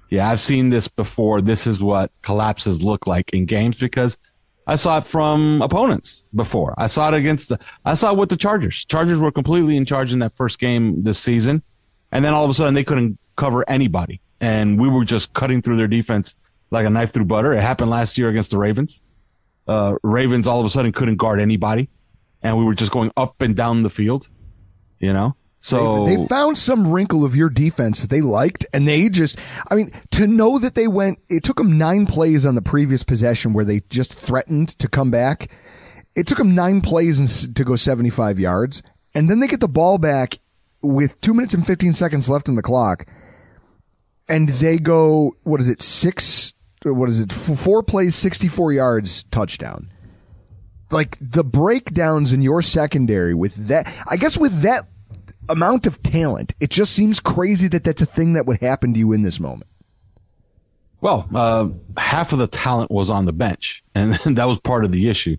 yeah, 0.09 0.29
I've 0.29 0.41
seen 0.41 0.69
this 0.69 0.89
before. 0.89 1.39
This 1.39 1.67
is 1.67 1.81
what 1.81 2.11
collapses 2.21 2.83
look 2.83 3.07
like 3.07 3.29
in 3.29 3.45
games 3.45 3.77
because 3.77 4.17
I 4.67 4.75
saw 4.75 4.97
it 4.97 5.05
from 5.05 5.61
opponents 5.61 6.25
before. 6.35 6.75
I 6.77 6.87
saw 6.87 7.07
it 7.07 7.13
against 7.13 7.47
the, 7.47 7.59
I 7.85 7.93
saw 7.93 8.11
it 8.11 8.17
with 8.17 8.27
the 8.27 8.35
Chargers. 8.35 8.83
Chargers 8.83 9.17
were 9.17 9.31
completely 9.31 9.77
in 9.77 9.85
charge 9.85 10.11
in 10.11 10.19
that 10.19 10.35
first 10.35 10.59
game 10.59 11.03
this 11.03 11.19
season. 11.19 11.63
And 12.11 12.23
then 12.23 12.33
all 12.33 12.43
of 12.43 12.49
a 12.49 12.53
sudden 12.53 12.73
they 12.73 12.83
couldn't 12.83 13.17
cover 13.37 13.67
anybody. 13.69 14.19
And 14.41 14.79
we 14.79 14.89
were 14.89 15.05
just 15.05 15.31
cutting 15.31 15.61
through 15.61 15.77
their 15.77 15.87
defense 15.87 16.35
like 16.69 16.85
a 16.85 16.89
knife 16.89 17.13
through 17.13 17.25
butter. 17.25 17.53
It 17.53 17.61
happened 17.61 17.89
last 17.89 18.17
year 18.17 18.27
against 18.27 18.51
the 18.51 18.57
Ravens. 18.57 19.01
Uh, 19.65 19.95
Ravens 20.03 20.47
all 20.47 20.59
of 20.59 20.65
a 20.65 20.69
sudden 20.69 20.91
couldn't 20.91 21.15
guard 21.15 21.39
anybody. 21.39 21.87
And 22.43 22.57
we 22.57 22.65
were 22.65 22.75
just 22.75 22.91
going 22.91 23.11
up 23.15 23.39
and 23.39 23.55
down 23.55 23.83
the 23.83 23.89
field, 23.89 24.27
you 24.99 25.13
know? 25.13 25.36
So 25.59 26.05
they, 26.05 26.15
they 26.15 26.27
found 26.27 26.57
some 26.57 26.91
wrinkle 26.91 27.25
of 27.25 27.35
your 27.35 27.49
defense 27.49 28.01
that 28.01 28.09
they 28.09 28.21
liked, 28.21 28.65
and 28.73 28.87
they 28.87 29.09
just, 29.09 29.39
I 29.69 29.75
mean, 29.75 29.91
to 30.11 30.27
know 30.27 30.59
that 30.59 30.75
they 30.75 30.87
went, 30.87 31.19
it 31.29 31.43
took 31.43 31.57
them 31.57 31.77
nine 31.77 32.05
plays 32.05 32.45
on 32.45 32.55
the 32.55 32.61
previous 32.61 33.03
possession 33.03 33.53
where 33.53 33.65
they 33.65 33.81
just 33.89 34.13
threatened 34.13 34.69
to 34.79 34.87
come 34.87 35.11
back. 35.11 35.51
It 36.15 36.27
took 36.27 36.37
them 36.37 36.55
nine 36.55 36.81
plays 36.81 37.19
and 37.19 37.55
to 37.55 37.63
go 37.63 37.75
75 37.75 38.39
yards, 38.39 38.83
and 39.13 39.29
then 39.29 39.39
they 39.39 39.47
get 39.47 39.59
the 39.59 39.67
ball 39.67 39.97
back 39.97 40.35
with 40.81 41.19
two 41.21 41.33
minutes 41.33 41.53
and 41.53 41.65
15 41.65 41.93
seconds 41.93 42.29
left 42.29 42.47
in 42.47 42.55
the 42.55 42.61
clock, 42.61 43.05
and 44.29 44.49
they 44.49 44.77
go, 44.77 45.33
what 45.43 45.59
is 45.59 45.67
it, 45.67 45.81
six, 45.81 46.53
what 46.83 47.09
is 47.09 47.19
it, 47.19 47.31
four 47.31 47.81
plays, 47.81 48.15
64 48.15 48.73
yards, 48.73 49.23
touchdown. 49.23 49.89
Like 50.91 51.17
the 51.19 51.43
breakdowns 51.43 52.31
in 52.31 52.41
your 52.41 52.61
secondary 52.61 53.33
with 53.33 53.67
that, 53.67 53.91
I 54.09 54.15
guess 54.15 54.37
with 54.37 54.61
that 54.61 54.87
amount 55.49 55.87
of 55.87 56.01
talent, 56.03 56.53
it 56.59 56.69
just 56.69 56.93
seems 56.93 57.19
crazy 57.19 57.67
that 57.69 57.83
that's 57.83 58.01
a 58.01 58.05
thing 58.05 58.33
that 58.33 58.45
would 58.45 58.59
happen 58.59 58.93
to 58.93 58.99
you 58.99 59.13
in 59.13 59.21
this 59.23 59.39
moment. 59.39 59.69
Well, 60.99 61.27
uh, 61.33 61.69
half 61.99 62.33
of 62.33 62.39
the 62.39 62.47
talent 62.47 62.89
was 62.89 63.09
on 63.09 63.25
the 63.25 63.31
bench, 63.31 63.83
and 63.93 64.13
that 64.37 64.45
was 64.45 64.59
part 64.59 64.83
of 64.85 64.91
the 64.91 65.09
issue. 65.09 65.37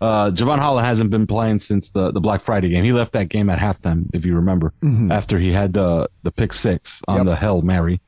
Uh, 0.00 0.30
Jevon 0.30 0.58
Holland 0.60 0.86
hasn't 0.86 1.10
been 1.10 1.26
playing 1.26 1.58
since 1.58 1.90
the, 1.90 2.12
the 2.12 2.20
Black 2.20 2.42
Friday 2.42 2.68
game. 2.68 2.84
He 2.84 2.92
left 2.92 3.12
that 3.12 3.28
game 3.28 3.50
at 3.50 3.58
halftime, 3.58 4.06
if 4.12 4.24
you 4.24 4.36
remember, 4.36 4.72
Mhm. 4.82 5.12
after 5.12 5.38
he 5.40 5.50
had 5.52 5.72
the 5.72 6.08
the 6.22 6.30
pick 6.30 6.52
six 6.52 7.02
on 7.08 7.26
the 7.26 7.34
Hail 7.34 7.62
Mary. 7.62 8.00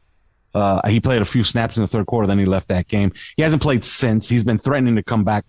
Uh, 0.54 0.88
he 0.88 0.98
played 1.00 1.22
a 1.22 1.24
few 1.24 1.42
snaps 1.44 1.76
in 1.76 1.82
the 1.82 1.86
third 1.88 2.06
quarter, 2.06 2.26
then 2.26 2.38
he 2.38 2.44
left 2.44 2.68
that 2.68 2.86
game. 2.88 3.12
He 3.36 3.42
hasn't 3.42 3.62
played 3.62 3.84
since. 3.84 4.28
He's 4.28 4.42
been 4.44 4.58
threatening 4.58 4.96
to 4.96 5.02
come 5.02 5.22
back 5.24 5.44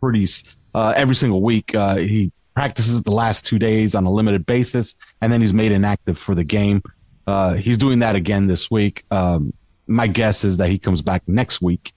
pretty 0.00 0.26
uh, 0.74 0.92
every 0.96 1.14
single 1.14 1.42
week. 1.42 1.74
Uh, 1.74 1.96
he 1.96 2.32
practices 2.56 3.02
the 3.02 3.12
last 3.12 3.44
two 3.44 3.58
days 3.58 3.94
on 3.94 4.06
a 4.06 4.10
limited 4.10 4.46
basis, 4.46 4.96
and 5.20 5.30
then 5.30 5.42
he's 5.42 5.52
made 5.52 5.72
inactive 5.72 6.18
for 6.18 6.34
the 6.34 6.42
game. 6.42 6.82
Uh, 7.26 7.52
he's 7.52 7.76
doing 7.76 7.98
that 7.98 8.16
again 8.16 8.46
this 8.46 8.70
week. 8.70 9.04
Um, 9.10 9.52
my 9.86 10.06
guess 10.06 10.42
is 10.42 10.56
that 10.56 10.70
he 10.70 10.78
comes 10.78 11.02
back 11.02 11.22
next 11.26 11.60
week. 11.60 11.92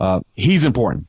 Uh, 0.00 0.20
he's 0.34 0.64
important. 0.64 1.06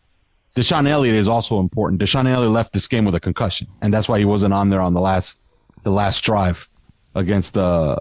DeShon 0.57 0.89
Elliott 0.89 1.15
is 1.15 1.29
also 1.29 1.61
important. 1.61 2.01
DeShon 2.01 2.27
Elliott 2.27 2.51
left 2.51 2.73
this 2.73 2.89
game 2.89 3.05
with 3.05 3.15
a 3.15 3.21
concussion, 3.21 3.67
and 3.81 3.93
that's 3.93 4.09
why 4.09 4.19
he 4.19 4.25
wasn't 4.25 4.53
on 4.53 4.69
there 4.69 4.81
on 4.81 4.93
the 4.93 4.99
last 4.99 5.41
the 5.83 5.89
last 5.89 6.19
drive 6.19 6.69
against 7.15 7.53
the 7.53 7.97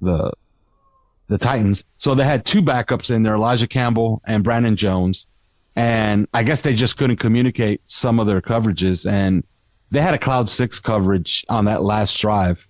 the 0.00 0.32
the 1.28 1.36
Titans. 1.36 1.84
So 1.98 2.14
they 2.14 2.24
had 2.24 2.46
two 2.46 2.62
backups 2.62 3.14
in 3.14 3.22
there, 3.22 3.34
Elijah 3.34 3.68
Campbell 3.68 4.22
and 4.24 4.42
Brandon 4.42 4.76
Jones, 4.76 5.26
and 5.76 6.28
I 6.32 6.44
guess 6.44 6.62
they 6.62 6.72
just 6.72 6.96
couldn't 6.96 7.18
communicate 7.18 7.82
some 7.84 8.18
of 8.18 8.26
their 8.26 8.40
coverages, 8.40 9.06
and 9.06 9.44
they 9.90 10.00
had 10.00 10.14
a 10.14 10.18
cloud 10.18 10.48
six 10.48 10.80
coverage 10.80 11.44
on 11.48 11.64
that 11.66 11.82
last 11.82 12.14
drive 12.18 12.66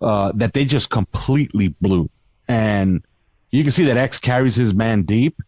uh, 0.00 0.32
that 0.36 0.52
they 0.52 0.64
just 0.64 0.90
completely 0.90 1.68
blew, 1.68 2.08
and 2.46 3.04
you 3.50 3.62
can 3.64 3.70
see 3.70 3.84
that 3.86 3.96
X 3.96 4.18
carries 4.18 4.54
his 4.56 4.74
man 4.74 5.02
deep, 5.02 5.40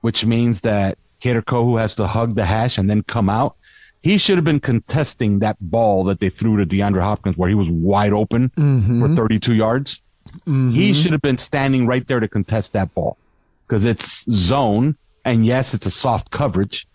which 0.00 0.24
means 0.24 0.62
that 0.62 0.98
Kader 1.20 1.42
Kohou 1.42 1.80
has 1.80 1.96
to 1.96 2.06
hug 2.06 2.34
the 2.34 2.44
hash 2.44 2.78
and 2.78 2.88
then 2.90 3.02
come 3.02 3.28
out. 3.28 3.56
He 4.02 4.16
should 4.18 4.38
have 4.38 4.44
been 4.44 4.60
contesting 4.60 5.40
that 5.40 5.56
ball 5.60 6.04
that 6.04 6.20
they 6.20 6.30
threw 6.30 6.56
to 6.56 6.64
DeAndre 6.66 7.02
Hopkins 7.02 7.36
where 7.36 7.48
he 7.50 7.54
was 7.54 7.68
wide 7.68 8.12
open 8.14 8.48
Mm-hmm. 8.56 9.06
for 9.06 9.14
32 9.14 9.54
yards. 9.54 10.02
He 10.46 10.94
should 10.94 11.12
have 11.12 11.20
been 11.22 11.38
standing 11.38 11.86
right 11.86 12.06
there 12.06 12.20
to 12.20 12.28
contest 12.28 12.72
that 12.74 12.94
ball 12.94 13.18
because 13.66 13.84
it's 13.84 14.24
zone. 14.30 14.96
And 15.24 15.44
yes, 15.44 15.74
it's 15.74 15.84
a 15.86 15.90
soft 15.90 16.30
coverage, 16.30 16.86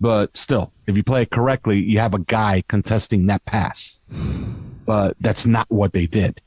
but 0.00 0.36
still, 0.36 0.72
if 0.86 0.96
you 0.96 1.02
play 1.02 1.22
it 1.22 1.30
correctly, 1.30 1.78
you 1.78 1.98
have 1.98 2.14
a 2.14 2.18
guy 2.18 2.62
contesting 2.68 3.26
that 3.26 3.44
pass. 3.44 4.00
But 4.86 5.16
that's 5.20 5.46
not 5.46 5.66
what 5.68 5.92
they 5.92 6.06
did. 6.06 6.40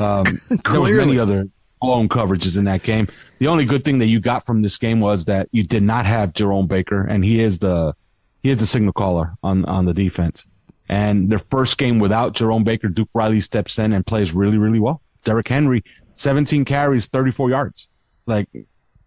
Um, 0.00 0.24
there 0.70 0.80
was 0.80 0.92
many 0.92 1.18
other 1.18 1.48
blown 1.80 2.08
coverages 2.08 2.56
in 2.56 2.64
that 2.64 2.82
game. 2.82 3.08
The 3.38 3.48
only 3.48 3.64
good 3.64 3.84
thing 3.84 3.98
that 3.98 4.06
you 4.06 4.20
got 4.20 4.46
from 4.46 4.62
this 4.62 4.78
game 4.78 5.00
was 5.00 5.26
that 5.26 5.48
you 5.52 5.64
did 5.64 5.82
not 5.82 6.06
have 6.06 6.32
Jerome 6.32 6.66
Baker, 6.66 7.02
and 7.02 7.24
he 7.24 7.42
is 7.42 7.58
the 7.58 7.94
he 8.42 8.50
is 8.50 8.58
the 8.58 8.66
signal 8.66 8.92
caller 8.92 9.34
on 9.42 9.64
on 9.64 9.84
the 9.84 9.94
defense. 9.94 10.46
And 10.88 11.30
their 11.30 11.40
first 11.50 11.78
game 11.78 11.98
without 11.98 12.34
Jerome 12.34 12.64
Baker, 12.64 12.88
Duke 12.88 13.08
Riley 13.14 13.40
steps 13.40 13.78
in 13.78 13.92
and 13.92 14.06
plays 14.06 14.32
really 14.32 14.58
really 14.58 14.80
well. 14.80 15.02
Derrick 15.24 15.48
Henry, 15.48 15.84
17 16.14 16.64
carries, 16.64 17.08
34 17.08 17.50
yards. 17.50 17.88
Like 18.26 18.48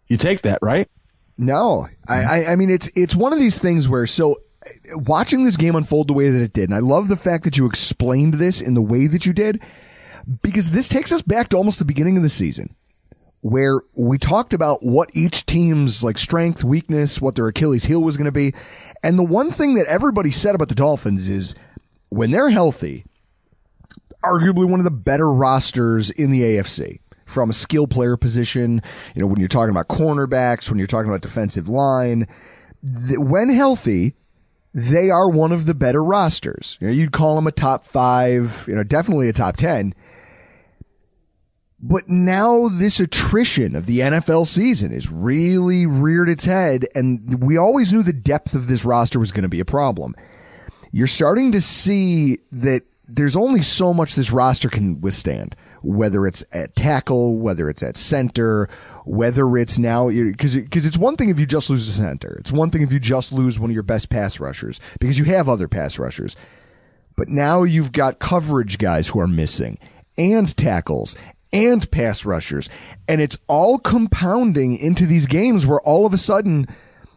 you 0.07 0.17
take 0.17 0.41
that, 0.41 0.59
right? 0.61 0.89
No, 1.37 1.87
I, 2.07 2.15
mm-hmm. 2.15 2.29
I, 2.29 2.53
I 2.53 2.55
mean 2.55 2.69
it's 2.69 2.89
it's 2.95 3.15
one 3.15 3.33
of 3.33 3.39
these 3.39 3.59
things 3.59 3.87
where 3.87 4.07
so 4.07 4.37
watching 4.95 5.43
this 5.43 5.57
game 5.57 5.75
unfold 5.75 6.07
the 6.07 6.13
way 6.13 6.29
that 6.29 6.41
it 6.41 6.53
did, 6.53 6.69
and 6.69 6.75
I 6.75 6.79
love 6.79 7.07
the 7.07 7.15
fact 7.15 7.43
that 7.43 7.57
you 7.57 7.65
explained 7.65 8.35
this 8.35 8.59
in 8.61 8.73
the 8.73 8.81
way 8.81 9.07
that 9.07 9.25
you 9.25 9.33
did, 9.33 9.61
because 10.41 10.71
this 10.71 10.89
takes 10.89 11.11
us 11.11 11.21
back 11.21 11.49
to 11.49 11.57
almost 11.57 11.79
the 11.79 11.85
beginning 11.85 12.17
of 12.17 12.23
the 12.23 12.29
season, 12.29 12.75
where 13.41 13.81
we 13.93 14.17
talked 14.17 14.53
about 14.53 14.83
what 14.83 15.09
each 15.15 15.45
team's 15.45 16.03
like 16.03 16.17
strength, 16.17 16.63
weakness, 16.63 17.21
what 17.21 17.35
their 17.35 17.47
Achilles 17.47 17.85
heel 17.85 18.01
was 18.01 18.17
going 18.17 18.25
to 18.25 18.31
be, 18.31 18.53
and 19.03 19.17
the 19.17 19.23
one 19.23 19.51
thing 19.51 19.75
that 19.75 19.85
everybody 19.87 20.31
said 20.31 20.55
about 20.55 20.69
the 20.69 20.75
Dolphins 20.75 21.29
is 21.29 21.55
when 22.09 22.31
they're 22.31 22.49
healthy, 22.49 23.05
arguably 24.23 24.67
one 24.67 24.79
of 24.79 24.85
the 24.85 24.91
better 24.91 25.31
rosters 25.31 26.09
in 26.09 26.31
the 26.31 26.41
AFC 26.41 26.99
from 27.27 27.49
a 27.49 27.53
skill 27.53 27.85
player 27.85 28.17
position. 28.17 28.81
You 29.13 29.21
know, 29.21 29.27
when 29.27 29.39
you're 29.39 29.47
talking 29.47 29.69
about 29.69 29.87
cornerbacks, 29.87 30.69
when 30.69 30.79
you're 30.79 30.87
talking 30.87 31.09
about 31.09 31.21
defensive 31.21 31.69
line, 31.69 32.27
th- 32.83 33.19
when 33.19 33.49
healthy, 33.49 34.15
they 34.73 35.09
are 35.09 35.29
one 35.29 35.51
of 35.51 35.65
the 35.65 35.75
better 35.75 36.03
rosters. 36.03 36.77
You 36.79 36.87
know, 36.87 36.93
you'd 36.93 37.11
call 37.11 37.35
them 37.35 37.47
a 37.47 37.51
top 37.51 37.85
five, 37.85 38.65
you 38.67 38.75
know, 38.75 38.83
definitely 38.83 39.29
a 39.29 39.33
top 39.33 39.57
10. 39.57 39.93
But 41.79 42.09
now 42.09 42.69
this 42.69 42.99
attrition 42.99 43.75
of 43.75 43.85
the 43.85 43.99
NFL 43.99 44.47
season 44.47 44.91
is 44.91 45.11
really 45.11 45.85
reared 45.85 46.27
its 46.27 46.45
head, 46.45 46.85
and 46.95 47.43
we 47.43 47.57
always 47.57 47.93
knew 47.93 48.01
the 48.01 48.13
depth 48.13 48.55
of 48.55 48.67
this 48.67 48.83
roster 48.83 49.19
was 49.19 49.31
going 49.31 49.43
to 49.43 49.49
be 49.49 49.59
a 49.59 49.65
problem. 49.65 50.15
You're 50.91 51.05
starting 51.05 51.51
to 51.51 51.61
see 51.61 52.37
that 52.51 52.81
there's 53.07 53.35
only 53.35 53.61
so 53.61 53.93
much 53.93 54.15
this 54.15 54.31
roster 54.31 54.69
can 54.69 55.01
withstand, 55.01 55.55
whether 55.87 56.27
it's 56.27 56.43
at 56.51 56.75
tackle, 56.75 57.37
whether 57.37 57.69
it's 57.69 57.81
at 57.81 57.95
center, 57.95 58.67
whether 59.05 59.57
it's 59.57 59.79
now, 59.79 60.09
because 60.09 60.57
because 60.57 60.85
it's 60.85 60.97
one 60.97 61.15
thing 61.15 61.29
if 61.29 61.39
you 61.39 61.45
just 61.45 61.69
lose 61.69 61.87
a 61.87 61.91
center. 61.91 62.35
It's 62.39 62.51
one 62.51 62.71
thing 62.71 62.81
if 62.81 62.91
you 62.91 62.99
just 62.99 63.31
lose 63.31 63.57
one 63.57 63.69
of 63.69 63.73
your 63.73 63.83
best 63.83 64.09
pass 64.09 64.39
rushers, 64.39 64.81
because 64.99 65.17
you 65.17 65.23
have 65.25 65.47
other 65.47 65.69
pass 65.69 65.97
rushers. 65.97 66.35
But 67.15 67.29
now 67.29 67.63
you've 67.63 67.93
got 67.93 68.19
coverage 68.19 68.77
guys 68.77 69.07
who 69.07 69.19
are 69.21 69.27
missing, 69.27 69.79
and 70.17 70.55
tackles, 70.57 71.15
and 71.53 71.89
pass 71.89 72.25
rushers. 72.25 72.69
And 73.07 73.21
it's 73.21 73.37
all 73.47 73.79
compounding 73.79 74.77
into 74.77 75.05
these 75.05 75.25
games 75.25 75.65
where 75.65 75.79
all 75.81 76.05
of 76.05 76.13
a 76.13 76.17
sudden 76.17 76.67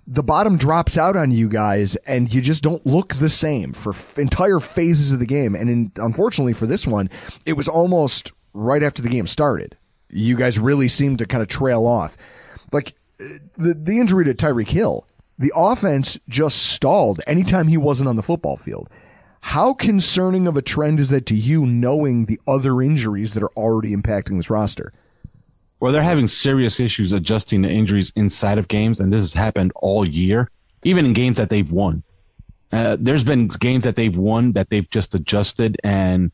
the 0.07 0.23
bottom 0.23 0.57
drops 0.57 0.97
out 0.97 1.17
on 1.17 1.31
you 1.33 1.49
guys 1.49 1.97
and 1.97 2.33
you 2.33 2.41
just 2.41 2.63
don't 2.63 2.85
look 2.87 3.15
the 3.15 3.31
same 3.31 3.73
for 3.73 3.91
f- 3.91 4.19
entire 4.19 4.59
phases 4.59 5.13
of 5.13 5.19
the 5.19 5.27
game. 5.27 5.55
And 5.55 5.69
in, 5.69 5.93
unfortunately 5.97 6.53
for 6.53 6.67
this 6.67 6.87
one, 6.87 7.11
it 7.47 7.53
was 7.53 7.69
almost 7.69 8.33
right 8.53 8.83
after 8.83 9.03
the 9.03 9.09
game 9.09 9.27
started. 9.27 9.77
You 10.09 10.37
guys 10.37 10.59
really 10.59 10.89
seemed 10.89 11.21
to 11.21 11.27
kind 11.27 11.43
of 11.43 11.49
trail 11.49 11.87
off. 11.87 12.17
Like 12.73 12.95
the, 13.19 13.75
the 13.75 13.99
injury 13.99 14.25
to 14.25 14.35
Tyreek 14.35 14.69
Hill, 14.69 15.07
the 15.39 15.53
offense 15.55 16.19
just 16.29 16.59
stalled 16.59 17.21
anytime 17.27 17.69
he 17.69 17.77
wasn't 17.77 18.09
on 18.09 18.17
the 18.17 18.23
football 18.23 18.57
field. 18.57 18.91
How 19.41 19.73
concerning 19.73 20.47
of 20.47 20.57
a 20.57 20.63
trend 20.63 21.01
is 21.01 21.11
that 21.11 21.27
to 21.27 21.35
you, 21.35 21.65
knowing 21.65 22.27
the 22.27 22.39
other 22.47 22.83
injuries 22.83 23.35
that 23.35 23.43
are 23.43 23.53
already 23.57 23.97
impacting 23.97 24.37
this 24.37 24.51
roster? 24.51 24.93
Well, 25.81 25.93
they're 25.93 26.03
having 26.03 26.29
serious 26.29 26.79
issues 26.79 27.13
adjusting 27.13 27.63
to 27.63 27.71
injuries 27.71 28.13
inside 28.15 28.59
of 28.59 28.69
games, 28.69 29.01
and 29.01 29.11
this 29.11 29.23
has 29.23 29.33
happened 29.33 29.73
all 29.75 30.07
year, 30.07 30.51
even 30.85 31.07
in 31.07 31.15
games 31.15 31.39
that 31.39 31.49
they've 31.49 31.71
won. 31.71 32.03
Uh, 32.71 32.99
there's 33.01 33.25
been 33.25 33.49
games 33.49 33.85
that 33.85 33.97
they've 33.97 34.17
won 34.17 34.53
that 34.53 34.69
they've 34.69 34.89
just 34.91 35.15
adjusted 35.15 35.81
and 35.83 36.31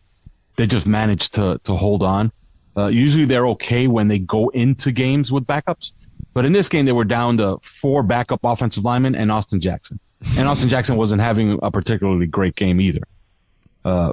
they 0.57 0.67
just 0.67 0.87
managed 0.87 1.35
to 1.35 1.61
to 1.65 1.75
hold 1.75 2.03
on. 2.03 2.33
Uh, 2.77 2.89
usually 2.89 3.25
they're 3.25 3.49
okay 3.49 3.87
when 3.87 4.09
they 4.09 4.19
go 4.19 4.49
into 4.49 4.93
games 4.93 5.33
with 5.33 5.47
backups, 5.47 5.93
but 6.35 6.45
in 6.45 6.53
this 6.53 6.69
game 6.69 6.85
they 6.85 6.93
were 6.93 7.05
down 7.05 7.39
to 7.39 7.59
four 7.81 8.03
backup 8.03 8.41
offensive 8.45 8.85
linemen 8.85 9.15
and 9.15 9.33
Austin 9.33 9.61
Jackson 9.61 9.99
and 10.37 10.49
Austin 10.49 10.69
Jackson 10.69 10.97
wasn't 10.97 11.21
having 11.21 11.59
a 11.63 11.71
particularly 11.71 12.27
great 12.27 12.55
game 12.57 12.81
either. 12.81 13.03
Uh, 13.85 14.13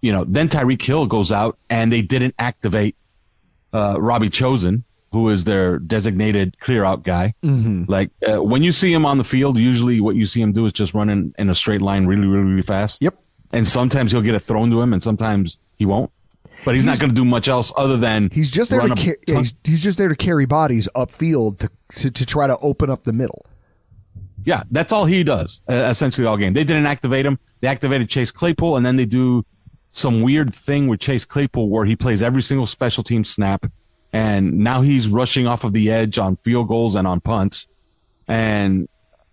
you 0.00 0.12
know, 0.12 0.24
then 0.26 0.48
Tyreek 0.48 0.82
Hill 0.82 1.06
goes 1.06 1.32
out 1.32 1.58
and 1.68 1.92
they 1.92 2.02
didn't 2.02 2.34
activate 2.38 2.96
uh, 3.72 4.00
Robbie 4.00 4.30
Chosen, 4.30 4.84
who 5.12 5.28
is 5.28 5.44
their 5.44 5.78
designated 5.78 6.58
clear 6.58 6.84
out 6.84 7.02
guy. 7.02 7.34
Mm-hmm. 7.42 7.84
Like 7.90 8.10
uh, 8.26 8.42
when 8.42 8.62
you 8.62 8.72
see 8.72 8.92
him 8.92 9.04
on 9.04 9.18
the 9.18 9.24
field, 9.24 9.58
usually 9.58 10.00
what 10.00 10.16
you 10.16 10.26
see 10.26 10.40
him 10.40 10.52
do 10.52 10.66
is 10.66 10.72
just 10.72 10.94
running 10.94 11.34
in 11.38 11.50
a 11.50 11.54
straight 11.54 11.82
line 11.82 12.06
really, 12.06 12.26
really, 12.26 12.50
really 12.50 12.62
fast. 12.62 13.02
Yep. 13.02 13.18
And 13.52 13.66
sometimes 13.66 14.12
he'll 14.12 14.22
get 14.22 14.36
it 14.36 14.40
thrown 14.40 14.70
to 14.70 14.80
him, 14.80 14.92
and 14.92 15.02
sometimes 15.02 15.58
he 15.80 15.86
won't. 15.86 16.12
But 16.64 16.74
he's, 16.74 16.84
he's 16.84 16.92
not 16.92 17.00
going 17.00 17.10
to 17.10 17.16
do 17.16 17.24
much 17.24 17.48
else 17.48 17.72
other 17.74 17.96
than 17.96 18.28
he's 18.30 18.50
just 18.50 18.70
there 18.70 18.86
to 18.86 19.16
yeah, 19.26 19.38
he's, 19.38 19.54
he's 19.64 19.82
just 19.82 19.96
there 19.96 20.08
to 20.10 20.14
carry 20.14 20.44
bodies 20.44 20.90
upfield 20.94 21.60
to, 21.60 21.70
to 21.96 22.10
to 22.10 22.26
try 22.26 22.46
to 22.46 22.56
open 22.58 22.90
up 22.90 23.02
the 23.02 23.14
middle. 23.14 23.46
Yeah, 24.44 24.64
that's 24.70 24.92
all 24.92 25.06
he 25.06 25.24
does, 25.24 25.62
uh, 25.68 25.74
essentially 25.74 26.26
all 26.26 26.36
game. 26.36 26.52
They 26.52 26.64
didn't 26.64 26.84
activate 26.84 27.24
him. 27.24 27.38
They 27.60 27.68
activated 27.68 28.10
Chase 28.10 28.30
Claypool, 28.30 28.76
and 28.76 28.84
then 28.84 28.96
they 28.96 29.06
do 29.06 29.44
some 29.92 30.20
weird 30.20 30.54
thing 30.54 30.86
with 30.86 31.00
Chase 31.00 31.24
Claypool 31.24 31.68
where 31.68 31.86
he 31.86 31.96
plays 31.96 32.22
every 32.22 32.42
single 32.42 32.66
special 32.66 33.04
team 33.04 33.24
snap, 33.24 33.64
and 34.12 34.58
now 34.58 34.82
he's 34.82 35.08
rushing 35.08 35.46
off 35.46 35.64
of 35.64 35.72
the 35.72 35.90
edge 35.90 36.18
on 36.18 36.36
field 36.36 36.68
goals 36.68 36.94
and 36.94 37.06
on 37.06 37.20
punts. 37.20 37.68
And 38.28 38.86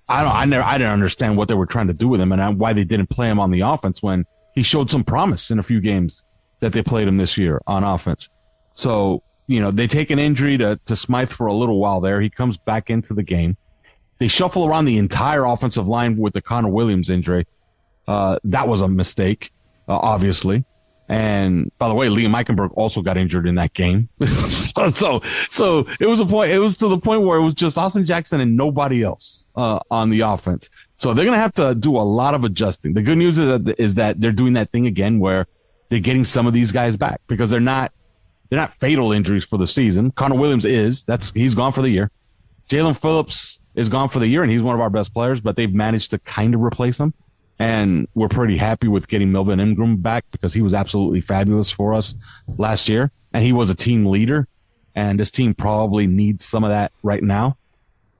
I 0.07 0.23
don't, 0.23 0.31
I 0.31 0.45
never, 0.45 0.63
I 0.63 0.77
didn't 0.77 0.93
understand 0.93 1.35
what 1.35 1.49
they 1.49 1.55
were 1.55 1.65
trying 1.65 1.87
to 1.87 1.93
do 1.93 2.07
with 2.07 2.21
him 2.21 2.31
and 2.31 2.57
why 2.57 2.71
they 2.71 2.85
didn't 2.85 3.07
play 3.07 3.29
him 3.29 3.39
on 3.39 3.51
the 3.51 3.61
offense 3.61 4.01
when 4.01 4.25
he 4.55 4.63
showed 4.63 4.89
some 4.89 5.03
promise 5.03 5.51
in 5.51 5.59
a 5.59 5.63
few 5.63 5.81
games 5.81 6.23
that 6.59 6.73
they 6.73 6.81
played 6.81 7.07
him 7.07 7.17
this 7.17 7.37
year 7.37 7.61
on 7.67 7.83
offense. 7.83 8.29
So, 8.73 9.23
you 9.47 9.59
know, 9.59 9.71
they 9.71 9.87
take 9.87 10.09
an 10.11 10.19
injury 10.19 10.57
to, 10.57 10.79
to 10.85 10.95
Smythe 10.95 11.29
for 11.29 11.47
a 11.47 11.53
little 11.53 11.79
while 11.79 12.01
there. 12.01 12.21
He 12.21 12.29
comes 12.29 12.57
back 12.57 12.89
into 12.89 13.13
the 13.13 13.23
game. 13.23 13.57
They 14.19 14.27
shuffle 14.27 14.65
around 14.65 14.85
the 14.85 14.97
entire 14.97 15.45
offensive 15.45 15.87
line 15.87 16.17
with 16.17 16.33
the 16.33 16.41
Connor 16.41 16.69
Williams 16.69 17.09
injury. 17.09 17.45
Uh, 18.07 18.39
that 18.45 18.67
was 18.67 18.81
a 18.81 18.87
mistake, 18.87 19.51
uh, 19.87 19.95
obviously. 19.95 20.65
And 21.09 21.71
by 21.77 21.87
the 21.87 21.93
way, 21.93 22.07
Liam 22.07 22.35
Eichenberg 22.35 22.71
also 22.75 23.01
got 23.01 23.17
injured 23.17 23.47
in 23.47 23.55
that 23.55 23.73
game. 23.73 24.09
so, 24.89 25.21
so 25.49 25.87
it 25.99 26.05
was 26.05 26.19
a 26.19 26.25
point, 26.25 26.51
it 26.51 26.59
was 26.59 26.77
to 26.77 26.89
the 26.89 26.97
point 26.97 27.21
where 27.21 27.37
it 27.37 27.43
was 27.43 27.53
just 27.53 27.77
Austin 27.77 28.03
Jackson 28.03 28.41
and 28.41 28.57
nobody 28.57 29.03
else, 29.03 29.45
uh, 29.55 29.79
on 29.89 30.09
the 30.09 30.21
offense. 30.21 30.69
So 30.97 31.13
they're 31.13 31.25
going 31.25 31.37
to 31.37 31.41
have 31.41 31.53
to 31.55 31.75
do 31.75 31.95
a 31.95 32.03
lot 32.03 32.33
of 32.33 32.43
adjusting. 32.43 32.93
The 32.93 33.03
good 33.03 33.17
news 33.17 33.39
is 33.39 33.47
that, 33.47 33.75
is 33.79 33.95
that 33.95 34.19
they're 34.19 34.31
doing 34.33 34.53
that 34.53 34.71
thing 34.71 34.87
again 34.87 35.19
where 35.19 35.47
they're 35.89 35.99
getting 35.99 36.25
some 36.25 36.47
of 36.47 36.53
these 36.53 36.71
guys 36.71 36.97
back 36.97 37.21
because 37.27 37.49
they're 37.49 37.59
not, 37.59 37.91
they're 38.49 38.59
not 38.59 38.73
fatal 38.79 39.11
injuries 39.11 39.43
for 39.43 39.57
the 39.57 39.67
season. 39.67 40.11
Connor 40.11 40.37
Williams 40.37 40.65
is, 40.65 41.03
that's, 41.03 41.31
he's 41.31 41.55
gone 41.55 41.73
for 41.73 41.81
the 41.81 41.89
year. 41.89 42.11
Jaelan 42.69 42.99
Phillips 42.99 43.59
is 43.75 43.89
gone 43.89 44.09
for 44.09 44.19
the 44.19 44.27
year 44.27 44.43
and 44.43 44.51
he's 44.51 44.61
one 44.61 44.75
of 44.75 44.81
our 44.81 44.89
best 44.89 45.13
players, 45.13 45.39
but 45.39 45.55
they've 45.55 45.73
managed 45.73 46.11
to 46.11 46.19
kind 46.19 46.53
of 46.53 46.61
replace 46.61 46.99
him. 46.99 47.13
And 47.59 48.07
we're 48.13 48.27
pretty 48.29 48.57
happy 48.57 48.87
with 48.87 49.07
getting 49.07 49.31
Melvin 49.31 49.59
Ingram 49.59 49.97
back 49.97 50.25
because 50.31 50.53
he 50.53 50.61
was 50.61 50.73
absolutely 50.73 51.21
fabulous 51.21 51.71
for 51.71 51.93
us 51.93 52.13
last 52.57 52.87
year 52.89 53.11
and 53.33 53.43
he 53.43 53.53
was 53.53 53.69
a 53.69 53.75
team 53.75 54.05
leader 54.05 54.47
and 54.95 55.19
this 55.19 55.31
team 55.31 55.53
probably 55.53 56.07
needs 56.07 56.45
some 56.45 56.63
of 56.63 56.69
that 56.69 56.91
right 57.03 57.23
now. 57.23 57.57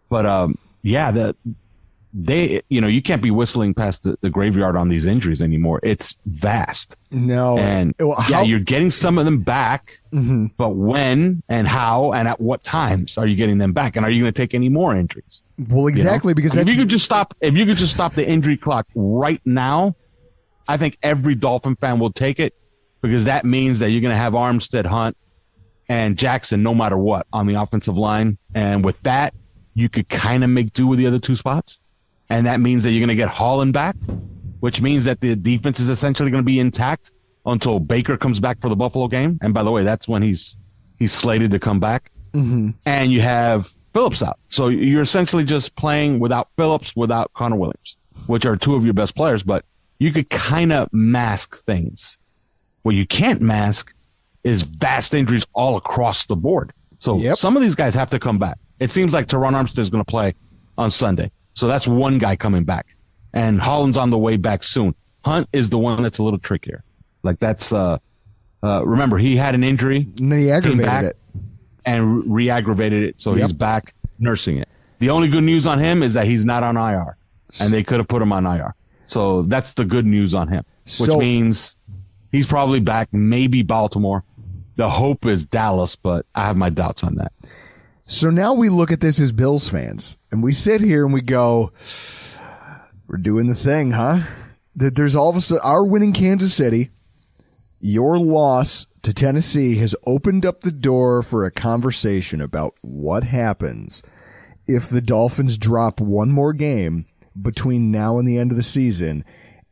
But, 0.10 0.26
um, 0.26 0.58
yeah, 0.82 1.12
the, 1.12 1.36
they, 2.20 2.64
you 2.68 2.82
know, 2.82 2.88
you 2.88 3.04
can't 3.04 3.22
be 3.22 3.30
whistling 3.30 3.76
past 3.76 4.02
the, 4.02 4.18
the 4.22 4.30
graveyard 4.32 4.76
on 4.76 4.90
these 4.90 5.06
injuries 5.06 5.40
anymore. 5.40 5.80
It's 5.84 6.16
vast. 6.26 6.96
No. 7.12 7.60
And 7.60 7.94
Well, 8.00 8.18
yeah, 8.28 8.42
you're 8.42 8.60
getting 8.60 8.90
some 8.90 9.20
of 9.20 9.26
them 9.26 9.44
back, 9.44 10.00
Mhm. 10.12 10.50
but 10.58 10.70
when 10.70 11.44
and 11.48 11.68
how 11.68 12.14
and 12.14 12.28
at 12.28 12.42
what 12.42 12.64
times 12.64 13.20
are 13.20 13.28
you 13.28 13.36
getting 13.36 13.60
them 13.60 13.72
back? 13.74 13.98
And 13.98 14.06
are 14.06 14.10
you 14.10 14.24
going 14.24 14.34
to 14.34 14.38
take 14.42 14.56
any 14.56 14.68
more 14.68 14.96
injuries? 14.96 15.44
Well, 15.70 15.86
exactly, 15.86 16.34
because 16.34 16.56
if 16.56 16.68
you 16.68 16.76
could 16.76 16.90
just 16.90 17.06
stop, 17.06 17.36
if 17.40 17.56
you 17.56 17.66
could 17.68 17.78
just 17.78 17.94
stop 17.94 18.16
the 18.16 18.28
injury 18.28 18.58
clock 18.58 18.88
right 18.96 19.42
now, 19.46 19.96
I 20.68 20.78
think 20.78 20.98
every 21.04 21.36
Dolphin 21.36 21.76
fan 21.76 22.00
will 22.00 22.12
take 22.12 22.40
it 22.40 22.56
because 23.02 23.26
that 23.26 23.46
means 23.46 23.80
that 23.80 23.92
you're 23.92 24.02
going 24.02 24.16
to 24.16 24.20
have 24.20 24.34
Armstead, 24.34 24.86
Hunt, 24.88 25.16
and 25.88 26.18
Jackson 26.18 26.64
no 26.64 26.74
matter 26.74 26.98
what 26.98 27.28
on 27.32 27.46
the 27.46 27.62
offensive 27.62 27.96
line. 27.98 28.40
And 28.56 28.84
with 28.84 29.00
that, 29.04 29.36
you 29.76 29.88
could 29.88 30.10
kind 30.10 30.44
of 30.44 30.50
make 30.50 30.74
do 30.74 30.88
with 30.88 30.98
the 30.98 31.06
other 31.06 31.20
two 31.20 31.36
spots. 31.36 31.80
And 32.30 32.46
that 32.48 32.60
means 32.60 32.84
that 32.84 32.92
you're 32.92 33.00
going 33.06 33.16
to 33.18 33.22
get 33.22 33.30
Holland 33.30 33.74
back, 33.74 33.96
which 34.60 34.82
means 34.82 35.06
that 35.06 35.22
the 35.22 35.36
defense 35.36 35.80
is 35.80 35.90
essentially 35.90 36.30
going 36.32 36.44
to 36.44 36.46
be 36.46 36.60
intact 36.60 37.12
until 37.46 37.80
Baker 37.80 38.18
comes 38.18 38.40
back 38.40 38.60
for 38.60 38.70
the 38.70 38.76
Buffalo 38.76 39.08
game. 39.08 39.40
And 39.42 39.54
by 39.54 39.64
the 39.64 39.72
way, 39.72 39.84
that's 39.84 40.08
when 40.08 40.22
he's, 40.22 40.58
he's 41.00 41.14
slated 41.14 41.52
to 41.52 41.60
come 41.60 41.80
back 41.80 42.12
Mhm. 42.34 42.74
and 42.86 43.12
you 43.12 43.22
have 43.22 43.68
Phillips 43.94 44.22
out. 44.22 44.38
So 44.50 44.68
you're 44.68 45.02
essentially 45.02 45.46
just 45.46 45.76
playing 45.76 46.20
without 46.20 46.50
Phillips, 46.58 46.94
without 46.96 47.32
Connor 47.34 47.56
Williams, 47.56 47.96
which 48.26 48.46
are 48.46 48.58
two 48.58 48.76
of 48.76 48.84
your 48.84 48.94
best 48.94 49.16
players, 49.16 49.44
but 49.44 49.64
you 49.98 50.12
could 50.12 50.30
kind 50.30 50.74
of 50.74 50.90
mask 50.92 51.64
things. 51.64 52.20
What 52.84 52.94
you 52.96 53.08
can't 53.08 53.42
mask 53.42 53.94
is 54.44 54.62
vast 54.64 55.14
injuries 55.14 55.46
all 55.54 55.78
across 55.78 56.26
the 56.26 56.36
board. 56.36 56.74
So 57.00 57.18
some 57.36 57.56
of 57.56 57.64
these 57.64 57.76
guys 57.76 57.96
have 57.96 58.10
to 58.12 58.20
come 58.20 58.38
back. 58.38 58.58
It 58.80 58.92
seems 58.92 59.14
like 59.14 59.28
Terron 59.28 59.54
Armstead 59.54 59.80
is 59.80 59.90
going 59.90 60.04
to 60.04 60.10
play 60.10 60.36
on 60.78 60.90
Sunday. 60.90 61.32
So 61.58 61.68
that's 61.68 61.88
one 61.88 62.20
guy 62.20 62.36
coming 62.36 62.66
back. 62.66 62.86
And 63.34 63.60
Holland's 63.60 63.98
on 63.98 64.12
the 64.12 64.18
way 64.18 64.38
back 64.38 64.62
soon. 64.62 64.94
Hunt 65.26 65.50
is 65.52 65.72
the 65.72 65.80
one 65.80 66.04
that's 66.04 66.20
a 66.20 66.24
little 66.24 66.38
trickier. 66.38 66.84
Like 67.24 67.40
that's, 67.40 67.74
uh, 67.74 67.98
uh, 68.64 68.86
remember 68.86 69.18
he 69.18 69.36
had 69.36 69.56
an 69.56 69.64
injury. 69.64 70.08
And 70.20 70.32
then 70.32 70.38
he 70.40 70.52
aggravated 70.52 70.86
back 70.86 71.04
it. 71.06 71.18
And 71.84 72.32
re-aggravated 72.32 73.02
it. 73.02 73.20
So 73.20 73.32
Yep. 73.34 73.42
he's 73.42 73.54
back 73.54 73.96
nursing 74.20 74.58
it. 74.60 74.70
The 75.00 75.10
only 75.10 75.30
good 75.30 75.44
news 75.44 75.66
on 75.66 75.80
him 75.80 76.04
is 76.04 76.14
that 76.14 76.28
he's 76.28 76.46
not 76.46 76.62
on 76.62 76.78
IR. 76.78 77.18
And 77.60 77.74
they 77.74 77.84
could 77.84 77.98
have 77.98 78.08
put 78.08 78.22
him 78.22 78.32
on 78.32 78.46
IR. 78.46 78.76
So 79.08 79.42
that's 79.42 79.74
the 79.74 79.86
good 79.86 80.06
news 80.06 80.36
on 80.36 80.50
him. 80.50 80.64
Which 80.84 81.10
So- 81.10 81.18
means 81.18 81.76
he's 82.32 82.46
probably 82.46 82.82
back, 82.82 83.10
maybe 83.12 83.64
Baltimore. 83.64 84.24
The 84.76 84.88
hope 84.92 85.26
is 85.26 85.48
Dallas, 85.48 85.96
but 85.96 86.28
I 86.36 86.46
have 86.46 86.56
my 86.56 86.70
doubts 86.70 87.04
on 87.04 87.16
that. 87.16 87.32
So 88.10 88.30
now 88.30 88.54
we 88.54 88.70
look 88.70 88.90
at 88.90 89.02
this 89.02 89.20
as 89.20 89.34
Bills 89.34 89.68
fans 89.68 90.16
and 90.32 90.42
we 90.42 90.54
sit 90.54 90.80
here 90.80 91.04
and 91.04 91.14
we 91.14 91.22
go, 91.22 91.74
we're 93.06 93.18
doing 93.18 93.48
the 93.48 93.56
thing, 93.56 93.92
huh? 93.92 94.22
That 94.78 94.96
there's 94.96 95.16
all 95.16 95.30
of 95.30 95.36
a 95.36 95.42
sudden 95.42 95.62
our 95.62 95.84
winning 95.84 96.14
Kansas 96.14 96.54
City, 96.54 96.90
your 97.82 98.18
loss 98.18 98.88
to 99.02 99.14
Tennessee 99.14 99.76
has 99.80 99.94
opened 100.06 100.46
up 100.46 100.62
the 100.62 100.72
door 100.72 101.22
for 101.22 101.44
a 101.44 101.52
conversation 101.52 102.40
about 102.40 102.76
what 102.80 103.26
happens 103.26 104.02
if 104.68 104.88
the 104.88 105.02
Dolphins 105.02 105.58
drop 105.58 106.00
one 106.00 106.32
more 106.32 106.54
game 106.54 107.08
between 107.40 107.92
now 107.92 108.20
and 108.20 108.28
the 108.28 108.38
end 108.38 108.52
of 108.52 108.58
the 108.58 108.64
season 108.64 109.26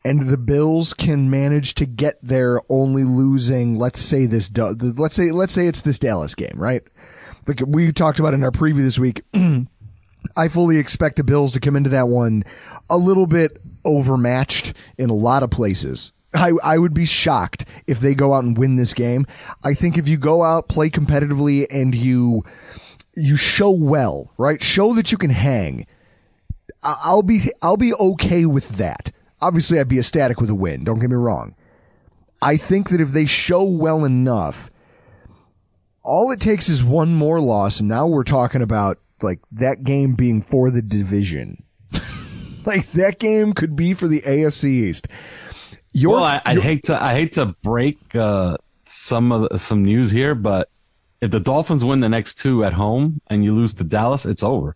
and 0.05 0.27
the 0.27 0.37
Bills 0.37 0.93
can 0.93 1.31
manage 1.31 1.73
to 1.75 1.85
get 1.85 2.19
there 2.21 2.59
only 2.69 3.03
losing, 3.03 3.75
let's 3.75 3.99
say 3.99 4.27
this, 4.27 4.51
let's 4.55 5.15
say, 5.15 5.31
let's 5.31 5.53
say 5.53 5.67
it's 5.67 5.81
this 5.81 5.97
Dallas 5.97 6.35
game, 6.35 6.53
right? 6.57 6.83
Like 7.47 7.61
we 7.65 7.91
talked 7.91 8.19
about 8.19 8.33
in 8.33 8.43
our 8.43 8.51
preview 8.51 8.81
this 8.83 8.99
week. 8.99 9.23
I 10.37 10.47
fully 10.47 10.77
expect 10.77 11.17
the 11.17 11.23
Bills 11.23 11.51
to 11.53 11.59
come 11.59 11.75
into 11.75 11.91
that 11.91 12.07
one 12.07 12.43
a 12.89 12.97
little 12.97 13.27
bit 13.27 13.61
overmatched 13.83 14.73
in 14.97 15.09
a 15.09 15.13
lot 15.13 15.43
of 15.43 15.51
places. 15.51 16.11
I, 16.33 16.51
I 16.63 16.77
would 16.77 16.93
be 16.93 17.05
shocked 17.05 17.65
if 17.87 17.99
they 17.99 18.13
go 18.13 18.33
out 18.33 18.43
and 18.43 18.57
win 18.57 18.75
this 18.75 18.93
game. 18.93 19.25
I 19.63 19.73
think 19.73 19.97
if 19.97 20.07
you 20.07 20.17
go 20.17 20.43
out, 20.43 20.67
play 20.67 20.89
competitively, 20.89 21.65
and 21.69 21.95
you 21.95 22.43
you 23.15 23.37
show 23.37 23.71
well, 23.71 24.33
right? 24.37 24.61
Show 24.61 24.93
that 24.95 25.11
you 25.11 25.17
can 25.17 25.29
hang. 25.29 25.87
I'll 26.83 27.23
be 27.23 27.41
I'll 27.61 27.77
be 27.77 27.93
okay 27.93 28.45
with 28.45 28.69
that. 28.77 29.11
Obviously, 29.41 29.79
I'd 29.79 29.87
be 29.87 29.99
ecstatic 29.99 30.41
with 30.41 30.49
a 30.49 30.55
win. 30.55 30.83
Don't 30.83 30.99
get 30.99 31.09
me 31.09 31.15
wrong. 31.15 31.55
I 32.41 32.57
think 32.57 32.89
that 32.89 33.01
if 33.01 33.09
they 33.09 33.25
show 33.25 33.63
well 33.63 34.05
enough, 34.05 34.69
all 36.05 36.31
it 36.31 36.39
takes 36.39 36.69
is 36.69 36.83
one 36.83 37.13
more 37.13 37.39
loss, 37.41 37.79
and 37.79 37.89
now 37.89 38.07
we're 38.07 38.23
talking 38.23 38.61
about 38.61 38.99
like 39.21 39.39
that 39.53 39.83
game 39.83 40.13
being 40.13 40.41
for 40.41 40.69
the 40.69 40.81
division. 40.81 41.63
like 42.65 42.87
that 42.91 43.17
game 43.19 43.53
could 43.53 43.75
be 43.75 43.93
for 43.93 44.07
the 44.07 44.21
AFC 44.21 44.65
East. 44.65 45.07
Your, 45.93 46.15
well, 46.15 46.23
I, 46.23 46.41
I 46.45 46.55
hate 46.55 46.83
to 46.85 47.01
I 47.01 47.13
hate 47.13 47.33
to 47.33 47.47
break 47.63 48.15
uh, 48.15 48.57
some 48.85 49.31
of 49.31 49.49
the, 49.49 49.57
some 49.57 49.83
news 49.83 50.11
here, 50.11 50.35
but 50.35 50.69
if 51.21 51.31
the 51.31 51.39
Dolphins 51.39 51.83
win 51.83 52.01
the 52.01 52.09
next 52.09 52.35
two 52.35 52.63
at 52.63 52.73
home 52.73 53.21
and 53.27 53.43
you 53.43 53.55
lose 53.55 53.73
to 53.75 53.83
Dallas, 53.83 54.25
it's 54.25 54.43
over. 54.43 54.75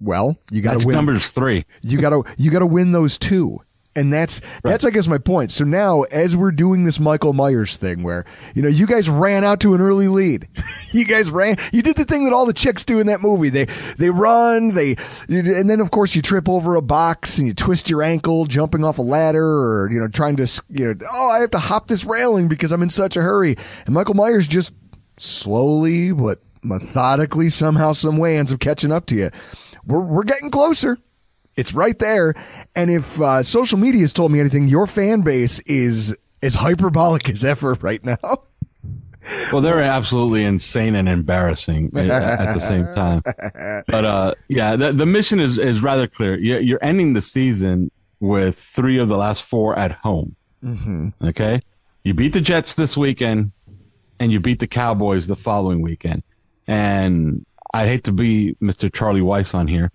Well, 0.00 0.36
you 0.50 0.62
got 0.62 0.80
to 0.80 0.86
win. 0.86 0.94
Numbers 0.94 1.28
three. 1.30 1.64
you 1.82 2.00
got 2.00 2.10
to 2.10 2.24
you 2.36 2.50
got 2.50 2.60
to 2.60 2.66
win 2.66 2.92
those 2.92 3.18
two. 3.18 3.58
And 3.96 4.12
that's 4.12 4.40
that's 4.62 4.84
I 4.84 4.90
guess 4.90 5.06
my 5.06 5.18
point. 5.18 5.52
So 5.52 5.64
now 5.64 6.02
as 6.02 6.36
we're 6.36 6.50
doing 6.50 6.84
this 6.84 6.98
Michael 6.98 7.32
Myers 7.32 7.76
thing 7.76 8.02
where, 8.02 8.24
you 8.54 8.62
know, 8.62 8.68
you 8.68 8.86
guys 8.86 9.08
ran 9.08 9.44
out 9.44 9.60
to 9.60 9.74
an 9.74 9.80
early 9.80 10.08
lead. 10.08 10.48
you 10.92 11.04
guys 11.04 11.30
ran 11.30 11.56
you 11.72 11.82
did 11.82 11.96
the 11.96 12.04
thing 12.04 12.24
that 12.24 12.32
all 12.32 12.46
the 12.46 12.52
chicks 12.52 12.84
do 12.84 12.98
in 12.98 13.06
that 13.06 13.20
movie. 13.20 13.50
They 13.50 13.66
they 13.96 14.10
run, 14.10 14.74
they 14.74 14.96
and 15.28 15.70
then 15.70 15.80
of 15.80 15.90
course 15.90 16.16
you 16.16 16.22
trip 16.22 16.48
over 16.48 16.74
a 16.74 16.82
box 16.82 17.38
and 17.38 17.46
you 17.46 17.54
twist 17.54 17.88
your 17.88 18.02
ankle 18.02 18.46
jumping 18.46 18.84
off 18.84 18.98
a 18.98 19.02
ladder 19.02 19.44
or 19.44 19.90
you 19.90 20.00
know 20.00 20.08
trying 20.08 20.36
to 20.36 20.62
you 20.70 20.94
know, 20.94 21.06
oh, 21.12 21.28
I 21.30 21.40
have 21.40 21.50
to 21.50 21.58
hop 21.58 21.86
this 21.88 22.04
railing 22.04 22.48
because 22.48 22.72
I'm 22.72 22.82
in 22.82 22.90
such 22.90 23.16
a 23.16 23.22
hurry. 23.22 23.56
And 23.86 23.94
Michael 23.94 24.14
Myers 24.14 24.48
just 24.48 24.72
slowly 25.18 26.12
but 26.12 26.40
methodically 26.64 27.50
somehow 27.50 27.92
some 27.92 28.16
way 28.16 28.36
ends 28.36 28.52
up 28.52 28.60
catching 28.60 28.90
up 28.90 29.06
to 29.06 29.14
you. 29.14 29.30
We're 29.86 30.00
we're 30.00 30.24
getting 30.24 30.50
closer. 30.50 30.98
It's 31.56 31.74
right 31.74 31.98
there. 31.98 32.34
And 32.74 32.90
if 32.90 33.20
uh, 33.20 33.42
social 33.42 33.78
media 33.78 34.00
has 34.02 34.12
told 34.12 34.32
me 34.32 34.40
anything, 34.40 34.68
your 34.68 34.86
fan 34.86 35.22
base 35.22 35.60
is 35.60 36.16
as 36.42 36.54
hyperbolic 36.54 37.28
as 37.30 37.44
ever 37.44 37.74
right 37.74 38.04
now. 38.04 38.44
Well, 39.52 39.62
they're 39.62 39.80
absolutely 39.82 40.44
insane 40.44 40.94
and 40.94 41.08
embarrassing 41.08 41.96
at 41.96 42.52
the 42.52 42.60
same 42.60 42.86
time. 42.92 43.22
But 43.24 44.04
uh, 44.04 44.34
yeah, 44.48 44.76
the, 44.76 44.92
the 44.92 45.06
mission 45.06 45.40
is, 45.40 45.58
is 45.58 45.82
rather 45.82 46.06
clear. 46.06 46.38
You're 46.38 46.82
ending 46.84 47.14
the 47.14 47.22
season 47.22 47.90
with 48.20 48.58
three 48.58 48.98
of 48.98 49.08
the 49.08 49.16
last 49.16 49.42
four 49.42 49.78
at 49.78 49.92
home. 49.92 50.36
Mm-hmm. 50.62 51.08
Okay, 51.28 51.62
you 52.02 52.14
beat 52.14 52.34
the 52.34 52.40
Jets 52.40 52.74
this 52.74 52.96
weekend, 52.96 53.52
and 54.20 54.30
you 54.30 54.40
beat 54.40 54.60
the 54.60 54.66
Cowboys 54.66 55.26
the 55.26 55.36
following 55.36 55.80
weekend. 55.80 56.22
And 56.66 57.44
I 57.72 57.86
hate 57.86 58.04
to 58.04 58.12
be 58.12 58.56
Mr. 58.62 58.92
Charlie 58.92 59.20
Weis 59.20 59.54
on 59.54 59.68
here, 59.68 59.90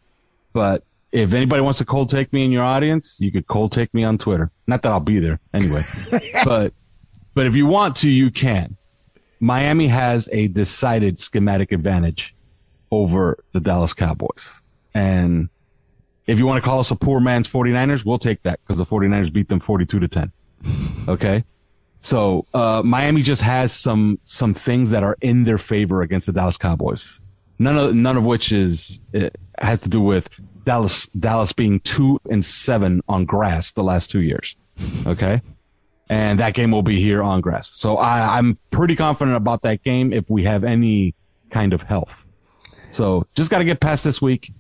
but 0.54 0.84
if 1.12 1.34
anybody 1.34 1.62
wants 1.62 1.80
to 1.80 1.86
cold 1.86 2.10
take 2.10 2.32
me 2.32 2.46
in 2.46 2.52
your 2.52 2.64
audience, 2.64 3.18
you 3.20 3.32
could 3.32 3.48
cold 3.48 3.72
take 3.72 3.94
me 3.94 4.04
on 4.04 4.18
Twitter. 4.18 4.52
Not 4.68 4.84
that 4.84 4.92
I'll 4.92 5.00
be 5.00 5.20
there 5.20 5.40
anyway, 5.54 5.82
but 6.46 6.74
but 7.34 7.48
if 7.48 7.56
you 7.56 7.66
want 7.66 7.98
to, 7.98 8.10
you 8.10 8.32
can. 8.32 8.78
Miami 9.40 9.88
has 9.88 10.28
a 10.32 10.48
decided 10.48 11.20
schematic 11.20 11.72
advantage 11.72 12.36
over 12.92 13.44
the 13.54 13.60
Dallas 13.60 13.94
Cowboys. 13.94 14.50
And 14.94 15.50
if 16.28 16.38
you 16.38 16.46
want 16.46 16.62
to 16.64 16.68
call 16.68 16.80
us 16.80 16.92
a 16.92 16.96
poor 16.96 17.20
man's 17.20 17.50
49ers, 17.50 18.04
we'll 18.04 18.20
take 18.20 18.44
that 18.44 18.60
because 18.62 18.78
the 18.78 18.86
49ers 18.86 19.32
beat 19.32 19.48
them 19.48 19.60
42 19.60 20.00
to 20.00 20.08
10. 20.08 20.32
Okay? 21.08 21.44
So, 22.02 22.46
uh, 22.54 22.84
Miami 22.86 23.24
just 23.24 23.42
has 23.42 23.74
some, 23.74 24.20
some 24.24 24.54
things 24.54 24.92
that 24.92 25.04
are 25.04 25.18
in 25.22 25.44
their 25.44 25.58
favor 25.58 26.04
against 26.04 26.28
the 26.28 26.34
Dallas 26.34 26.58
Cowboys. 26.58 27.20
None 27.58 27.78
of, 27.78 27.96
none 27.96 28.16
of 28.16 28.24
which 28.24 28.52
is, 28.52 29.02
has 29.58 29.82
to 29.82 29.90
do 29.90 30.00
with 30.00 30.30
Dallas 30.70 31.08
Dallas 31.08 31.52
being 31.52 31.80
two 31.80 32.20
and 32.30 32.46
seven 32.46 33.02
on 33.10 33.26
grass 33.26 33.72
the 33.72 33.82
last 33.82 34.12
two 34.12 34.22
years. 34.22 34.56
Okay. 35.04 35.42
And 36.08 36.42
that 36.42 36.54
game 36.54 36.70
will 36.70 36.84
be 36.84 37.02
here 37.02 37.24
on 37.24 37.42
grass. 37.42 37.72
So 37.74 37.98
I, 37.98 38.38
I'm 38.38 38.56
pretty 38.70 38.96
confident 38.96 39.36
about 39.36 39.64
that 39.64 39.84
game 39.84 40.14
if 40.14 40.30
we 40.30 40.44
have 40.44 40.64
any 40.64 41.16
kind 41.50 41.74
of 41.74 41.82
health. 41.82 42.16
So 42.92 43.26
just 43.34 43.50
got 43.50 43.60
to 43.60 43.66
get 43.66 43.80
past 43.80 44.04
this 44.04 44.22
week, 44.22 44.54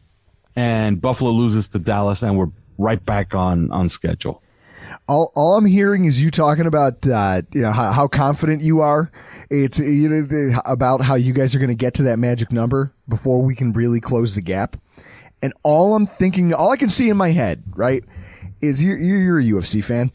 and 0.55 0.99
Buffalo 0.99 1.29
loses 1.29 1.69
to 1.69 1.79
Dallas, 1.79 2.23
and 2.23 2.35
we're 2.35 2.49
right 2.79 3.03
back 3.03 3.35
on 3.35 3.71
on 3.71 3.87
schedule. 3.89 4.41
All, 5.07 5.31
all 5.35 5.57
I'm 5.57 5.65
hearing 5.65 6.05
is 6.05 6.23
you 6.23 6.31
talking 6.31 6.65
about 6.65 7.07
uh, 7.07 7.43
you 7.53 7.61
know 7.61 7.71
how, 7.71 7.91
how 7.91 8.07
confident 8.07 8.63
you 8.63 8.81
are. 8.81 9.11
It's 9.51 9.77
you 9.77 10.09
know 10.09 10.59
about 10.65 11.01
how 11.01 11.15
you 11.15 11.33
guys 11.33 11.55
are 11.55 11.59
going 11.59 11.69
to 11.69 11.75
get 11.75 11.95
to 11.95 12.03
that 12.03 12.17
magic 12.17 12.51
number 12.51 12.93
before 13.07 13.43
we 13.43 13.53
can 13.55 13.73
really 13.73 13.99
close 13.99 14.33
the 14.33 14.41
gap. 14.41 14.75
And 15.41 15.53
all 15.63 15.95
I'm 15.95 16.05
thinking, 16.05 16.53
all 16.53 16.71
I 16.71 16.77
can 16.77 16.89
see 16.89 17.09
in 17.09 17.17
my 17.17 17.29
head, 17.29 17.63
right, 17.75 18.03
is 18.61 18.83
you're, 18.83 18.97
you're 18.97 19.39
a 19.39 19.43
UFC 19.43 19.83
fan. 19.83 20.11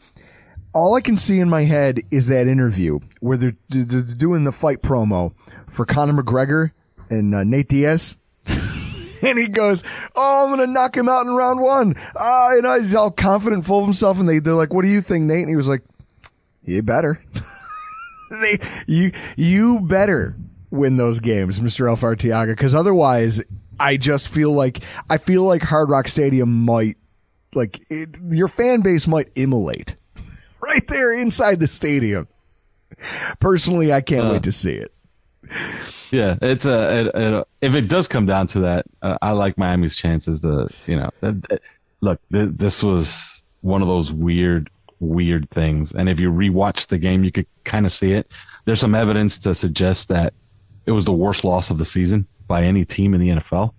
All 0.73 0.95
I 0.95 1.01
can 1.01 1.17
see 1.17 1.39
in 1.39 1.49
my 1.49 1.63
head 1.63 2.01
is 2.11 2.27
that 2.27 2.47
interview 2.47 2.99
where 3.21 3.37
they're, 3.37 3.55
they're 3.69 4.01
doing 4.01 4.43
the 4.43 4.51
fight 4.51 4.81
promo 4.81 5.33
for 5.69 5.85
Conor 5.85 6.21
McGregor 6.21 6.71
and 7.09 7.33
uh, 7.33 7.43
Nate 7.43 7.69
Diaz. 7.69 8.17
and 9.25 9.39
he 9.39 9.47
goes, 9.47 9.83
"Oh, 10.15 10.43
I'm 10.45 10.49
gonna 10.49 10.67
knock 10.67 10.95
him 10.95 11.09
out 11.09 11.25
in 11.25 11.33
round 11.33 11.59
one." 11.59 11.95
You 12.15 12.61
know, 12.61 12.75
he's 12.77 12.93
all 12.93 13.11
confident, 13.11 13.65
full 13.65 13.79
of 13.79 13.85
himself, 13.85 14.19
and 14.19 14.27
they 14.29 14.39
they're 14.39 14.53
like, 14.53 14.73
"What 14.73 14.83
do 14.83 14.89
you 14.89 15.01
think, 15.01 15.25
Nate?" 15.25 15.41
And 15.41 15.49
he 15.49 15.55
was 15.55 15.69
like, 15.69 15.83
"You 16.63 16.81
better, 16.83 17.23
they 18.41 18.57
you 18.87 19.11
you 19.35 19.79
better 19.81 20.35
win 20.69 20.97
those 20.97 21.19
games, 21.19 21.61
Mister 21.61 21.87
Elf 21.87 22.01
Arteaga, 22.01 22.47
because 22.47 22.75
otherwise, 22.75 23.41
I 23.79 23.97
just 23.97 24.27
feel 24.27 24.51
like 24.51 24.79
I 25.09 25.17
feel 25.17 25.43
like 25.43 25.61
Hard 25.61 25.89
Rock 25.89 26.07
Stadium 26.07 26.65
might 26.65 26.97
like 27.53 27.79
it, 27.89 28.17
your 28.29 28.47
fan 28.47 28.81
base 28.81 29.07
might 29.07 29.29
immolate 29.35 29.95
right 30.61 30.87
there 30.87 31.13
inside 31.13 31.59
the 31.59 31.67
stadium. 31.67 32.27
Personally, 33.39 33.91
I 33.91 34.01
can't 34.01 34.27
uh, 34.27 34.31
wait 34.31 34.43
to 34.43 34.51
see 34.51 34.73
it. 34.73 34.91
Yeah, 36.11 36.37
it's 36.41 36.65
a, 36.65 36.99
it, 36.99 37.15
it, 37.15 37.47
if 37.61 37.73
it 37.73 37.87
does 37.87 38.07
come 38.07 38.25
down 38.25 38.47
to 38.47 38.59
that, 38.61 38.85
uh, 39.01 39.17
I 39.21 39.31
like 39.31 39.57
Miami's 39.57 39.95
chances 39.95 40.41
to 40.41 40.69
you 40.85 40.97
know 40.97 41.09
look. 42.01 42.19
Th- 42.31 42.49
this 42.51 42.83
was 42.83 43.43
one 43.61 43.81
of 43.81 43.87
those 43.87 44.11
weird, 44.11 44.69
weird 44.99 45.49
things, 45.49 45.91
and 45.93 46.07
if 46.07 46.19
you 46.19 46.31
rewatch 46.31 46.87
the 46.87 46.97
game, 46.97 47.23
you 47.23 47.31
could 47.31 47.47
kind 47.63 47.85
of 47.85 47.91
see 47.91 48.11
it. 48.11 48.29
There's 48.65 48.79
some 48.79 48.95
evidence 48.95 49.39
to 49.39 49.55
suggest 49.55 50.09
that 50.09 50.33
it 50.85 50.91
was 50.91 51.05
the 51.05 51.11
worst 51.11 51.43
loss 51.43 51.69
of 51.69 51.77
the 51.77 51.85
season 51.85 52.27
by 52.47 52.63
any 52.63 52.85
team 52.85 53.13
in 53.13 53.21
the 53.21 53.29
NFL, 53.29 53.73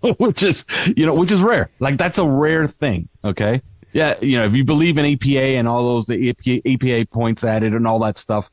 which 0.18 0.42
is, 0.42 0.64
you 0.96 1.06
know, 1.06 1.14
which 1.14 1.32
is 1.32 1.42
rare. 1.42 1.70
Like 1.78 1.96
that's 1.96 2.18
a 2.18 2.26
rare 2.26 2.66
thing. 2.66 3.08
Okay. 3.24 3.62
Yeah. 3.92 4.18
You 4.20 4.38
know, 4.38 4.46
if 4.46 4.52
you 4.52 4.64
believe 4.64 4.98
in 4.98 5.04
EPA 5.04 5.58
and 5.58 5.68
all 5.68 5.94
those, 5.94 6.06
the 6.06 6.32
EPA, 6.32 6.62
EPA 6.64 7.10
points 7.10 7.44
added 7.44 7.74
and 7.74 7.86
all 7.86 8.00
that 8.00 8.18
stuff, 8.18 8.50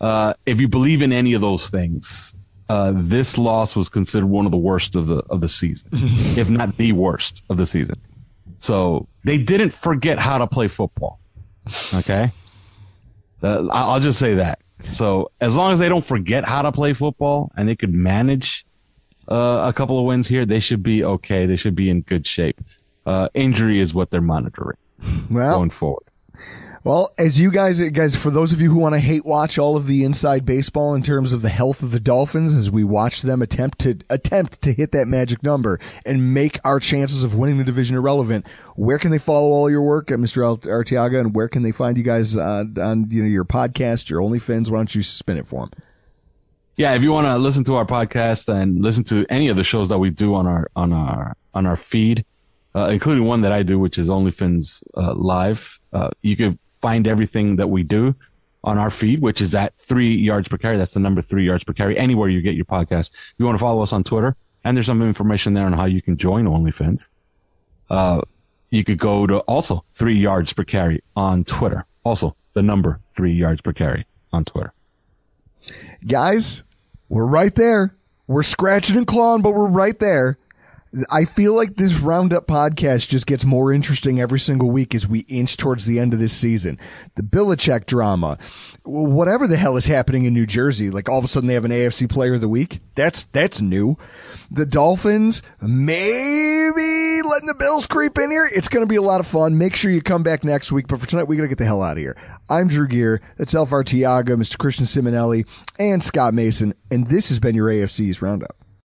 uh, 0.00 0.34
if 0.46 0.60
you 0.60 0.68
believe 0.68 1.02
in 1.02 1.12
any 1.12 1.34
of 1.34 1.40
those 1.40 1.68
things, 1.68 2.32
uh, 2.68 2.92
this 2.94 3.38
loss 3.38 3.74
was 3.74 3.88
considered 3.88 4.26
one 4.26 4.44
of 4.44 4.50
the 4.50 4.58
worst 4.58 4.94
of 4.94 5.06
the, 5.06 5.16
of 5.30 5.40
the 5.40 5.48
season, 5.48 5.88
if 5.92 6.50
not 6.50 6.76
the 6.76 6.92
worst 6.92 7.42
of 7.48 7.56
the 7.56 7.66
season. 7.66 7.96
So 8.60 9.08
they 9.24 9.38
didn't 9.38 9.72
forget 9.72 10.18
how 10.18 10.38
to 10.38 10.46
play 10.46 10.68
football. 10.68 11.20
Okay. 11.94 12.32
Uh, 13.42 13.66
I'll 13.68 14.00
just 14.00 14.18
say 14.18 14.34
that. 14.34 14.60
So 14.82 15.30
as 15.40 15.56
long 15.56 15.72
as 15.72 15.78
they 15.78 15.88
don't 15.88 16.04
forget 16.04 16.44
how 16.44 16.62
to 16.62 16.72
play 16.72 16.94
football 16.94 17.50
and 17.56 17.68
they 17.68 17.76
could 17.76 17.92
manage 17.92 18.64
uh, 19.30 19.68
a 19.68 19.72
couple 19.72 19.98
of 19.98 20.06
wins 20.06 20.26
here, 20.26 20.46
they 20.46 20.60
should 20.60 20.82
be 20.82 21.04
okay. 21.04 21.46
They 21.46 21.56
should 21.56 21.74
be 21.74 21.90
in 21.90 22.02
good 22.02 22.26
shape. 22.26 22.60
Uh, 23.06 23.28
injury 23.34 23.80
is 23.80 23.94
what 23.94 24.10
they're 24.10 24.20
monitoring 24.20 24.76
well, 25.30 25.58
going 25.58 25.70
forward. 25.70 26.04
Well, 26.84 27.10
as 27.18 27.40
you 27.40 27.50
guys, 27.50 27.82
guys, 27.90 28.16
for 28.16 28.30
those 28.30 28.52
of 28.52 28.62
you 28.62 28.70
who 28.70 28.78
want 28.78 28.94
to 28.94 29.00
hate 29.00 29.26
watch 29.26 29.58
all 29.58 29.76
of 29.76 29.86
the 29.86 30.04
inside 30.04 30.46
baseball 30.46 30.94
in 30.94 31.02
terms 31.02 31.32
of 31.32 31.42
the 31.42 31.48
health 31.48 31.82
of 31.82 31.90
the 31.90 32.00
Dolphins, 32.00 32.54
as 32.54 32.70
we 32.70 32.84
watch 32.84 33.22
them 33.22 33.42
attempt 33.42 33.80
to 33.80 33.98
attempt 34.08 34.62
to 34.62 34.72
hit 34.72 34.92
that 34.92 35.08
magic 35.08 35.42
number 35.42 35.80
and 36.06 36.32
make 36.32 36.58
our 36.64 36.80
chances 36.80 37.24
of 37.24 37.34
winning 37.34 37.58
the 37.58 37.64
division 37.64 37.96
irrelevant, 37.96 38.46
where 38.76 38.98
can 38.98 39.10
they 39.10 39.18
follow 39.18 39.48
all 39.48 39.68
your 39.68 39.82
work 39.82 40.10
at 40.10 40.18
Mr. 40.18 40.56
Arteaga, 40.66 41.20
and 41.20 41.34
where 41.34 41.48
can 41.48 41.62
they 41.62 41.72
find 41.72 41.98
you 41.98 42.04
guys 42.04 42.36
uh, 42.36 42.64
on 42.80 43.10
you 43.10 43.22
know 43.22 43.28
your 43.28 43.44
podcast, 43.44 44.08
your 44.08 44.20
OnlyFans? 44.20 44.70
Why 44.70 44.78
don't 44.78 44.94
you 44.94 45.02
spin 45.02 45.36
it 45.36 45.46
for 45.46 45.66
them? 45.66 45.70
Yeah, 46.78 46.94
if 46.94 47.02
you 47.02 47.10
want 47.10 47.26
to 47.26 47.36
listen 47.38 47.64
to 47.64 47.74
our 47.74 47.84
podcast 47.84 48.48
and 48.48 48.80
listen 48.80 49.02
to 49.04 49.26
any 49.28 49.48
of 49.48 49.56
the 49.56 49.64
shows 49.64 49.88
that 49.88 49.98
we 49.98 50.10
do 50.10 50.36
on 50.36 50.46
our 50.46 50.70
on 50.76 50.92
our 50.92 51.36
on 51.52 51.66
our 51.66 51.76
feed, 51.76 52.24
uh, 52.74 52.86
including 52.86 53.24
one 53.24 53.40
that 53.40 53.50
I 53.50 53.64
do, 53.64 53.80
which 53.80 53.98
is 53.98 54.08
OnlyFins 54.08 54.84
uh, 54.96 55.12
Live. 55.12 55.80
Uh, 55.92 56.10
you 56.22 56.36
can 56.36 56.56
find 56.80 57.08
everything 57.08 57.56
that 57.56 57.68
we 57.68 57.82
do 57.82 58.14
on 58.62 58.78
our 58.78 58.90
feed, 58.90 59.20
which 59.20 59.40
is 59.40 59.56
at 59.56 59.76
three 59.76 60.14
yards 60.14 60.46
per 60.46 60.56
carry. 60.56 60.78
That's 60.78 60.94
the 60.94 61.00
number 61.00 61.20
three 61.20 61.44
yards 61.44 61.64
per 61.64 61.72
carry. 61.72 61.98
Anywhere 61.98 62.28
you 62.28 62.42
get 62.42 62.54
your 62.54 62.64
podcast. 62.64 63.10
If 63.10 63.34
you 63.38 63.44
want 63.44 63.58
to 63.58 63.60
follow 63.60 63.82
us 63.82 63.92
on 63.92 64.04
Twitter, 64.04 64.36
and 64.62 64.76
there's 64.76 64.86
some 64.86 65.02
information 65.02 65.54
there 65.54 65.66
on 65.66 65.72
how 65.72 65.86
you 65.86 66.00
can 66.00 66.16
join 66.16 66.44
OnlyFins. 66.44 67.00
Uh, 67.90 68.20
you 68.70 68.84
could 68.84 68.98
go 68.98 69.26
to 69.26 69.38
also 69.38 69.84
three 69.92 70.20
yards 70.20 70.52
per 70.52 70.62
carry 70.62 71.02
on 71.16 71.42
Twitter. 71.42 71.86
Also 72.04 72.36
the 72.54 72.62
number 72.62 73.00
three 73.16 73.32
yards 73.32 73.60
per 73.62 73.72
carry 73.72 74.06
on 74.32 74.44
Twitter. 74.44 74.72
Guys, 76.06 76.62
we're 77.08 77.26
right 77.26 77.54
there. 77.54 77.94
We're 78.26 78.42
scratching 78.42 78.96
and 78.96 79.06
clawing, 79.06 79.42
but 79.42 79.54
we're 79.54 79.68
right 79.68 79.98
there. 79.98 80.36
I 81.10 81.26
feel 81.26 81.54
like 81.54 81.76
this 81.76 81.98
roundup 81.98 82.46
podcast 82.46 83.08
just 83.08 83.26
gets 83.26 83.44
more 83.44 83.72
interesting 83.72 84.20
every 84.20 84.40
single 84.40 84.70
week 84.70 84.94
as 84.94 85.06
we 85.06 85.20
inch 85.20 85.58
towards 85.58 85.84
the 85.84 85.98
end 85.98 86.14
of 86.14 86.18
this 86.18 86.32
season. 86.32 86.78
The 87.14 87.22
Belichick 87.22 87.84
drama, 87.84 88.38
whatever 88.84 89.46
the 89.46 89.58
hell 89.58 89.76
is 89.76 89.86
happening 89.86 90.24
in 90.24 90.32
New 90.32 90.46
Jersey, 90.46 90.90
like 90.90 91.08
all 91.08 91.18
of 91.18 91.24
a 91.24 91.28
sudden 91.28 91.46
they 91.46 91.54
have 91.54 91.66
an 91.66 91.72
AFC 91.72 92.08
player 92.08 92.34
of 92.34 92.40
the 92.40 92.48
week. 92.48 92.80
That's, 92.94 93.24
that's 93.24 93.60
new. 93.60 93.96
The 94.50 94.64
Dolphins, 94.64 95.42
maybe 95.60 97.22
letting 97.22 97.48
the 97.48 97.56
Bills 97.58 97.86
creep 97.86 98.16
in 98.16 98.30
here. 98.30 98.48
It's 98.50 98.68
going 98.68 98.82
to 98.82 98.88
be 98.88 98.96
a 98.96 99.02
lot 99.02 99.20
of 99.20 99.26
fun. 99.26 99.58
Make 99.58 99.76
sure 99.76 99.90
you 99.90 100.00
come 100.00 100.22
back 100.22 100.42
next 100.42 100.72
week. 100.72 100.86
But 100.88 101.00
for 101.00 101.06
tonight, 101.06 101.24
we 101.24 101.36
got 101.36 101.42
to 101.42 101.48
get 101.48 101.58
the 101.58 101.66
hell 101.66 101.82
out 101.82 101.98
of 101.98 102.02
here. 102.02 102.16
I'm 102.48 102.68
Drew 102.68 102.88
Gear. 102.88 103.20
That's 103.36 103.54
Elf 103.54 103.70
Arteaga, 103.70 104.36
Mr. 104.36 104.56
Christian 104.56 104.86
Simonelli, 104.86 105.46
and 105.78 106.02
Scott 106.02 106.32
Mason. 106.32 106.72
And 106.90 107.06
this 107.06 107.28
has 107.28 107.38
been 107.38 107.54
your 107.54 107.68
AFC's 107.68 108.22
Roundup. 108.22 108.56